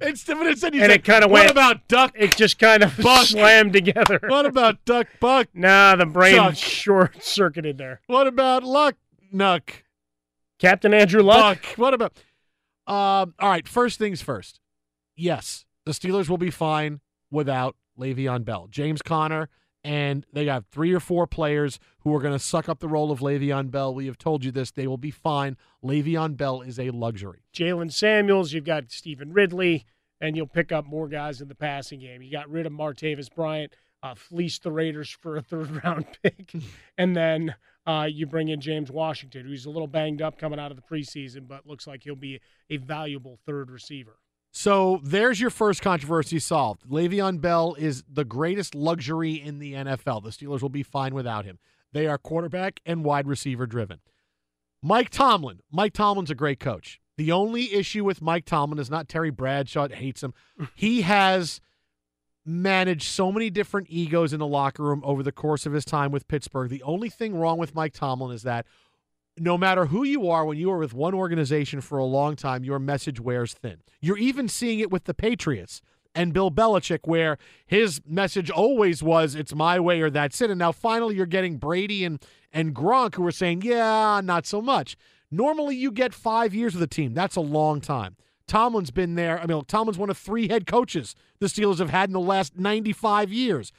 Instead, 0.00 0.38
but 0.38 0.46
instead 0.46 0.74
you 0.74 0.82
and 0.82 0.90
said, 0.90 1.00
it 1.00 1.04
kind 1.04 1.24
of 1.24 1.30
went. 1.30 1.44
what 1.46 1.50
about 1.50 1.86
Duck? 1.88 2.12
It 2.14 2.36
just 2.36 2.58
kind 2.58 2.82
of 2.82 2.96
Buck? 2.98 3.26
slammed 3.26 3.72
together. 3.72 4.20
What 4.28 4.46
about 4.46 4.84
Duck 4.84 5.06
Buck? 5.20 5.48
Nah, 5.54 5.96
the 5.96 6.06
brain 6.06 6.52
short 6.54 7.22
circuited 7.22 7.78
there. 7.78 8.00
What 8.06 8.26
about 8.26 8.64
Luck 8.64 8.96
Nuck? 9.32 9.70
Captain 10.58 10.92
Andrew 10.94 11.22
Luck. 11.22 11.62
Buck. 11.62 11.78
What 11.78 11.94
about? 11.94 12.12
Um, 12.86 13.34
all 13.38 13.50
right. 13.50 13.66
First 13.68 13.98
things 13.98 14.20
first. 14.22 14.60
Yes, 15.16 15.64
the 15.84 15.92
Steelers 15.92 16.28
will 16.28 16.38
be 16.38 16.50
fine 16.50 17.00
without 17.30 17.76
Le'Veon 17.98 18.44
Bell, 18.44 18.66
James 18.70 19.02
Conner, 19.02 19.48
and 19.84 20.24
they 20.32 20.46
have 20.46 20.64
three 20.66 20.92
or 20.92 21.00
four 21.00 21.26
players 21.26 21.78
who 22.00 22.14
are 22.14 22.20
going 22.20 22.32
to 22.32 22.38
suck 22.38 22.68
up 22.68 22.80
the 22.80 22.88
role 22.88 23.12
of 23.12 23.20
Le'Veon 23.20 23.70
Bell. 23.70 23.94
We 23.94 24.06
have 24.06 24.18
told 24.18 24.44
you 24.44 24.50
this; 24.50 24.70
they 24.70 24.86
will 24.86 24.96
be 24.96 25.10
fine. 25.10 25.56
Le'Veon 25.84 26.36
Bell 26.36 26.62
is 26.62 26.78
a 26.78 26.90
luxury. 26.90 27.44
Jaylen 27.54 27.92
Samuels. 27.92 28.52
You've 28.52 28.64
got 28.64 28.90
Stevan 28.90 29.32
Ridley, 29.32 29.84
and 30.20 30.36
you'll 30.36 30.46
pick 30.46 30.72
up 30.72 30.86
more 30.86 31.08
guys 31.08 31.40
in 31.40 31.48
the 31.48 31.54
passing 31.54 32.00
game. 32.00 32.22
You 32.22 32.32
got 32.32 32.48
rid 32.48 32.66
of 32.66 32.72
Martavis 32.72 33.32
Bryant, 33.32 33.74
uh, 34.02 34.14
fleeced 34.14 34.62
the 34.62 34.72
Raiders 34.72 35.10
for 35.10 35.36
a 35.36 35.42
third 35.42 35.84
round 35.84 36.06
pick, 36.22 36.54
and 36.96 37.14
then 37.14 37.54
uh, 37.86 38.08
you 38.10 38.26
bring 38.26 38.48
in 38.48 38.60
James 38.60 38.90
Washington, 38.90 39.46
who's 39.46 39.66
a 39.66 39.70
little 39.70 39.86
banged 39.86 40.22
up 40.22 40.38
coming 40.38 40.58
out 40.58 40.70
of 40.70 40.76
the 40.76 40.82
preseason, 40.82 41.46
but 41.46 41.66
looks 41.66 41.86
like 41.86 42.02
he'll 42.04 42.16
be 42.16 42.40
a 42.70 42.78
valuable 42.78 43.38
third 43.44 43.70
receiver. 43.70 44.16
So 44.56 45.00
there's 45.02 45.40
your 45.40 45.50
first 45.50 45.82
controversy 45.82 46.38
solved. 46.38 46.88
Le'Veon 46.88 47.40
Bell 47.40 47.74
is 47.74 48.04
the 48.08 48.24
greatest 48.24 48.76
luxury 48.76 49.32
in 49.32 49.58
the 49.58 49.72
NFL. 49.72 50.22
The 50.22 50.30
Steelers 50.30 50.62
will 50.62 50.68
be 50.68 50.84
fine 50.84 51.12
without 51.12 51.44
him. 51.44 51.58
They 51.92 52.06
are 52.06 52.18
quarterback 52.18 52.78
and 52.86 53.04
wide 53.04 53.26
receiver 53.26 53.66
driven. 53.66 53.98
Mike 54.80 55.10
Tomlin. 55.10 55.58
Mike 55.72 55.92
Tomlin's 55.92 56.30
a 56.30 56.36
great 56.36 56.60
coach. 56.60 57.00
The 57.16 57.32
only 57.32 57.74
issue 57.74 58.04
with 58.04 58.22
Mike 58.22 58.44
Tomlin 58.44 58.78
is 58.78 58.88
not 58.88 59.08
Terry 59.08 59.30
Bradshaw 59.30 59.88
hates 59.88 60.22
him. 60.22 60.32
he 60.76 61.02
has 61.02 61.60
managed 62.46 63.08
so 63.08 63.32
many 63.32 63.50
different 63.50 63.88
egos 63.90 64.32
in 64.32 64.38
the 64.38 64.46
locker 64.46 64.84
room 64.84 65.02
over 65.04 65.24
the 65.24 65.32
course 65.32 65.66
of 65.66 65.72
his 65.72 65.84
time 65.84 66.12
with 66.12 66.28
Pittsburgh. 66.28 66.70
The 66.70 66.82
only 66.84 67.08
thing 67.08 67.34
wrong 67.34 67.58
with 67.58 67.74
Mike 67.74 67.92
Tomlin 67.92 68.32
is 68.32 68.44
that 68.44 68.66
no 69.38 69.58
matter 69.58 69.86
who 69.86 70.04
you 70.04 70.28
are, 70.30 70.44
when 70.44 70.58
you 70.58 70.70
are 70.70 70.78
with 70.78 70.94
one 70.94 71.14
organization 71.14 71.80
for 71.80 71.98
a 71.98 72.04
long 72.04 72.36
time, 72.36 72.64
your 72.64 72.78
message 72.78 73.20
wears 73.20 73.52
thin. 73.52 73.78
You're 74.00 74.18
even 74.18 74.48
seeing 74.48 74.80
it 74.80 74.90
with 74.90 75.04
the 75.04 75.14
Patriots 75.14 75.80
and 76.14 76.32
Bill 76.32 76.50
Belichick, 76.50 77.00
where 77.04 77.38
his 77.66 78.00
message 78.06 78.50
always 78.50 79.02
was, 79.02 79.34
it's 79.34 79.54
my 79.54 79.80
way 79.80 80.00
or 80.00 80.10
that's 80.10 80.40
it. 80.40 80.50
And 80.50 80.58
now 80.58 80.72
finally 80.72 81.16
you're 81.16 81.26
getting 81.26 81.56
Brady 81.56 82.04
and, 82.04 82.22
and 82.52 82.74
Gronk 82.74 83.16
who 83.16 83.26
are 83.26 83.32
saying, 83.32 83.62
yeah, 83.62 84.20
not 84.22 84.46
so 84.46 84.62
much. 84.62 84.96
Normally 85.30 85.74
you 85.74 85.90
get 85.90 86.14
five 86.14 86.54
years 86.54 86.74
with 86.74 86.82
a 86.82 86.88
team. 86.88 87.14
That's 87.14 87.36
a 87.36 87.40
long 87.40 87.80
time. 87.80 88.16
Tomlin's 88.46 88.90
been 88.90 89.14
there. 89.14 89.40
I 89.40 89.46
mean, 89.46 89.64
Tomlin's 89.64 89.98
one 89.98 90.10
of 90.10 90.18
three 90.18 90.48
head 90.48 90.66
coaches 90.66 91.14
the 91.40 91.46
Steelers 91.46 91.78
have 91.78 91.90
had 91.90 92.08
in 92.08 92.12
the 92.12 92.20
last 92.20 92.56
95 92.56 93.32
years. 93.32 93.72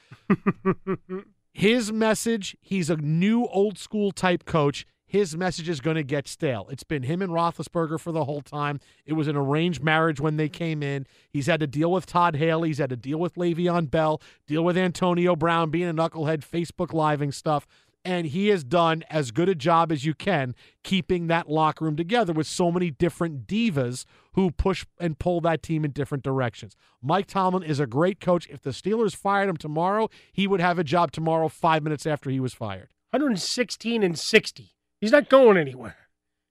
His 1.53 1.91
message, 1.91 2.57
he's 2.61 2.89
a 2.89 2.97
new 2.97 3.45
old 3.45 3.77
school 3.77 4.11
type 4.11 4.43
coach. 4.43 4.85
His 5.07 5.37
message 5.37 5.69
is 5.69 5.81
going 5.81 5.95
to 5.95 6.03
get 6.03 6.27
stale. 6.27 6.67
It's 6.71 6.83
been 6.83 7.03
him 7.03 7.21
and 7.21 7.31
Roethlisberger 7.31 7.99
for 7.99 8.11
the 8.11 8.25
whole 8.25 8.41
time. 8.41 8.79
It 9.05 9.13
was 9.13 9.27
an 9.27 9.35
arranged 9.35 9.83
marriage 9.83 10.19
when 10.19 10.37
they 10.37 10.49
came 10.49 10.81
in. 10.81 11.05
He's 11.29 11.47
had 11.47 11.59
to 11.59 11.67
deal 11.67 11.91
with 11.91 12.05
Todd 12.05 12.35
Haley. 12.35 12.69
He's 12.69 12.79
had 12.79 12.89
to 12.89 12.95
deal 12.95 13.19
with 13.19 13.35
Le'Veon 13.35 13.89
Bell, 13.91 14.21
deal 14.47 14.63
with 14.63 14.77
Antonio 14.77 15.35
Brown 15.35 15.69
being 15.69 15.89
a 15.89 15.93
knucklehead, 15.93 16.39
Facebook 16.39 16.93
living 16.93 17.31
stuff 17.31 17.67
and 18.05 18.27
he 18.27 18.49
has 18.49 18.63
done 18.63 19.03
as 19.09 19.31
good 19.31 19.49
a 19.49 19.55
job 19.55 19.91
as 19.91 20.05
you 20.05 20.13
can 20.13 20.53
keeping 20.83 21.25
that 21.27 21.49
locker 21.49 21.83
room 21.83 21.95
together 21.95 22.31
with 22.31 22.45
so 22.45 22.71
many 22.71 22.91
different 22.91 23.47
divas 23.47 24.05
who 24.33 24.51
push 24.51 24.85
and 24.99 25.17
pull 25.17 25.41
that 25.41 25.63
team 25.63 25.83
in 25.83 25.91
different 25.91 26.23
directions. 26.23 26.75
Mike 27.01 27.25
Tomlin 27.25 27.63
is 27.63 27.79
a 27.79 27.87
great 27.87 28.19
coach. 28.19 28.47
If 28.49 28.61
the 28.61 28.69
Steelers 28.69 29.15
fired 29.15 29.49
him 29.49 29.57
tomorrow, 29.57 30.09
he 30.31 30.45
would 30.45 30.59
have 30.59 30.77
a 30.77 30.83
job 30.83 31.11
tomorrow 31.11 31.49
5 31.49 31.83
minutes 31.83 32.05
after 32.05 32.29
he 32.29 32.39
was 32.39 32.53
fired. 32.53 32.93
116 33.09 34.03
and 34.03 34.19
60. 34.19 34.74
He's 35.05 35.11
not 35.11 35.29
going 35.29 35.57
anywhere. 35.57 35.95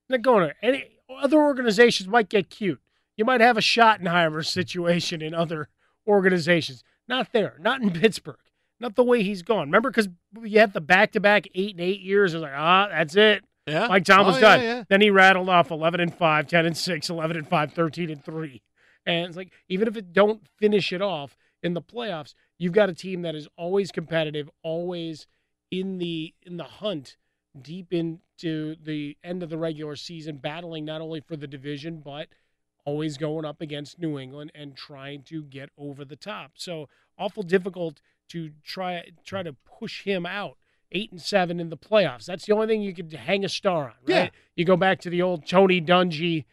He's 0.09 0.14
not 0.16 0.22
going 0.22 0.43
anywhere. 0.44 0.56
Any 0.62 0.85
other 1.22 1.39
organizations 1.39 2.09
might 2.09 2.28
get 2.28 2.51
cute. 2.51 2.81
You 3.16 3.24
might 3.24 3.40
have 3.40 3.56
a 3.56 3.60
Schottenheimer 3.60 4.44
situation 4.44 5.22
in 5.22 5.35
other 5.35 5.68
organizations. 6.06 6.82
Not 7.09 7.32
there. 7.32 7.56
Not 7.60 7.82
in 7.82 7.90
Pittsburgh. 7.90 8.36
Not 8.81 8.97
the 8.97 9.05
way 9.05 9.22
he's 9.22 9.43
gone. 9.43 9.68
Remember, 9.68 9.90
because 9.90 10.09
you 10.43 10.59
had 10.59 10.72
the 10.72 10.81
back 10.81 11.12
to 11.12 11.20
back 11.20 11.47
eight 11.55 11.72
and 11.72 11.81
eight 11.81 12.01
years. 12.01 12.35
It 12.35 12.39
was 12.39 12.43
like, 12.43 12.52
ah, 12.55 12.89
that's 12.90 13.16
it. 13.16 13.44
Yeah. 13.66 13.86
Mike 13.89 14.05
Tomlin's 14.05 14.39
Oh, 14.39 14.40
done. 14.40 14.60
yeah, 14.60 14.66
yeah. 14.76 14.85
Then 14.89 15.01
he 15.01 15.10
rattled 15.10 15.48
off 15.48 15.70
11 15.70 16.01
and 16.01 16.14
5, 16.14 16.47
10 16.48 16.66
and 16.66 16.76
6, 16.76 17.09
11 17.10 17.36
and 17.36 17.48
5, 17.48 17.72
13 17.72 18.10
and 18.10 18.24
3. 18.24 18.62
And 19.06 19.26
it's 19.26 19.36
like, 19.36 19.52
even 19.68 19.89
if 19.89 19.97
it 19.97 20.12
don't 20.12 20.47
finish 20.59 20.93
it 20.93 21.01
off 21.01 21.36
in 21.62 21.74
the 21.74 21.81
playoffs, 21.82 22.35
you've 22.59 22.72
got 22.72 22.90
a 22.90 22.94
team 22.94 23.22
that 23.22 23.35
is 23.35 23.48
always 23.56 23.90
competitive, 23.90 24.51
always 24.62 25.26
in 25.70 25.98
the 25.98 26.35
in 26.43 26.56
the 26.56 26.64
hunt 26.64 27.16
deep 27.60 27.93
into 27.93 28.76
the 28.82 29.16
end 29.22 29.43
of 29.43 29.51
the 29.51 29.59
regular 29.59 29.97
season, 29.97 30.36
battling 30.36 30.85
not 30.85 31.01
only 31.01 31.20
for 31.20 31.36
the 31.36 31.47
division, 31.47 32.01
but 32.05 32.28
always 32.85 33.16
going 33.16 33.44
up 33.44 33.60
against 33.60 33.98
New 33.98 34.18
England 34.18 34.52
and 34.55 34.76
trying 34.76 35.22
to 35.22 35.43
get 35.43 35.70
over 35.78 36.05
the 36.05 36.16
top. 36.16 36.52
So 36.55 36.89
awful 37.18 37.43
difficult 37.43 38.01
to 38.28 38.51
try 38.62 39.10
try 39.24 39.43
to 39.43 39.52
push 39.52 40.02
him 40.05 40.26
out. 40.26 40.59
Eight 40.93 41.10
and 41.10 41.20
seven 41.20 41.59
in 41.59 41.70
the 41.70 41.76
playoffs. 41.76 42.24
That's 42.26 42.47
the 42.47 42.52
only 42.52 42.68
thing 42.68 42.82
you 42.82 42.94
could 42.94 43.12
hang 43.12 43.44
a 43.44 43.48
star 43.48 43.85
on, 43.85 43.94
right? 44.06 44.09
Yeah. 44.09 44.28
You 44.55 44.64
go 44.64 44.76
back 44.76 45.01
to 45.01 45.10
the 45.10 45.22
old 45.22 45.44
Tony 45.44 45.81
Dungy, 45.81 46.44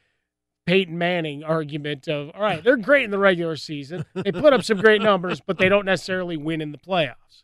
Peyton 0.66 0.98
Manning 0.98 1.44
argument 1.44 2.08
of 2.08 2.32
all 2.34 2.42
right, 2.42 2.64
they're 2.64 2.78
great 2.78 3.04
in 3.04 3.12
the 3.12 3.20
regular 3.20 3.56
season. 3.56 4.06
They 4.16 4.32
put 4.32 4.54
up 4.54 4.64
some 4.64 4.80
great 4.80 5.02
numbers, 5.02 5.42
but 5.46 5.58
they 5.58 5.70
don't 5.70 5.86
necessarily 5.86 6.38
win 6.38 6.62
in 6.62 6.72
the 6.72 6.80
playoffs. 6.80 7.44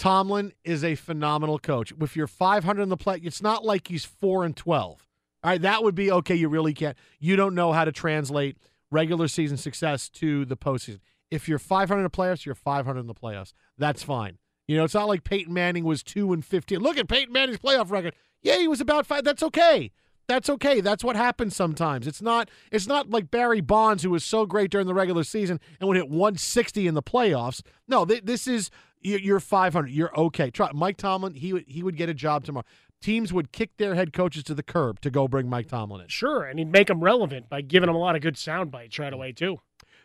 Tomlin 0.00 0.54
is 0.64 0.82
a 0.82 0.94
phenomenal 0.94 1.58
coach. 1.58 1.92
If 2.00 2.16
you're 2.16 2.26
500 2.26 2.82
in 2.82 2.88
the 2.88 2.96
play, 2.96 3.20
it's 3.22 3.42
not 3.42 3.66
like 3.66 3.88
he's 3.88 4.06
4 4.06 4.46
and 4.46 4.56
12. 4.56 5.06
All 5.44 5.50
right, 5.50 5.60
that 5.60 5.84
would 5.84 5.94
be 5.94 6.10
okay. 6.10 6.34
You 6.34 6.48
really 6.48 6.72
can't. 6.72 6.96
You 7.18 7.36
don't 7.36 7.54
know 7.54 7.72
how 7.72 7.84
to 7.84 7.92
translate 7.92 8.56
regular 8.90 9.28
season 9.28 9.58
success 9.58 10.08
to 10.08 10.46
the 10.46 10.56
postseason. 10.56 11.00
If 11.30 11.50
you're 11.50 11.58
500 11.58 11.98
in 12.00 12.04
the 12.04 12.08
playoffs, 12.08 12.46
you're 12.46 12.54
500 12.54 12.98
in 12.98 13.08
the 13.08 13.14
playoffs. 13.14 13.52
That's 13.76 14.02
fine. 14.02 14.38
You 14.66 14.78
know, 14.78 14.84
it's 14.84 14.94
not 14.94 15.06
like 15.06 15.22
Peyton 15.22 15.52
Manning 15.52 15.84
was 15.84 16.02
2 16.02 16.32
and 16.32 16.42
15. 16.42 16.78
Look 16.78 16.96
at 16.96 17.06
Peyton 17.06 17.34
Manning's 17.34 17.58
playoff 17.58 17.90
record. 17.90 18.14
Yeah, 18.40 18.56
he 18.56 18.68
was 18.68 18.80
about 18.80 19.04
5. 19.04 19.22
That's 19.22 19.42
okay. 19.42 19.92
That's 20.28 20.48
okay. 20.48 20.80
That's 20.80 21.04
what 21.04 21.16
happens 21.16 21.56
sometimes. 21.56 22.06
It's 22.06 22.22
not 22.22 22.48
it's 22.70 22.86
not 22.86 23.10
like 23.10 23.32
Barry 23.32 23.60
Bonds 23.60 24.04
who 24.04 24.10
was 24.10 24.24
so 24.24 24.46
great 24.46 24.70
during 24.70 24.86
the 24.86 24.94
regular 24.94 25.24
season 25.24 25.58
and 25.78 25.88
would 25.88 25.96
hit 25.96 26.08
160 26.08 26.86
in 26.86 26.94
the 26.94 27.02
playoffs. 27.02 27.62
No, 27.88 28.04
th- 28.04 28.22
this 28.22 28.46
is 28.46 28.70
you're 29.00 29.40
500. 29.40 29.90
You're 29.90 30.16
okay. 30.18 30.50
Try 30.50 30.70
Mike 30.72 30.96
Tomlin. 30.96 31.34
He 31.34 31.52
would 31.52 31.64
he 31.66 31.82
would 31.82 31.96
get 31.96 32.08
a 32.08 32.14
job 32.14 32.44
tomorrow. 32.44 32.66
Teams 33.00 33.32
would 33.32 33.50
kick 33.50 33.76
their 33.78 33.94
head 33.94 34.12
coaches 34.12 34.44
to 34.44 34.54
the 34.54 34.62
curb 34.62 35.00
to 35.00 35.10
go 35.10 35.26
bring 35.26 35.48
Mike 35.48 35.68
Tomlin 35.68 36.02
in. 36.02 36.08
Sure, 36.08 36.44
and 36.44 36.58
he'd 36.58 36.70
make 36.70 36.88
them 36.88 37.02
relevant 37.02 37.48
by 37.48 37.62
giving 37.62 37.86
them 37.86 37.96
a 37.96 37.98
lot 37.98 38.14
of 38.14 38.20
good 38.20 38.36
sound 38.36 38.70
bites 38.70 38.98
right 38.98 39.12
away 39.12 39.32
too. 39.32 39.58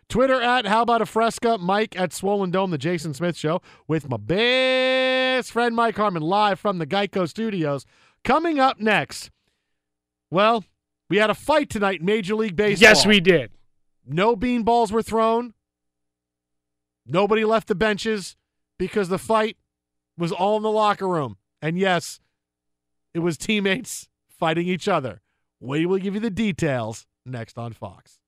Twitter 0.08 0.40
at 0.40 0.66
How 0.66 0.84
About 0.84 1.02
a 1.02 1.06
Fresca, 1.06 1.58
Mike 1.58 2.00
at 2.00 2.14
Swollen 2.14 2.52
Dome, 2.52 2.72
the 2.72 2.78
Jason 2.78 3.14
Smith 3.14 3.36
Show, 3.36 3.62
with 3.88 4.08
my 4.08 4.18
best 4.18 5.52
friend 5.52 5.76
Mike 5.76 5.98
Harmon 5.98 6.22
live 6.22 6.60
from 6.60 6.78
the 6.78 6.86
Geico 6.86 7.28
Studios. 7.28 7.86
Coming 8.24 8.60
up 8.60 8.80
next, 8.80 9.32
well, 10.30 10.64
we 11.10 11.18
had 11.18 11.30
a 11.30 11.36
fight 11.36 11.70
tonight 11.70 12.00
in 12.00 12.06
Major 12.06 12.36
League 12.36 12.56
Baseball. 12.56 12.88
Yes, 12.88 13.06
we 13.06 13.20
did. 13.20 13.52
No 14.06 14.36
bean 14.36 14.64
balls 14.64 14.92
were 14.92 15.02
thrown. 15.02 15.54
Nobody 17.06 17.44
left 17.44 17.68
the 17.68 17.76
benches 17.76 18.36
because 18.78 19.10
the 19.10 19.18
fight 19.18 19.58
was 20.18 20.32
all 20.32 20.58
in 20.58 20.64
the 20.64 20.72
locker 20.72 21.08
room. 21.08 21.38
And 21.62 21.78
yes, 21.78 22.20
it 23.14 23.20
was 23.20 23.38
teammates 23.38 24.08
fighting 24.30 24.68
each 24.68 24.88
other. 24.88 25.22
We 25.60 25.86
will 25.86 26.00
give 26.00 26.14
you 26.14 26.20
the 26.20 26.30
details 26.30 27.06
next 27.26 27.58
on 27.58 27.74
Fox. 27.74 28.20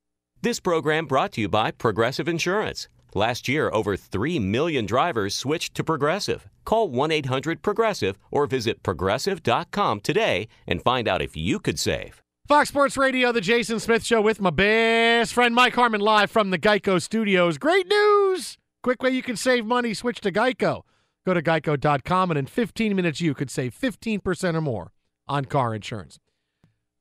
This 0.41 0.59
program 0.59 1.05
brought 1.05 1.33
to 1.33 1.41
you 1.41 1.49
by 1.49 1.71
Progressive 1.71 2.27
Insurance. 2.27 2.87
Last 3.13 3.47
year, 3.47 3.69
over 3.71 3.95
3 3.97 4.37
million 4.39 4.85
drivers 4.85 5.33
switched 5.35 5.73
to 5.75 5.83
Progressive. 5.83 6.47
Call 6.65 6.89
1 6.89 7.11
800 7.11 7.61
Progressive 7.61 8.17
or 8.31 8.45
visit 8.45 8.83
progressive.com 8.83 10.01
today 10.01 10.47
and 10.67 10.81
find 10.81 11.07
out 11.07 11.21
if 11.21 11.35
you 11.35 11.59
could 11.59 11.79
save. 11.79 12.21
Fox 12.47 12.69
Sports 12.69 12.95
Radio, 12.95 13.31
the 13.31 13.41
Jason 13.41 13.79
Smith 13.79 14.05
Show 14.05 14.21
with 14.21 14.39
my 14.39 14.51
best 14.51 15.33
friend 15.33 15.53
Mike 15.53 15.75
Harmon 15.75 16.01
live 16.01 16.31
from 16.31 16.49
the 16.49 16.59
Geico 16.59 17.01
Studios. 17.01 17.57
Great 17.57 17.87
news! 17.87 18.57
Quick 18.83 19.01
way 19.03 19.09
you 19.11 19.21
can 19.23 19.35
save 19.35 19.65
money, 19.65 19.93
switch 19.93 20.21
to 20.21 20.31
Geico. 20.31 20.81
Go 21.25 21.33
to 21.33 21.41
geico.com 21.41 22.31
and 22.31 22.37
in 22.37 22.45
15 22.45 22.95
minutes 22.95 23.19
you 23.19 23.33
could 23.33 23.51
save 23.51 23.73
15% 23.77 24.55
or 24.55 24.61
more 24.61 24.93
on 25.27 25.43
car 25.45 25.75
insurance. 25.75 26.19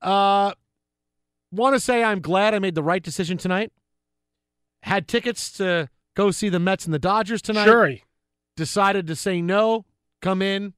Uh 0.03 0.53
want 1.53 1.75
to 1.77 1.81
say 1.81 2.03
I'm 2.03 2.21
glad 2.21 2.53
I 2.55 2.59
made 2.59 2.75
the 2.75 2.83
right 2.83 3.03
decision 3.03 3.39
tonight. 3.39 3.73
Had 4.83 5.07
tickets 5.09 5.51
to 5.59 5.89
go 6.15 6.31
see 6.33 6.49
the 6.49 6.59
Mets 6.59 6.85
and 6.87 6.93
the 6.95 6.99
Dodgers 6.99 7.41
tonight. 7.41 7.65
Sure. 7.67 7.95
Decided 8.57 9.07
to 9.07 9.15
say 9.17 9.41
no, 9.41 9.85
come 10.23 10.43
in, 10.43 10.75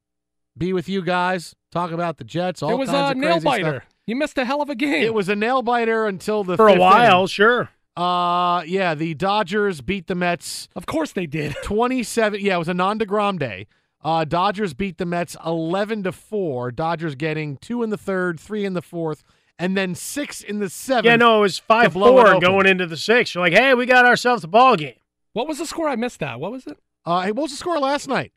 be 0.57 0.73
with 0.73 0.89
you 0.89 1.01
guys, 1.03 1.55
talk 1.73 1.91
about 1.91 2.19
the 2.19 2.25
Jets, 2.25 2.63
all 2.63 2.71
it 2.71 2.79
was 2.79 2.91
kinds 2.91 3.09
a 3.09 3.11
of 3.13 3.17
nail 3.17 3.31
crazy 3.35 3.45
biter. 3.45 3.81
stuff. 3.81 3.95
You 4.07 4.17
missed 4.17 4.37
a 4.39 4.45
hell 4.45 4.61
of 4.63 4.69
a 4.71 4.75
game. 4.75 5.03
It 5.05 5.15
was 5.15 5.29
a 5.29 5.37
nail 5.37 5.63
biter 5.63 6.07
until 6.07 6.45
the 6.45 6.57
For 6.57 6.69
a 6.69 6.73
fifth 6.73 6.81
while, 6.81 7.17
inning. 7.19 7.27
sure. 7.29 7.71
Uh, 7.99 8.63
yeah, 8.63 8.95
the 8.95 9.15
Dodgers 9.15 9.81
beat 9.81 10.07
the 10.07 10.15
Mets. 10.15 10.69
Of 10.77 10.87
course 10.87 11.13
they 11.13 11.27
did. 11.27 11.57
Twenty-seven. 11.65 12.41
Yeah, 12.41 12.55
it 12.55 12.59
was 12.59 12.69
a 12.69 12.75
non-Degrom 12.75 13.39
day. 13.39 13.67
Uh, 14.05 14.25
Dodgers 14.25 14.73
beat 14.73 14.99
the 14.99 15.05
Mets 15.07 15.37
eleven 15.45 16.05
to 16.05 16.13
four. 16.13 16.71
Dodgers 16.71 17.17
getting 17.17 17.57
two 17.57 17.83
in 17.83 17.91
the 17.91 17.97
third, 17.97 18.39
three 18.39 18.65
in 18.65 18.75
the 18.75 18.83
fourth, 18.83 19.25
and 19.59 19.77
then 19.77 19.97
six 19.97 20.41
in 20.43 20.61
the 20.61 20.71
seventh. 20.71 21.07
Yeah, 21.07 21.17
no, 21.17 21.39
it 21.39 21.41
was 21.41 21.59
five 21.59 21.93
four 21.93 22.39
going 22.41 22.67
into 22.67 22.87
the 22.87 22.97
sixth. 22.97 23.35
You're 23.35 23.43
like, 23.43 23.53
hey, 23.53 23.75
we 23.75 23.85
got 23.85 24.05
ourselves 24.05 24.45
a 24.45 24.49
ball 24.49 24.77
game. 24.77 24.95
What 25.33 25.49
was 25.49 25.59
the 25.59 25.67
score? 25.67 25.89
I 25.89 25.97
missed 25.97 26.21
that. 26.21 26.39
What 26.39 26.53
was 26.53 26.67
it? 26.69 26.79
Uh, 27.05 27.23
hey, 27.23 27.33
what 27.33 27.43
was 27.43 27.51
the 27.51 27.57
score 27.57 27.81
last 27.81 28.07
night? 28.07 28.33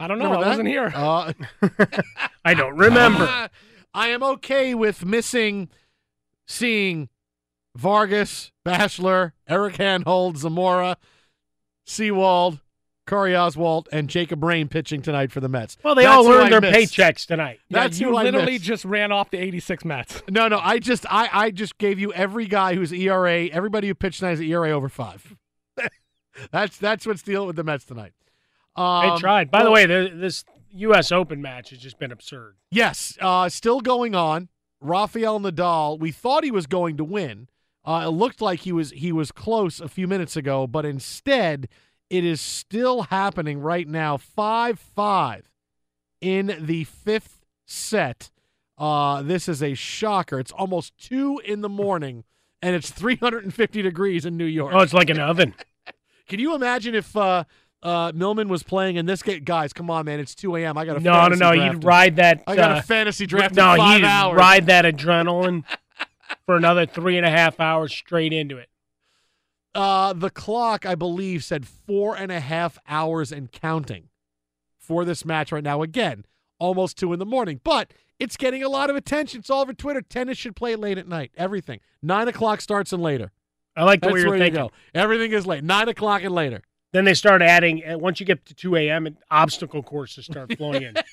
I 0.00 0.08
don't 0.08 0.18
know. 0.18 0.24
Remember 0.24 0.40
I 0.40 0.44
that? 0.44 0.50
wasn't 0.50 0.68
here. 0.68 0.92
Uh, 0.94 1.32
I 2.44 2.54
don't 2.54 2.76
remember. 2.76 3.50
I 3.92 4.08
am 4.08 4.22
okay 4.22 4.74
with 4.74 5.04
missing 5.04 5.68
seeing 6.46 7.08
Vargas, 7.76 8.52
Bashlor, 8.64 9.32
Eric 9.48 9.76
Hanhold, 9.76 10.36
Zamora, 10.38 10.96
Sewald, 11.84 12.60
Corey 13.06 13.32
Oswalt, 13.32 13.86
and 13.92 14.08
Jacob 14.10 14.40
Rhame 14.40 14.68
pitching 14.68 15.00
tonight 15.02 15.30
for 15.30 15.40
the 15.40 15.48
Mets. 15.48 15.76
Well, 15.84 15.94
they 15.94 16.02
That's 16.04 16.16
all 16.16 16.32
earned 16.32 16.52
their 16.52 16.60
missed. 16.60 16.94
paychecks 16.94 17.26
tonight. 17.26 17.60
That's 17.70 18.00
you 18.00 18.08
who 18.08 18.16
I 18.16 18.24
literally 18.24 18.58
just 18.58 18.84
ran 18.84 19.12
off 19.12 19.30
the 19.30 19.38
86 19.38 19.84
Mets. 19.84 20.22
No, 20.28 20.48
no, 20.48 20.58
I 20.60 20.78
just 20.78 21.06
I 21.08 21.28
I 21.32 21.50
just 21.52 21.78
gave 21.78 21.98
you 22.00 22.12
every 22.12 22.46
guy 22.46 22.74
who's 22.74 22.92
ERA, 22.92 23.46
everybody 23.46 23.86
who 23.88 23.94
pitched 23.94 24.18
tonight 24.20 24.32
is 24.32 24.40
ERA 24.40 24.70
over 24.70 24.88
five. 24.88 25.36
that's 26.50 26.78
that's 26.78 27.06
what's 27.06 27.22
dealing 27.22 27.46
with 27.46 27.56
the 27.56 27.64
Mets 27.64 27.84
tonight. 27.84 28.12
Um, 28.74 29.10
They 29.10 29.20
tried. 29.20 29.50
By 29.50 29.62
the 29.62 29.70
way, 29.70 29.86
the, 29.86 30.10
this 30.14 30.44
U.S. 30.72 31.12
Open 31.12 31.40
match 31.40 31.70
has 31.70 31.78
just 31.78 31.98
been 31.98 32.10
absurd. 32.12 32.56
yes, 32.70 33.16
uh, 33.20 33.48
still 33.48 33.80
going 33.80 34.14
on. 34.14 34.48
Rafael 34.80 35.40
Nadal, 35.40 35.98
we 35.98 36.10
thought 36.12 36.44
he 36.44 36.50
was 36.50 36.66
going 36.66 36.96
to 36.98 37.04
win. 37.04 37.48
Uh, 37.86 38.02
it 38.06 38.10
looked 38.10 38.40
like 38.40 38.60
he 38.60 38.72
was 38.72 38.90
he 38.90 39.12
was 39.12 39.30
close 39.30 39.80
a 39.80 39.88
few 39.88 40.08
minutes 40.08 40.36
ago, 40.36 40.66
but 40.66 40.84
instead, 40.84 41.68
it 42.10 42.24
is 42.24 42.40
still 42.40 43.02
happening 43.02 43.60
right 43.60 43.86
now. 43.86 44.16
Five 44.16 44.78
five 44.80 45.50
in 46.20 46.56
the 46.60 46.84
fifth 46.84 47.44
set. 47.64 48.30
Uh, 48.78 49.22
this 49.22 49.48
is 49.48 49.62
a 49.62 49.74
shocker. 49.74 50.38
It's 50.40 50.52
almost 50.52 50.98
two 50.98 51.40
in 51.44 51.60
the 51.62 51.68
morning, 51.68 52.24
and 52.60 52.74
it's 52.74 52.90
350 52.90 53.80
degrees 53.82 54.26
in 54.26 54.36
New 54.36 54.44
York. 54.44 54.74
Oh, 54.74 54.80
it's 54.80 54.92
like 54.92 55.08
an 55.08 55.18
oven. 55.20 55.54
Can 56.28 56.40
you 56.40 56.54
imagine 56.54 56.94
if 56.94 57.16
uh, 57.16 57.44
uh, 57.82 58.12
Millman 58.14 58.48
was 58.48 58.62
playing 58.64 58.96
in 58.96 59.06
this 59.06 59.22
game? 59.22 59.44
Guys, 59.44 59.72
come 59.72 59.90
on, 59.90 60.04
man! 60.06 60.18
It's 60.20 60.34
2 60.34 60.56
a.m. 60.56 60.76
I 60.76 60.84
got 60.84 60.96
a 60.96 61.00
No, 61.00 61.28
no, 61.28 61.36
no. 61.36 61.52
You'd 61.52 61.84
ride 61.84 62.16
that. 62.16 62.42
I 62.46 62.56
got 62.56 62.72
uh, 62.72 62.78
a 62.80 62.82
fantasy 62.82 63.26
draft 63.26 63.54
No, 63.54 63.74
you'd 63.74 64.04
hours. 64.04 64.36
ride 64.36 64.66
that 64.66 64.84
adrenaline 64.84 65.62
for 66.46 66.56
another 66.56 66.86
three 66.86 67.16
and 67.16 67.26
a 67.26 67.30
half 67.30 67.60
hours 67.60 67.92
straight 67.92 68.32
into 68.32 68.56
it. 68.56 68.70
Uh, 69.74 70.12
the 70.14 70.30
clock, 70.30 70.86
I 70.86 70.94
believe, 70.94 71.44
said 71.44 71.66
four 71.66 72.16
and 72.16 72.32
a 72.32 72.40
half 72.40 72.78
hours 72.88 73.30
and 73.30 73.52
counting 73.52 74.08
for 74.78 75.04
this 75.04 75.24
match 75.24 75.52
right 75.52 75.62
now. 75.64 75.82
Again, 75.82 76.24
almost 76.58 76.96
two 76.96 77.12
in 77.12 77.18
the 77.18 77.26
morning, 77.26 77.60
but 77.62 77.92
it's 78.18 78.38
getting 78.38 78.62
a 78.62 78.68
lot 78.70 78.88
of 78.88 78.96
attention. 78.96 79.40
It's 79.40 79.50
all 79.50 79.60
over 79.60 79.74
Twitter. 79.74 80.00
Tennis 80.00 80.38
should 80.38 80.56
play 80.56 80.76
late 80.76 80.96
at 80.96 81.06
night. 81.08 81.32
Everything. 81.36 81.80
Nine 82.00 82.28
o'clock 82.28 82.62
starts 82.62 82.92
and 82.94 83.02
later. 83.02 83.32
I 83.76 83.84
like 83.84 84.00
the 84.00 84.06
That's 84.06 84.14
way 84.14 84.20
you're 84.22 84.38
thinking. 84.38 84.62
you. 84.64 84.70
Everything 84.94 85.32
is 85.32 85.46
late. 85.46 85.62
Nine 85.62 85.88
o'clock 85.90 86.22
and 86.22 86.34
later. 86.34 86.62
Then 86.92 87.04
they 87.04 87.12
start 87.12 87.42
adding. 87.42 87.82
uh, 87.86 87.98
Once 87.98 88.20
you 88.20 88.24
get 88.24 88.46
to 88.46 88.54
two 88.54 88.74
a.m., 88.76 89.06
and 89.06 89.18
obstacle 89.30 89.82
courses 89.82 90.24
start 90.24 90.56
flowing 90.56 90.82
in. 90.84 90.94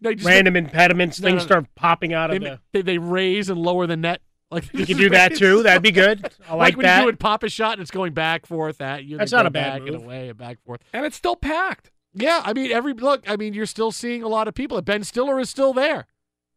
No, 0.00 0.14
Random 0.22 0.56
impediments, 0.56 1.20
No, 1.20 1.28
things 1.28 1.42
no. 1.42 1.46
start 1.46 1.66
popping 1.74 2.14
out 2.14 2.30
They, 2.30 2.36
of 2.36 2.42
the. 2.42 2.58
they, 2.72 2.80
they 2.80 2.96
raise 2.96 3.50
and 3.50 3.60
lower 3.60 3.86
the 3.86 3.98
net. 3.98 4.22
Like 4.50 4.72
You 4.72 4.86
can 4.86 4.96
do 4.96 5.10
that 5.10 5.34
too. 5.36 5.62
That'd 5.62 5.82
be 5.82 5.90
good. 6.04 6.30
I 6.48 6.54
like, 6.54 6.76
when 6.76 6.84
that. 6.84 6.98
you 7.00 7.04
do 7.04 7.08
it 7.08 7.18
pop 7.18 7.42
a 7.42 7.48
shot 7.48 7.72
and 7.74 7.82
it's 7.82 7.90
going 7.90 8.12
back 8.14 8.46
forth 8.46 8.80
at 8.80 9.04
you. 9.04 9.16
That's 9.18 9.30
they 9.30 9.36
not 9.36 9.46
a 9.46 9.50
bad 9.50 9.80
back 9.80 9.88
and 9.88 9.92
move. 9.92 10.04
away 10.04 10.28
and 10.28 10.38
back 10.38 10.58
forth. 10.64 10.80
And 10.92 11.04
it's 11.06 11.16
still 11.16 11.36
packed. 11.36 11.90
Yeah, 12.14 12.40
I 12.44 12.52
mean 12.52 12.70
every 12.70 12.92
look. 12.92 13.28
I 13.28 13.36
mean 13.36 13.54
you're 13.54 13.66
still 13.66 13.90
seeing 13.90 14.22
a 14.22 14.28
lot 14.28 14.46
of 14.46 14.54
people. 14.54 14.80
Ben 14.82 15.02
Stiller 15.02 15.40
is 15.40 15.50
still 15.50 15.72
there. 15.72 16.06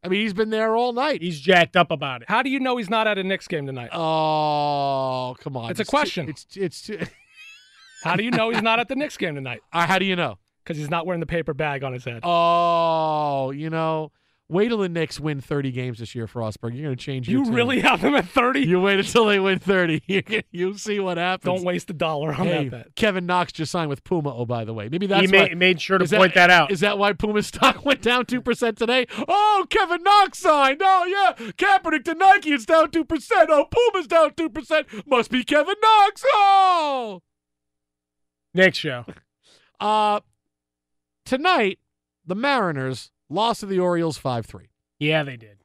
I 0.03 0.09
mean 0.09 0.22
he's 0.22 0.34
been 0.34 0.51
there 0.51 0.76
all 0.76 0.93
night. 0.93 1.23
He's 1.23 1.39
jacked 1.39 1.76
up 1.76 1.89
about 1.89 2.22
it. 2.22 2.30
How 2.30 2.43
do 2.43 2.49
you 2.51 2.59
know 2.59 2.77
he's 2.77 2.89
not 2.89 3.07
at 3.07 3.18
a 3.18 3.23
Knicks 3.23 3.47
game 3.47 3.65
tonight? 3.65 3.89
Oh 3.93 5.35
come 5.39 5.57
on! 5.57 5.72
It's 5.72 5.80
a 5.80 5.84
too- 5.84 5.89
question. 5.89 6.30
it's 6.30 6.45
it's 6.55 6.81
too, 6.84 6.99
How 8.03 8.15
do 8.15 8.23
you 8.23 8.30
know 8.30 8.51
he's 8.51 8.61
not 8.61 8.80
at 8.80 8.88
the 8.89 8.95
Knicks 8.95 9.18
game 9.18 9.34
tonight? 9.35 9.61
Uh, 9.73 9.88
how 9.88 9.97
do 9.97 10.05
you 10.05 10.15
know? 10.15 10.38
Because 10.64 10.77
he's 10.77 10.89
not 10.89 11.05
wearing 11.07 11.19
the 11.22 11.26
paper 11.26 11.53
bag 11.53 11.84
on 11.84 11.93
his 11.93 12.05
head. 12.05 12.19
Oh, 12.23 13.51
you 13.51 13.69
know, 13.72 14.11
wait 14.49 14.69
till 14.69 14.77
the 14.77 14.87
Knicks 14.89 15.19
win 15.19 15.41
30 15.41 15.71
games 15.71 15.99
this 15.99 16.15
year, 16.15 16.25
Frostberg. 16.27 16.73
You're 16.73 16.85
going 16.85 16.95
to 16.97 17.03
change. 17.03 17.27
your 17.27 17.39
you 17.39 17.45
tune. 17.45 17.53
really 17.53 17.79
have 17.81 18.01
them 18.01 18.15
at 18.15 18.27
30? 18.27 18.61
You 18.61 18.79
wait 18.79 18.99
until 18.99 19.25
they 19.25 19.39
win 19.39 19.59
30. 19.59 20.01
You- 20.07 20.23
You'll 20.51 20.77
see 20.77 20.99
what 20.99 21.17
happens. 21.17 21.45
Don't 21.57 21.65
waste 21.65 21.89
a 21.89 21.93
dollar 21.93 22.29
on 22.33 22.45
Hey, 22.47 22.69
that 22.69 22.71
bet. 22.71 22.95
Kevin 22.95 23.25
Knox 23.25 23.51
just 23.51 23.71
signed 23.71 23.89
with 23.89 24.03
Puma. 24.03 24.33
Oh, 24.35 24.45
by 24.45 24.63
the 24.65 24.73
way, 24.73 24.87
maybe 24.89 25.05
that's 25.07 25.29
he 25.29 25.35
why, 25.37 25.49
made, 25.49 25.57
made 25.57 25.81
sure 25.81 25.97
to 25.97 26.07
point 26.07 26.33
that, 26.35 26.49
out. 26.49 26.71
Is 26.71 26.79
that 26.79 26.97
why 26.97 27.13
Puma 27.13 27.43
stock 27.43 27.83
went 27.85 28.01
down 28.01 28.25
two 28.25 28.41
percent 28.41 28.77
today? 28.77 29.05
Oh, 29.27 29.65
Kevin 29.69 30.01
Knox 30.03 30.39
signed. 30.39 30.81
Oh 30.83 31.05
yeah, 31.05 31.45
Kaepernick 31.51 32.05
to 32.05 32.13
Nike. 32.15 32.51
It's 32.53 32.65
down 32.65 32.89
two 32.91 33.03
percent. 33.05 33.49
Oh, 33.51 33.65
Puma's 33.65 34.07
down 34.07 34.33
two 34.35 34.49
percent. 34.49 34.87
Must 35.05 35.29
be 35.29 35.43
Kevin 35.43 35.75
Knox. 35.81 36.23
Oh. 36.27 37.21
Next 38.53 38.77
show. 38.79 39.05
Uh, 39.79 40.21
tonight 41.23 41.77
the 42.25 42.33
Mariners 42.33 43.11
lost 43.29 43.61
to 43.61 43.65
the 43.65 43.79
Orioles 43.79 44.17
five 44.17 44.45
three. 44.45 44.67
Yeah, 44.99 45.23
they 45.23 45.37
did. 45.37 45.57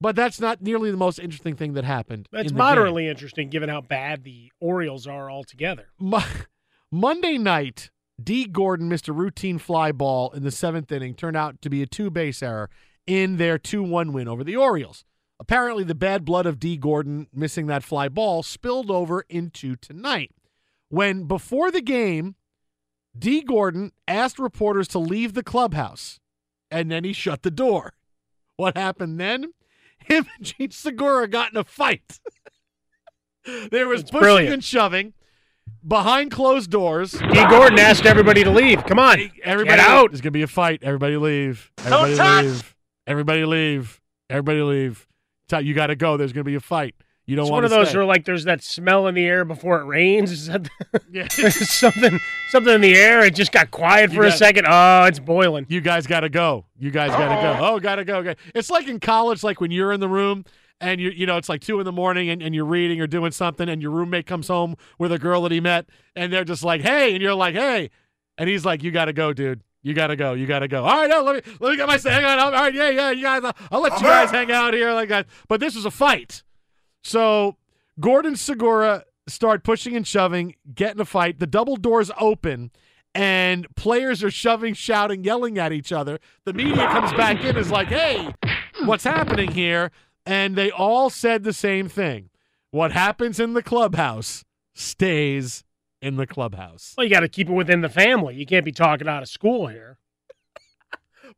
But 0.00 0.14
that's 0.14 0.40
not 0.40 0.62
nearly 0.62 0.90
the 0.92 0.96
most 0.96 1.18
interesting 1.18 1.56
thing 1.56 1.72
that 1.74 1.84
happened. 1.84 2.28
That's 2.30 2.42
in 2.50 2.54
the 2.54 2.58
game. 2.58 2.58
moderately 2.58 3.08
interesting 3.08 3.48
given 3.50 3.68
how 3.68 3.80
bad 3.80 4.22
the 4.22 4.52
Orioles 4.60 5.06
are 5.08 5.30
altogether. 5.30 5.88
Mo- 5.98 6.22
Monday 6.92 7.36
night, 7.36 7.90
Dee 8.22 8.46
Gordon 8.46 8.88
missed 8.88 9.08
a 9.08 9.12
routine 9.12 9.58
fly 9.58 9.90
ball 9.92 10.30
in 10.30 10.44
the 10.44 10.50
seventh 10.52 10.92
inning, 10.92 11.14
turned 11.14 11.36
out 11.36 11.60
to 11.62 11.70
be 11.70 11.82
a 11.82 11.86
two 11.86 12.10
base 12.10 12.42
error 12.42 12.70
in 13.06 13.38
their 13.38 13.58
2 13.58 13.82
1 13.82 14.12
win 14.12 14.28
over 14.28 14.44
the 14.44 14.56
Orioles. 14.56 15.04
Apparently, 15.40 15.84
the 15.84 15.94
bad 15.94 16.24
blood 16.24 16.46
of 16.46 16.58
Dee 16.60 16.76
Gordon 16.76 17.26
missing 17.32 17.66
that 17.68 17.84
fly 17.84 18.08
ball 18.08 18.42
spilled 18.42 18.90
over 18.90 19.24
into 19.28 19.76
tonight. 19.76 20.32
When 20.88 21.24
before 21.24 21.70
the 21.70 21.80
game, 21.80 22.34
Dee 23.18 23.42
Gordon 23.42 23.92
asked 24.06 24.38
reporters 24.38 24.88
to 24.88 24.98
leave 24.98 25.34
the 25.34 25.42
clubhouse, 25.42 26.20
and 26.70 26.90
then 26.90 27.04
he 27.04 27.12
shut 27.12 27.42
the 27.42 27.50
door. 27.50 27.94
What 28.56 28.76
happened 28.76 29.18
then? 29.20 29.52
Him 30.04 30.26
and 30.36 30.46
Jean 30.46 30.70
Segura 30.70 31.28
got 31.28 31.50
in 31.52 31.56
a 31.56 31.64
fight. 31.64 32.20
there 33.70 33.88
was 33.88 34.02
It's 34.02 34.10
pushing 34.10 34.22
brilliant. 34.22 34.54
and 34.54 34.64
shoving 34.64 35.12
behind 35.86 36.30
closed 36.30 36.70
doors. 36.70 37.12
Dee 37.12 37.46
Gordon 37.48 37.78
asked 37.78 38.06
everybody 38.06 38.44
to 38.44 38.50
leave. 38.50 38.84
Come 38.86 38.98
on. 38.98 39.30
Everybody 39.42 39.76
Get 39.76 39.86
out. 39.86 40.10
There's 40.10 40.20
gonna 40.20 40.30
be 40.32 40.42
a 40.42 40.46
fight. 40.46 40.82
Everybody 40.82 41.16
leave. 41.16 41.70
Everybody 41.78 42.16
touch. 42.16 42.44
leave. 42.44 42.76
Everybody 43.06 43.44
leave. 43.44 44.00
Everybody 44.30 44.62
leave. 44.62 45.06
You 45.60 45.72
got 45.74 45.86
to 45.86 45.96
go. 45.96 46.16
There's 46.18 46.32
gonna 46.32 46.44
be 46.44 46.56
a 46.56 46.60
fight. 46.60 46.94
You 47.28 47.36
don't 47.36 47.44
It's 47.44 47.50
want 47.50 47.58
one 47.58 47.64
of 47.64 47.70
those 47.70 47.90
stay. 47.90 47.98
where 47.98 48.06
like 48.06 48.24
there's 48.24 48.44
that 48.44 48.62
smell 48.62 49.06
in 49.06 49.14
the 49.14 49.26
air 49.26 49.44
before 49.44 49.80
it 49.80 49.84
rains. 49.84 50.32
Is 50.32 50.46
that 50.46 50.66
Yeah. 51.12 51.28
something 51.28 52.18
something 52.48 52.74
in 52.74 52.80
the 52.80 52.94
air? 52.96 53.22
It 53.22 53.34
just 53.34 53.52
got 53.52 53.70
quiet 53.70 54.10
You 54.10 54.16
for 54.16 54.24
a 54.24 54.32
second. 54.32 54.64
Oh, 54.66 55.04
it's 55.04 55.18
boiling. 55.18 55.66
You 55.68 55.82
guys 55.82 56.06
got 56.06 56.20
to 56.20 56.30
go. 56.30 56.64
You 56.78 56.90
guys 56.90 57.10
got 57.10 57.28
to 57.36 57.42
go. 57.42 57.66
Oh, 57.74 57.78
got 57.80 57.96
to 57.96 58.04
go. 58.06 58.16
Okay. 58.20 58.34
It's 58.54 58.70
like 58.70 58.88
in 58.88 58.98
college, 58.98 59.44
like 59.44 59.60
when 59.60 59.70
you're 59.70 59.92
in 59.92 60.00
the 60.00 60.08
room 60.08 60.46
and 60.80 61.02
you 61.02 61.10
you 61.10 61.26
know 61.26 61.36
it's 61.36 61.50
like 61.50 61.60
two 61.60 61.78
in 61.80 61.84
the 61.84 61.92
morning 61.92 62.30
and, 62.30 62.40
and 62.42 62.54
you're 62.54 62.64
reading 62.64 62.98
or 63.02 63.06
doing 63.06 63.30
something 63.32 63.68
and 63.68 63.82
your 63.82 63.90
roommate 63.90 64.24
comes 64.26 64.48
home 64.48 64.74
with 64.98 65.12
a 65.12 65.18
girl 65.18 65.42
that 65.42 65.52
he 65.52 65.60
met 65.60 65.86
and 66.16 66.32
they're 66.32 66.44
just 66.44 66.64
like 66.64 66.80
hey 66.80 67.12
and 67.12 67.20
you're 67.22 67.34
like 67.34 67.54
hey 67.54 67.90
and 68.38 68.48
he's 68.48 68.64
like 68.64 68.82
you 68.82 68.90
got 68.92 69.06
to 69.06 69.12
go 69.12 69.32
dude 69.34 69.60
you 69.82 69.92
got 69.92 70.06
to 70.06 70.14
go 70.16 70.34
you 70.34 70.46
got 70.46 70.60
to 70.60 70.68
go 70.68 70.84
all 70.84 70.96
right 71.00 71.10
no, 71.10 71.22
let 71.24 71.44
me 71.44 71.52
let 71.58 71.70
me 71.72 71.76
get 71.76 71.88
my 71.88 71.98
hang 71.98 72.24
on 72.24 72.38
all 72.38 72.52
right 72.52 72.72
yeah 72.74 72.90
yeah 72.90 73.10
you 73.10 73.22
guys 73.24 73.42
I'll, 73.42 73.56
I'll 73.72 73.80
let 73.80 73.92
you 74.00 74.06
guys 74.06 74.30
hang 74.30 74.52
out 74.52 74.72
here 74.72 74.92
like 74.92 75.08
that 75.08 75.26
but 75.48 75.58
this 75.58 75.74
was 75.74 75.84
a 75.84 75.90
fight 75.90 76.44
so 77.02 77.56
Gordon 78.00 78.36
Segura 78.36 79.04
start 79.26 79.62
pushing 79.62 79.96
and 79.96 80.06
shoving 80.06 80.54
get 80.74 80.94
in 80.94 81.00
a 81.00 81.04
fight 81.04 81.38
the 81.38 81.46
double 81.46 81.76
doors 81.76 82.10
open 82.18 82.70
and 83.14 83.66
players 83.74 84.22
are 84.22 84.30
shoving, 84.30 84.74
shouting, 84.74 85.24
yelling 85.24 85.58
at 85.58 85.72
each 85.72 85.92
other. 85.92 86.18
The 86.44 86.52
media 86.52 86.86
comes 86.88 87.12
back 87.14 87.42
in 87.42 87.56
is 87.56 87.70
like, 87.70 87.88
"Hey, 87.88 88.32
what's 88.84 89.04
happening 89.04 89.50
here?" 89.52 89.90
And 90.26 90.56
they 90.56 90.70
all 90.70 91.10
said 91.10 91.42
the 91.42 91.52
same 91.52 91.88
thing. 91.88 92.30
What 92.70 92.92
happens 92.92 93.40
in 93.40 93.54
the 93.54 93.62
clubhouse 93.62 94.44
stays 94.74 95.64
in 96.00 96.16
the 96.16 96.26
clubhouse. 96.26 96.94
Well, 96.96 97.04
you 97.04 97.10
got 97.10 97.20
to 97.20 97.28
keep 97.28 97.48
it 97.48 97.52
within 97.52 97.80
the 97.80 97.88
family. 97.88 98.36
You 98.36 98.46
can't 98.46 98.64
be 98.64 98.72
talking 98.72 99.08
out 99.08 99.22
of 99.22 99.28
school 99.28 99.66
here. 99.66 99.98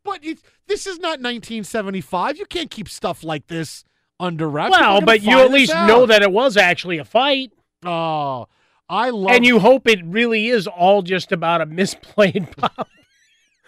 But 0.03 0.25
it, 0.25 0.39
this 0.67 0.87
is 0.87 0.99
not 0.99 1.21
1975. 1.21 2.39
You 2.39 2.47
can't 2.47 2.71
keep 2.71 2.89
stuff 2.89 3.23
like 3.23 3.49
this 3.49 3.85
under 4.21 4.49
wraps. 4.49 4.71
Well, 4.79 5.01
but 5.01 5.23
you 5.23 5.41
at 5.41 5.51
least 5.51 5.73
out. 5.73 5.87
know 5.89 6.07
that 6.07 6.23
it 6.23 6.31
was 6.31 6.57
actually 6.57 6.99
a 6.99 7.05
fight, 7.05 7.51
Oh, 7.85 8.47
I 8.89 9.11
love. 9.11 9.31
and 9.35 9.45
you 9.45 9.59
hope 9.59 9.89
it 9.89 10.01
really 10.05 10.49
is 10.49 10.67
all 10.67 11.03
just 11.03 11.33
about 11.33 11.61
a 11.61 11.67
misplayed 11.67 12.55
pop. 12.57 12.89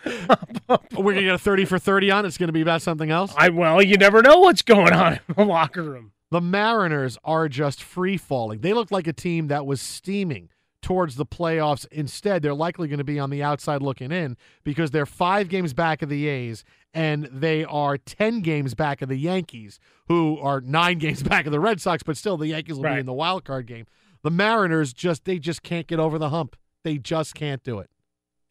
We're 0.05 1.13
gonna 1.15 1.23
get 1.27 1.35
a 1.35 1.39
30 1.39 1.65
for 1.65 1.79
30 1.79 2.11
on. 2.11 2.27
It's 2.27 2.37
gonna 2.39 2.53
be 2.53 2.61
about 2.61 2.83
something 2.83 3.11
else. 3.11 3.33
I 3.37 3.49
well, 3.51 3.81
you 3.83 3.97
never 3.97 4.21
know 4.23 4.39
what's 4.41 4.63
going 4.63 4.93
on 4.93 5.15
in 5.15 5.21
the 5.37 5.45
locker 5.45 5.83
room. 5.83 6.13
The 6.31 6.41
Mariners 6.41 7.19
are 7.25 7.49
just 7.49 7.83
free 7.83 8.17
falling. 8.17 8.61
They 8.61 8.73
look 8.73 8.91
like 8.91 9.07
a 9.07 9.13
team 9.13 9.49
that 9.49 9.65
was 9.67 9.81
steaming 9.81 10.49
towards 10.83 11.17
the 11.17 11.25
playoffs. 11.25 11.87
Instead, 11.91 12.43
they're 12.43 12.53
likely 12.53 12.89
going 12.89 12.99
to 12.99 13.05
be 13.05 13.19
on 13.19 13.31
the 13.31 13.43
outside 13.43 13.81
looking 13.81 14.13
in 14.13 14.37
because 14.65 14.91
they're 14.91 15.07
five 15.07 15.49
games 15.49 15.73
back 15.73 16.03
of 16.03 16.09
the 16.09 16.29
A's 16.29 16.65
and 16.93 17.29
they 17.33 17.65
are 17.65 17.97
10 17.97 18.41
games 18.41 18.75
back 18.75 19.01
of 19.01 19.09
the 19.09 19.17
Yankees, 19.17 19.79
who 20.09 20.39
are 20.41 20.61
nine 20.61 20.99
games 20.99 21.23
back 21.23 21.47
of 21.47 21.53
the 21.53 21.61
Red 21.61 21.81
Sox, 21.81 22.03
but 22.03 22.17
still 22.17 22.37
the 22.37 22.49
Yankees 22.49 22.77
will 22.77 22.83
be 22.83 23.01
in 23.01 23.07
the 23.07 23.13
wild 23.13 23.45
card 23.45 23.67
game. 23.67 23.87
The 24.23 24.31
Mariners 24.31 24.93
just, 24.93 25.25
they 25.25 25.39
just 25.39 25.63
can't 25.63 25.87
get 25.87 25.99
over 25.99 26.19
the 26.19 26.29
hump. 26.29 26.57
They 26.85 26.99
just 26.99 27.35
can't 27.35 27.63
do 27.63 27.79
it. 27.79 27.89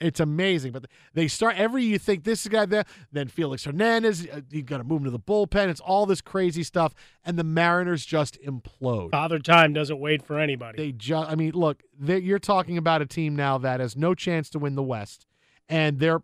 It's 0.01 0.19
amazing, 0.19 0.71
but 0.71 0.85
they 1.13 1.27
start 1.27 1.55
every 1.57 1.83
you 1.83 1.99
think 1.99 2.23
this 2.23 2.47
guy 2.47 2.65
there, 2.65 2.85
then 3.11 3.27
Felix 3.27 3.63
Hernandez, 3.63 4.27
uh, 4.27 4.41
you 4.49 4.63
got 4.63 4.79
to 4.79 4.83
move 4.83 5.01
him 5.01 5.05
to 5.05 5.11
the 5.11 5.19
bullpen. 5.19 5.67
It's 5.69 5.79
all 5.79 6.05
this 6.05 6.21
crazy 6.21 6.63
stuff, 6.63 6.93
and 7.23 7.37
the 7.37 7.43
Mariners 7.43 8.05
just 8.05 8.41
implode. 8.41 9.11
Father 9.11 9.39
Time 9.39 9.73
doesn't 9.73 9.99
wait 9.99 10.23
for 10.23 10.39
anybody. 10.39 10.77
They 10.77 10.91
just, 10.91 11.29
I 11.29 11.35
mean, 11.35 11.51
look, 11.51 11.83
you're 11.99 12.39
talking 12.39 12.77
about 12.77 13.01
a 13.01 13.05
team 13.05 13.35
now 13.35 13.57
that 13.59 13.79
has 13.79 13.95
no 13.95 14.15
chance 14.15 14.49
to 14.51 14.59
win 14.59 14.75
the 14.75 14.83
West, 14.83 15.27
and 15.69 15.99
their 15.99 16.23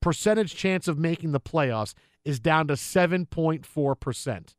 percentage 0.00 0.54
chance 0.54 0.86
of 0.86 0.98
making 0.98 1.32
the 1.32 1.40
playoffs 1.40 1.94
is 2.24 2.38
down 2.38 2.68
to 2.68 2.74
7.4 2.74 4.00
percent. 4.00 4.54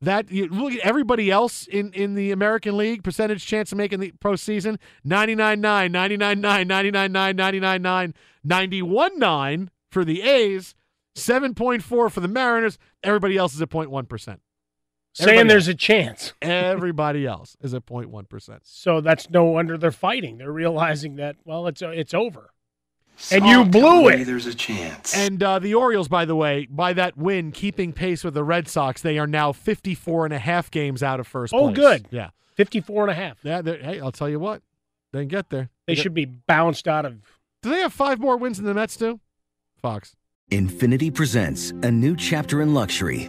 That 0.00 0.30
you 0.30 0.46
look 0.48 0.74
at 0.74 0.80
everybody 0.80 1.30
else 1.30 1.66
in, 1.66 1.90
in 1.92 2.14
the 2.14 2.30
American 2.30 2.76
League 2.76 3.02
percentage 3.02 3.46
chance 3.46 3.72
of 3.72 3.78
making 3.78 4.00
the 4.00 4.12
postseason 4.22 4.78
99 5.04 5.60
9, 5.60 5.92
99 5.92 6.40
9, 6.40 6.68
99 6.68 7.12
9, 7.12 7.36
99 7.36 7.82
9, 7.82 8.14
91 8.44 9.18
9 9.18 9.70
for 9.90 10.04
the 10.04 10.20
A's, 10.20 10.74
7.4 11.16 11.82
for 11.82 12.10
the 12.10 12.28
Mariners. 12.28 12.78
Everybody 13.02 13.38
else 13.38 13.54
is 13.54 13.62
at 13.62 13.70
0.1 13.70 14.06
percent. 14.06 14.42
saying 15.14 15.46
there's 15.46 15.66
else. 15.66 15.74
a 15.74 15.78
chance. 15.78 16.34
Everybody 16.42 17.26
else 17.26 17.56
is 17.62 17.72
at 17.72 17.86
0.1%. 17.86 18.58
So 18.64 19.00
that's 19.00 19.30
no 19.30 19.44
wonder 19.44 19.78
they're 19.78 19.90
fighting. 19.90 20.36
They're 20.36 20.52
realizing 20.52 21.16
that 21.16 21.36
well, 21.46 21.66
it's 21.66 21.80
it's 21.80 22.12
over, 22.12 22.50
and 23.32 23.46
you 23.46 23.64
blew 23.64 24.08
it. 24.08 24.24
There's 24.24 24.46
a 24.46 24.54
chance. 24.54 25.14
And 25.16 25.42
uh, 25.42 25.58
the 25.58 25.74
Orioles, 25.74 26.08
by 26.08 26.24
the 26.24 26.36
way, 26.36 26.66
by 26.70 26.92
that 26.92 27.16
win, 27.16 27.52
keeping 27.52 27.92
pace 27.92 28.22
with 28.24 28.34
the 28.34 28.44
Red 28.44 28.68
Sox, 28.68 29.02
they 29.02 29.18
are 29.18 29.26
now 29.26 29.52
54 29.52 30.26
and 30.26 30.34
a 30.34 30.38
half 30.38 30.70
games 30.70 31.02
out 31.02 31.20
of 31.20 31.26
first 31.26 31.52
Oh, 31.54 31.66
place. 31.72 31.76
good. 31.76 32.06
Yeah. 32.10 32.30
54 32.54 33.02
and 33.04 33.10
a 33.10 33.14
half. 33.14 33.38
Yeah, 33.42 33.62
hey, 33.62 34.00
I'll 34.00 34.12
tell 34.12 34.28
you 34.28 34.38
what. 34.40 34.62
They 35.12 35.20
can 35.20 35.28
get 35.28 35.50
there. 35.50 35.70
They 35.86 35.94
got- 35.94 36.02
should 36.02 36.14
be 36.14 36.24
bounced 36.24 36.88
out 36.88 37.04
of. 37.04 37.16
Do 37.62 37.70
they 37.70 37.80
have 37.80 37.92
five 37.92 38.18
more 38.18 38.36
wins 38.36 38.56
than 38.58 38.66
the 38.66 38.74
Mets 38.74 38.96
do? 38.96 39.20
Fox. 39.80 40.14
Infiniti 40.50 41.12
presents 41.12 41.70
a 41.82 41.90
new 41.90 42.14
chapter 42.16 42.62
in 42.62 42.72
luxury, 42.72 43.28